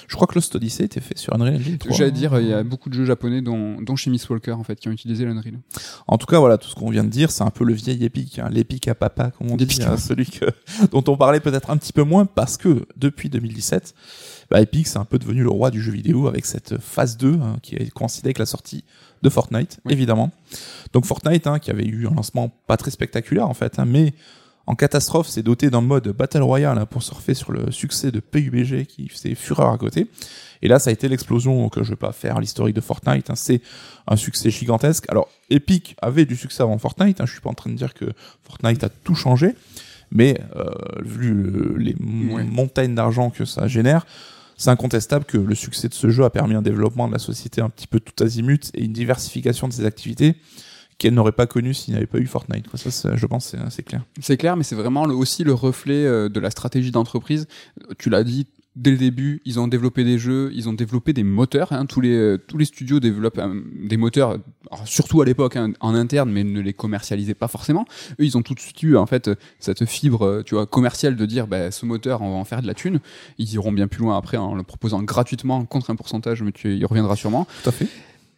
Je 0.09 0.14
crois 0.16 0.26
que 0.26 0.34
Lost 0.34 0.55
Odyssey 0.57 0.84
était 0.84 1.00
fait 1.00 1.16
sur 1.16 1.34
Unreal 1.34 1.55
Engine 1.57 1.78
3. 1.78 1.96
J'allais 1.96 2.11
dire, 2.11 2.38
il 2.40 2.48
y 2.48 2.52
a 2.52 2.62
beaucoup 2.64 2.88
de 2.90 2.94
jeux 2.94 3.05
japonais, 3.05 3.42
dont, 3.42 3.80
dont 3.80 3.96
chez 3.96 4.11
Miss 4.11 4.28
Walker 4.28 4.52
en 4.52 4.64
fait, 4.64 4.76
qui 4.80 4.88
ont 4.88 4.92
utilisé 4.92 5.24
l'Unreal. 5.24 5.61
En 6.09 6.18
tout 6.18 6.26
cas, 6.26 6.38
voilà, 6.40 6.59
tout 6.59 6.68
ce 6.68 6.74
qu'on 6.74 6.90
vient 6.90 7.05
de 7.05 7.09
dire, 7.11 7.30
c'est 7.30 7.44
un 7.44 7.50
peu 7.50 7.64
le 7.64 7.74
vieil 7.74 8.05
épique, 8.05 8.38
hein, 8.40 8.48
l'épique 8.50 8.88
à 8.88 8.94
papa, 8.94 9.30
comme 9.38 9.50
on 9.50 9.57
dit, 9.57 9.78
hein, 9.86 9.96
celui 9.96 10.26
que, 10.26 10.46
dont 10.90 11.05
on 11.07 11.16
parlait 11.16 11.40
peut-être 11.40 11.70
un 11.70 11.76
petit 11.76 11.92
peu 11.92 12.02
moins, 12.02 12.26
parce 12.26 12.57
que 12.57 12.86
depuis 12.96 13.28
2017, 13.28 13.94
bah, 14.50 14.61
Epic, 14.61 14.86
c'est 14.88 14.98
un 14.98 15.05
peu 15.05 15.18
devenu 15.18 15.42
le 15.42 15.48
roi 15.50 15.70
du 15.70 15.80
jeu 15.80 15.92
vidéo 15.92 16.26
avec 16.26 16.44
cette 16.44 16.78
phase 16.80 17.16
2 17.16 17.34
hein, 17.40 17.57
qui 17.62 17.76
est 17.76 17.90
coïncidée 17.90 18.26
avec 18.28 18.38
la 18.38 18.46
sortie 18.46 18.84
de 19.25 19.29
Fortnite, 19.31 19.79
Oui. 19.85 19.93
évidemment. 19.93 20.31
Donc 20.93 21.05
Fortnite, 21.07 21.47
hein, 21.49 21.59
qui 21.59 21.70
avait 21.72 21.87
eu 21.87 22.07
un 22.07 22.14
lancement 22.14 22.51
pas 22.68 22.77
très 22.77 22.93
spectaculaire 22.93 23.49
en 23.49 23.55
fait, 23.55 23.79
hein, 23.81 23.85
mais 23.87 24.14
en 24.66 24.75
catastrophe, 24.77 25.29
c'est 25.29 25.43
doté 25.43 25.68
d'un 25.68 25.81
mode 25.83 26.09
Battle 26.09 26.41
Royale 26.43 26.79
hein, 26.79 26.87
pour 26.87 27.03
surfer 27.03 27.35
sur 27.35 27.53
le 27.53 27.70
succès 27.70 28.11
de 28.11 28.20
PUBG 28.20 28.87
qui 28.87 29.09
faisait 29.09 29.35
fureur 29.35 29.70
à 29.70 29.77
côté. 29.77 30.07
Et 30.62 30.68
là, 30.68 30.79
ça 30.79 30.89
a 30.89 30.93
été 30.95 31.07
l'explosion 31.09 31.68
que 31.68 31.83
je 31.83 31.91
vais 31.91 31.97
pas 31.97 32.12
faire 32.12 32.41
l'historique 32.41 32.75
de 32.75 32.81
Fortnite. 32.81 33.29
hein, 33.29 33.35
c'est 33.35 33.61
un 34.07 34.16
succès 34.16 34.51
gigantesque. 34.51 35.05
Alors, 35.11 35.29
Epic 35.51 35.97
avait 36.01 36.25
du 36.25 36.37
succès 36.37 36.62
avant 36.62 36.79
Fortnite. 36.79 37.20
Hein, 37.20 37.27
je 37.27 37.33
suis 37.33 37.43
pas 37.43 37.51
en 37.51 37.55
train 37.55 37.68
de 37.70 37.77
dire 37.77 37.93
que 37.93 38.07
Fortnite 38.45 38.83
a 38.85 38.89
tout 38.89 39.14
changé, 39.14 39.55
mais 40.11 40.41
euh, 40.57 40.64
vu 41.05 41.35
le- 41.35 41.77
les 41.77 41.95
Ouais. 42.33 42.45
montagnes 42.45 42.95
d'argent 42.95 43.29
que 43.29 43.45
ça 43.45 43.68
génère, 43.68 44.07
c'est 44.57 44.70
incontestable 44.70 45.24
que 45.24 45.38
le 45.38 45.55
succès 45.55 45.88
de 45.88 45.94
ce 45.94 46.11
jeu 46.11 46.24
a 46.24 46.30
permis 46.30 46.55
un 46.55 46.62
développement 46.62 47.09
de 47.09 47.12
la 47.12 47.18
société 47.18 47.61
un 47.61 47.70
petit 47.70 47.86
peu 47.86 48.00
tout 48.00 48.22
azimut 48.22 48.70
et 48.74 48.84
une 48.84 48.92
diversification 48.92 49.68
de 49.68 49.72
ses 49.72 49.84
activités 49.84 50.36
qu'elle 50.98 51.14
n'aurait 51.14 51.32
pas 51.32 51.46
connu 51.46 51.74
s'il 51.74 51.92
n'y 51.92 51.98
avait 51.98 52.07
pas 52.07 52.18
eu 52.18 52.26
Fortnite. 52.26 52.66
Ça, 52.76 53.16
je 53.16 53.26
pense, 53.26 53.55
c'est 53.70 53.82
clair. 53.82 54.05
C'est 54.20 54.36
clair, 54.36 54.57
mais 54.57 54.62
c'est 54.62 54.76
vraiment 54.76 55.02
aussi 55.02 55.42
le 55.44 55.52
reflet 55.52 56.05
euh, 56.07 56.28
de 56.28 56.38
la 56.38 56.50
stratégie 56.50 56.92
d'entreprise. 56.92 57.48
Tu 57.98 58.11
l'as 58.11 58.22
dit 58.22 58.46
dès 58.76 58.90
le 58.90 58.96
début, 58.96 59.40
ils 59.44 59.61
ont 59.61 59.68
développé 59.68 60.05
des 60.05 60.18
jeux, 60.18 60.50
ils 60.52 60.68
ont 60.68 60.72
développé 60.72 61.12
des 61.12 61.22
moteurs. 61.22 61.72
hein. 61.72 61.86
Tous 61.86 62.00
les 62.00 62.14
euh, 62.14 62.38
tous 62.38 62.59
les 62.59 62.64
studios 62.64 63.00
développent 63.00 63.38
euh, 63.38 63.61
des 63.84 63.96
moteurs, 63.96 64.38
surtout 64.85 65.20
à 65.22 65.25
l'époque 65.25 65.57
hein, 65.57 65.72
en 65.81 65.95
interne, 65.95 66.31
mais 66.31 66.45
ne 66.45 66.61
les 66.61 66.72
commercialisaient 66.72 67.35
pas 67.35 67.49
forcément. 67.49 67.85
Eux, 68.12 68.25
ils 68.25 68.37
ont 68.37 68.43
tout 68.43 68.55
de 68.55 68.61
suite 68.61 68.83
eu 68.83 68.97
en 68.97 69.07
fait 69.07 69.29
euh, 69.29 69.35
cette 69.59 69.85
fibre, 69.87 70.27
euh, 70.27 70.43
tu 70.43 70.55
vois, 70.55 70.66
commerciale 70.66 71.16
de 71.16 71.27
dire, 71.27 71.47
bah, 71.47 71.70
ce 71.70 71.87
moteur, 71.87 72.22
on 72.22 72.31
va 72.31 72.37
en 72.37 72.45
faire 72.45 72.62
de 72.62 72.66
la 72.66 72.75
thune. 72.75 73.01
Ils 73.39 73.53
iront 73.55 73.72
bien 73.72 73.89
plus 73.89 74.03
loin 74.03 74.16
après 74.16 74.37
en 74.37 74.55
le 74.55 74.62
proposant 74.62 75.03
gratuitement 75.03 75.64
contre 75.64 75.91
un 75.91 75.97
pourcentage, 75.97 76.43
mais 76.43 76.53
tu 76.53 76.77
y 76.77 76.85
reviendras 76.85 77.16
sûrement. 77.16 77.47
Tout 77.62 77.68
à 77.68 77.72
fait. 77.72 77.89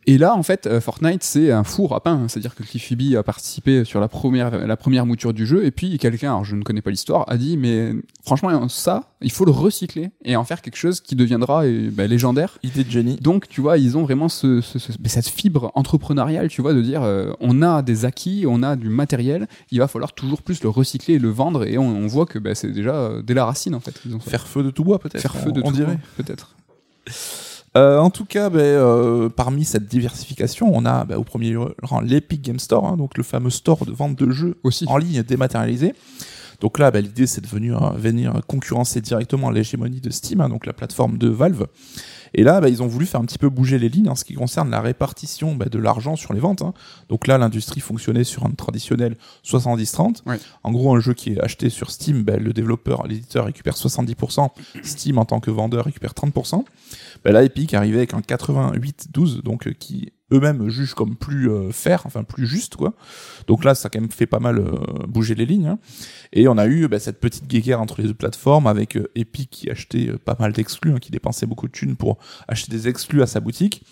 Et 0.09 0.18
là, 0.18 0.34
en 0.36 0.42
fait, 0.44 0.66
euh, 0.68 0.80
Fortnite, 0.80 1.24
c'est 1.24 1.50
un 1.50 1.64
four 1.64 1.92
à 1.94 2.00
pain. 2.00 2.28
C'est-à-dire 2.28 2.54
que 2.54 2.62
Cliffy 2.62 3.16
a 3.16 3.24
participé 3.24 3.84
sur 3.84 3.98
la 3.98 4.07
première, 4.07 4.64
la 4.66 4.76
première 4.76 5.04
mouture 5.04 5.34
du 5.34 5.46
jeu, 5.46 5.64
et 5.66 5.72
puis 5.72 5.98
quelqu'un, 5.98 6.28
alors 6.28 6.44
je 6.44 6.54
ne 6.54 6.62
connais 6.62 6.80
pas 6.80 6.90
l'histoire, 6.90 7.24
a 7.26 7.36
dit, 7.36 7.57
mais 7.57 7.92
franchement, 8.24 8.68
ça, 8.68 9.16
il 9.20 9.32
faut 9.32 9.44
le 9.44 9.50
recycler 9.50 10.11
et 10.24 10.36
en 10.36 10.44
faire 10.44 10.62
quelque 10.62 10.76
chose 10.76 11.00
qui 11.00 11.16
deviendra 11.16 11.64
euh, 11.64 11.90
bah, 11.92 12.07
légendaire. 12.07 12.59
Idée 12.62 12.84
de 12.84 12.90
génie. 12.90 13.16
Donc, 13.16 13.48
tu 13.48 13.61
vois, 13.61 13.78
ils 13.78 13.96
ont 13.98 14.04
vraiment 14.04 14.28
ce, 14.28 14.61
ce- 14.61 14.78
ce- 14.78 14.92
cette 15.07 15.26
fibre 15.28 15.72
entrepreneuriale, 15.74 16.46
tu 16.48 16.62
vois, 16.62 16.72
de 16.72 16.82
dire, 16.82 17.02
euh, 17.02 17.32
on 17.40 17.61
a 17.62 17.82
des 17.82 18.04
acquis, 18.04 18.44
on 18.46 18.62
a 18.62 18.76
du 18.76 18.88
matériel, 18.90 19.48
il 19.72 19.78
va 19.80 19.88
falloir 19.88 20.12
toujours 20.12 20.42
plus 20.42 20.62
le 20.62 20.68
recycler 20.68 21.14
et 21.14 21.18
le 21.18 21.30
vendre, 21.30 21.66
et 21.66 21.78
on, 21.78 21.88
on 21.88 22.07
voit 22.07 22.26
que 22.26 22.38
bah, 22.38 22.54
c'est 22.54 22.70
déjà 22.70 22.94
euh, 22.94 23.22
dès 23.22 23.34
la 23.34 23.44
racine, 23.44 23.74
en 23.74 23.80
fait. 23.80 24.00
qu'ils 24.00 24.14
ont 24.14 24.20
fait. 24.20 24.30
Faire 24.30 24.46
feu 24.46 24.62
de 24.62 24.70
tout 24.70 24.84
bois, 24.84 25.00
peut-être. 25.00 25.20
Faire 25.20 25.34
feu 25.34 25.48
on- 25.50 25.52
de 25.52 25.62
on 25.64 25.70
tout, 25.70 25.76
dirait. 25.76 25.98
peut-être. 26.16 26.54
Euh, 27.76 27.98
en 27.98 28.10
tout 28.10 28.24
cas, 28.24 28.48
ben, 28.48 28.60
euh, 28.60 29.28
parmi 29.28 29.64
cette 29.64 29.86
diversification, 29.86 30.70
on 30.74 30.86
a 30.86 31.04
ben, 31.04 31.16
au 31.16 31.24
premier 31.24 31.54
rang 31.82 32.00
l'Epic 32.00 32.40
Game 32.40 32.58
Store, 32.58 32.86
hein, 32.86 32.96
donc 32.96 33.18
le 33.18 33.22
fameux 33.22 33.50
store 33.50 33.84
de 33.84 33.92
vente 33.92 34.16
de 34.16 34.30
jeux 34.30 34.56
Aussi. 34.64 34.86
en 34.88 34.96
ligne 34.96 35.22
dématérialisé. 35.22 35.94
Donc 36.60 36.78
là, 36.78 36.90
ben, 36.90 37.04
l'idée 37.04 37.26
c'est 37.26 37.42
de 37.42 37.46
venir, 37.46 37.92
venir 37.92 38.40
concurrencer 38.46 39.02
directement 39.02 39.50
l'hégémonie 39.50 40.00
de 40.00 40.08
Steam, 40.08 40.40
hein, 40.40 40.48
donc 40.48 40.64
la 40.64 40.72
plateforme 40.72 41.18
de 41.18 41.28
Valve. 41.28 41.66
Et 42.34 42.42
là, 42.42 42.60
ils 42.68 42.82
ont 42.82 42.86
voulu 42.86 43.06
faire 43.06 43.20
un 43.20 43.24
petit 43.24 43.38
peu 43.38 43.48
bouger 43.48 43.78
les 43.78 43.88
lignes 43.88 44.08
en 44.08 44.14
ce 44.14 44.24
qui 44.24 44.34
concerne 44.34 44.70
la 44.70 44.80
répartition 44.80 45.56
de 45.56 45.78
l'argent 45.78 46.16
sur 46.16 46.32
les 46.34 46.40
ventes. 46.40 46.62
hein. 46.62 46.74
Donc 47.08 47.26
là, 47.26 47.38
l'industrie 47.38 47.80
fonctionnait 47.80 48.24
sur 48.24 48.44
un 48.44 48.50
traditionnel 48.50 49.16
70-30. 49.44 50.22
Ouais. 50.26 50.38
En 50.62 50.72
gros, 50.72 50.94
un 50.94 51.00
jeu 51.00 51.14
qui 51.14 51.32
est 51.32 51.40
acheté 51.40 51.70
sur 51.70 51.90
Steam, 51.90 52.24
le 52.26 52.52
développeur, 52.52 53.06
l'éditeur 53.06 53.46
récupère 53.46 53.74
70%, 53.74 54.50
Steam 54.82 55.18
en 55.18 55.24
tant 55.24 55.40
que 55.40 55.50
vendeur 55.50 55.84
récupère 55.86 56.12
30%. 56.12 56.64
Ben 57.26 57.32
là, 57.32 57.42
Epic 57.42 57.74
arrivait 57.74 57.96
avec 57.96 58.14
un 58.14 58.20
88-12, 58.20 59.42
donc 59.42 59.66
euh, 59.66 59.72
qui 59.72 60.12
eux-mêmes 60.32 60.68
jugent 60.68 60.94
comme 60.94 61.16
plus 61.16 61.50
euh, 61.50 61.72
fair, 61.72 62.02
enfin 62.06 62.22
plus 62.22 62.46
juste, 62.46 62.76
quoi. 62.76 62.94
Donc 63.48 63.64
là, 63.64 63.74
ça 63.74 63.88
quand 63.88 64.00
même 64.00 64.12
fait 64.12 64.26
pas 64.26 64.38
mal 64.38 64.58
euh, 64.60 64.78
bouger 65.08 65.34
les 65.34 65.44
lignes. 65.44 65.66
hein. 65.66 65.78
Et 66.32 66.46
on 66.46 66.56
a 66.56 66.68
eu 66.68 66.86
ben, 66.86 67.00
cette 67.00 67.18
petite 67.18 67.48
guéguerre 67.48 67.80
entre 67.80 68.00
les 68.00 68.06
deux 68.06 68.14
plateformes 68.14 68.68
avec 68.68 68.96
euh, 68.96 69.10
Epic 69.16 69.50
qui 69.50 69.68
achetait 69.68 70.12
pas 70.24 70.36
mal 70.38 70.52
d'exclus, 70.52 70.92
hein, 70.92 70.98
qui 71.00 71.10
dépensait 71.10 71.46
beaucoup 71.46 71.66
de 71.66 71.72
thunes 71.72 71.96
pour 71.96 72.18
acheter 72.46 72.70
des 72.70 72.86
exclus 72.86 73.22
à 73.22 73.26
sa 73.26 73.40
boutique. 73.40 73.82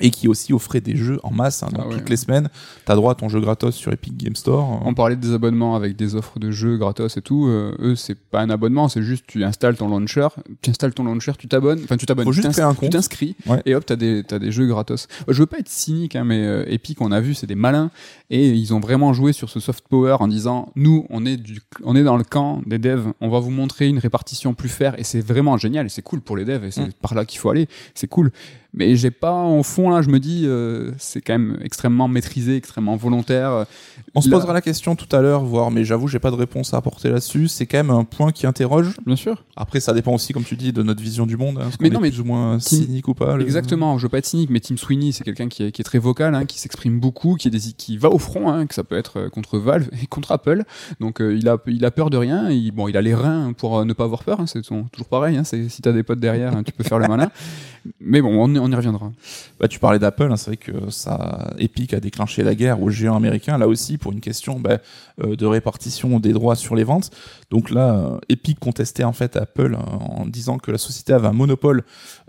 Et 0.00 0.10
qui 0.10 0.26
aussi 0.26 0.54
offrait 0.54 0.80
des 0.80 0.96
jeux 0.96 1.20
en 1.22 1.30
masse. 1.32 1.62
hein. 1.62 1.68
donc 1.70 1.82
Ah 1.84 1.88
ouais. 1.88 1.98
toutes 1.98 2.08
les 2.08 2.16
semaines, 2.16 2.48
t'as 2.86 2.94
droit 2.94 3.12
à 3.12 3.14
ton 3.14 3.28
jeu 3.28 3.40
gratos 3.40 3.74
sur 3.74 3.92
Epic 3.92 4.16
Game 4.16 4.34
Store. 4.34 4.80
On 4.86 4.94
parlait 4.94 5.16
des 5.16 5.34
abonnements 5.34 5.76
avec 5.76 5.96
des 5.96 6.14
offres 6.16 6.38
de 6.38 6.50
jeux 6.50 6.78
gratos 6.78 7.14
et 7.18 7.20
tout. 7.20 7.46
euh, 7.46 7.76
eux, 7.78 7.94
c'est 7.94 8.14
pas 8.18 8.40
un 8.40 8.48
abonnement, 8.48 8.88
c'est 8.88 9.02
juste 9.02 9.24
tu 9.26 9.44
installes 9.44 9.76
ton 9.76 9.88
launcher, 9.88 10.28
tu 10.62 10.70
installes 10.70 10.94
ton 10.94 11.04
launcher, 11.04 11.32
tu 11.38 11.46
t'abonnes, 11.46 11.80
enfin 11.84 11.98
tu 11.98 12.06
t'abonnes, 12.06 12.24
Faut 12.24 12.32
tu 12.32 12.40
t'inscris 12.88 13.36
Ouais. 13.46 13.60
et 13.66 13.74
hop, 13.74 13.84
t'as 13.84 13.96
des, 13.96 14.24
t'as 14.26 14.38
des 14.38 14.50
jeux 14.50 14.66
gratos. 14.66 15.08
Je 15.28 15.38
veux 15.38 15.46
pas 15.46 15.58
être 15.58 15.68
cynique, 15.68 16.16
hein, 16.16 16.24
mais 16.24 16.38
euh, 16.42 16.64
Epic, 16.68 17.02
on 17.02 17.12
a 17.12 17.20
vu, 17.20 17.34
c'est 17.34 17.46
des 17.46 17.54
malins 17.54 17.90
et 18.30 18.48
ils 18.48 18.72
ont 18.72 18.80
vraiment 18.80 19.12
joué 19.12 19.34
sur 19.34 19.50
ce 19.50 19.60
soft 19.60 19.84
power 19.88 20.16
en 20.20 20.26
disant 20.28 20.72
nous, 20.74 21.04
on 21.10 21.26
est, 21.26 21.36
du, 21.36 21.60
on 21.84 21.94
est 21.96 22.02
dans 22.02 22.16
le 22.16 22.24
camp 22.24 22.62
des 22.64 22.78
devs, 22.78 23.12
on 23.20 23.28
va 23.28 23.40
vous 23.40 23.50
montrer 23.50 23.88
une 23.88 23.98
répartition 23.98 24.54
plus 24.54 24.70
fair 24.70 24.98
et 24.98 25.04
c'est 25.04 25.20
vraiment 25.20 25.58
génial 25.58 25.84
et 25.84 25.90
c'est 25.90 26.00
cool 26.02 26.22
pour 26.22 26.38
les 26.38 26.46
devs 26.46 26.64
et 26.64 26.70
c'est 26.70 26.82
Mm. 26.86 26.92
par 27.02 27.14
là 27.14 27.26
qu'il 27.26 27.38
faut 27.40 27.50
aller, 27.50 27.68
c'est 27.94 28.06
cool. 28.08 28.30
Mais 28.74 28.96
j'ai 28.96 29.10
pas, 29.10 29.42
au 29.44 29.62
fond, 29.62 29.90
là, 29.90 30.00
je 30.00 30.08
me 30.08 30.18
dis, 30.18 30.44
euh, 30.46 30.92
c'est 30.96 31.20
quand 31.20 31.34
même 31.34 31.58
extrêmement 31.62 32.08
maîtrisé, 32.08 32.56
extrêmement 32.56 32.96
volontaire. 32.96 33.66
On 34.14 34.20
se 34.22 34.28
posera 34.30 34.54
la 34.54 34.62
question 34.62 34.96
tout 34.96 35.14
à 35.14 35.20
l'heure, 35.20 35.44
voir, 35.44 35.70
mais 35.70 35.84
j'avoue, 35.84 36.08
j'ai 36.08 36.18
pas 36.18 36.30
de 36.30 36.36
réponse 36.36 36.72
à 36.72 36.78
apporter 36.78 37.10
là-dessus. 37.10 37.48
C'est 37.48 37.66
quand 37.66 37.76
même 37.78 37.90
un 37.90 38.04
point 38.04 38.32
qui 38.32 38.46
interroge. 38.46 38.94
Bien 39.04 39.16
sûr. 39.16 39.44
Après, 39.56 39.78
ça 39.80 39.92
dépend 39.92 40.14
aussi, 40.14 40.32
comme 40.32 40.44
tu 40.44 40.56
dis, 40.56 40.72
de 40.72 40.82
notre 40.82 41.02
vision 41.02 41.26
du 41.26 41.36
monde. 41.36 41.58
Hein, 41.62 41.68
Mais 41.80 41.90
non, 41.90 42.00
mais 42.00 42.10
plus 42.10 42.20
ou 42.20 42.24
moins 42.24 42.54
Tim- 42.58 42.60
cynique 42.76 43.08
ou 43.08 43.14
pas. 43.14 43.36
le- 43.36 43.42
Exactement, 43.44 43.98
je 43.98 44.04
veux 44.04 44.08
pas 44.08 44.18
être 44.18 44.26
cynique, 44.26 44.48
mais 44.48 44.60
Tim 44.60 44.78
Sweeney, 44.78 45.12
c'est 45.12 45.24
quelqu'un 45.24 45.48
qui 45.48 45.64
est, 45.64 45.72
qui 45.72 45.82
est 45.82 45.84
très 45.84 45.98
vocal, 45.98 46.34
hein, 46.34 46.46
qui 46.46 46.58
s'exprime 46.58 46.98
beaucoup, 46.98 47.34
qui, 47.34 47.48
est 47.48 47.50
des- 47.50 47.58
qui 47.76 47.98
va 47.98 48.08
au 48.10 48.18
front, 48.18 48.48
hein, 48.50 48.66
que 48.66 48.74
ça 48.74 48.84
peut 48.84 48.96
être 48.96 49.18
euh, 49.18 49.28
contre 49.28 49.58
Valve 49.58 49.88
et 50.02 50.06
contre 50.06 50.32
Apple. 50.32 50.62
Donc 50.98 51.20
euh, 51.20 51.36
il, 51.36 51.46
a, 51.48 51.58
il 51.66 51.84
a 51.84 51.90
peur 51.90 52.08
de 52.08 52.16
rien, 52.16 52.48
il, 52.50 52.70
bon, 52.70 52.88
il 52.88 52.96
a 52.96 53.02
les 53.02 53.14
reins 53.14 53.52
pour 53.52 53.78
euh, 53.78 53.84
ne 53.84 53.92
pas 53.92 54.04
avoir 54.04 54.24
peur, 54.24 54.40
hein, 54.40 54.46
c'est 54.46 54.62
toujours 54.62 55.08
pareil, 55.10 55.36
hein, 55.36 55.44
si 55.44 55.68
t'as 55.82 55.92
des 55.92 56.02
potes 56.02 56.20
derrière, 56.20 56.54
tu 56.64 56.72
peux 56.72 56.84
faire 56.84 56.98
le 56.98 57.06
malin. 57.08 57.30
Mais 58.00 58.22
bon, 58.22 58.30
on, 58.44 58.54
y- 58.54 58.58
on 58.62 58.70
y 58.70 58.74
reviendra. 58.74 59.12
Bah, 59.60 59.68
tu 59.68 59.78
parlais 59.78 59.98
d'Apple, 59.98 60.30
hein, 60.30 60.36
c'est 60.36 60.50
vrai 60.50 60.56
que 60.56 60.90
ça, 60.90 61.52
Epic 61.58 61.94
a 61.94 62.00
déclenché 62.00 62.42
la 62.42 62.54
guerre 62.54 62.80
aux 62.82 62.90
géants 62.90 63.16
américains, 63.16 63.58
là 63.58 63.68
aussi 63.68 63.98
pour 63.98 64.12
une 64.12 64.20
question 64.20 64.58
bah, 64.60 64.78
euh, 65.22 65.36
de 65.36 65.46
répartition 65.46 66.20
des 66.20 66.32
droits 66.32 66.56
sur 66.56 66.74
les 66.74 66.84
ventes. 66.84 67.10
Donc 67.50 67.70
là, 67.70 67.94
euh, 67.94 68.18
Epic 68.28 68.58
contestait 68.58 69.04
en 69.04 69.12
fait 69.12 69.36
Apple 69.36 69.74
euh, 69.74 69.78
en 69.78 70.26
disant 70.26 70.58
que 70.58 70.70
la 70.70 70.78
société 70.78 71.12
avait 71.12 71.28
un 71.28 71.32
monopole 71.32 71.82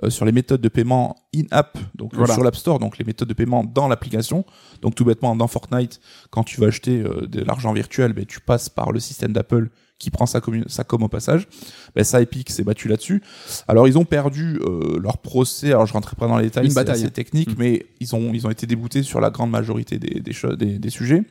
euh, 0.04 0.10
sur 0.10 0.26
les 0.26 0.32
méthodes 0.32 0.62
de 0.62 0.70
paiement 0.70 1.16
in-app, 1.36 1.78
donc 1.96 2.16
Voilà. 2.16 2.34
sur 2.34 2.44
l'App 2.44 2.56
Store, 2.56 2.80
donc 2.80 2.98
les 2.98 3.06
méthodes 3.06 3.30
de 3.30 3.34
paiement 3.34 3.64
dans 3.64 3.88
l'application. 3.88 4.46
Donc 4.82 4.96
tout 4.96 5.06
bêtement, 5.06 5.36
dans 5.36 5.48
Fortnite, 5.48 6.00
quand 6.30 6.44
tu 6.44 6.60
vas 6.60 6.68
acheter 6.68 7.04
de 7.04 7.44
l'argent 7.44 7.74
virtuel, 7.74 8.14
bah, 8.14 8.24
tu 8.28 8.40
passes 8.40 8.70
par 8.70 8.92
le 8.92 9.00
système 9.00 9.34
d'Apple 9.34 9.70
qui 10.04 10.12
prend 10.12 10.26
sa, 10.26 10.40
commu- 10.40 10.68
sa 10.68 10.84
com 10.84 11.02
au 11.04 11.08
passage. 11.08 11.48
Ben 11.96 12.04
ça, 12.04 12.22
Epic 12.22 12.50
s'est 12.50 12.64
battu 12.64 12.88
là-dessus. 12.88 13.22
Alors 13.68 13.88
ils 13.88 13.98
ont 13.98 14.06
perdu 14.06 14.60
euh, 14.66 15.00
leur 15.02 15.18
procès. 15.20 15.68
Alors 15.68 15.86
je 15.86 15.94
rentrerai 15.94 16.16
pas 16.18 16.28
dans 16.28 16.38
les 16.38 16.46
détails, 16.46 16.66
c'est 16.70 16.76
assez 16.94 17.12
technique, 17.12 17.50
Mm. 17.52 17.56
mais 17.58 17.86
ils 18.00 18.16
ont 18.16 18.32
ils 18.34 18.46
ont 18.46 18.50
été 18.52 18.68
déboutés 18.68 19.04
sur 19.04 19.20
la 19.22 19.30
grande 19.30 19.52
majorité 19.52 19.98
des 20.00 20.20
des, 20.20 20.80
des 20.80 20.90
sujets. 20.90 21.24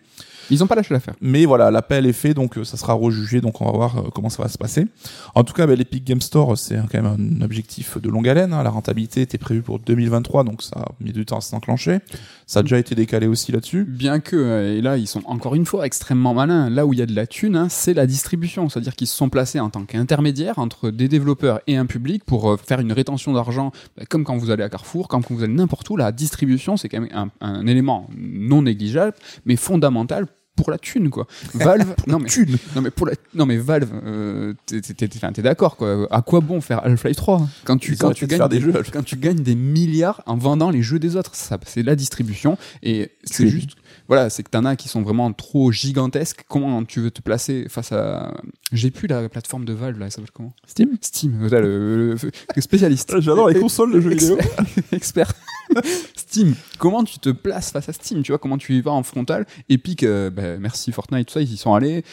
Ils 0.51 0.63
ont 0.63 0.67
pas 0.67 0.75
lâché 0.75 0.93
l'affaire. 0.93 1.15
Mais 1.21 1.45
voilà, 1.45 1.71
l'appel 1.71 2.07
est 2.07 2.13
fait, 2.13 2.35
donc 2.35 2.59
euh, 2.59 2.65
ça 2.65 2.77
sera 2.77 2.93
rejugé, 2.93 3.41
donc 3.41 3.61
on 3.61 3.65
va 3.67 3.73
voir 3.73 3.99
euh, 3.99 4.03
comment 4.15 4.29
ça 4.29 4.43
va 4.43 4.49
se 4.49 4.59
passer. 4.59 4.87
En 5.35 5.45
tout 5.45 5.53
cas, 5.53 5.67
ben, 5.67 5.77
l'Epic 5.77 6.05
Game 6.05 6.21
Store, 6.21 6.57
c'est 6.59 6.77
quand 6.91 7.03
même 7.03 7.39
un 7.41 7.43
objectif 7.45 7.99
de 7.99 8.09
longue 8.09 8.29
haleine. 8.29 8.53
hein. 8.53 8.63
La 8.63 8.71
rentabilité 8.71 9.23
était 9.23 9.39
prévue 9.39 9.63
pour 9.63 9.79
2023, 9.79 10.45
donc 10.45 10.63
ça 10.63 10.81
a 10.81 10.93
mis 11.01 11.13
du 11.13 11.25
temps 11.25 11.39
à 11.39 11.41
s'enclencher. 11.41 11.99
Ça 12.47 12.61
a 12.61 12.63
déjà 12.63 12.79
été 12.79 12.95
décalé 12.95 13.27
aussi 13.27 13.53
là-dessus. 13.53 13.85
Bien 13.85 14.21
que, 14.21 14.37
euh, 14.37 14.77
et 14.79 14.81
là, 14.81 14.97
ils 14.97 15.07
sont 15.07 15.23
encore 15.27 15.55
une 15.55 15.65
fois 15.67 15.87
extrêmement 15.87 16.35
malins. 16.35 16.69
Là 16.71 16.87
où 16.87 16.93
il 16.93 16.99
y 16.99 17.03
a 17.03 17.07
de 17.07 17.15
la 17.15 17.27
thune, 17.27 17.57
hein, 17.57 17.69
c'est 17.71 17.95
la 17.95 18.07
distribution. 18.07 18.69
C'est-à-dire 18.69 18.95
qu'ils 18.97 19.07
se 19.07 19.17
sont 19.17 19.29
placés 19.29 19.61
en 19.61 19.71
tant 19.71 19.85
qu'intermédiaire 19.85 20.59
entre 20.59 20.91
des 20.91 21.09
développeurs 21.09 21.61
et 21.67 21.77
un 21.77 21.87
public 21.87 22.25
pour 22.25 22.51
euh, 22.51 22.57
faire 22.57 22.81
une 22.81 22.93
rétention 22.93 23.33
d'argent, 23.33 23.73
bah, 23.97 24.05
comme 24.09 24.25
quand 24.25 24.37
vous 24.37 24.51
allez 24.51 24.63
à 24.63 24.69
Carrefour, 24.69 25.09
comme 25.09 25.23
quand 25.25 25.35
vous 25.35 25.43
allez 25.45 25.55
n'importe 25.55 25.89
où. 25.91 25.97
La 25.97 26.13
distribution, 26.13 26.77
c'est 26.77 26.89
quand 26.89 27.01
même 27.01 27.11
un, 27.15 27.31
un 27.41 27.67
élément 27.67 28.09
non 28.17 28.63
négligeable, 28.63 29.15
mais 29.47 29.57
fondamental 29.57 30.27
pour 30.57 30.71
la 30.71 30.79
thune, 30.79 31.09
quoi. 31.11 31.27
Valve, 31.55 31.95
non 32.07 32.19
mais 32.19 32.29
Thune. 32.29 32.59
non 32.77 32.83
mais 32.83 32.91
pour 32.91 33.07
la, 33.07 33.15
non 33.35 33.47
mais 33.47 33.57
Valve, 33.57 33.91
euh, 34.05 34.55
t'es, 34.67 35.43
d'accord 35.43 35.77
quoi. 35.77 36.07
À 36.11 36.23
quoi 36.23 36.41
bon 36.41 36.61
faire 36.61 36.85
Half-Life 36.85 37.17
3 37.17 37.49
quand 37.65 37.79
tu 37.79 37.93
Ils 37.93 37.99
quand 37.99 38.13
tu 38.13 38.27
gagnes 38.27 38.49
des 38.49 38.61
jeux. 38.61 38.73
quand 38.93 39.03
tu 39.03 39.17
gagnes 39.17 39.43
des 39.43 39.55
milliards 39.55 40.23
en 40.27 40.37
vendant 40.37 40.71
les 40.71 40.83
jeux 40.83 40.99
des 40.99 41.17
autres, 41.17 41.35
ça 41.35 41.59
c'est 41.67 41.83
la 41.83 41.97
distribution 41.97 42.59
et 42.83 43.13
c'est 43.25 43.49
juste 43.49 43.71
voilà, 44.15 44.29
c'est 44.29 44.43
que 44.43 44.51
t'en 44.51 44.65
as 44.67 44.77
qui 44.77 44.89
sont 44.89 45.01
vraiment 45.01 45.33
trop 45.33 45.73
gigantesques. 45.73 46.45
Comment 46.49 46.85
tu 46.85 47.01
veux 47.01 47.11
te 47.11 47.23
placer 47.23 47.67
face 47.71 47.93
à 47.93 48.35
j'ai 48.71 48.91
plus 48.91 49.09
la 49.09 49.27
plateforme 49.31 49.65
de 49.65 49.73
Valve 49.73 49.99
là, 49.99 50.11
ça 50.11 50.17
s'appelle 50.17 50.31
comment? 50.33 50.53
Steam? 50.67 50.99
Steam, 51.01 51.37
voilà, 51.41 51.61
le, 51.61 52.15
le- 52.15 52.31
le 52.57 52.63
spécialiste. 52.63 53.19
J'adore 53.21 53.49
les 53.49 53.59
consoles 53.59 53.93
de 53.93 54.01
jeux 54.01 54.11
vidéo. 54.11 54.39
Expert. 54.93 55.33
Steam. 56.17 56.55
Comment 56.79 57.05
tu 57.05 57.19
te 57.19 57.31
places 57.31 57.71
face 57.73 57.89
à 57.89 57.93
Steam 57.95 58.23
Tu 58.23 58.33
vois 58.33 58.39
comment 58.39 58.59
tu 58.59 58.75
y 58.75 58.81
vas 58.83 58.91
en 58.93 59.03
frontal 59.03 59.47
Epic, 59.71 60.03
euh, 60.03 60.29
ben, 60.31 60.61
merci 60.61 60.93
Fortnite, 60.93 61.29
tout 61.29 61.35
ça, 61.35 61.41
ils 61.41 61.53
y 61.53 61.57
sont 61.57 61.73
allés. 61.75 62.05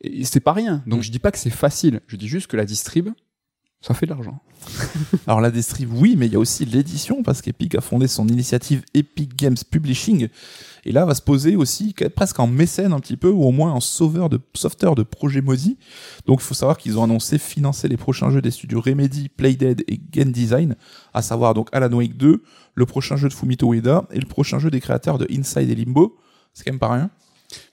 Et 0.00 0.24
c'est 0.24 0.40
pas 0.40 0.52
rien. 0.54 0.82
Donc 0.86 1.00
Mm. 1.00 1.02
je 1.02 1.10
dis 1.10 1.18
pas 1.18 1.30
que 1.30 1.38
c'est 1.38 1.50
facile. 1.50 2.00
Je 2.06 2.16
dis 2.16 2.28
juste 2.28 2.46
que 2.46 2.56
la 2.56 2.64
distrib, 2.64 3.10
ça 3.82 3.92
fait 3.94 4.06
de 4.06 4.10
l'argent. 4.12 4.38
Alors 5.26 5.40
la 5.40 5.50
distrib, 5.50 5.90
oui, 5.92 6.14
mais 6.16 6.26
il 6.26 6.32
y 6.32 6.36
a 6.36 6.38
aussi 6.38 6.64
l'édition, 6.64 7.22
parce 7.22 7.42
qu'Epic 7.42 7.74
a 7.74 7.80
fondé 7.80 8.06
son 8.06 8.28
initiative 8.28 8.82
Epic 8.94 9.36
Games 9.36 9.56
Publishing, 9.70 10.28
et 10.84 10.92
là 10.92 11.04
va 11.04 11.14
se 11.14 11.20
poser 11.22 11.56
aussi 11.56 11.92
que- 11.92 12.06
presque 12.06 12.38
en 12.38 12.46
mécène 12.46 12.92
un 12.92 13.00
petit 13.00 13.16
peu, 13.16 13.28
ou 13.28 13.42
au 13.44 13.50
moins 13.50 13.72
en 13.72 13.80
sauveur 13.80 14.28
de 14.28 14.40
sauveteur 14.54 14.94
de 14.94 15.02
projets 15.02 15.40
maudits. 15.40 15.78
Donc 16.26 16.40
il 16.40 16.44
faut 16.44 16.54
savoir 16.54 16.78
qu'ils 16.78 16.96
ont 16.98 17.04
annoncé 17.04 17.38
financer 17.38 17.88
les 17.88 17.96
prochains 17.96 18.30
jeux 18.30 18.40
des 18.40 18.52
studios 18.52 18.80
Remedy, 18.80 19.28
Playdead 19.28 19.82
et 19.88 20.00
Game 20.10 20.30
Design, 20.30 20.76
à 21.12 21.20
savoir 21.22 21.54
donc 21.54 21.68
Alan 21.72 21.92
Wake 21.92 22.16
2, 22.16 22.42
le 22.74 22.86
prochain 22.86 23.16
jeu 23.16 23.28
de 23.28 23.34
Fumito 23.34 23.74
Ueda, 23.74 24.04
et 24.12 24.20
le 24.20 24.26
prochain 24.26 24.58
jeu 24.60 24.70
des 24.70 24.80
créateurs 24.80 25.18
de 25.18 25.26
Inside 25.30 25.68
et 25.68 25.74
Limbo. 25.74 26.16
C'est 26.54 26.64
quand 26.64 26.72
même 26.72 26.78
pas 26.78 26.92
rien. 26.92 27.10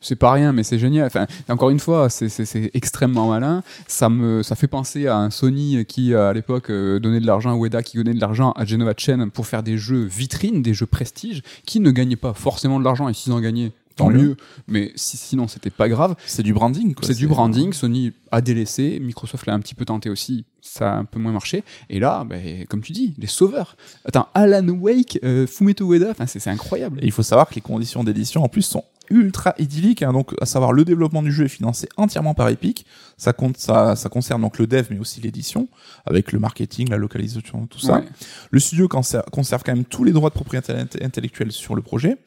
C'est 0.02 0.16
pas 0.16 0.32
rien, 0.32 0.52
mais 0.54 0.64
c'est 0.64 0.80
génial. 0.80 1.08
Enfin, 1.08 1.28
encore 1.50 1.70
une 1.70 1.80
fois, 1.80 2.10
c'est- 2.10 2.30
extrêmement 2.74 3.30
malin. 3.30 3.64
Ça 3.88 4.10
me, 4.10 4.44
ça 4.44 4.56
fait 4.56 4.68
penser 4.68 5.08
à 5.08 5.18
un 5.18 5.30
Sony 5.30 5.86
qui, 5.86 6.14
à 6.14 6.34
l'époque, 6.34 6.70
euh, 6.70 7.00
donnait 7.00 7.20
de 7.20 7.26
l'argent 7.28 7.52
à 7.52 7.56
Ueda, 7.58 7.84
qui 7.84 7.98
donnait 7.98 8.14
de 8.14 8.20
l'argent 8.22 8.52
à 8.52 8.66
Genova 8.66 8.94
Chen 8.98 9.30
pour 9.32 9.48
faire 9.48 9.64
des 9.64 9.78
jeux 9.78 10.04
vitrines, 10.04 10.62
des 10.62 10.74
jeux 10.74 10.86
prestige, 10.86 11.42
qui 11.66 11.80
ne 11.80 11.92
gagnaient 11.92 12.16
pas 12.16 12.34
forcément 12.34 12.80
de 12.80 12.84
l'argent. 12.86 13.10
Et 13.10 13.14
s'ils 13.14 13.34
en 13.34 13.40
gagnaient, 13.40 13.72
tant 13.96 14.10
mieux. 14.10 14.18
mieux. 14.20 14.38
Mais 14.68 14.92
si, 14.96 15.18
sinon, 15.18 15.48
c'était 15.48 15.70
pas 15.70 15.90
grave. 15.90 16.16
C'est 16.26 16.44
du 16.44 16.54
branding. 16.54 16.94
quoi. 16.94 17.06
C'est 17.06 17.16
du 17.16 17.28
branding. 17.28 17.74
Sony 17.74 18.14
a 18.32 18.42
délaissé. 18.42 19.00
Microsoft 19.02 19.46
l'a 19.46 19.54
un 19.54 19.60
petit 19.60 19.76
peu 19.76 19.86
tenté 19.86 20.10
aussi. 20.10 20.46
Ça 20.62 20.92
a 20.94 20.96
un 20.98 21.06
peu 21.06 21.20
moins 21.20 21.32
marché. 21.32 21.64
Et 21.90 22.00
là, 22.00 22.24
ben, 22.24 22.66
comme 22.68 22.82
tu 22.82 22.92
dis, 22.94 23.14
les 23.18 23.28
sauveurs. 23.28 23.76
Attends, 24.06 24.28
Alan 24.34 24.68
Wake, 24.70 25.20
euh, 25.24 25.48
Fumeto 25.48 25.92
Ueda, 25.94 26.14
c'est 26.28 26.48
incroyable. 26.48 27.00
Et 27.02 27.06
il 27.06 27.12
faut 27.12 27.24
savoir 27.24 27.48
que 27.50 27.56
les 27.56 27.62
conditions 27.62 28.04
d'édition 28.04 28.44
en 28.44 28.50
plus 28.50 28.62
sont 28.64 28.84
ultra 29.12 29.56
idylliques. 29.58 30.04
hein. 30.04 30.14
donc, 30.14 30.36
à 30.40 30.46
savoir 30.46 30.72
le 30.72 30.86
développement 30.86 31.24
du 31.24 31.32
jeu 31.32 31.46
est 31.46 31.48
financé 31.50 31.90
entièrement 31.98 32.36
par 32.36 32.48
Epic. 32.50 32.86
Ça 33.18 33.34
compte, 33.34 33.58
ça, 33.58 33.96
ça 33.96 34.08
concerne 34.08 34.42
donc 34.44 34.60
le 34.60 34.68
dev, 34.68 34.86
mais 34.92 35.00
aussi 35.00 35.20
l'édition, 35.20 35.68
avec 36.06 36.32
le 36.32 36.38
marketing, 36.38 36.90
la 36.90 36.98
localisation, 36.98 37.66
tout 37.66 37.80
ça. 37.80 37.96
Ouais. 38.02 38.06
Le 38.52 38.60
studio 38.60 38.88
conserve, 38.88 39.24
conserve 39.32 39.64
quand 39.66 39.74
même 39.76 39.84
tous 39.86 40.04
les 40.04 40.12
droits 40.12 40.30
de 40.30 40.36
propriété 40.36 40.74
int- 40.74 41.04
intellectuelle 41.04 41.52
sur 41.52 41.74
le 41.74 41.82
projet 41.82 42.18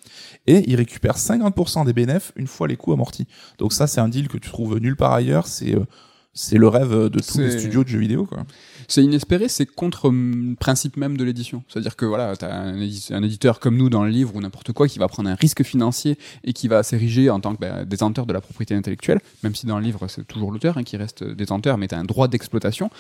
et 0.49 0.68
il 0.68 0.74
récupère 0.74 1.16
50% 1.18 1.85
des 1.87 1.93
bénéfices 1.93 2.33
une 2.35 2.49
fois 2.49 2.66
les 2.66 2.76
coûts 2.76 2.93
amortis. 2.93 3.28
Donc 3.59 3.72
ça, 3.72 3.87
c'est 3.87 4.01
un 4.01 4.09
deal 4.09 4.26
que 4.26 4.39
tu 4.39 4.51
trouves 4.51 4.78
nulle 4.80 4.97
part 4.97 5.12
ailleurs. 5.12 5.47
C'est 5.47 5.76
euh, 5.76 5.85
c'est 6.35 6.57
le 6.57 6.66
rêve 6.68 6.91
de 6.91 7.18
tous 7.20 7.39
les 7.39 7.59
studios 7.61 7.85
de 7.85 7.89
jeux 7.89 7.99
vidéo. 7.99 8.24
Quoi. 8.26 8.45
C'est 8.89 9.03
inespéré, 9.03 9.49
c'est 9.49 9.66
contre 9.66 10.07
hum, 10.07 10.51
le 10.51 10.57
principe 10.57 10.97
même 10.97 11.16
de 11.16 11.24
l'édition. 11.24 11.62
C'est-à-dire 11.68 11.95
que 11.97 12.07
voilà, 12.07 12.35
un, 12.43 12.76
édi- 12.78 13.12
un 13.12 13.22
éditeur 13.22 13.61
comme 13.61 13.76
nous 13.76 13.91
dans 13.91 14.05
le 14.05 14.11
livre 14.11 14.35
ou 14.35 14.41
n'importe 14.41 14.72
quoi 14.72 14.89
qui 14.89 14.99
va 14.99 15.09
prendre 15.09 15.28
un 15.28 15.35
risque 15.35 15.62
financier 15.62 16.18
et 16.45 16.53
qui 16.53 16.68
va 16.68 16.83
s'ériger 16.83 17.28
en 17.30 17.41
tant 17.41 17.55
que 17.55 17.61
bah, 17.61 17.85
détenteur 17.85 18.24
de 18.26 18.33
la 18.33 18.41
propriété 18.41 18.74
intellectuelle, 18.74 19.20
même 19.43 19.55
si 19.55 19.66
dans 19.66 19.78
le 19.78 19.85
livre 19.85 20.09
c'est 20.09 20.26
toujours 20.26 20.53
l'auteur 20.53 20.78
hein, 20.78 20.85
qui 20.85 20.97
reste 20.97 21.22
détenteur, 21.24 21.76
mais 21.78 21.89
t'as 21.89 21.99
un 21.99 22.05
droit 22.05 22.28
d'exploitation. 22.28 22.91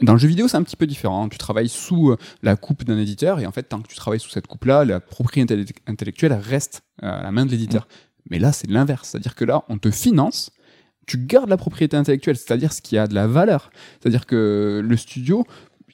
Dans 0.00 0.12
le 0.12 0.18
jeu 0.20 0.28
vidéo, 0.28 0.46
c'est 0.46 0.56
un 0.56 0.62
petit 0.62 0.76
peu 0.76 0.86
différent. 0.86 1.28
Tu 1.28 1.38
travailles 1.38 1.68
sous 1.68 2.10
euh, 2.10 2.16
la 2.44 2.54
coupe 2.54 2.84
d'un 2.84 2.98
éditeur 2.98 3.40
et 3.40 3.46
en 3.46 3.50
fait, 3.50 3.64
tant 3.64 3.80
que 3.80 3.88
tu 3.88 3.96
travailles 3.96 4.20
sous 4.20 4.30
cette 4.30 4.46
coupe-là, 4.46 4.84
la 4.84 5.00
propriété 5.00 5.42
intelle- 5.54 5.66
intellectuelle 5.88 6.34
reste 6.34 6.82
euh, 7.02 7.18
à 7.18 7.22
la 7.24 7.32
main 7.32 7.44
de 7.46 7.50
l'éditeur. 7.50 7.88
Mais 8.30 8.38
là, 8.38 8.52
c'est 8.52 8.70
l'inverse. 8.70 9.08
C'est-à-dire 9.08 9.34
que 9.34 9.44
là, 9.44 9.64
on 9.68 9.78
te 9.78 9.90
finance, 9.90 10.50
tu 11.08 11.18
gardes 11.18 11.48
la 11.48 11.56
propriété 11.56 11.96
intellectuelle, 11.96 12.36
c'est-à-dire 12.36 12.72
ce 12.72 12.80
qui 12.80 12.96
a 12.96 13.08
de 13.08 13.14
la 13.14 13.26
valeur. 13.26 13.70
C'est-à-dire 14.00 14.26
que 14.26 14.80
le 14.84 14.96
studio, 14.96 15.44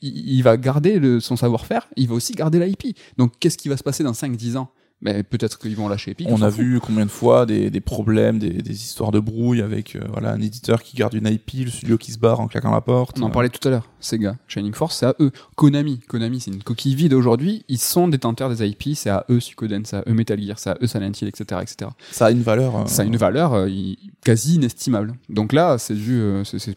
il, 0.03 0.43
va 0.43 0.57
garder 0.59 1.21
son 1.21 1.37
savoir-faire, 1.37 1.89
il 1.97 2.09
va 2.09 2.15
aussi 2.15 2.35
garder 2.35 2.59
l'IP. 2.59 2.99
Donc, 3.17 3.33
qu'est-ce 3.41 3.57
qui 3.57 3.69
va 3.69 3.77
se 3.77 3.83
passer 3.83 4.05
dans 4.05 4.13
5-10 4.13 4.59
ans? 4.59 4.71
Ben, 5.03 5.23
Peut-être 5.23 5.59
qu'ils 5.59 5.77
vont 5.77 5.89
lâcher 5.89 6.13
Epic. 6.13 6.27
On 6.31 6.41
a 6.43 6.49
vu 6.49 6.81
combien 6.81 7.05
de 7.05 7.11
fois 7.11 7.45
des, 7.47 7.71
des 7.71 7.81
problèmes, 7.81 8.39
des, 8.39 8.51
des 8.51 8.73
histoires 8.75 9.11
de 9.13 9.21
brouille 9.21 9.61
avec 9.61 9.97
euh, 9.97 10.01
voilà 10.13 10.33
un 10.33 10.41
éditeur 10.41 10.83
qui 10.83 10.97
garde 10.97 11.15
une 11.15 11.27
IP, 11.27 11.65
le 11.65 11.71
studio 11.71 11.99
qui 11.99 12.13
se 12.13 12.19
barre 12.19 12.41
en 12.41 12.47
claquant 12.49 12.71
la 12.71 12.81
porte. 12.81 13.19
On 13.19 13.23
en 13.25 13.31
parlait 13.31 13.49
tout 13.51 13.67
à 13.69 13.71
l'heure. 13.71 13.89
Sega, 14.01 14.37
Shining 14.49 14.73
Force, 14.75 14.97
c'est 14.99 15.07
à 15.07 15.15
eux. 15.21 15.31
Konami, 15.57 16.01
Konami, 16.01 16.41
c'est 16.41 16.51
une 16.51 16.63
coquille 16.63 16.95
vide 16.95 17.13
aujourd'hui. 17.15 17.65
Ils 17.69 17.79
sont 17.79 18.09
détenteurs 18.09 18.55
des 18.55 18.67
IP, 18.67 18.95
c'est 18.95 19.11
à 19.11 19.25
eux 19.31 19.41
Suikoden, 19.41 19.85
c'est 19.85 19.97
à 19.97 20.05
eux 20.07 20.13
Metal 20.15 20.41
Gear, 20.43 20.59
c'est 20.59 20.71
à 20.71 20.79
eux 20.83 20.87
Silent 20.87 21.13
Hill, 21.21 21.29
etc., 21.29 21.61
etc. 21.63 21.91
Ça 22.11 22.27
a 22.27 22.31
une 22.31 22.43
valeur. 22.43 22.77
euh, 22.77 22.87
Ça 22.87 23.03
a 23.03 23.05
une 23.05 23.17
valeur 23.17 23.53
euh, 23.55 23.69
quasi 24.25 24.55
inestimable. 24.57 25.15
Donc 25.29 25.53
là, 25.53 25.77
c'est 25.79 25.95
du, 25.95 26.13
euh, 26.21 26.45
c'est- 26.45 26.77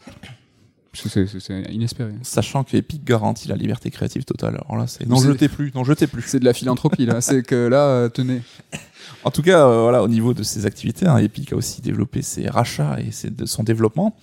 c'est 1.06 1.72
inespéré. 1.72 2.12
Sachant 2.22 2.64
que 2.64 2.76
Epic 2.76 3.04
garantit 3.04 3.48
la 3.48 3.56
liberté 3.56 3.90
créative 3.90 4.24
totale. 4.24 4.54
Alors 4.66 4.76
là, 4.76 4.86
c'est 4.86 5.06
n'en 5.06 5.16
C'est- 5.16 5.28
jetez 5.28 5.48
plus, 5.48 5.72
n'en 5.74 5.84
jetez 5.84 6.06
plus. 6.06 6.22
C'est 6.26 6.40
de 6.40 6.44
la 6.44 6.52
philanthropie 6.54 7.06
là. 7.06 7.20
c'est 7.20 7.42
que 7.42 7.54
là, 7.68 7.84
euh, 7.86 8.08
tenez. 8.08 8.42
En 9.24 9.30
tout 9.30 9.42
cas, 9.42 9.66
euh, 9.66 9.82
voilà, 9.82 10.02
au 10.02 10.08
niveau 10.08 10.34
de 10.34 10.42
ses 10.42 10.66
activités, 10.66 11.06
hein, 11.06 11.16
Epic 11.16 11.52
a 11.52 11.56
aussi 11.56 11.80
développé 11.80 12.20
ses 12.22 12.46
rachats 12.48 12.98
et 13.00 13.10
ses- 13.10 13.30
de 13.30 13.46
son 13.46 13.62
développement. 13.62 14.16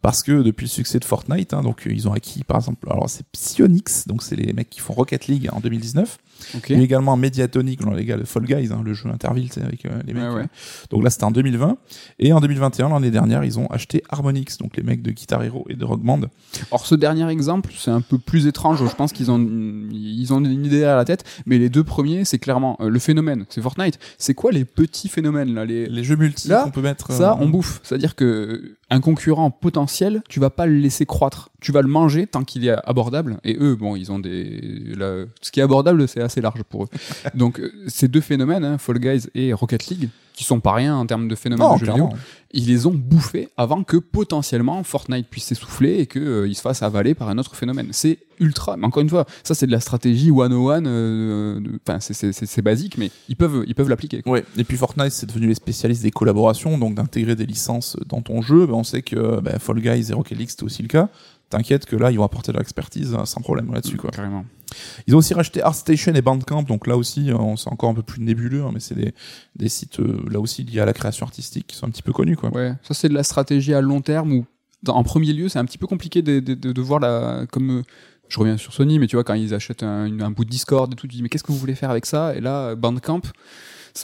Parce 0.00 0.22
que 0.24 0.42
depuis 0.42 0.64
le 0.64 0.70
succès 0.70 0.98
de 0.98 1.04
Fortnite, 1.04 1.54
hein, 1.54 1.62
donc 1.62 1.86
euh, 1.86 1.92
ils 1.92 2.08
ont 2.08 2.12
acquis 2.12 2.42
par 2.42 2.56
exemple, 2.56 2.88
alors 2.90 3.08
c'est 3.08 3.24
Psyonix, 3.30 4.06
donc 4.08 4.22
c'est 4.22 4.34
les 4.34 4.52
mecs 4.52 4.68
qui 4.68 4.80
font 4.80 4.94
Rocket 4.94 5.28
League 5.28 5.48
en 5.52 5.60
2019, 5.60 6.18
Ok. 6.56 6.70
mais 6.70 6.82
également 6.82 7.16
Mediatonic, 7.16 7.80
les 7.94 8.04
gars 8.04 8.16
de 8.16 8.24
Fall 8.24 8.44
Guys, 8.44 8.70
hein, 8.72 8.82
le 8.84 8.94
jeu 8.94 9.08
Interville, 9.08 9.52
sais, 9.52 9.62
avec 9.62 9.84
euh, 9.86 10.00
les 10.06 10.14
mecs. 10.14 10.22
Ouais. 10.32 10.42
euh. 10.42 10.46
Donc 10.90 11.04
là 11.04 11.10
c'était 11.10 11.24
en 11.24 11.30
2020, 11.30 11.76
et 12.18 12.32
en 12.32 12.40
2021, 12.40 12.88
l'année 12.90 13.10
dernière, 13.10 13.44
ils 13.44 13.58
ont 13.58 13.66
acheté 13.68 14.02
Harmonix, 14.08 14.58
donc 14.58 14.76
les 14.76 14.82
mecs 14.82 15.02
de 15.02 15.10
Guitar 15.10 15.42
Hero 15.42 15.64
et 15.68 15.74
de 15.74 15.84
Rock 15.84 16.00
Band. 16.02 16.20
Or, 16.70 16.86
ce 16.86 16.94
dernier 16.94 17.28
exemple, 17.28 17.72
c'est 17.76 17.90
un 17.90 18.00
peu 18.00 18.18
plus 18.18 18.46
étrange. 18.46 18.84
Je 18.84 18.94
pense 18.94 19.12
qu'ils 19.12 19.30
ont, 19.30 19.40
ils 19.40 20.32
ont 20.32 20.44
une 20.44 20.64
idée 20.64 20.84
à 20.84 20.96
la 20.96 21.04
tête, 21.04 21.24
mais 21.46 21.58
les 21.58 21.68
deux 21.68 21.84
premiers, 21.84 22.24
c'est 22.24 22.38
clairement 22.38 22.76
euh, 22.80 22.88
le 22.88 22.98
phénomène. 22.98 23.44
C'est 23.48 23.62
Fortnite. 23.62 23.98
C'est 24.18 24.34
quoi 24.34 24.52
les 24.52 24.64
petits 24.64 25.08
phénomènes 25.08 25.54
là 25.54 25.64
les... 25.64 25.86
Les 25.86 26.04
jeux 26.04 26.16
multi 26.16 26.48
qu'on 26.48 26.70
peut 26.70 26.82
mettre. 26.82 27.12
Ça, 27.12 27.36
on 27.40 27.48
bouffe. 27.48 27.80
C'est-à-dire 27.82 28.14
que 28.14 28.76
un 28.92 29.00
concurrent 29.00 29.50
potentiel, 29.50 30.22
tu 30.28 30.38
vas 30.38 30.50
pas 30.50 30.66
le 30.66 30.74
laisser 30.74 31.06
croître. 31.06 31.48
Tu 31.60 31.72
vas 31.72 31.80
le 31.80 31.88
manger 31.88 32.26
tant 32.26 32.44
qu'il 32.44 32.66
est 32.66 32.74
abordable. 32.84 33.38
Et 33.42 33.56
eux, 33.58 33.74
bon, 33.74 33.96
ils 33.96 34.12
ont 34.12 34.18
des. 34.18 34.60
là, 34.96 35.24
ce 35.40 35.50
qui 35.50 35.60
est 35.60 35.62
abordable, 35.62 36.06
c'est 36.06 36.20
assez 36.32 36.40
large 36.40 36.62
pour 36.64 36.84
eux. 36.84 36.88
Donc, 37.34 37.60
euh, 37.60 37.70
ces 37.86 38.08
deux 38.08 38.20
phénomènes, 38.20 38.64
hein, 38.64 38.78
Fall 38.78 38.98
Guys 38.98 39.28
et 39.34 39.52
Rocket 39.52 39.86
League, 39.88 40.08
qui 40.34 40.44
sont 40.44 40.60
pas 40.60 40.72
rien 40.72 40.96
en 40.96 41.04
termes 41.04 41.28
de 41.28 41.34
phénomènes 41.34 41.66
Non, 41.66 41.74
de 41.74 41.80
jeux 41.84 41.86
vidéo, 41.92 42.08
ils 42.54 42.66
les 42.66 42.86
ont 42.86 42.94
bouffés 42.94 43.50
avant 43.58 43.82
que 43.84 43.98
potentiellement 43.98 44.82
Fortnite 44.82 45.26
puisse 45.28 45.44
s'essouffler 45.44 45.98
et 45.98 46.06
qu'il 46.06 46.54
se 46.56 46.60
fasse 46.62 46.82
avaler 46.82 47.14
par 47.14 47.28
un 47.28 47.36
autre 47.36 47.54
phénomène. 47.54 47.88
C'est 47.90 48.18
ultra. 48.40 48.78
Mais 48.78 48.86
encore 48.86 49.02
une 49.02 49.10
fois, 49.10 49.26
ça, 49.44 49.54
c'est 49.54 49.66
de 49.66 49.72
la 49.72 49.80
stratégie 49.80 50.30
one-on-one. 50.30 50.86
euh, 50.86 51.60
de- 51.60 51.78
Enfin, 51.86 52.00
c'est- 52.00 52.62
basique, 52.62 52.96
mais 52.96 53.10
ils 53.28 53.36
peuvent 53.36 53.64
ils 53.66 53.74
peuvent 53.74 53.88
l'appliquer. 53.90 54.22
Ouais. 54.24 54.42
Et 54.56 54.64
puis 54.64 54.76
Fortnite, 54.78 55.10
c'est 55.12 55.26
devenu 55.26 55.48
les 55.48 55.54
spécialistes 55.54 56.02
des 56.02 56.10
collaborations, 56.10 56.78
donc 56.78 56.94
d'intégrer 56.94 57.36
des 57.36 57.44
licences 57.46 57.96
dans 58.06 58.22
ton 58.22 58.40
jeu. 58.40 58.66
Ben, 58.66 58.74
on 58.74 58.84
sait 58.84 59.02
que 59.02 59.40
ben, 59.40 59.58
Fall 59.58 59.80
Guys 59.80 60.10
et 60.10 60.14
Rocket 60.14 60.38
League, 60.38 60.48
c'était 60.50 60.64
aussi 60.64 60.80
le 60.82 60.88
cas. 60.88 61.08
T'inquiète 61.52 61.84
que 61.86 61.96
là, 61.96 62.10
ils 62.10 62.16
vont 62.18 62.24
apporter 62.24 62.50
de 62.52 62.58
l'expertise 62.58 63.14
euh, 63.14 63.24
sans 63.26 63.40
problème 63.42 63.72
là-dessus. 63.72 63.96
quoi. 63.98 64.10
Carrément. 64.10 64.44
Ils 65.06 65.14
ont 65.14 65.18
aussi 65.18 65.34
racheté 65.34 65.60
ArtStation 65.62 66.14
et 66.14 66.22
Bandcamp, 66.22 66.62
donc 66.62 66.86
là 66.86 66.96
aussi, 66.96 67.30
euh, 67.30 67.36
c'est 67.56 67.68
encore 67.70 67.90
un 67.90 67.94
peu 67.94 68.02
plus 68.02 68.22
nébuleux, 68.22 68.62
hein, 68.62 68.70
mais 68.72 68.80
c'est 68.80 68.94
des, 68.94 69.12
des 69.54 69.68
sites 69.68 70.00
euh, 70.00 70.22
là 70.30 70.40
aussi 70.40 70.64
liés 70.64 70.80
à 70.80 70.86
la 70.86 70.94
création 70.94 71.26
artistique 71.26 71.66
qui 71.66 71.76
sont 71.76 71.86
un 71.86 71.90
petit 71.90 72.02
peu 72.02 72.12
connus. 72.12 72.36
Quoi. 72.36 72.50
Ouais, 72.54 72.72
ça 72.82 72.94
c'est 72.94 73.10
de 73.10 73.14
la 73.14 73.22
stratégie 73.22 73.74
à 73.74 73.82
long 73.82 74.00
terme 74.00 74.32
où, 74.32 74.46
dans- 74.82 74.94
en 74.96 75.02
premier 75.04 75.32
lieu, 75.34 75.50
c'est 75.50 75.58
un 75.58 75.64
petit 75.66 75.76
peu 75.78 75.86
compliqué 75.86 76.22
de, 76.22 76.40
de, 76.40 76.54
de, 76.54 76.72
de 76.72 76.80
voir 76.82 77.00
la. 77.00 77.44
Comme. 77.52 77.70
euh, 77.80 77.82
je 78.28 78.38
reviens 78.40 78.56
sur 78.56 78.72
Sony, 78.72 78.98
mais 78.98 79.06
tu 79.08 79.16
vois, 79.16 79.24
quand 79.24 79.34
ils 79.34 79.52
achètent 79.52 79.82
un, 79.82 80.08
bout 80.30 80.46
de 80.46 80.50
Discord 80.50 80.90
et 80.90 80.96
tout, 80.96 81.06
tu 81.06 81.16
dis, 81.16 81.22
mais 81.22 81.28
qu'est-ce 81.28 81.44
que 81.44 81.52
vous 81.52 81.58
voulez 81.58 81.74
faire 81.74 81.90
avec 81.90 82.06
ça? 82.06 82.34
Et 82.34 82.40
là, 82.40 82.74
Bandcamp, 82.74 83.20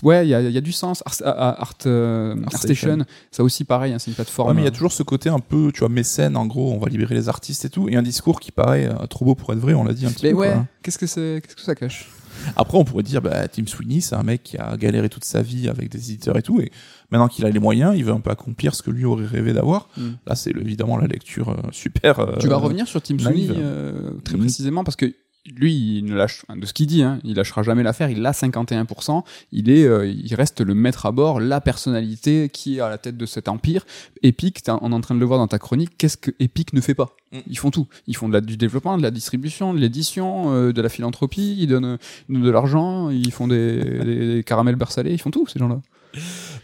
ouais, 0.02 0.26
il 0.26 0.30
y 0.30 0.34
a, 0.34 0.40
il 0.40 0.50
y 0.50 0.56
a 0.58 0.60
du 0.60 0.72
sens. 0.72 1.02
Art, 1.06 1.14
Art, 1.24 1.60
Art, 1.60 1.74
euh, 1.86 2.34
ArtStation. 2.46 2.90
ArtStation, 2.90 3.04
ça 3.30 3.42
aussi 3.44 3.64
pareil, 3.64 3.92
hein, 3.92 3.98
c'est 3.98 4.10
une 4.10 4.14
plateforme. 4.14 4.48
Ouais, 4.48 4.54
mais 4.54 4.62
il 4.62 4.64
y 4.64 4.68
a 4.68 4.72
toujours 4.72 4.92
ce 4.92 5.02
côté 5.02 5.28
un 5.28 5.40
peu, 5.40 5.70
tu 5.72 5.80
vois, 5.80 5.88
mécène, 5.88 6.36
en 6.36 6.46
gros, 6.46 6.72
on 6.72 6.78
va 6.78 6.88
libérer 6.88 7.14
les 7.14 7.28
artistes 7.28 7.64
et 7.64 7.70
tout, 7.70 7.88
et 7.88 7.96
un 7.96 8.02
discours 8.02 8.40
qui 8.40 8.52
paraît 8.52 8.86
euh, 8.86 9.06
trop 9.06 9.24
beau 9.24 9.34
pour 9.34 9.52
être 9.52 9.58
vrai, 9.58 9.74
on 9.74 9.84
l'a 9.84 9.94
dit 9.94 10.06
un 10.06 10.10
petit 10.10 10.26
Mais 10.26 10.32
peu. 10.32 10.36
ouais, 10.38 10.52
quoi. 10.52 10.66
qu'est-ce 10.82 10.98
que 10.98 11.06
c'est 11.06 11.40
Qu'est-ce 11.42 11.56
que 11.56 11.62
ça 11.62 11.74
cache? 11.74 12.08
Après, 12.54 12.78
on 12.78 12.84
pourrait 12.84 13.02
dire, 13.02 13.20
bah, 13.20 13.48
Tim 13.48 13.66
Sweeney, 13.66 14.00
c'est 14.00 14.14
un 14.14 14.22
mec 14.22 14.44
qui 14.44 14.56
a 14.58 14.76
galéré 14.76 15.08
toute 15.08 15.24
sa 15.24 15.42
vie 15.42 15.68
avec 15.68 15.90
des 15.90 15.98
éditeurs 16.12 16.36
et 16.36 16.42
tout, 16.42 16.60
et 16.60 16.70
maintenant 17.10 17.26
qu'il 17.26 17.44
a 17.44 17.50
les 17.50 17.58
moyens, 17.58 17.94
il 17.96 18.04
veut 18.04 18.12
un 18.12 18.20
peu 18.20 18.30
accomplir 18.30 18.76
ce 18.76 18.82
que 18.82 18.92
lui 18.92 19.04
aurait 19.04 19.26
rêvé 19.26 19.52
d'avoir. 19.52 19.88
Mm. 19.96 20.02
Là, 20.24 20.34
c'est 20.36 20.50
évidemment 20.50 20.96
la 20.98 21.08
lecture 21.08 21.48
euh, 21.48 21.56
super. 21.72 22.20
euh, 22.20 22.36
Tu 22.38 22.46
vas 22.46 22.56
revenir 22.58 22.86
sur 22.86 23.02
Tim. 23.02 23.18
Sweeney 23.18 23.48
euh, 23.56 24.10
très 24.22 24.34
Mhm. 24.36 24.40
précisément 24.42 24.84
parce 24.84 24.94
que 24.96 25.12
lui, 25.56 25.98
il 25.98 26.04
ne 26.04 26.14
lâche, 26.14 26.44
de 26.54 26.64
ce 26.66 26.72
qu'il 26.72 26.86
dit, 26.86 27.02
hein, 27.02 27.18
il 27.24 27.34
lâchera 27.36 27.62
jamais 27.62 27.82
l'affaire. 27.82 28.10
Il 28.10 28.24
a 28.24 28.32
51%. 28.32 29.24
Il 29.52 29.70
est, 29.70 29.84
euh, 29.84 30.06
il 30.06 30.34
reste 30.34 30.60
le 30.60 30.74
maître 30.74 31.06
à 31.06 31.12
bord, 31.12 31.40
la 31.40 31.60
personnalité 31.60 32.48
qui 32.52 32.78
est 32.78 32.80
à 32.80 32.88
la 32.88 32.98
tête 32.98 33.16
de 33.16 33.26
cet 33.26 33.48
empire. 33.48 33.84
Epic, 34.22 34.62
t'es- 34.62 34.72
on 34.80 34.92
est 34.92 34.94
en 34.94 35.00
train 35.00 35.14
de 35.14 35.20
le 35.20 35.26
voir 35.26 35.38
dans 35.38 35.46
ta 35.48 35.58
chronique. 35.58 35.90
Qu'est-ce 35.98 36.16
que 36.16 36.30
Epic 36.40 36.72
ne 36.72 36.80
fait 36.80 36.94
pas? 36.94 37.16
Mm. 37.32 37.38
Ils 37.48 37.58
font 37.58 37.70
tout. 37.70 37.86
Ils 38.06 38.16
font 38.16 38.28
de 38.28 38.34
la, 38.34 38.40
du 38.40 38.56
développement, 38.56 38.96
de 38.98 39.02
la 39.02 39.10
distribution, 39.10 39.74
de 39.74 39.78
l'édition, 39.78 40.52
euh, 40.52 40.72
de 40.72 40.82
la 40.82 40.88
philanthropie. 40.88 41.56
Ils 41.58 41.66
donnent, 41.66 41.98
ils 42.28 42.34
donnent 42.34 42.44
de 42.44 42.50
l'argent. 42.50 43.10
Ils 43.10 43.32
font 43.32 43.48
des, 43.48 43.82
des, 44.04 44.34
des 44.36 44.44
caramels 44.44 44.76
beurre 44.76 44.92
salé. 44.92 45.12
Ils 45.12 45.18
font 45.20 45.30
tout 45.30 45.46
ces 45.46 45.58
gens-là. 45.58 45.80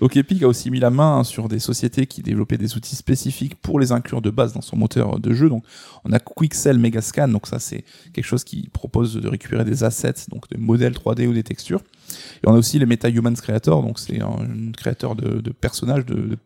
Donc 0.00 0.16
Epic 0.16 0.42
a 0.42 0.48
aussi 0.48 0.70
mis 0.70 0.80
la 0.80 0.90
main 0.90 1.24
sur 1.24 1.48
des 1.48 1.58
sociétés 1.58 2.06
qui 2.06 2.22
développaient 2.22 2.58
des 2.58 2.76
outils 2.76 2.96
spécifiques 2.96 3.54
pour 3.56 3.78
les 3.80 3.92
inclure 3.92 4.20
de 4.22 4.30
base 4.30 4.52
dans 4.52 4.60
son 4.60 4.76
moteur 4.76 5.18
de 5.20 5.32
jeu. 5.32 5.48
Donc 5.48 5.64
on 6.04 6.12
a 6.12 6.18
Quixel 6.18 6.78
Megascan, 6.78 7.28
donc 7.28 7.46
ça 7.46 7.58
c'est 7.58 7.84
quelque 8.12 8.24
chose 8.26 8.44
qui 8.44 8.68
propose 8.68 9.14
de 9.14 9.28
récupérer 9.28 9.64
des 9.64 9.84
assets, 9.84 10.14
donc 10.30 10.48
des 10.50 10.58
modèles 10.58 10.92
3D 10.94 11.26
ou 11.26 11.32
des 11.32 11.42
textures. 11.42 11.80
Et 12.42 12.48
on 12.48 12.54
a 12.54 12.58
aussi 12.58 12.78
les 12.78 12.86
MetaHumans 12.86 13.34
Creator, 13.36 13.82
donc 13.82 13.98
c'est 13.98 14.20
un, 14.20 14.26
un 14.28 14.72
créateur 14.72 15.14
de, 15.16 15.40
de 15.40 15.50
personnages 15.50 16.04
de, 16.06 16.14
de- 16.14 16.38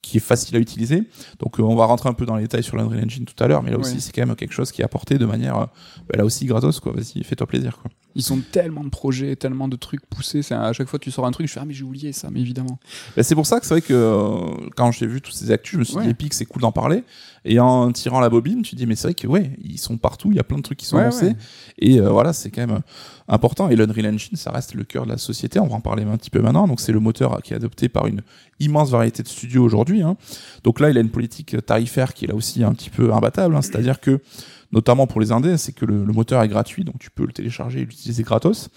qui 0.00 0.16
est 0.16 0.20
facile 0.20 0.56
à 0.56 0.60
utiliser. 0.60 1.02
Donc 1.40 1.58
euh, 1.58 1.62
on 1.64 1.74
va 1.74 1.84
rentrer 1.84 2.08
un 2.08 2.14
peu 2.14 2.24
dans 2.24 2.36
les 2.36 2.42
détails 2.42 2.62
sur 2.62 2.76
l'Unreal 2.76 3.04
Engine 3.04 3.24
tout 3.24 3.42
à 3.42 3.48
l'heure, 3.48 3.62
mais 3.62 3.70
là 3.70 3.78
aussi 3.78 3.94
Ouais. 3.94 4.00
c'est 4.00 4.12
quand 4.12 4.24
même 4.24 4.36
quelque 4.36 4.54
chose 4.54 4.70
qui 4.72 4.80
est 4.80 4.84
apporté 4.84 5.18
de 5.18 5.26
manière, 5.26 5.56
euh, 5.58 5.66
bah, 6.08 6.16
là 6.18 6.24
aussi 6.24 6.46
gratos 6.46 6.80
quoi. 6.80 6.92
Vas-y, 6.92 7.22
fais-toi 7.24 7.46
plaisir 7.46 7.76
quoi. 7.82 7.90
Ils 8.18 8.32
ont 8.32 8.40
tellement 8.52 8.82
de 8.84 8.88
projets, 8.90 9.34
tellement 9.36 9.68
de 9.68 9.76
trucs 9.76 10.04
poussés. 10.04 10.42
C'est 10.42 10.54
à 10.54 10.72
chaque 10.74 10.88
fois 10.88 10.98
tu 10.98 11.10
sors 11.10 11.24
un 11.24 11.30
truc, 11.30 11.46
je 11.46 11.52
fais 11.52 11.60
ah 11.62 11.64
mais 11.64 11.72
j'ai 11.72 11.84
oublié 11.84 12.12
ça, 12.12 12.28
mais 12.30 12.40
évidemment. 12.40 12.78
Bah, 13.16 13.22
c'est 13.22 13.34
pour 13.36 13.46
ça 13.46 13.60
que 13.60 13.64
c'est 13.66 13.74
vrai 13.74 13.80
que 13.80 13.94
euh, 13.94 14.68
quand 14.76 14.90
j'ai 14.92 15.06
vu 15.06 15.20
tous 15.22 15.30
ces 15.32 15.50
actus, 15.52 15.72
je 15.74 15.78
me 15.78 15.84
suis 15.84 15.96
Ouais. 15.96 16.04
dit 16.04 16.10
Epic, 16.10 16.34
c'est 16.34 16.44
cool 16.44 16.60
d'en 16.62 16.72
parler. 16.72 17.04
Et 17.44 17.60
en 17.60 17.90
tirant 17.92 18.20
la 18.20 18.28
bobine, 18.28 18.62
tu 18.62 18.74
dis 18.74 18.84
mais 18.86 18.96
c'est 18.96 19.06
vrai 19.08 19.14
que 19.14 19.26
ouais, 19.28 19.52
ils 19.62 19.78
sont 19.78 19.96
partout, 19.96 20.30
il 20.32 20.36
y 20.36 20.40
a 20.40 20.44
plein 20.44 20.58
de 20.58 20.62
trucs 20.62 20.78
qui 20.78 20.86
sont 20.86 20.96
Ouais, 20.96 21.04
lancés. 21.04 21.26
ouais. 21.28 21.36
Et 21.78 22.00
euh, 22.00 22.10
voilà, 22.10 22.32
c'est 22.32 22.50
quand 22.50 22.66
même 22.66 22.80
important. 23.28 23.68
Et 23.68 23.76
l'Unreal 23.76 24.14
Engine, 24.14 24.36
ça 24.36 24.50
reste 24.50 24.74
le 24.74 24.84
cœur 24.84 25.04
de 25.04 25.10
la 25.10 25.18
société. 25.18 25.60
On 25.60 25.66
va 25.66 25.76
en 25.76 25.80
parler 25.80 26.04
un 26.04 26.16
petit 26.16 26.30
peu 26.30 26.40
maintenant. 26.40 26.66
Donc 26.66 26.80
c'est 26.80 26.92
le 26.92 27.00
moteur 27.00 27.40
qui 27.42 27.52
est 27.52 27.56
adopté 27.56 27.88
par 27.88 28.06
une 28.06 28.22
immense 28.60 28.90
variété 28.90 29.22
de 29.22 29.28
studios 29.28 29.62
aujourd'hui. 29.62 30.02
hein. 30.02 30.16
Donc 30.64 30.80
là, 30.80 30.90
il 30.90 30.98
a 30.98 31.00
une 31.00 31.10
politique 31.10 31.56
tarifaire 31.64 32.14
qui 32.14 32.24
est 32.24 32.28
là 32.28 32.34
aussi 32.34 32.64
un 32.64 32.72
petit 32.72 32.90
peu 32.90 33.12
imbattable. 33.12 33.54
hein. 33.54 33.62
C'est-à-dire 33.62 34.00
que 34.00 34.20
notamment 34.72 35.06
pour 35.06 35.20
les 35.20 35.32
indés, 35.32 35.56
c'est 35.56 35.72
que 35.72 35.84
le, 35.84 36.04
moteur 36.04 36.42
est 36.42 36.48
gratuit, 36.48 36.84
donc 36.84 36.98
tu 36.98 37.10
peux 37.10 37.24
le 37.24 37.32
télécharger 37.32 37.80
et 37.80 37.84
l'utiliser 37.84 38.22
gratos. 38.22 38.68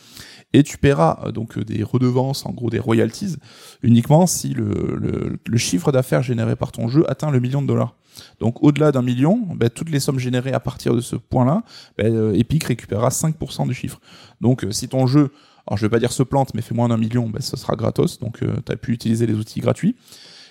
Et 0.53 0.63
tu 0.63 0.77
paieras 0.77 1.19
euh, 1.25 1.31
donc 1.31 1.57
euh, 1.57 1.63
des 1.63 1.83
redevances, 1.83 2.45
en 2.45 2.51
gros 2.51 2.69
des 2.69 2.79
royalties, 2.79 3.35
uniquement 3.83 4.27
si 4.27 4.53
le 4.53 5.57
chiffre 5.57 5.91
d'affaires 5.91 6.23
généré 6.23 6.55
par 6.55 6.71
ton 6.71 6.87
jeu 6.87 7.09
atteint 7.09 7.31
le 7.31 7.39
million 7.39 7.61
de 7.61 7.67
dollars. 7.67 7.95
Donc 8.39 8.63
au-delà 8.63 8.91
d'un 8.91 9.01
million, 9.01 9.39
ben, 9.55 9.69
toutes 9.69 9.89
les 9.89 9.99
sommes 9.99 10.19
générées 10.19 10.53
à 10.53 10.59
partir 10.59 10.95
de 10.95 11.01
ce 11.01 11.15
point-là, 11.15 11.63
ben, 11.97 12.13
euh, 12.13 12.33
Epic 12.33 12.63
récupérera 12.63 13.09
5% 13.09 13.67
du 13.67 13.73
chiffre. 13.73 13.99
Donc 14.39 14.63
euh, 14.63 14.71
si 14.71 14.87
ton 14.87 15.07
jeu, 15.07 15.31
alors 15.67 15.77
je 15.77 15.85
vais 15.85 15.89
pas 15.89 15.99
dire 15.99 16.11
se 16.11 16.23
plante, 16.23 16.53
mais 16.53 16.61
fait 16.61 16.75
moins 16.75 16.89
d'un 16.89 16.97
million, 16.97 17.29
ben, 17.29 17.41
ça 17.41 17.57
sera 17.57 17.75
gratos, 17.75 18.19
donc 18.19 18.39
tu 18.39 18.71
as 18.71 18.75
pu 18.75 18.93
utiliser 18.93 19.25
les 19.27 19.35
outils 19.35 19.59
gratuits. 19.59 19.95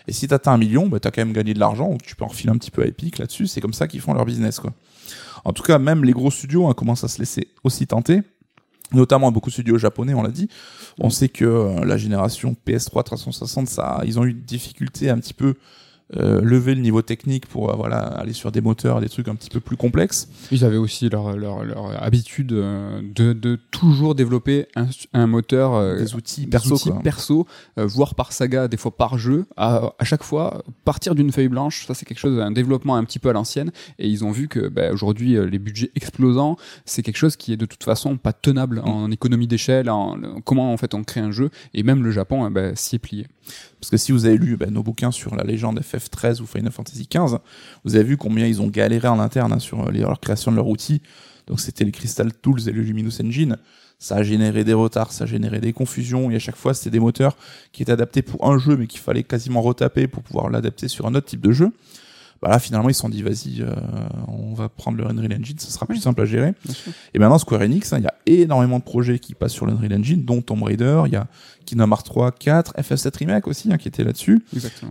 Et 0.06 0.12
si 0.12 0.26
tu 0.26 0.34
atteins 0.34 0.52
un 0.52 0.58
million, 0.58 0.88
tu 0.88 0.96
as 0.96 1.10
quand 1.10 1.20
même 1.20 1.32
gagné 1.32 1.54
de 1.54 1.58
l'argent, 1.58 1.88
donc 1.90 2.02
tu 2.02 2.16
peux 2.16 2.24
en 2.24 2.28
refiler 2.28 2.50
un 2.50 2.58
petit 2.58 2.70
peu 2.70 2.82
à 2.82 2.86
Epic 2.86 3.18
là-dessus, 3.18 3.46
c'est 3.46 3.60
comme 3.60 3.74
ça 3.74 3.86
qu'ils 3.86 4.00
font 4.00 4.14
leur 4.14 4.24
business. 4.24 4.60
En 5.44 5.52
tout 5.52 5.62
cas, 5.62 5.78
même 5.78 6.04
les 6.04 6.12
gros 6.12 6.30
studios 6.30 6.68
hein, 6.68 6.74
commencent 6.74 7.04
à 7.04 7.08
se 7.08 7.18
laisser 7.18 7.48
aussi 7.64 7.86
tenter 7.86 8.22
notamment 8.92 9.30
beaucoup 9.32 9.50
de 9.50 9.54
studios 9.54 9.78
japonais, 9.78 10.14
on 10.14 10.22
l'a 10.22 10.30
dit. 10.30 10.48
On 10.98 11.10
sait 11.10 11.28
que 11.28 11.44
euh, 11.44 11.84
la 11.84 11.96
génération 11.96 12.56
PS3 12.66 13.04
360, 13.04 13.68
ça, 13.68 14.00
ils 14.04 14.18
ont 14.18 14.24
eu 14.24 14.34
des 14.34 14.40
difficultés 14.40 15.10
un 15.10 15.18
petit 15.18 15.34
peu 15.34 15.54
euh, 16.16 16.40
lever 16.40 16.74
le 16.74 16.80
niveau 16.80 17.02
technique 17.02 17.46
pour 17.46 17.70
euh, 17.70 17.76
voilà 17.76 17.98
aller 17.98 18.32
sur 18.32 18.50
des 18.50 18.60
moteurs, 18.60 19.00
des 19.00 19.08
trucs 19.08 19.28
un 19.28 19.34
petit 19.34 19.50
peu 19.50 19.60
plus 19.60 19.76
complexes. 19.76 20.28
Ils 20.50 20.64
avaient 20.64 20.76
aussi 20.76 21.08
leur, 21.08 21.36
leur, 21.36 21.64
leur 21.64 22.02
habitude 22.02 22.52
euh, 22.52 23.00
de, 23.02 23.32
de, 23.32 23.58
toujours 23.70 24.14
développer 24.14 24.66
un, 24.76 24.86
un 25.12 25.26
moteur, 25.26 25.74
euh, 25.74 25.98
des 25.98 26.14
outils 26.14 26.46
perso, 26.46 26.74
outils 26.74 26.90
quoi. 26.90 27.02
perso 27.02 27.46
voire 27.76 28.14
par 28.14 28.32
saga, 28.32 28.68
des 28.68 28.76
fois 28.76 28.96
par 28.96 29.18
jeu, 29.18 29.46
à, 29.56 29.92
à 29.98 30.04
chaque 30.04 30.22
fois 30.22 30.64
partir 30.84 31.14
d'une 31.14 31.32
feuille 31.32 31.48
blanche. 31.48 31.86
Ça 31.86 31.94
c'est 31.94 32.04
quelque 32.04 32.18
chose, 32.18 32.40
un 32.40 32.50
développement 32.50 32.96
un 32.96 33.04
petit 33.04 33.18
peu 33.18 33.28
à 33.28 33.32
l'ancienne. 33.32 33.70
Et 33.98 34.08
ils 34.08 34.24
ont 34.24 34.30
vu 34.30 34.48
que 34.48 34.68
bah, 34.68 34.92
aujourd'hui 34.92 35.36
les 35.48 35.58
budgets 35.58 35.90
explosants, 35.94 36.56
c'est 36.84 37.02
quelque 37.02 37.16
chose 37.16 37.36
qui 37.36 37.52
est 37.52 37.56
de 37.56 37.66
toute 37.66 37.84
façon 37.84 38.16
pas 38.16 38.32
tenable 38.32 38.80
en 38.84 39.10
économie 39.10 39.46
d'échelle, 39.46 39.88
en 39.90 40.18
comment 40.44 40.72
en 40.72 40.76
fait 40.76 40.94
on 40.94 41.04
crée 41.04 41.20
un 41.20 41.30
jeu. 41.30 41.50
Et 41.74 41.82
même 41.82 42.02
le 42.02 42.10
Japon 42.10 42.50
bah, 42.50 42.74
s'y 42.74 42.96
est 42.96 42.98
plié. 42.98 43.26
Parce 43.80 43.90
que 43.90 43.96
si 43.96 44.12
vous 44.12 44.26
avez 44.26 44.36
lu 44.36 44.56
ben, 44.56 44.70
nos 44.70 44.82
bouquins 44.82 45.10
sur 45.10 45.34
la 45.34 45.42
légende 45.42 45.80
FF13 45.80 46.40
ou 46.42 46.46
Final 46.46 46.70
Fantasy 46.70 47.08
XV, 47.10 47.38
vous 47.84 47.94
avez 47.94 48.04
vu 48.04 48.16
combien 48.16 48.46
ils 48.46 48.60
ont 48.60 48.66
galéré 48.66 49.08
en 49.08 49.18
interne 49.18 49.52
hein, 49.52 49.58
sur 49.58 49.90
les, 49.90 50.00
leur 50.00 50.20
création 50.20 50.50
de 50.50 50.56
leur 50.56 50.68
outil. 50.68 51.00
Donc 51.46 51.60
c'était 51.60 51.84
les 51.84 51.92
Crystal 51.92 52.32
Tools 52.32 52.68
et 52.68 52.72
le 52.72 52.82
Luminous 52.82 53.20
Engine. 53.22 53.56
Ça 53.98 54.16
a 54.16 54.22
généré 54.22 54.64
des 54.64 54.72
retards, 54.72 55.12
ça 55.12 55.24
a 55.24 55.26
généré 55.26 55.60
des 55.60 55.72
confusions, 55.72 56.30
et 56.30 56.36
à 56.36 56.38
chaque 56.38 56.56
fois 56.56 56.72
c'était 56.72 56.90
des 56.90 57.00
moteurs 57.00 57.36
qui 57.72 57.82
étaient 57.82 57.92
adaptés 57.92 58.22
pour 58.22 58.50
un 58.50 58.58
jeu, 58.58 58.76
mais 58.76 58.86
qu'il 58.86 59.00
fallait 59.00 59.24
quasiment 59.24 59.60
retaper 59.60 60.06
pour 60.06 60.22
pouvoir 60.22 60.48
l'adapter 60.48 60.88
sur 60.88 61.06
un 61.06 61.14
autre 61.14 61.26
type 61.26 61.42
de 61.42 61.52
jeu. 61.52 61.70
Bah 62.42 62.48
là 62.48 62.58
finalement 62.58 62.88
ils 62.88 62.94
se 62.94 63.00
sont 63.00 63.10
dit 63.10 63.22
vas-y 63.22 63.60
euh, 63.60 63.74
on 64.28 64.54
va 64.54 64.70
prendre 64.70 64.96
le 64.96 65.06
Unreal 65.06 65.38
Engine 65.38 65.58
ce 65.58 65.70
sera 65.70 65.84
plus 65.84 65.98
simple 65.98 66.22
à 66.22 66.24
gérer. 66.24 66.54
Et 67.12 67.18
maintenant 67.18 67.38
Square 67.38 67.60
Enix 67.60 67.92
hein, 67.92 67.98
il 67.98 68.04
y 68.04 68.06
a 68.06 68.14
énormément 68.24 68.78
de 68.78 68.84
projets 68.84 69.18
qui 69.18 69.34
passent 69.34 69.52
sur 69.52 69.66
l'Unreal 69.66 69.92
Engine 69.92 70.24
dont 70.24 70.40
Tomb 70.40 70.62
Raider 70.62 71.02
il 71.06 71.12
y 71.12 71.16
a 71.16 71.26
Kingdom 71.66 71.90
Hearts 71.90 72.04
3 72.04 72.32
4 72.32 72.74
FF7 72.78 73.18
Remake 73.18 73.46
aussi 73.46 73.72
hein, 73.72 73.76
qui 73.76 73.88
était 73.88 74.02
là-dessus. 74.04 74.42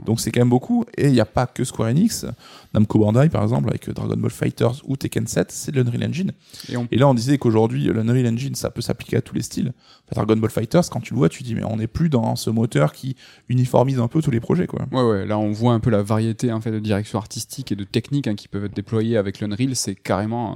Donc 0.06 0.20
c'est 0.20 0.32
quand 0.32 0.42
même 0.42 0.50
beaucoup. 0.50 0.86
Et 0.96 1.08
il 1.08 1.14
n'y 1.14 1.20
a 1.20 1.26
pas 1.26 1.48
que 1.48 1.64
Square 1.64 1.90
Enix. 1.90 2.26
Namco 2.74 3.00
Bandai 3.00 3.30
par 3.30 3.42
exemple 3.42 3.68
avec 3.70 3.90
Dragon 3.90 4.16
Ball 4.16 4.30
Fighters 4.30 4.82
ou 4.86 4.96
Tekken 4.96 5.26
7 5.26 5.52
c'est 5.52 5.72
de 5.72 5.82
l'Unreal 5.82 6.08
Engine. 6.08 6.32
Et, 6.70 6.78
on... 6.78 6.88
et, 6.92 6.98
là 6.98 7.08
on 7.08 7.16
disait 7.16 7.40
qu'aujourd'hui 7.40 7.86
l'Unreal 7.86 8.28
Engine 8.28 8.54
ça 8.54 8.70
peut 8.70 8.82
s'appliquer 8.82 9.18
à 9.18 9.22
tous 9.22 9.34
les 9.34 9.42
styles. 9.42 9.74
Dragon 10.12 10.38
Ball 10.38 10.52
Fighters 10.52 10.88
quand 10.92 11.00
tu 11.00 11.14
le 11.14 11.18
vois 11.18 11.30
tu 11.30 11.42
dis 11.42 11.56
mais 11.56 11.64
on 11.64 11.78
n'est 11.78 11.88
plus 11.88 12.10
dans 12.10 12.36
ce 12.36 12.52
moteur 12.52 12.94
qui 12.94 13.16
uniformise 13.50 14.00
un 14.00 14.08
peu 14.08 14.22
tous 14.22 14.32
les 14.32 14.40
projets 14.40 14.68
quoi. 14.68 14.86
Ouais 14.92 15.02
ouais 15.02 15.26
là 15.26 15.40
on 15.40 15.52
voit 15.52 15.74
un 15.74 15.80
peu 15.80 15.90
la 15.90 16.04
variété 16.04 16.52
en 16.52 16.62
fait 16.62 16.72
de 16.72 16.80
direction 16.80 17.18
artistique 17.18 17.39
et 17.72 17.76
de 17.76 17.84
techniques 17.84 18.28
hein, 18.28 18.36
qui 18.36 18.48
peuvent 18.48 18.66
être 18.66 18.76
déployées 18.76 19.18
avec 19.18 19.40
l'Unreal, 19.40 19.76
c'est 19.76 19.96
carrément 19.96 20.54
euh, 20.54 20.56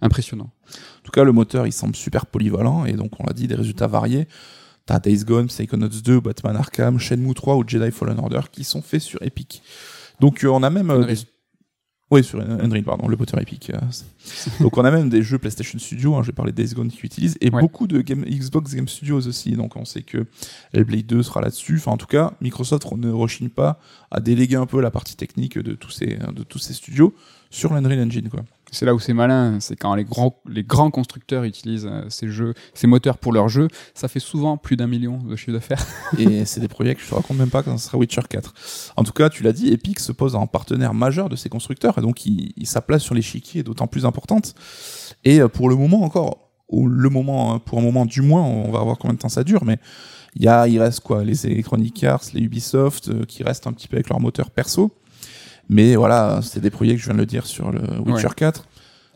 impressionnant. 0.00 0.50
En 0.68 1.02
tout 1.04 1.12
cas, 1.12 1.24
le 1.24 1.32
moteur, 1.32 1.66
il 1.66 1.72
semble 1.72 1.96
super 1.96 2.26
polyvalent 2.26 2.84
et 2.84 2.92
donc 2.92 3.12
on 3.20 3.24
l'a 3.26 3.32
dit, 3.32 3.46
des 3.46 3.54
résultats 3.54 3.86
variés. 3.86 4.26
T'as 4.86 5.00
Days 5.00 5.24
Gone, 5.24 5.48
Psychonauts 5.48 5.88
2, 5.88 6.20
Batman 6.20 6.56
Arkham, 6.56 6.98
Shenmue 6.98 7.34
3 7.34 7.56
ou 7.56 7.64
Jedi 7.66 7.90
Fallen 7.90 8.18
Order 8.18 8.40
qui 8.50 8.64
sont 8.64 8.80
faits 8.80 9.02
sur 9.02 9.22
Epic. 9.22 9.62
Donc 10.20 10.44
euh, 10.44 10.48
on 10.48 10.62
a 10.62 10.70
même 10.70 10.90
euh, 10.90 11.04
des... 11.04 11.16
Oui, 12.10 12.24
sur 12.24 12.40
Unreal, 12.40 12.84
pardon, 12.84 13.06
le 13.06 13.16
moteur 13.16 13.38
Epic. 13.38 13.70
donc 14.60 14.78
on 14.78 14.84
a 14.84 14.90
même 14.90 15.10
des 15.10 15.22
jeux 15.22 15.38
PlayStation 15.38 15.78
Studio, 15.78 16.16
hein, 16.16 16.22
j'ai 16.22 16.32
parlé 16.32 16.52
Days 16.52 16.72
Gone 16.74 16.88
qui 16.88 17.04
utilisent, 17.04 17.36
et 17.42 17.50
ouais. 17.50 17.60
beaucoup 17.60 17.86
de 17.86 18.00
game, 18.00 18.24
Xbox 18.24 18.74
Game 18.74 18.88
Studios 18.88 19.26
aussi. 19.26 19.52
Donc 19.52 19.76
on 19.76 19.84
sait 19.84 20.02
que 20.02 20.26
Hellblade 20.72 21.04
2 21.06 21.22
sera 21.22 21.42
là-dessus. 21.42 21.76
Enfin, 21.76 21.92
en 21.92 21.96
tout 21.98 22.06
cas, 22.06 22.32
Microsoft 22.40 22.90
ne 22.96 23.10
rechigne 23.10 23.50
pas 23.50 23.78
à 24.10 24.20
déléguer 24.20 24.56
un 24.56 24.66
peu 24.66 24.80
la 24.80 24.90
partie 24.90 25.16
technique 25.16 25.58
de 25.58 25.74
tous 25.74 25.90
ces, 25.90 26.18
de 26.34 26.42
tous 26.44 26.58
ces 26.58 26.72
studios 26.72 27.14
sur 27.50 27.74
l'Unreal 27.74 28.00
Engine. 28.00 28.30
Quoi. 28.30 28.44
C'est 28.70 28.84
là 28.84 28.94
où 28.94 28.98
c'est 28.98 29.12
malin, 29.12 29.58
c'est 29.60 29.76
quand 29.76 29.94
les 29.94 30.04
grands, 30.04 30.40
les 30.48 30.62
grands 30.62 30.90
constructeurs 30.90 31.44
utilisent 31.44 31.88
euh, 31.90 32.04
ces 32.08 32.28
jeux, 32.28 32.54
ces 32.74 32.86
moteurs 32.86 33.18
pour 33.18 33.32
leurs 33.32 33.48
jeux, 33.48 33.68
ça 33.94 34.08
fait 34.08 34.20
souvent 34.20 34.56
plus 34.56 34.76
d'un 34.76 34.86
million 34.86 35.18
de 35.18 35.36
chiffre 35.36 35.52
d'affaires. 35.52 35.84
et 36.18 36.44
c'est 36.44 36.60
des 36.60 36.68
projets 36.68 36.94
que 36.94 37.00
je 37.00 37.08
te 37.08 37.14
raconte 37.14 37.38
même 37.38 37.50
pas 37.50 37.62
quand 37.62 37.76
ce 37.78 37.86
sera 37.86 37.98
Witcher 37.98 38.22
4. 38.28 38.92
En 38.96 39.04
tout 39.04 39.12
cas, 39.12 39.30
tu 39.30 39.42
l'as 39.42 39.52
dit, 39.52 39.72
Epic 39.72 40.00
se 40.00 40.12
pose 40.12 40.34
en 40.34 40.46
partenaire 40.46 40.94
majeur 40.94 41.28
de 41.28 41.36
ces 41.36 41.48
constructeurs, 41.48 41.98
et 41.98 42.02
donc 42.02 42.22
sa 42.64 42.80
place 42.80 43.02
sur 43.02 43.14
l'échiquier 43.14 43.60
est 43.60 43.64
d'autant 43.64 43.86
plus 43.86 44.04
importante. 44.04 44.54
Et 45.24 45.40
euh, 45.40 45.48
pour 45.48 45.68
le 45.68 45.76
moment 45.76 46.02
encore, 46.02 46.48
ou 46.68 46.86
le 46.86 47.08
moment, 47.08 47.58
pour 47.58 47.78
un 47.78 47.82
moment 47.82 48.04
du 48.04 48.20
moins, 48.20 48.42
on 48.42 48.70
va 48.70 48.80
voir 48.80 48.98
combien 48.98 49.14
de 49.14 49.18
temps 49.18 49.30
ça 49.30 49.42
dure, 49.42 49.64
mais 49.64 49.78
il 50.36 50.42
y 50.42 50.48
a, 50.48 50.68
il 50.68 50.78
reste 50.78 51.00
quoi, 51.00 51.24
les 51.24 51.46
Electronic 51.46 52.04
Arts, 52.04 52.24
les 52.34 52.42
Ubisoft, 52.42 53.08
euh, 53.08 53.24
qui 53.24 53.42
restent 53.42 53.66
un 53.66 53.72
petit 53.72 53.88
peu 53.88 53.96
avec 53.96 54.08
leur 54.08 54.20
moteur 54.20 54.50
perso. 54.50 54.92
Mais 55.68 55.96
voilà, 55.96 56.40
c'est 56.42 56.60
des 56.60 56.70
projets 56.70 56.94
que 56.94 57.00
je 57.00 57.04
viens 57.06 57.14
de 57.14 57.18
le 57.18 57.26
dire 57.26 57.46
sur 57.46 57.70
le 57.70 57.80
Witcher 58.00 58.28
ouais. 58.28 58.34
4. 58.34 58.64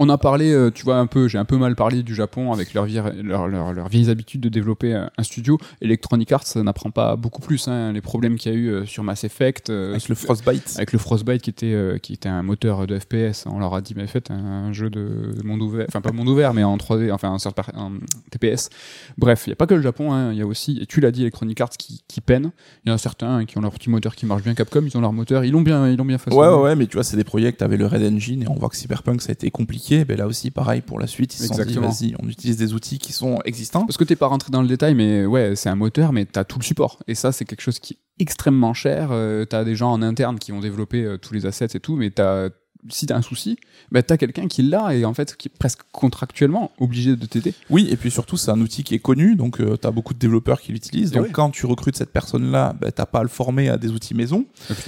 On 0.04 0.08
a 0.08 0.18
parlé, 0.18 0.52
euh, 0.52 0.72
tu 0.72 0.82
vois, 0.82 0.96
un 0.96 1.06
peu, 1.06 1.28
j'ai 1.28 1.38
un 1.38 1.44
peu 1.44 1.56
mal 1.56 1.76
parlé 1.76 2.02
du 2.02 2.12
Japon 2.12 2.52
avec 2.52 2.74
leur, 2.74 2.86
leur, 3.22 3.46
leur, 3.46 3.72
leur 3.72 3.88
vieilles 3.88 4.10
habitudes 4.10 4.40
de 4.40 4.48
développer 4.48 4.94
un 4.94 5.22
studio. 5.22 5.58
Electronic 5.80 6.32
Arts 6.32 6.56
n'apprend 6.56 6.90
pas 6.90 7.14
beaucoup 7.14 7.40
plus. 7.40 7.68
Hein, 7.68 7.92
les 7.92 8.00
problèmes 8.00 8.36
qu'il 8.36 8.52
y 8.52 8.54
a 8.54 8.58
eu 8.58 8.68
euh, 8.68 8.86
sur 8.86 9.04
Mass 9.04 9.24
Effect. 9.24 9.70
Euh, 9.70 9.92
avec 9.92 10.08
le 10.08 10.14
Frostbite. 10.14 10.74
Avec 10.76 10.92
le 10.92 10.98
Frostbite 10.98 11.42
qui 11.42 11.50
était, 11.50 11.72
euh, 11.72 11.98
qui 11.98 12.14
était 12.14 12.28
un 12.28 12.42
moteur 12.42 12.86
de 12.86 12.98
FPS. 12.98 13.46
On 13.46 13.58
leur 13.58 13.74
a 13.74 13.80
dit, 13.80 13.94
mais 13.96 14.06
faites 14.06 14.30
un, 14.30 14.72
jeu 14.72 14.90
de 14.90 15.34
monde 15.44 15.62
ouvert. 15.62 15.86
Enfin, 15.88 16.00
pas 16.00 16.12
monde 16.12 16.28
ouvert, 16.28 16.54
mais 16.54 16.64
en 16.64 16.76
3D, 16.76 17.12
enfin, 17.12 17.36
un, 17.36 17.80
un 17.80 17.92
TPS. 18.30 18.70
Bref, 19.18 19.44
il 19.46 19.50
n'y 19.50 19.52
a 19.52 19.56
pas 19.56 19.66
que 19.66 19.74
le 19.74 19.82
Japon. 19.82 20.12
Hein, 20.12 20.32
il 20.32 20.38
y 20.38 20.42
a 20.42 20.46
aussi, 20.46 20.78
et 20.80 20.86
tu 20.86 21.00
l'as 21.00 21.10
dit, 21.10 21.22
Electronic 21.22 21.60
Arts 21.60 21.70
qui, 21.70 22.02
qui 22.08 22.20
peine. 22.20 22.52
Il 22.84 22.88
y 22.88 22.92
en 22.92 22.96
a 22.96 22.98
certains 22.98 23.36
hein, 23.36 23.44
qui 23.44 23.58
ont 23.58 23.60
leur 23.60 23.72
petit 23.72 23.90
moteur 23.90 24.14
qui 24.14 24.26
marche 24.26 24.42
bien. 24.42 24.54
Capcom, 24.54 24.82
ils 24.84 24.96
ont 24.96 25.00
leur 25.00 25.12
moteur. 25.12 25.44
Ils 25.44 25.52
l'ont 25.52 25.62
bien, 25.62 25.88
ils 25.88 25.96
l'ont 25.96 26.04
bien 26.04 26.18
façonné. 26.18 26.40
Ouais, 26.40 26.54
ouais, 26.54 26.76
mais 26.76 26.86
tu 26.86 26.96
vois, 26.96 27.04
c'est 27.04 27.16
des 27.16 27.24
projets 27.24 27.52
que 27.52 27.62
avais 27.62 27.76
le 27.76 27.86
Red 27.86 28.02
Engine 28.02 28.42
et 28.42 28.48
on 28.48 28.54
voit 28.54 28.68
que 28.68 28.76
Cyberpunk, 28.76 29.22
ça 29.22 29.30
a 29.30 29.32
été 29.32 29.50
compliqué. 29.50 29.91
Ben 30.04 30.16
là 30.16 30.26
aussi, 30.26 30.50
pareil 30.50 30.80
pour 30.80 30.98
la 30.98 31.06
suite. 31.06 31.34
Ils 31.34 31.42
se 31.42 31.48
sont 31.48 31.64
dit, 31.64 31.74
vas-y, 31.74 32.14
on 32.18 32.28
utilise 32.28 32.56
des 32.56 32.74
outils 32.74 32.98
qui 32.98 33.12
sont 33.12 33.40
existants. 33.44 33.84
Parce 33.86 33.96
que 33.96 34.04
t'es 34.04 34.16
pas 34.16 34.26
rentré 34.26 34.50
dans 34.50 34.62
le 34.62 34.68
détail, 34.68 34.94
mais 34.94 35.26
ouais, 35.26 35.54
c'est 35.56 35.68
un 35.68 35.76
moteur, 35.76 36.12
mais 36.12 36.24
t'as 36.24 36.44
tout 36.44 36.58
le 36.58 36.64
support. 36.64 36.98
Et 37.06 37.14
ça, 37.14 37.32
c'est 37.32 37.44
quelque 37.44 37.60
chose 37.60 37.78
qui 37.78 37.94
est 37.94 38.22
extrêmement 38.22 38.74
cher. 38.74 39.08
Euh, 39.10 39.44
t'as 39.44 39.64
des 39.64 39.74
gens 39.74 39.92
en 39.92 40.02
interne 40.02 40.38
qui 40.38 40.52
vont 40.52 40.60
développer 40.60 41.04
euh, 41.04 41.18
tous 41.18 41.34
les 41.34 41.46
assets 41.46 41.68
et 41.74 41.80
tout, 41.80 41.96
mais 41.96 42.10
t'as 42.10 42.50
si 42.88 43.06
t'as 43.06 43.16
un 43.16 43.22
souci, 43.22 43.58
bah 43.90 44.02
t'as 44.02 44.16
quelqu'un 44.16 44.48
qui 44.48 44.62
l'a 44.62 44.94
et 44.94 45.04
en 45.04 45.14
fait 45.14 45.36
qui 45.36 45.48
est 45.48 45.56
presque 45.56 45.80
contractuellement 45.92 46.72
obligé 46.78 47.16
de 47.16 47.26
t'aider. 47.26 47.54
Oui, 47.70 47.88
et 47.90 47.96
puis 47.96 48.10
surtout 48.10 48.36
c'est 48.36 48.50
un 48.50 48.60
outil 48.60 48.82
qui 48.82 48.94
est 48.94 48.98
connu, 48.98 49.36
donc 49.36 49.60
euh, 49.60 49.76
t'as 49.76 49.90
beaucoup 49.90 50.14
de 50.14 50.18
développeurs 50.18 50.60
qui 50.60 50.72
l'utilisent. 50.72 51.12
Donc 51.12 51.24
ouais. 51.24 51.30
quand 51.32 51.50
tu 51.50 51.66
recrutes 51.66 51.96
cette 51.96 52.10
personne-là, 52.10 52.74
bah, 52.80 52.90
t'as 52.90 53.06
pas 53.06 53.20
à 53.20 53.22
le 53.22 53.28
former 53.28 53.68
à 53.68 53.76
des 53.76 53.90
outils 53.90 54.14
maison. 54.14 54.46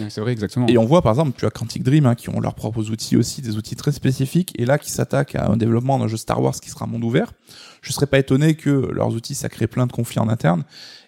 C'est 0.08 0.20
vrai, 0.20 0.32
exactement. 0.32 0.66
Et 0.66 0.78
on 0.78 0.84
voit 0.84 1.02
par 1.02 1.12
exemple, 1.12 1.32
tu 1.38 1.46
as 1.46 1.50
Quantic 1.50 1.82
Dream 1.82 2.06
hein, 2.06 2.14
qui 2.14 2.30
ont 2.30 2.40
leurs 2.40 2.54
propres 2.54 2.90
outils 2.90 3.16
aussi, 3.16 3.42
des 3.42 3.56
outils 3.56 3.76
très 3.76 3.92
spécifiques, 3.92 4.52
et 4.58 4.66
là 4.66 4.78
qui 4.78 4.90
s'attaquent 4.90 5.36
à 5.36 5.48
un 5.48 5.56
développement 5.56 5.98
d'un 5.98 6.08
jeu 6.08 6.16
Star 6.16 6.42
Wars 6.42 6.54
qui 6.54 6.70
sera 6.70 6.86
monde 6.86 7.04
ouvert. 7.04 7.32
Je 7.82 7.92
serais 7.92 8.06
pas 8.06 8.18
étonné 8.18 8.54
que 8.54 8.70
leurs 8.70 9.12
outils 9.12 9.34
ça 9.34 9.48
crée 9.48 9.66
plein 9.66 9.86
de 9.86 9.92
conflits 9.92 10.18
en 10.18 10.28
interne. 10.28 10.64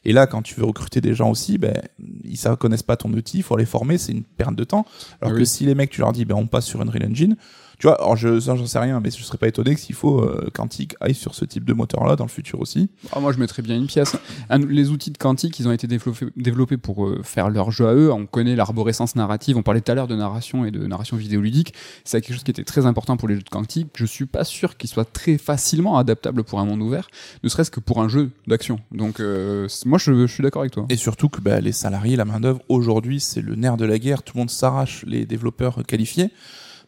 Et 0.08 0.12
là, 0.12 0.28
quand 0.28 0.40
tu 0.40 0.54
veux 0.54 0.64
recruter 0.64 1.00
des 1.00 1.14
gens 1.14 1.30
aussi, 1.30 1.58
ben, 1.58 1.74
ils 2.22 2.38
ne 2.48 2.54
connaissent 2.54 2.84
pas 2.84 2.96
ton 2.96 3.12
outil, 3.12 3.38
il 3.38 3.42
faut 3.42 3.56
les 3.56 3.66
former, 3.66 3.98
c'est 3.98 4.12
une 4.12 4.22
perte 4.22 4.54
de 4.54 4.62
temps. 4.62 4.86
Alors 5.20 5.34
oui. 5.34 5.40
que 5.40 5.44
si 5.44 5.64
les 5.64 5.74
mecs, 5.74 5.90
tu 5.90 6.00
leur 6.00 6.12
dis, 6.12 6.24
ben, 6.24 6.36
on 6.36 6.46
passe 6.46 6.64
sur 6.64 6.80
Unreal 6.80 7.10
Engine, 7.10 7.36
tu 7.78 7.86
vois, 7.86 8.00
alors 8.00 8.16
je, 8.16 8.40
ça, 8.40 8.56
j'en 8.56 8.66
sais 8.66 8.78
rien, 8.78 9.00
mais 9.00 9.10
je 9.10 9.22
serais 9.22 9.38
pas 9.38 9.48
étonné 9.48 9.74
que 9.74 9.80
s'il 9.80 9.94
faut, 9.94 10.20
euh, 10.20 10.48
Quantic 10.54 10.94
aille 11.00 11.14
sur 11.14 11.34
ce 11.34 11.44
type 11.44 11.64
de 11.64 11.74
moteur-là 11.74 12.16
dans 12.16 12.24
le 12.24 12.30
futur 12.30 12.60
aussi. 12.60 12.88
Ah, 13.12 13.20
moi, 13.20 13.32
je 13.32 13.38
mettrais 13.38 13.62
bien 13.62 13.76
une 13.76 13.86
pièce. 13.86 14.16
Un, 14.48 14.58
les 14.58 14.90
outils 14.90 15.10
de 15.10 15.18
Quantic, 15.18 15.58
ils 15.58 15.68
ont 15.68 15.72
été 15.72 15.86
développés, 15.86 16.26
développés 16.36 16.76
pour 16.78 17.06
euh, 17.06 17.20
faire 17.22 17.50
leur 17.50 17.70
jeu 17.70 17.86
à 17.86 17.94
eux. 17.94 18.12
On 18.12 18.26
connaît 18.26 18.56
l'arborescence 18.56 19.14
narrative. 19.14 19.56
On 19.56 19.62
parlait 19.62 19.80
tout 19.80 19.92
à 19.92 19.94
l'heure 19.94 20.08
de 20.08 20.16
narration 20.16 20.64
et 20.64 20.70
de 20.70 20.86
narration 20.86 21.16
vidéoludique. 21.16 21.74
C'est 22.04 22.20
quelque 22.20 22.34
chose 22.34 22.44
qui 22.44 22.50
était 22.50 22.64
très 22.64 22.86
important 22.86 23.16
pour 23.16 23.28
les 23.28 23.34
jeux 23.34 23.42
de 23.42 23.48
Quantic. 23.48 23.88
Je 23.94 24.06
suis 24.06 24.26
pas 24.26 24.44
sûr 24.44 24.76
qu'il 24.76 24.88
soit 24.88 25.10
très 25.10 25.36
facilement 25.36 25.98
adaptable 25.98 26.44
pour 26.44 26.60
un 26.60 26.64
monde 26.64 26.80
ouvert, 26.80 27.08
ne 27.42 27.48
serait-ce 27.48 27.70
que 27.70 27.80
pour 27.80 28.00
un 28.00 28.08
jeu 28.08 28.30
d'action. 28.46 28.80
Donc, 28.92 29.20
euh, 29.20 29.68
moi, 29.84 29.98
je, 29.98 30.26
je 30.26 30.32
suis 30.32 30.42
d'accord 30.42 30.62
avec 30.62 30.72
toi. 30.72 30.86
Et 30.88 30.96
surtout 30.96 31.28
que 31.28 31.40
bah, 31.40 31.60
les 31.60 31.72
salariés, 31.72 32.16
la 32.16 32.24
main-d'œuvre, 32.24 32.60
aujourd'hui, 32.68 33.20
c'est 33.20 33.42
le 33.42 33.54
nerf 33.54 33.76
de 33.76 33.84
la 33.84 33.98
guerre. 33.98 34.22
Tout 34.22 34.32
le 34.36 34.40
monde 34.40 34.50
s'arrache 34.50 35.04
les 35.06 35.26
développeurs 35.26 35.84
qualifiés 35.86 36.30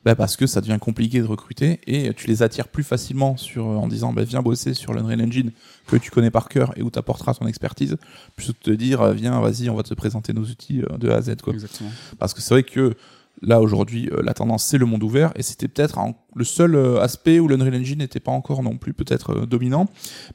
bah 0.04 0.14
parce 0.14 0.36
que 0.36 0.46
ça 0.46 0.60
devient 0.60 0.78
compliqué 0.80 1.20
de 1.20 1.26
recruter 1.26 1.80
et 1.86 2.12
tu 2.14 2.26
les 2.28 2.42
attires 2.42 2.68
plus 2.68 2.84
facilement 2.84 3.36
sur 3.36 3.66
en 3.66 3.88
disant 3.88 4.12
bah 4.12 4.24
viens 4.24 4.42
bosser 4.42 4.74
sur 4.74 4.92
l'Unreal 4.92 5.22
Engine 5.22 5.50
que 5.86 5.96
tu 5.96 6.10
connais 6.10 6.30
par 6.30 6.48
cœur 6.48 6.72
et 6.76 6.82
où 6.82 6.90
tu 6.90 6.98
apporteras 6.98 7.34
ton 7.34 7.46
expertise 7.46 7.96
plutôt 8.36 8.52
que 8.52 8.58
de 8.58 8.76
te 8.76 8.76
dire 8.76 9.12
viens 9.12 9.40
vas-y 9.40 9.68
on 9.70 9.74
va 9.74 9.82
te 9.82 9.94
présenter 9.94 10.32
nos 10.32 10.42
outils 10.44 10.82
de 10.98 11.10
A 11.10 11.16
à 11.16 11.22
Z 11.22 11.36
quoi. 11.42 11.52
Exactement. 11.52 11.90
Parce 12.18 12.34
que 12.34 12.40
c'est 12.40 12.54
vrai 12.54 12.62
que 12.62 12.94
là 13.42 13.60
aujourd'hui 13.60 14.08
la 14.22 14.34
tendance 14.34 14.64
c'est 14.64 14.78
le 14.78 14.86
monde 14.86 15.02
ouvert 15.02 15.32
et 15.36 15.42
c'était 15.42 15.68
peut-être 15.68 15.98
le 16.34 16.44
seul 16.44 16.76
aspect 16.98 17.40
où 17.40 17.48
l'Unreal 17.48 17.74
Engine 17.74 17.98
n'était 17.98 18.20
pas 18.20 18.32
encore 18.32 18.62
non 18.62 18.76
plus 18.76 18.94
peut-être 18.94 19.46
dominant 19.46 19.86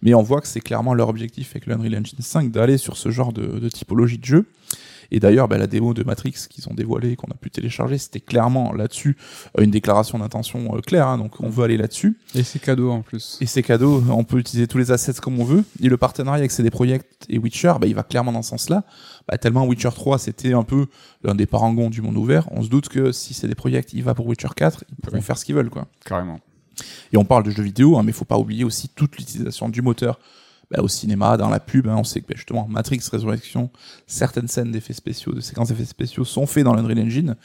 mais 0.01 0.13
on 0.13 0.23
voit 0.23 0.41
que 0.41 0.47
c'est 0.47 0.61
clairement 0.61 0.93
leur 0.93 1.09
objectif 1.09 1.51
avec 1.51 1.67
l'Unreal 1.67 1.95
Engine 1.99 2.19
5 2.19 2.51
d'aller 2.51 2.77
sur 2.77 2.97
ce 2.97 3.11
genre 3.11 3.33
de, 3.33 3.59
de 3.59 3.69
typologie 3.69 4.17
de 4.17 4.25
jeu 4.25 4.45
Et 5.11 5.19
d'ailleurs, 5.19 5.47
bah, 5.47 5.57
la 5.57 5.67
démo 5.67 5.93
de 5.93 6.03
Matrix 6.03 6.33
qu'ils 6.49 6.67
ont 6.69 6.73
dévoilée, 6.73 7.15
qu'on 7.15 7.31
a 7.31 7.35
pu 7.35 7.49
télécharger, 7.51 7.97
c'était 7.97 8.19
clairement 8.19 8.73
là-dessus 8.73 9.17
euh, 9.57 9.63
une 9.63 9.71
déclaration 9.71 10.19
d'intention 10.19 10.75
euh, 10.75 10.79
claire. 10.81 11.07
hein, 11.07 11.17
donc 11.17 11.39
on 11.41 11.49
veut 11.49 11.63
aller 11.63 11.77
là-dessus. 11.77 12.17
Et 12.35 12.43
c'est 12.43 12.59
cadeau 12.59 12.91
en 12.91 13.01
plus. 13.01 13.37
Et 13.41 13.45
c'est 13.45 13.63
cadeau, 13.63 14.03
on 14.09 14.23
peut 14.23 14.37
utiliser 14.39 14.67
tous 14.67 14.77
les 14.77 14.91
assets 14.91 15.13
comme 15.21 15.39
on 15.39 15.43
veut. 15.45 15.63
Et 15.81 15.89
le 15.89 15.97
partenariat 15.97 16.39
avec 16.39 16.51
CD 16.51 16.69
Projekt 16.69 17.25
et 17.29 17.37
Witcher, 17.37 17.73
bah, 17.79 17.87
il 17.87 17.95
va 17.95 18.03
clairement 18.03 18.31
dans 18.31 18.41
ce 18.41 18.49
sens-là. 18.49 18.83
Bah, 19.27 19.37
tellement 19.37 19.65
Witcher 19.65 19.89
3, 19.93 20.17
c'était 20.19 20.53
un 20.53 20.63
peu 20.63 20.87
l'un 21.23 21.35
des 21.35 21.45
parangons 21.45 21.89
du 21.89 22.01
monde 22.01 22.17
ouvert. 22.17 22.47
On 22.51 22.61
se 22.63 22.69
doute 22.69 22.89
que 22.89 23.11
si 23.11 23.33
CD 23.33 23.55
Projekt 23.55 23.93
il 23.93 24.03
va 24.03 24.13
pour 24.13 24.27
Witcher 24.27 24.49
4, 24.55 24.83
ils 24.89 24.95
pourront 24.97 25.17
Oui. 25.17 25.23
faire 25.23 25.37
ce 25.37 25.45
qu'ils 25.45 25.55
veulent, 25.55 25.69
quoi. 25.69 25.87
Carrément. 26.05 26.39
Et 27.13 27.17
on 27.17 27.23
parle 27.25 27.43
de 27.43 27.51
jeux 27.51 27.61
vidéo, 27.63 27.97
hein, 27.97 28.03
mais 28.03 28.11
faut 28.11 28.25
pas 28.25 28.37
oublier 28.39 28.63
aussi 28.63 28.89
toute 28.89 29.15
l'utilisation 29.17 29.69
du 29.69 29.81
moteur 29.83 30.19
bah, 30.71 30.81
au 30.81 30.87
cinéma, 30.87 31.37
dans 31.37 31.49
la 31.49 31.59
pub. 31.59 31.87
hein, 31.87 31.95
on 31.97 32.03
sait 32.03 32.21
que 32.21 32.27
bah, 32.27 32.35
justement 32.35 32.67
Matrix 32.67 33.01
Resurrection, 33.11 33.69
certaines 34.07 34.47
scènes 34.47 34.71
d'effets 34.71 34.93
spéciaux, 34.93 35.33
de 35.33 35.41
séquences 35.41 35.69
d'effets 35.69 35.85
spéciaux 35.85 36.25
sont 36.25 36.45
faits 36.45 36.63
dans 36.63 36.73
l'Unreal 36.73 36.99
Engine. 36.99 37.35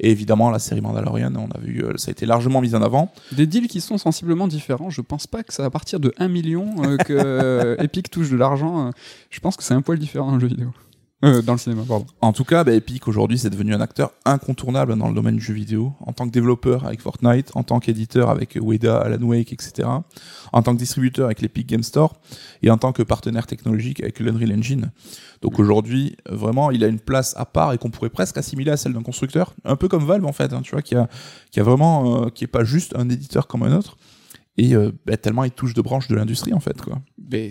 Et 0.00 0.10
évidemment, 0.10 0.50
la 0.50 0.58
série 0.58 0.80
Mandalorian, 0.80 1.32
on 1.36 1.50
a 1.50 1.60
vu, 1.60 1.84
euh, 1.84 1.96
ça 1.96 2.08
a 2.08 2.12
été 2.12 2.26
largement 2.26 2.60
mis 2.60 2.74
en 2.74 2.82
avant. 2.82 3.12
Des 3.30 3.46
deals 3.46 3.68
qui 3.68 3.80
sont 3.80 3.98
sensiblement 3.98 4.48
différents. 4.48 4.90
Je 4.90 5.00
pense 5.00 5.26
pas 5.26 5.42
que 5.42 5.52
c'est 5.52 5.62
à 5.62 5.70
partir 5.70 6.00
de 6.00 6.12
1 6.18 6.28
million 6.28 6.74
euh, 6.84 6.96
que 6.96 7.12
euh, 7.12 7.76
Epic 7.78 8.10
touche 8.10 8.30
de 8.30 8.36
l'argent. 8.36 8.90
Je 9.30 9.40
pense 9.40 9.56
que 9.56 9.62
c'est 9.62 9.74
un 9.74 9.82
poil 9.82 9.98
différent 9.98 10.28
dans 10.28 10.34
le 10.34 10.40
jeu 10.40 10.48
vidéo. 10.48 10.72
Euh, 11.32 11.40
dans 11.40 11.52
le 11.52 11.58
cinéma, 11.58 11.84
pardon. 11.86 12.04
En 12.20 12.32
tout 12.32 12.42
cas, 12.42 12.64
bah, 12.64 12.72
Epic 12.72 13.06
aujourd'hui, 13.06 13.38
c'est 13.38 13.48
devenu 13.48 13.74
un 13.74 13.80
acteur 13.80 14.12
incontournable 14.24 14.96
dans 14.96 15.08
le 15.08 15.14
domaine 15.14 15.36
du 15.36 15.42
jeu 15.42 15.54
vidéo, 15.54 15.92
en 16.00 16.12
tant 16.12 16.26
que 16.26 16.32
développeur 16.32 16.84
avec 16.84 17.00
Fortnite, 17.00 17.52
en 17.54 17.62
tant 17.62 17.78
qu'éditeur 17.78 18.28
avec 18.28 18.56
Ueda, 18.56 18.98
Alan 18.98 19.22
Wake, 19.22 19.52
etc., 19.52 19.88
en 20.52 20.62
tant 20.62 20.74
que 20.74 20.78
distributeur 20.78 21.26
avec 21.26 21.40
l'Epic 21.40 21.68
Game 21.68 21.84
Store, 21.84 22.20
et 22.62 22.70
en 22.70 22.76
tant 22.76 22.92
que 22.92 23.04
partenaire 23.04 23.46
technologique 23.46 24.00
avec 24.00 24.18
l'Unreal 24.18 24.52
Engine. 24.52 24.90
Donc 25.42 25.60
aujourd'hui, 25.60 26.16
euh, 26.28 26.34
vraiment, 26.34 26.72
il 26.72 26.82
a 26.82 26.88
une 26.88 26.98
place 26.98 27.34
à 27.36 27.44
part 27.44 27.72
et 27.72 27.78
qu'on 27.78 27.90
pourrait 27.90 28.10
presque 28.10 28.36
assimiler 28.36 28.72
à 28.72 28.76
celle 28.76 28.92
d'un 28.92 29.02
constructeur, 29.02 29.54
un 29.64 29.76
peu 29.76 29.86
comme 29.86 30.04
Valve 30.04 30.26
en 30.26 30.32
fait, 30.32 30.52
hein, 30.52 30.60
tu 30.62 30.72
vois, 30.72 30.82
qui 30.82 30.96
a, 30.96 31.08
qui 31.52 31.60
a 31.60 31.62
vraiment, 31.62 32.24
euh, 32.24 32.28
qui 32.30 32.42
est 32.42 32.48
pas 32.48 32.64
juste 32.64 32.96
un 32.96 33.08
éditeur 33.08 33.46
comme 33.46 33.62
un 33.62 33.76
autre, 33.76 33.96
et 34.56 34.74
euh, 34.74 34.90
bah, 35.06 35.16
tellement 35.16 35.44
il 35.44 35.52
touche 35.52 35.74
de 35.74 35.82
branches 35.82 36.08
de 36.08 36.16
l'industrie 36.16 36.52
en 36.52 36.60
fait, 36.60 36.80
quoi. 36.82 37.00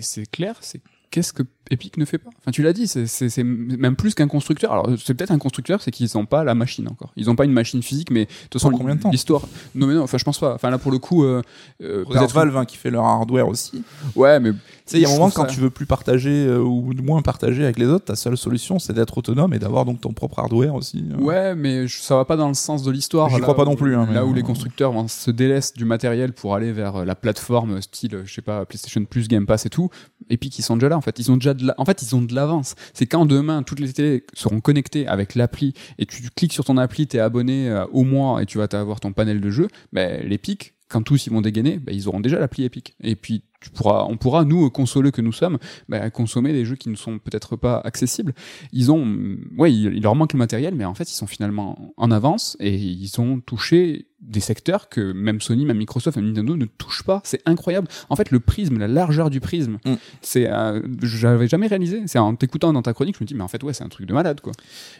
C'est 0.02 0.30
clair, 0.30 0.56
c'est 0.60 0.82
qu'est-ce 1.12 1.32
que 1.32 1.44
Epic 1.70 1.96
ne 1.96 2.04
fait 2.04 2.18
pas? 2.18 2.30
Enfin, 2.40 2.50
tu 2.50 2.62
l'as 2.62 2.72
dit, 2.72 2.86
c'est- 2.88 3.42
même 3.44 3.94
plus 3.96 4.14
qu'un 4.14 4.26
constructeur. 4.26 4.72
Alors, 4.72 4.88
c'est 5.02 5.14
peut-être 5.14 5.30
un 5.30 5.38
constructeur, 5.38 5.80
c'est 5.80 5.90
qu'ils 5.92 6.08
n'ont 6.16 6.26
pas 6.26 6.42
la 6.44 6.54
machine 6.54 6.88
encore. 6.88 7.12
Ils 7.16 7.26
n'ont 7.26 7.36
pas 7.36 7.44
une 7.44 7.52
machine 7.52 7.82
physique, 7.82 8.10
mais 8.10 8.24
de 8.24 8.30
toute 8.50 8.54
façon, 8.60 8.70
Pour 8.70 8.80
combien 8.80 8.96
de 8.96 9.00
temps? 9.00 9.10
l'histoire. 9.10 9.42
Non, 9.76 9.86
mais 9.86 9.94
non, 9.94 10.02
enfin, 10.02 10.18
je 10.18 10.24
pense 10.24 10.38
pas. 10.40 10.54
Enfin, 10.54 10.68
là, 10.70 10.78
pour 10.78 10.90
le 10.90 10.98
coup, 10.98 11.22
euh, 11.24 11.40
euh, 11.82 12.02
Regarde 12.06 12.30
Valve 12.32 12.56
hein, 12.56 12.64
qui 12.64 12.76
fait 12.76 12.90
leur 12.90 13.04
hardware 13.04 13.46
aussi. 13.48 13.84
Ouais, 14.16 14.40
mais 14.40 14.50
Tu 14.52 14.58
sais, 14.86 14.98
il 14.98 15.02
y 15.02 15.04
a 15.04 15.08
un 15.08 15.12
Je 15.12 15.16
moment 15.16 15.30
quand 15.30 15.42
ça- 15.42 15.48
tu 15.54 15.60
veux 15.60 15.70
plus 15.70 15.86
partager 15.86 16.44
euh, 16.46 16.58
ou 16.58 16.92
moins 17.02 17.22
partager 17.22 17.62
avec 17.62 17.78
les 17.78 17.86
autres, 17.86 18.06
ta 18.06 18.16
seule 18.16 18.36
solution 18.36 18.78
c'est 18.80 18.92
d'être 18.92 19.16
autonome 19.16 19.54
et 19.54 19.58
d'avoir 19.60 19.84
donc 19.84 20.00
ton 20.00 20.12
propre 20.12 20.40
hardware 20.40 20.74
aussi. 20.74 21.04
euh. 21.12 21.22
Ouais, 21.22 21.54
mais 21.54 21.86
je- 21.86 22.00
ça 22.00 22.16
va 22.16 22.24
pas 22.24 22.36
dans 22.36 22.48
le 22.48 22.54
sens 22.54 22.82
de 22.82 22.90
l'histoire. 22.90 23.28
J'y 23.30 23.36
Là 23.36 23.42
crois 23.42 23.54
pas 23.54 23.62
où- 23.62 23.66
non 23.66 23.76
plus, 23.76 23.94
hein, 23.94 24.08
là 24.12 24.26
où 24.26 24.34
les 24.34 24.42
constructeurs 24.42 24.92
se 25.08 25.30
délaissent 25.30 25.72
du 25.74 25.84
matériel 25.84 26.32
pour 26.32 26.54
aller 26.56 26.72
vers 26.72 27.04
la 27.04 27.14
plateforme 27.14 27.80
style, 27.80 28.22
je 28.24 28.34
sais 28.34 28.42
pas, 28.42 28.66
PlayStation 28.66 29.04
Plus, 29.04 29.28
Game 29.28 29.46
Pass 29.46 29.64
et 29.66 29.70
tout. 29.70 29.88
Et 30.30 30.36
puis 30.36 30.50
ils 30.58 30.62
sont 30.62 30.74
déjà 30.76 30.88
là, 30.88 30.96
fait. 31.02 31.18
Ils 31.18 31.30
ont 31.30 31.36
déjà 31.36 31.54
de 31.54 31.66
la... 31.66 31.74
en 31.78 31.84
fait, 31.84 32.02
ils 32.02 32.14
ont 32.14 32.22
de 32.22 32.34
l'avance. 32.34 32.74
C'est 32.94 33.06
quand 33.06 33.26
demain 33.26 33.62
toutes 33.62 33.80
les 33.80 33.92
télés 33.92 34.24
seront 34.34 34.60
connectées 34.60 35.06
avec 35.06 35.34
l'appli 35.34 35.74
et 35.98 36.06
tu 36.06 36.22
cliques 36.34 36.52
sur 36.52 36.64
ton 36.64 36.76
appli, 36.76 37.06
t'es 37.06 37.18
abonné 37.18 37.68
euh, 37.68 37.84
au 37.92 38.04
mois 38.04 38.42
et 38.42 38.46
tu 38.46 38.58
vas 38.58 38.68
avoir 38.72 39.00
ton 39.00 39.12
panel 39.12 39.40
de 39.40 39.50
jeux. 39.50 39.68
Ben 39.92 40.26
l'Epic, 40.26 40.74
quand 40.88 41.02
tous 41.02 41.26
ils 41.26 41.32
vont 41.32 41.40
dégainer, 41.40 41.78
ben, 41.78 41.94
ils 41.94 42.08
auront 42.08 42.20
déjà 42.20 42.38
l'appli 42.38 42.64
Epic. 42.64 42.94
Et 43.02 43.16
puis 43.16 43.44
tu 43.60 43.70
pourras, 43.70 44.04
on 44.08 44.16
pourra 44.16 44.44
nous 44.44 44.68
consoleux 44.70 45.10
que 45.10 45.20
nous 45.20 45.32
sommes, 45.32 45.58
ben, 45.88 46.10
consommer 46.10 46.52
des 46.52 46.64
jeux 46.64 46.76
qui 46.76 46.88
ne 46.88 46.96
sont 46.96 47.18
peut-être 47.18 47.56
pas 47.56 47.80
accessibles 47.84 48.34
ils 48.72 48.90
ont, 48.90 49.38
ouais, 49.56 49.72
il 49.72 50.02
leur 50.02 50.14
manque 50.14 50.32
le 50.32 50.38
matériel, 50.38 50.74
mais 50.74 50.84
en 50.84 50.94
fait, 50.94 51.10
ils 51.10 51.14
sont 51.14 51.26
finalement 51.26 51.92
en 51.96 52.10
avance 52.10 52.56
et 52.60 52.74
ils 52.74 53.20
ont 53.20 53.40
touché 53.40 54.06
des 54.22 54.40
secteurs 54.40 54.88
que 54.88 55.12
même 55.12 55.40
Sony, 55.40 55.66
même 55.66 55.78
Microsoft, 55.78 56.16
même 56.16 56.28
Nintendo 56.28 56.56
ne 56.56 56.64
touchent 56.64 57.02
pas. 57.02 57.20
C'est 57.24 57.42
incroyable. 57.44 57.88
En 58.08 58.16
fait, 58.16 58.30
le 58.30 58.38
prisme, 58.40 58.78
la 58.78 58.86
largeur 58.88 59.30
du 59.30 59.40
prisme, 59.40 59.78
Mm. 59.84 59.94
c'est, 60.20 60.48
euh, 60.48 60.80
j'avais 61.02 61.48
jamais 61.48 61.66
réalisé. 61.66 62.02
C'est 62.06 62.18
en 62.18 62.34
t'écoutant 62.36 62.72
dans 62.72 62.82
ta 62.82 62.92
chronique, 62.92 63.16
je 63.18 63.24
me 63.24 63.26
dis, 63.26 63.34
mais 63.34 63.42
en 63.42 63.48
fait, 63.48 63.62
ouais, 63.64 63.72
c'est 63.72 63.82
un 63.84 63.88
truc 63.88 64.06
de 64.06 64.14
malade, 64.14 64.40
quoi. 64.40 64.52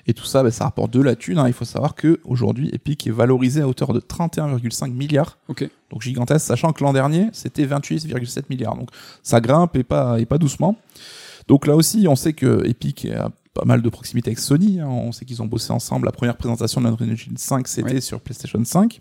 Et 0.06 0.12
tout 0.14 0.24
ça, 0.24 0.42
bah, 0.42 0.50
ça 0.50 0.64
rapporte 0.64 0.92
de 0.92 1.00
la 1.00 1.14
thune. 1.14 1.38
hein. 1.38 1.46
Il 1.46 1.52
faut 1.52 1.64
savoir 1.64 1.94
que 1.94 2.18
aujourd'hui, 2.24 2.68
Epic 2.72 3.06
est 3.06 3.10
valorisé 3.12 3.60
à 3.62 3.68
hauteur 3.68 3.92
de 3.92 4.00
31,5 4.00 4.92
milliards. 4.92 5.38
Ok. 5.48 5.68
Donc 5.90 6.02
gigantesque, 6.02 6.46
sachant 6.46 6.72
que 6.72 6.82
l'an 6.82 6.92
dernier, 6.92 7.28
c'était 7.32 7.64
28,7 7.66 8.44
milliards. 8.50 8.76
Donc 8.76 8.88
ça 9.22 9.40
grimpe 9.40 9.76
et 9.76 9.84
pas, 9.84 10.18
et 10.20 10.26
pas 10.26 10.38
doucement. 10.38 10.76
Donc 11.48 11.66
là 11.66 11.76
aussi, 11.76 12.06
on 12.08 12.16
sait 12.16 12.32
que 12.32 12.66
Epic 12.66 13.06
a 13.06 13.30
pas 13.54 13.64
mal 13.64 13.82
de 13.82 13.88
proximité 13.88 14.30
avec 14.30 14.38
Sony. 14.38 14.80
hein. 14.80 14.86
On 14.88 15.12
sait 15.12 15.24
qu'ils 15.24 15.42
ont 15.42 15.46
bossé 15.46 15.72
ensemble. 15.72 16.06
La 16.06 16.12
première 16.12 16.36
présentation 16.36 16.80
de 16.80 16.86
l'Unreal 16.86 17.12
Engine 17.12 17.36
5, 17.36 17.68
c'était 17.68 17.94
Ouais. 17.94 18.00
sur 18.00 18.20
PlayStation 18.20 18.62
5. 18.64 19.00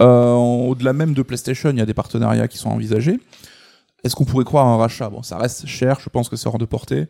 Euh, 0.00 0.34
Au-delà 0.34 0.92
même 0.92 1.14
de 1.14 1.22
PlayStation, 1.22 1.70
il 1.70 1.78
y 1.78 1.80
a 1.80 1.86
des 1.86 1.94
partenariats 1.94 2.48
qui 2.48 2.58
sont 2.58 2.70
envisagés. 2.70 3.20
Est-ce 4.04 4.16
qu'on 4.16 4.24
pourrait 4.24 4.44
croire 4.44 4.66
à 4.66 4.70
un 4.70 4.76
rachat? 4.78 5.08
Bon, 5.10 5.22
ça 5.22 5.38
reste 5.38 5.66
cher, 5.66 6.00
je 6.00 6.08
pense 6.08 6.28
que 6.28 6.34
c'est 6.36 6.48
hors 6.48 6.58
de 6.58 6.64
portée. 6.64 7.06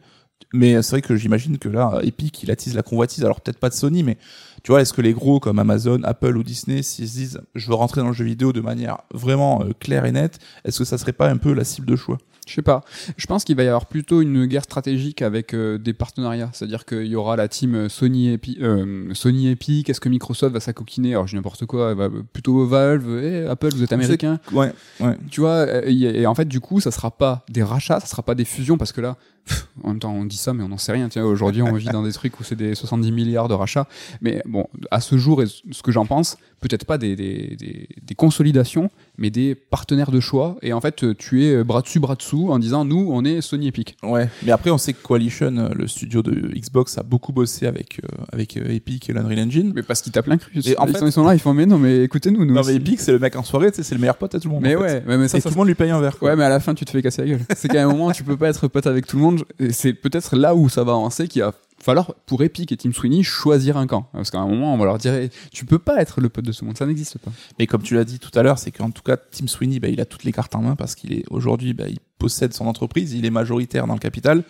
Mais 0.52 0.82
c'est 0.82 0.90
vrai 0.90 1.02
que 1.02 1.16
j'imagine 1.16 1.56
que 1.56 1.68
là, 1.68 2.00
Epic, 2.02 2.42
il 2.42 2.50
attise 2.50 2.74
la 2.74 2.82
convoitise. 2.82 3.24
Alors 3.24 3.40
peut-être 3.40 3.58
pas 3.58 3.68
de 3.70 3.74
Sony, 3.74 4.02
mais 4.02 4.18
tu 4.62 4.72
vois, 4.72 4.82
est-ce 4.82 4.92
que 4.92 5.00
les 5.00 5.12
gros 5.14 5.38
comme 5.40 5.58
Amazon, 5.60 6.00
Apple 6.02 6.36
ou 6.36 6.42
Disney, 6.42 6.82
s'ils 6.82 7.08
se 7.08 7.14
disent, 7.14 7.40
je 7.54 7.68
veux 7.68 7.74
rentrer 7.74 8.00
dans 8.02 8.08
le 8.08 8.12
jeu 8.12 8.24
vidéo 8.24 8.52
de 8.52 8.60
manière 8.60 8.98
vraiment 9.14 9.62
euh, 9.62 9.70
claire 9.78 10.04
et 10.04 10.12
nette, 10.12 10.40
est-ce 10.64 10.80
que 10.80 10.84
ça 10.84 10.98
serait 10.98 11.12
pas 11.12 11.30
un 11.30 11.36
peu 11.38 11.52
la 11.54 11.64
cible 11.64 11.86
de 11.86 11.96
choix? 11.96 12.18
Je 12.46 12.54
sais 12.54 12.62
pas. 12.62 12.82
Je 13.16 13.26
pense 13.26 13.44
qu'il 13.44 13.54
va 13.56 13.62
y 13.62 13.68
avoir 13.68 13.86
plutôt 13.86 14.20
une 14.20 14.46
guerre 14.46 14.64
stratégique 14.64 15.22
avec 15.22 15.54
euh, 15.54 15.78
des 15.78 15.92
partenariats. 15.92 16.50
C'est-à-dire 16.52 16.84
qu'il 16.84 17.06
y 17.06 17.14
aura 17.14 17.36
la 17.36 17.46
team 17.46 17.88
Sony 17.88 18.32
Epic, 18.32 18.58
euh, 18.60 19.14
Sony 19.14 19.48
Epic. 19.48 19.88
Est-ce 19.88 20.00
que 20.00 20.08
Microsoft 20.08 20.52
va 20.52 20.58
s'acoquiner? 20.58 21.12
Alors, 21.12 21.28
je 21.28 21.36
n'importe 21.36 21.66
quoi. 21.66 21.94
va 21.94 22.08
plutôt 22.32 22.66
Valve. 22.66 23.22
Et 23.22 23.46
Apple, 23.46 23.68
vous 23.72 23.84
êtes 23.84 23.92
américain. 23.92 24.40
Ouais, 24.50 24.72
ouais. 25.00 25.16
Tu 25.30 25.40
vois, 25.40 25.50
euh, 25.68 25.82
y- 25.88 26.04
et 26.06 26.26
en 26.26 26.34
fait, 26.34 26.46
du 26.46 26.58
coup, 26.58 26.80
ça 26.80 26.90
sera 26.90 27.12
pas 27.12 27.44
des 27.48 27.62
rachats, 27.62 28.00
ça 28.00 28.06
sera 28.06 28.22
pas 28.24 28.34
des 28.34 28.44
fusions, 28.44 28.76
parce 28.76 28.90
que 28.92 29.00
là, 29.00 29.16
pff, 29.46 29.66
en 29.82 29.88
même 29.88 29.98
temps, 29.98 30.12
on 30.12 30.24
dit 30.24 30.36
ça, 30.36 30.52
mais 30.52 30.62
on 30.62 30.68
n'en 30.68 30.78
sait 30.78 30.92
rien. 30.92 31.08
Tiens, 31.08 31.24
aujourd'hui, 31.24 31.62
on 31.62 31.72
vit 31.74 31.88
dans 31.88 32.02
des 32.02 32.12
trucs 32.12 32.38
où 32.40 32.44
c'est 32.44 32.56
des 32.56 32.74
70 32.74 33.10
milliards 33.12 33.48
de 33.48 33.54
rachats. 33.54 33.86
Mais 34.20 34.42
bon, 34.46 34.66
à 34.90 35.00
ce 35.00 35.16
jour, 35.16 35.42
et 35.42 35.46
ce 35.46 35.82
que 35.82 35.90
j'en 35.92 36.06
pense, 36.06 36.36
peut-être 36.60 36.84
pas 36.84 36.98
des, 36.98 37.16
des, 37.16 37.56
des, 37.58 37.88
des 38.02 38.14
consolidations, 38.14 38.90
mais 39.18 39.30
des 39.30 39.54
partenaires 39.54 40.10
de 40.10 40.20
choix. 40.20 40.56
Et 40.62 40.72
en 40.72 40.80
fait, 40.80 41.16
tu 41.18 41.44
es 41.44 41.64
bras 41.64 41.82
dessus, 41.82 41.98
bras 42.00 42.14
dessous, 42.14 42.50
en 42.50 42.58
disant, 42.58 42.84
nous, 42.84 43.08
on 43.10 43.24
est 43.24 43.40
Sony 43.40 43.68
Epic. 43.68 43.96
Ouais, 44.02 44.28
mais 44.44 44.52
après 44.52 44.70
on 44.70 44.78
sait 44.78 44.92
que 44.92 45.02
Coalition, 45.02 45.56
euh, 45.56 45.68
le 45.74 45.86
studio 45.88 46.22
de 46.22 46.32
Xbox, 46.54 46.98
a 46.98 47.02
beaucoup 47.02 47.32
bossé 47.32 47.66
avec 47.66 48.00
euh, 48.04 48.24
avec 48.32 48.56
euh, 48.56 48.68
Epic 48.68 49.08
et 49.10 49.12
l'Unreal 49.12 49.40
Engine. 49.40 49.72
Mais 49.74 49.82
parce 49.82 50.02
qu'ils 50.02 50.12
tapent 50.12 50.26
l'incru. 50.28 50.52
Et 50.64 50.78
en 50.78 50.86
ils, 50.86 50.92
fait- 50.92 50.98
sont, 51.00 51.06
ils 51.06 51.12
sont 51.12 51.24
là, 51.24 51.34
ils 51.34 51.40
font, 51.40 51.54
mais 51.54 51.66
non, 51.66 51.78
mais 51.78 52.04
écoutez-nous, 52.04 52.44
nous. 52.44 52.54
Non 52.54 52.62
mais 52.64 52.74
Epic, 52.76 53.00
c'est 53.00 53.12
le 53.12 53.18
mec 53.18 53.34
en 53.36 53.42
soirée, 53.42 53.70
c'est 53.72 53.90
le 53.92 54.00
meilleur 54.00 54.16
pote 54.16 54.34
à 54.34 54.40
tout 54.40 54.48
le 54.48 54.54
monde. 54.54 54.62
Mais 54.62 54.76
ouais, 54.76 55.02
mais, 55.06 55.18
mais 55.18 55.28
ça, 55.28 55.38
et 55.38 55.40
ça 55.40 55.48
tout 55.48 55.54
le 55.54 55.58
monde 55.58 55.68
lui 55.68 55.74
paye 55.74 55.90
un 55.90 56.00
verre. 56.00 56.18
quoi. 56.18 56.30
Ouais, 56.30 56.36
mais 56.36 56.44
à 56.44 56.48
la 56.48 56.60
fin, 56.60 56.74
tu 56.74 56.84
te 56.84 56.90
fais 56.90 57.02
casser 57.02 57.22
la 57.22 57.28
gueule. 57.28 57.40
C'est 57.56 57.68
qu'à 57.68 57.82
un 57.84 57.88
moment, 57.90 58.12
tu 58.12 58.22
peux 58.22 58.36
pas 58.36 58.48
être 58.48 58.68
pote 58.68 58.86
avec 58.86 59.06
tout 59.06 59.16
le 59.16 59.22
monde. 59.22 59.31
Et 59.58 59.72
c'est 59.72 59.92
peut-être 59.92 60.36
là 60.36 60.54
où 60.54 60.68
ça 60.68 60.84
va 60.84 60.92
avancer 60.92 61.28
qu'il 61.28 61.42
va 61.42 61.52
falloir, 61.82 62.14
pour 62.26 62.42
Epic 62.42 62.70
et 62.70 62.76
Team 62.76 62.92
Sweeney, 62.92 63.22
choisir 63.22 63.76
un 63.76 63.86
camp. 63.86 64.08
Parce 64.12 64.30
qu'à 64.30 64.38
un 64.38 64.46
moment, 64.46 64.72
on 64.72 64.78
va 64.78 64.84
leur 64.84 64.98
dire, 64.98 65.14
eh, 65.14 65.30
tu 65.52 65.64
peux 65.64 65.78
pas 65.78 66.00
être 66.00 66.20
le 66.20 66.28
pote 66.28 66.44
de 66.44 66.52
ce 66.52 66.64
monde. 66.64 66.78
Ça 66.78 66.86
n'existe 66.86 67.18
pas. 67.18 67.32
Mais 67.58 67.66
comme 67.66 67.82
tu 67.82 67.94
l'as 67.94 68.04
dit 68.04 68.18
tout 68.18 68.36
à 68.38 68.42
l'heure, 68.42 68.58
c'est 68.58 68.70
qu'en 68.70 68.90
tout 68.90 69.02
cas, 69.02 69.16
Tim 69.16 69.46
Sweeney, 69.46 69.80
bah, 69.80 69.88
il 69.88 70.00
a 70.00 70.04
toutes 70.04 70.24
les 70.24 70.32
cartes 70.32 70.54
en 70.54 70.62
main 70.62 70.76
parce 70.76 70.94
qu'il 70.94 71.12
est 71.12 71.24
aujourd'hui, 71.30 71.74
bah, 71.74 71.88
il 71.88 71.98
possède 72.18 72.52
son 72.54 72.66
entreprise, 72.66 73.12
il 73.14 73.26
est 73.26 73.30
majoritaire 73.30 73.86
dans 73.86 73.94
le 73.94 74.00
capital. 74.00 74.44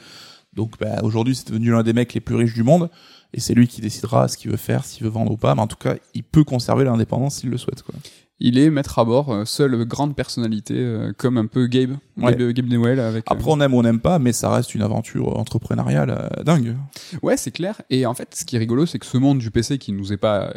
Donc 0.53 0.78
bah, 0.78 1.01
aujourd'hui, 1.03 1.35
c'est 1.35 1.49
devenu 1.49 1.70
l'un 1.70 1.83
des 1.83 1.95
mecs 1.95 2.12
les 2.12 2.20
plus 2.20 2.35
riches 2.35 2.55
du 2.55 2.62
monde. 2.62 2.91
Et 3.35 3.41
c'est 3.41 3.55
lui 3.55 3.66
qui 3.66 3.80
décidera 3.80 4.28
ce 4.28 4.37
qu'il 4.37 4.51
veut 4.51 4.59
faire, 4.59 4.85
s'il 4.85 5.05
veut 5.05 5.11
vendre 5.11 5.33
ou 5.33 5.39
pas. 5.39 5.55
Mais 5.55 5.62
en 5.62 5.66
tout 5.66 5.76
cas, 5.76 5.95
il 6.14 6.22
peut 6.22 6.45
conserver 6.45 6.85
l'indépendance 6.85 7.37
s'il 7.37 7.49
le 7.49 7.57
souhaite. 7.57 7.83
Il 8.45 8.59
est 8.59 8.70
maître 8.70 8.99
à 8.99 9.05
bord, 9.05 9.32
euh, 9.32 9.45
seule 9.45 9.84
grande 9.84 10.16
personnalité, 10.16 10.74
euh, 10.76 11.12
comme 11.16 11.38
un 11.38 11.47
peu 11.47 11.66
Gabe. 11.68 11.93
Ouais. 12.20 12.34
Gabe, 12.34 12.51
Gabe 12.51 12.66
Newell 12.66 12.99
avec. 12.99 13.24
euh, 13.30 13.34
Après, 13.34 13.49
on 13.51 13.61
aime 13.61 13.72
ou 13.72 13.78
on 13.78 13.82
n'aime 13.82 14.01
pas, 14.01 14.18
mais 14.18 14.32
ça 14.32 14.51
reste 14.51 14.74
une 14.74 14.82
aventure 14.82 15.38
entrepreneuriale 15.38 16.43
dingue. 16.45 16.76
Ouais, 17.22 17.36
c'est 17.36 17.53
clair. 17.53 17.80
Et 17.88 18.05
en 18.05 18.14
fait, 18.14 18.34
ce 18.34 18.45
qui 18.45 18.57
est 18.57 18.59
rigolo, 18.59 18.84
c'est 18.84 18.99
que 18.99 19.07
ce 19.07 19.16
monde 19.16 19.38
du 19.38 19.51
PC 19.53 19.78
qui 19.78 19.93
nous 19.93 20.12
est 20.12 20.16
pas 20.16 20.53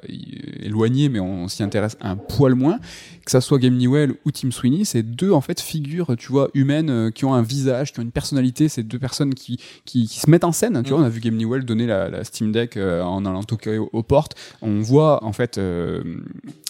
éloigné, 0.62 1.10
mais 1.10 1.20
on 1.20 1.48
s'y 1.48 1.62
intéresse 1.64 1.96
un 2.02 2.16
poil 2.16 2.56
moins, 2.56 2.80
que 3.24 3.32
ça 3.32 3.40
soit 3.42 3.60
Game 3.60 3.78
Newell 3.78 4.16
ou 4.26 4.32
Tim 4.32 4.50
Sweeney, 4.52 4.84
c'est 4.86 5.04
deux 5.04 5.32
en 5.32 5.42
fait 5.42 5.62
figures, 5.62 6.16
tu 6.18 6.32
vois, 6.32 6.50
humaines, 6.56 7.12
qui 7.14 7.26
ont 7.26 7.34
un 7.34 7.42
visage, 7.44 7.94
qui 7.94 8.00
ont 8.00 8.04
une 8.04 8.12
personnalité. 8.12 8.68
C'est 8.68 8.84
deux 8.84 9.00
personnes 9.00 9.34
qui, 9.36 9.58
qui, 9.86 10.08
qui 10.08 10.20
se 10.20 10.30
mettent 10.30 10.44
en 10.44 10.52
scène. 10.52 10.82
Tu 10.84 10.92
Mm. 10.92 10.96
vois, 10.96 11.04
on 11.04 11.06
a 11.06 11.10
vu 11.10 11.20
Game 11.20 11.36
Newell 11.38 11.66
donner 11.66 11.86
la, 11.86 12.10
la 12.10 12.24
Steam 12.24 12.52
Deck 12.52 12.78
en 12.78 13.26
allant 13.26 13.44
toquer 13.44 13.78
aux, 13.78 13.90
aux 13.94 14.04
portes. 14.04 14.36
On 14.62 14.82
voit 14.82 15.24
en 15.24 15.34
fait 15.34 15.58
euh, 15.58 16.04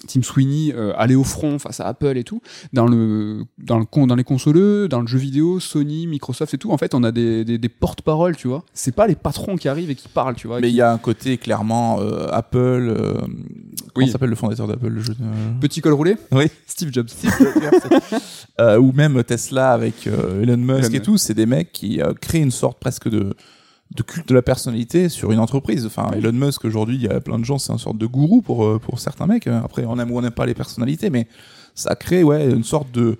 Tim 0.07 0.21
Sweeney 0.23 0.73
euh, 0.75 0.93
aller 1.05 1.15
au 1.15 1.23
front 1.23 1.57
face 1.59 1.79
à 1.79 1.87
Apple 1.87 2.17
et 2.17 2.23
tout. 2.23 2.41
Dans 2.73 2.85
le 2.87 3.43
dans 3.57 3.79
le 3.79 3.85
dans 4.07 4.15
les 4.15 4.23
consoleux, 4.23 4.87
dans 4.89 5.01
le 5.01 5.07
jeu 5.07 5.17
vidéo, 5.17 5.59
Sony, 5.59 6.05
Microsoft 6.07 6.53
et 6.53 6.57
tout. 6.57 6.71
En 6.71 6.77
fait, 6.77 6.93
on 6.93 7.03
a 7.03 7.11
des, 7.11 7.45
des, 7.45 7.57
des 7.57 7.69
porte-paroles, 7.69 8.35
tu 8.35 8.47
vois. 8.47 8.63
C'est 8.73 8.93
pas 8.93 9.07
les 9.07 9.15
patrons 9.15 9.55
qui 9.55 9.67
arrivent 9.69 9.89
et 9.89 9.95
qui 9.95 10.07
parlent, 10.09 10.35
tu 10.35 10.47
vois. 10.47 10.59
Mais 10.59 10.67
qui- 10.67 10.73
il 10.73 10.77
y 10.77 10.81
a 10.81 10.91
un 10.91 10.97
côté 10.97 11.37
clairement 11.37 11.99
euh, 12.01 12.27
Apple. 12.31 12.57
Euh, 12.89 13.13
comment 13.93 14.05
Oui. 14.05 14.09
s'appelle 14.09 14.29
le 14.29 14.35
fondateur 14.35 14.67
d'Apple 14.67 14.87
le 14.87 15.01
jeu 15.01 15.13
de- 15.13 15.59
Petit 15.61 15.81
col 15.81 15.93
roulé 15.93 16.17
Oui. 16.31 16.45
Steve 16.67 16.91
Jobs. 16.91 17.07
Euh, 18.59 18.77
ou 18.79 18.91
même 18.91 19.23
Tesla 19.23 19.71
avec 19.71 20.07
euh, 20.07 20.41
Elon 20.43 20.57
Musk 20.57 20.89
Elon 20.89 20.95
et 20.95 21.01
tout, 21.01 21.17
c'est 21.17 21.33
des 21.33 21.45
mecs 21.45 21.71
qui 21.71 21.99
créent 22.21 22.41
une 22.41 22.51
sorte 22.51 22.79
presque 22.79 23.09
de 23.09 23.33
de 23.93 24.03
culte 24.03 24.27
de 24.27 24.33
la 24.33 24.41
personnalité 24.41 25.09
sur 25.09 25.31
une 25.31 25.39
entreprise. 25.39 25.85
Enfin, 25.85 26.09
Elon 26.15 26.33
Musk 26.33 26.65
aujourd'hui, 26.65 26.95
il 26.95 27.03
y 27.03 27.07
a 27.07 27.19
plein 27.21 27.39
de 27.39 27.45
gens, 27.45 27.57
c'est 27.57 27.71
une 27.71 27.79
sorte 27.79 27.97
de 27.97 28.05
gourou 28.05 28.41
pour 28.41 28.65
euh, 28.65 28.79
pour 28.79 28.99
certains 28.99 29.27
mecs. 29.27 29.47
Après, 29.47 29.85
on 29.85 29.99
aime 29.99 30.11
ou 30.11 30.17
on 30.17 30.21
n'aime 30.21 30.31
pas 30.31 30.45
les 30.45 30.55
personnalités, 30.55 31.09
mais 31.09 31.27
ça 31.75 31.95
crée 31.95 32.23
ouais 32.23 32.49
une 32.49 32.63
sorte 32.63 32.91
de 32.91 33.17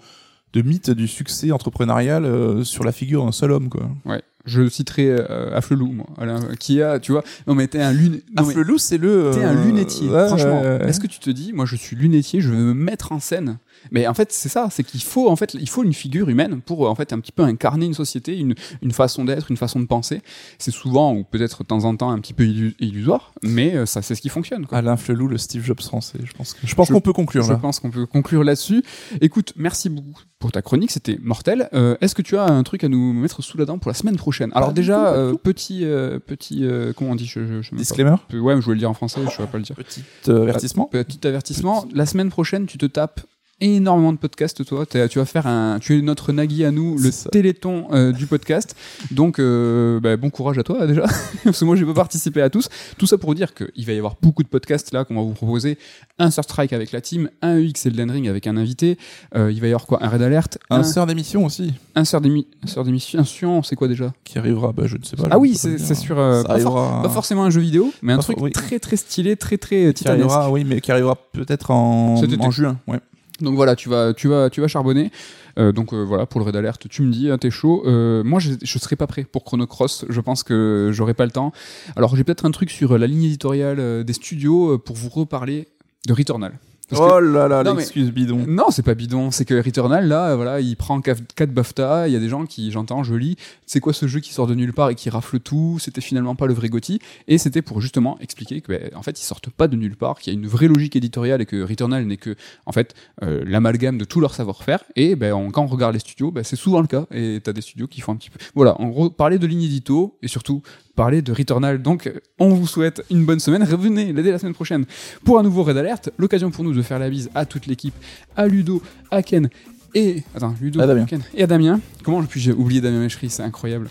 de 0.54 0.62
mythe 0.62 0.90
du 0.90 1.08
succès 1.08 1.52
entrepreneurial 1.52 2.26
euh, 2.26 2.64
sur 2.64 2.84
la 2.84 2.94
figure 2.94 3.26
d'un 3.26 3.34
seul 3.34 3.52
homme 3.52 3.70
quoi. 3.70 3.90
Ouais. 4.06 4.22
Je 4.46 4.70
citerai 4.70 5.10
euh, 5.10 5.58
Afflelou, 5.58 5.92
moi, 5.92 6.06
Alain, 6.20 6.40
qui 6.60 6.82
a, 6.82 7.00
tu 7.00 7.12
vois, 7.12 7.24
non 7.48 7.56
mais 7.56 7.68
t'es 7.68 7.82
un 7.82 7.94
mais 7.94 8.78
c'est 8.78 8.98
le. 9.00 9.32
t'es 9.34 9.44
un 9.44 9.58
euh, 9.58 9.66
lunetier. 9.66 10.08
ouais, 10.08 10.28
Franchement, 10.28 10.62
ouais, 10.62 10.78
ouais. 10.78 10.88
est-ce 10.88 11.00
que 11.00 11.08
tu 11.08 11.20
te 11.20 11.32
dis, 11.32 11.52
moi 11.52 11.66
je 11.66 11.76
suis 11.76 11.96
lunetier, 11.96 12.42
je 12.42 12.50
veux 12.50 12.58
me 12.58 12.74
mettre 12.74 13.12
en 13.12 13.20
scène. 13.20 13.58
Mais 13.92 14.08
en 14.08 14.14
fait, 14.14 14.32
c'est 14.32 14.50
ça, 14.50 14.68
c'est 14.72 14.84
qu'il 14.84 15.02
faut 15.02 15.30
en 15.30 15.36
fait, 15.36 15.54
il 15.54 15.70
faut 15.70 15.84
une 15.84 15.94
figure 15.94 16.30
humaine 16.30 16.62
pour 16.62 16.90
en 16.90 16.96
fait 16.96 17.14
un 17.14 17.20
petit 17.20 17.32
peu 17.32 17.44
incarner 17.44 17.86
une 17.86 17.94
société, 17.94 18.38
une, 18.38 18.56
une 18.82 18.92
façon 18.92 19.26
d'être, 19.26 19.52
une 19.52 19.58
façon 19.58 19.80
de 19.80 19.86
penser. 19.86 20.22
C'est 20.60 20.72
souvent 20.72 21.14
ou 21.16 21.24
peut-être 21.24 21.64
de 21.64 21.68
temps 21.68 21.84
en 21.86 21.96
temps 21.96 22.10
un 22.12 22.20
petit 22.20 22.34
peu 22.34 22.44
illu- 22.46 22.76
illusoire, 22.80 23.32
mais 23.44 23.76
euh, 23.76 23.86
ça, 23.86 24.02
c'est 24.02 24.16
ce 24.16 24.22
qui 24.22 24.30
fonctionne. 24.30 24.66
Quoi. 24.66 24.78
Alain 24.80 24.98
Flelou, 24.98 25.28
le 25.28 25.38
Steve 25.38 25.64
Jobs 25.64 25.82
français. 25.82 26.20
Je 26.24 26.34
pense 26.34 26.54
que 26.54 26.66
je 26.66 26.76
pense 26.76 26.90
qu'on 26.90 27.02
peut 27.02 27.14
conclure 27.14 27.44
Je 27.44 27.52
là. 27.54 27.58
pense 27.58 27.80
qu'on 27.80 27.92
peut 27.92 28.06
conclure 28.06 28.44
là-dessus. 28.44 28.84
Écoute, 29.22 29.54
merci 29.56 29.90
beaucoup 29.90 30.22
pour 30.40 30.52
ta 30.52 30.62
chronique, 30.62 30.92
c'était 30.92 31.18
mortel. 31.22 31.70
Euh, 31.74 31.96
Est-ce 32.02 32.14
que 32.14 32.22
tu 32.22 32.38
as 32.38 32.44
un 32.46 32.62
truc 32.64 32.84
à 32.84 32.90
nous 32.90 33.14
mettre 33.14 33.42
sous 33.42 33.58
la 33.58 33.66
dent 33.66 33.80
pour 33.80 33.90
la 33.90 33.96
semaine 33.96 34.16
prochaine? 34.18 34.52
Alors 34.54 34.70
Pas 34.70 34.74
déjà, 34.74 34.98
tout, 34.98 35.20
euh, 35.20 35.34
petit, 35.36 35.86
euh, 35.86 36.20
petit, 36.20 36.66
euh, 36.66 36.94
comment 36.96 37.12
on 37.12 37.16
dit 37.16 37.26
je, 37.26 37.46
je, 37.48 37.62
je 37.62 37.76
Disclaimer. 37.76 38.16
pas. 38.30 38.38
Ouais, 38.38 38.54
mais 38.56 38.62
je 38.62 38.66
voulais 38.66 38.76
le 38.76 38.80
dire 38.80 38.90
en 38.90 38.94
français, 38.94 39.22
je 39.22 39.26
ne 39.26 39.32
saurais 39.32 39.48
pas 39.48 39.58
le 39.58 39.64
dire. 39.64 39.76
Petit 39.76 40.04
euh, 40.28 40.44
avertissement. 40.44 40.86
Petit 40.92 41.26
avertissement. 41.26 41.86
La 41.94 42.06
semaine 42.06 42.30
prochaine, 42.30 42.66
tu 42.68 42.78
te 42.78 42.86
tapes 42.86 43.22
énormément 43.62 44.12
de 44.14 44.18
podcasts, 44.18 44.66
toi. 44.66 44.86
T'es- 44.86 45.08
Tu 45.08 45.20
vas 45.20 45.26
faire 45.26 45.48
un, 45.48 45.80
tu 45.80 45.98
es 45.98 46.02
notre 46.02 46.32
Nagui 46.34 46.66
à 46.66 46.72
nous, 46.72 46.96
le 46.98 47.04
C'est 47.06 47.12
ça. 47.12 47.30
téléthon 47.30 47.88
euh, 47.94 48.12
du 48.12 48.26
podcast. 48.28 48.76
Donc, 49.12 49.40
euh, 49.40 50.00
bah, 50.00 50.18
bon 50.18 50.30
courage 50.30 50.58
à 50.58 50.64
toi 50.64 50.86
déjà, 50.88 51.04
parce 51.44 51.60
que 51.60 51.66
moi, 51.66 51.76
je 51.76 51.86
vais 51.86 51.94
pas 51.94 52.02
participer 52.02 52.42
à 52.42 52.50
tous. 52.50 52.68
Tout 52.98 53.08
ça 53.08 53.18
pour 53.18 53.34
dire 53.36 53.54
qu'il 53.54 53.86
va 53.86 53.94
y 53.94 53.98
avoir 53.98 54.16
beaucoup 54.22 54.44
de 54.44 54.48
podcasts 54.48 54.92
là 54.94 55.06
qu'on 55.06 55.16
va 55.16 55.22
vous 55.22 55.34
proposer. 55.34 55.78
Un 56.20 56.32
Sur 56.32 56.44
Strike 56.44 56.74
avec 56.74 56.92
la 56.92 57.02
team, 57.02 57.30
un 57.42 57.58
EX 57.58 57.86
Elden 57.86 58.12
Ring 58.12 58.28
avec 58.28 58.48
un 58.48 58.58
invité. 58.58 58.98
Euh, 59.36 59.52
il 59.52 59.60
va 59.62 59.68
y 59.68 59.70
avoir 59.72 59.86
quoi? 59.88 60.04
Un 60.04 60.10
Red 60.10 60.22
Alert, 60.22 60.58
Un 60.70 60.78
un, 60.80 60.84
sœur 60.84 61.06
d'émission 61.08 61.46
aussi 61.46 61.74
un 61.96 62.04
Sœur 62.06 62.22
d'émi- 62.22 62.48
un 62.64 62.68
Sœur 62.68 62.84
d'émission. 62.84 63.64
C'est 63.64 63.76
quoi 63.76 63.88
déjà? 63.88 64.14
Qui 64.24 64.38
arrivera. 64.38 64.72
Bah, 64.74 64.84
je 64.86 64.98
ne 64.98 65.04
sais 65.04 65.16
pas. 65.16 65.24
Ah 65.32 65.36
je 65.36 65.40
oui, 65.40 65.50
peux 65.50 65.54
pas 65.56 65.60
c'est 65.60 65.76
dire. 65.76 65.86
c'est 65.86 65.96
sur 65.96 66.20
euh, 66.20 66.42
Ça 66.42 66.48
pas, 66.50 66.60
for- 66.60 66.78
arrivera. 66.78 67.02
pas 67.04 67.10
forcément 67.10 67.44
un 67.46 67.50
jeu 67.50 67.62
vidéo, 67.62 67.92
mais 68.02 68.14
un 68.14 68.18
Pas 68.18 68.24
truc 68.24 68.38
for- 68.38 68.44
oui. 68.46 68.52
très 68.52 68.80
très 68.80 68.98
stylé, 68.98 69.36
très 69.38 69.58
très 69.58 69.86
euh, 69.86 69.88
Qui 69.90 70.00
titanesque. 70.00 70.22
arrivera, 70.30 70.52
oui, 70.52 70.64
mais 70.66 70.82
qui 70.82 70.92
arrivera 70.92 71.16
peut-être 71.34 71.72
en, 71.72 72.18
Cet 72.18 72.32
été. 72.34 72.44
en 72.44 72.52
juin. 72.52 72.78
Ouais. 72.88 73.00
Donc 73.42 73.56
voilà, 73.56 73.76
tu 73.76 73.90
vas, 73.90 74.14
tu 74.14 74.28
vas, 74.28 74.50
tu 74.50 74.62
vas 74.62 74.68
charbonner. 74.68 75.12
Euh, 75.58 75.72
donc 75.72 75.94
euh, 75.94 76.04
voilà, 76.04 76.26
pour 76.26 76.40
le 76.40 76.46
raid 76.46 76.56
alert, 76.56 76.88
tu 76.90 77.02
me 77.02 77.12
dis, 77.12 77.30
hein, 77.30 77.38
t'es 77.38 77.52
chaud. 77.52 77.84
Euh, 77.86 78.24
moi, 78.24 78.40
je, 78.40 78.52
je 78.62 78.80
serai 78.80 78.96
pas 78.96 79.08
prêt 79.08 79.24
pour 79.24 79.44
Chrono 79.44 79.68
Cross. 79.68 80.06
Je 80.10 80.22
pense 80.22 80.44
que 80.44 80.92
j'aurai 80.94 81.14
pas 81.14 81.26
le 81.26 81.32
temps. 81.32 81.52
Alors 81.96 82.16
j'ai 82.16 82.24
peut-être 82.24 82.46
un 82.46 82.52
truc 82.52 82.70
sur 82.70 82.98
la 82.98 83.08
ligne 83.08 83.24
éditoriale 83.24 84.04
des 84.04 84.14
studios 84.14 84.78
pour 84.80 84.96
vous 84.96 85.10
reparler 85.10 85.68
de 86.08 86.14
Returnal. 86.14 86.54
Oh 86.92 87.20
là 87.20 87.48
là, 87.48 87.64
l'excuse 87.64 88.12
bidon. 88.12 88.46
non, 88.48 88.66
c'est 88.70 88.84
pas 88.84 88.94
bidon. 88.94 89.32
C'est 89.32 89.46
que 89.46 89.56
Returnal, 89.56 90.08
là, 90.08 90.36
voilà, 90.36 90.60
il 90.60 90.76
prend 90.76 91.02
4 91.02 91.52
BAFTA. 91.52 92.08
Il 92.08 92.14
y 92.14 92.16
a 92.16 92.20
des 92.20 92.30
gens 92.30 92.46
qui, 92.46 92.72
j'entends, 92.72 93.04
je 93.04 93.16
lis, 93.16 93.38
c'est 93.66 93.80
quoi 93.80 93.94
ce 93.94 94.08
jeu 94.08 94.20
qui 94.20 94.34
sort 94.34 94.48
de 94.48 94.54
nulle 94.54 94.74
part 94.74 94.90
et 94.90 94.96
qui 94.96 95.10
rafle 95.10 95.40
tout 95.40 95.78
C'était 95.80 96.02
finalement 96.02 96.36
pas 96.36 96.46
le 96.46 96.54
vrai 96.54 96.70
Gotti. 96.70 97.00
Et 97.28 97.38
c'était 97.38 97.62
pour 97.62 97.82
justement 97.82 98.18
expliquer 98.20 98.62
que, 98.62 98.72
ben, 98.72 98.92
en 98.96 99.02
fait, 99.02 99.20
ils 99.20 99.24
sortent 99.26 99.50
pas 99.50 99.68
de 99.68 99.76
nulle 99.76 99.96
part, 99.96 100.20
qu'il 100.20 100.34
y 100.34 100.36
a 100.36 100.40
une 100.40 100.48
vraie 100.48 100.68
logique 100.68 100.96
éditoriale 100.96 101.42
et 101.42 101.46
que 101.46 101.62
Returnal 101.62 102.06
n'est 102.06 102.18
que, 102.18 102.36
en 102.66 102.72
fait, 102.72 102.94
euh, 103.24 103.44
l'amalgame 103.46 103.98
de 103.98 104.06
tout 104.06 104.20
leur 104.20 104.36
savoir-faire. 104.36 104.84
Et 104.96 105.16
ben, 105.16 105.52
quand 105.52 105.64
on 105.64 105.68
regarde 105.68 105.94
les 105.94 106.00
studios, 106.00 106.32
ben, 106.32 106.44
c'est 106.44 106.56
souvent 106.56 106.82
le 106.82 106.88
cas. 106.88 107.08
Et 107.12 107.40
t'as 107.44 107.54
des 107.54 107.62
studios 107.62 107.88
qui 107.88 108.02
font 108.02 108.12
un 108.12 108.18
petit 108.18 108.30
peu. 108.30 108.40
Voilà, 108.54 108.80
en 108.80 108.88
gros, 108.88 109.10
parler 109.10 109.40
de 109.40 109.48
ligne 109.48 109.64
édito 109.64 110.18
et 110.22 110.28
surtout 110.28 110.62
parler 110.96 111.22
de 111.22 111.32
Returnal. 111.32 111.82
Donc, 111.82 112.12
on 112.40 112.50
vous 112.50 112.68
souhaite 112.68 113.04
une 113.12 113.26
bonne 113.26 113.40
semaine. 113.40 113.64
Revenez 113.64 114.14
dès 114.14 114.32
la 114.32 114.40
semaine 114.40 114.54
prochaine 114.54 114.86
pour 115.24 115.40
un 115.40 115.44
nouveau 115.44 115.64
Red 115.64 115.78
Alert. 115.78 116.10
L'occasion 116.18 116.52
pour 116.52 116.64
nous 116.64 116.74
de 116.74 116.82
faire 116.82 117.00
la 117.00 117.10
bise 117.10 117.30
à 117.36 117.46
toute 117.46 117.68
l'équipe, 117.68 117.94
à 118.36 118.48
Ludo, 118.48 118.82
à 119.12 119.22
Ken 119.22 119.50
et. 119.94 120.24
Attends, 120.36 120.56
Ludo, 120.62 120.82
À 120.82 120.88
Damien. 120.88 121.06
Ken 121.06 121.22
et 121.34 121.44
à 121.44 121.48
Damien. 121.48 121.80
Comment 122.04 122.24
puis-je 122.24 122.52
oublier 122.52 122.82
Damien 122.82 123.00
Méchery 123.00 123.30
C'est 123.30 123.44
incroyable. 123.44 123.90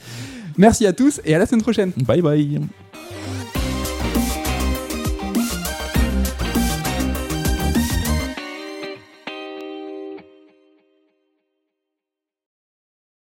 Merci 0.57 0.87
à 0.87 0.93
tous 0.93 1.21
et 1.25 1.35
à 1.35 1.39
la 1.39 1.47
semaine 1.47 1.63
prochaine. 1.63 1.93
Bye 1.97 2.23
bye. 2.23 2.61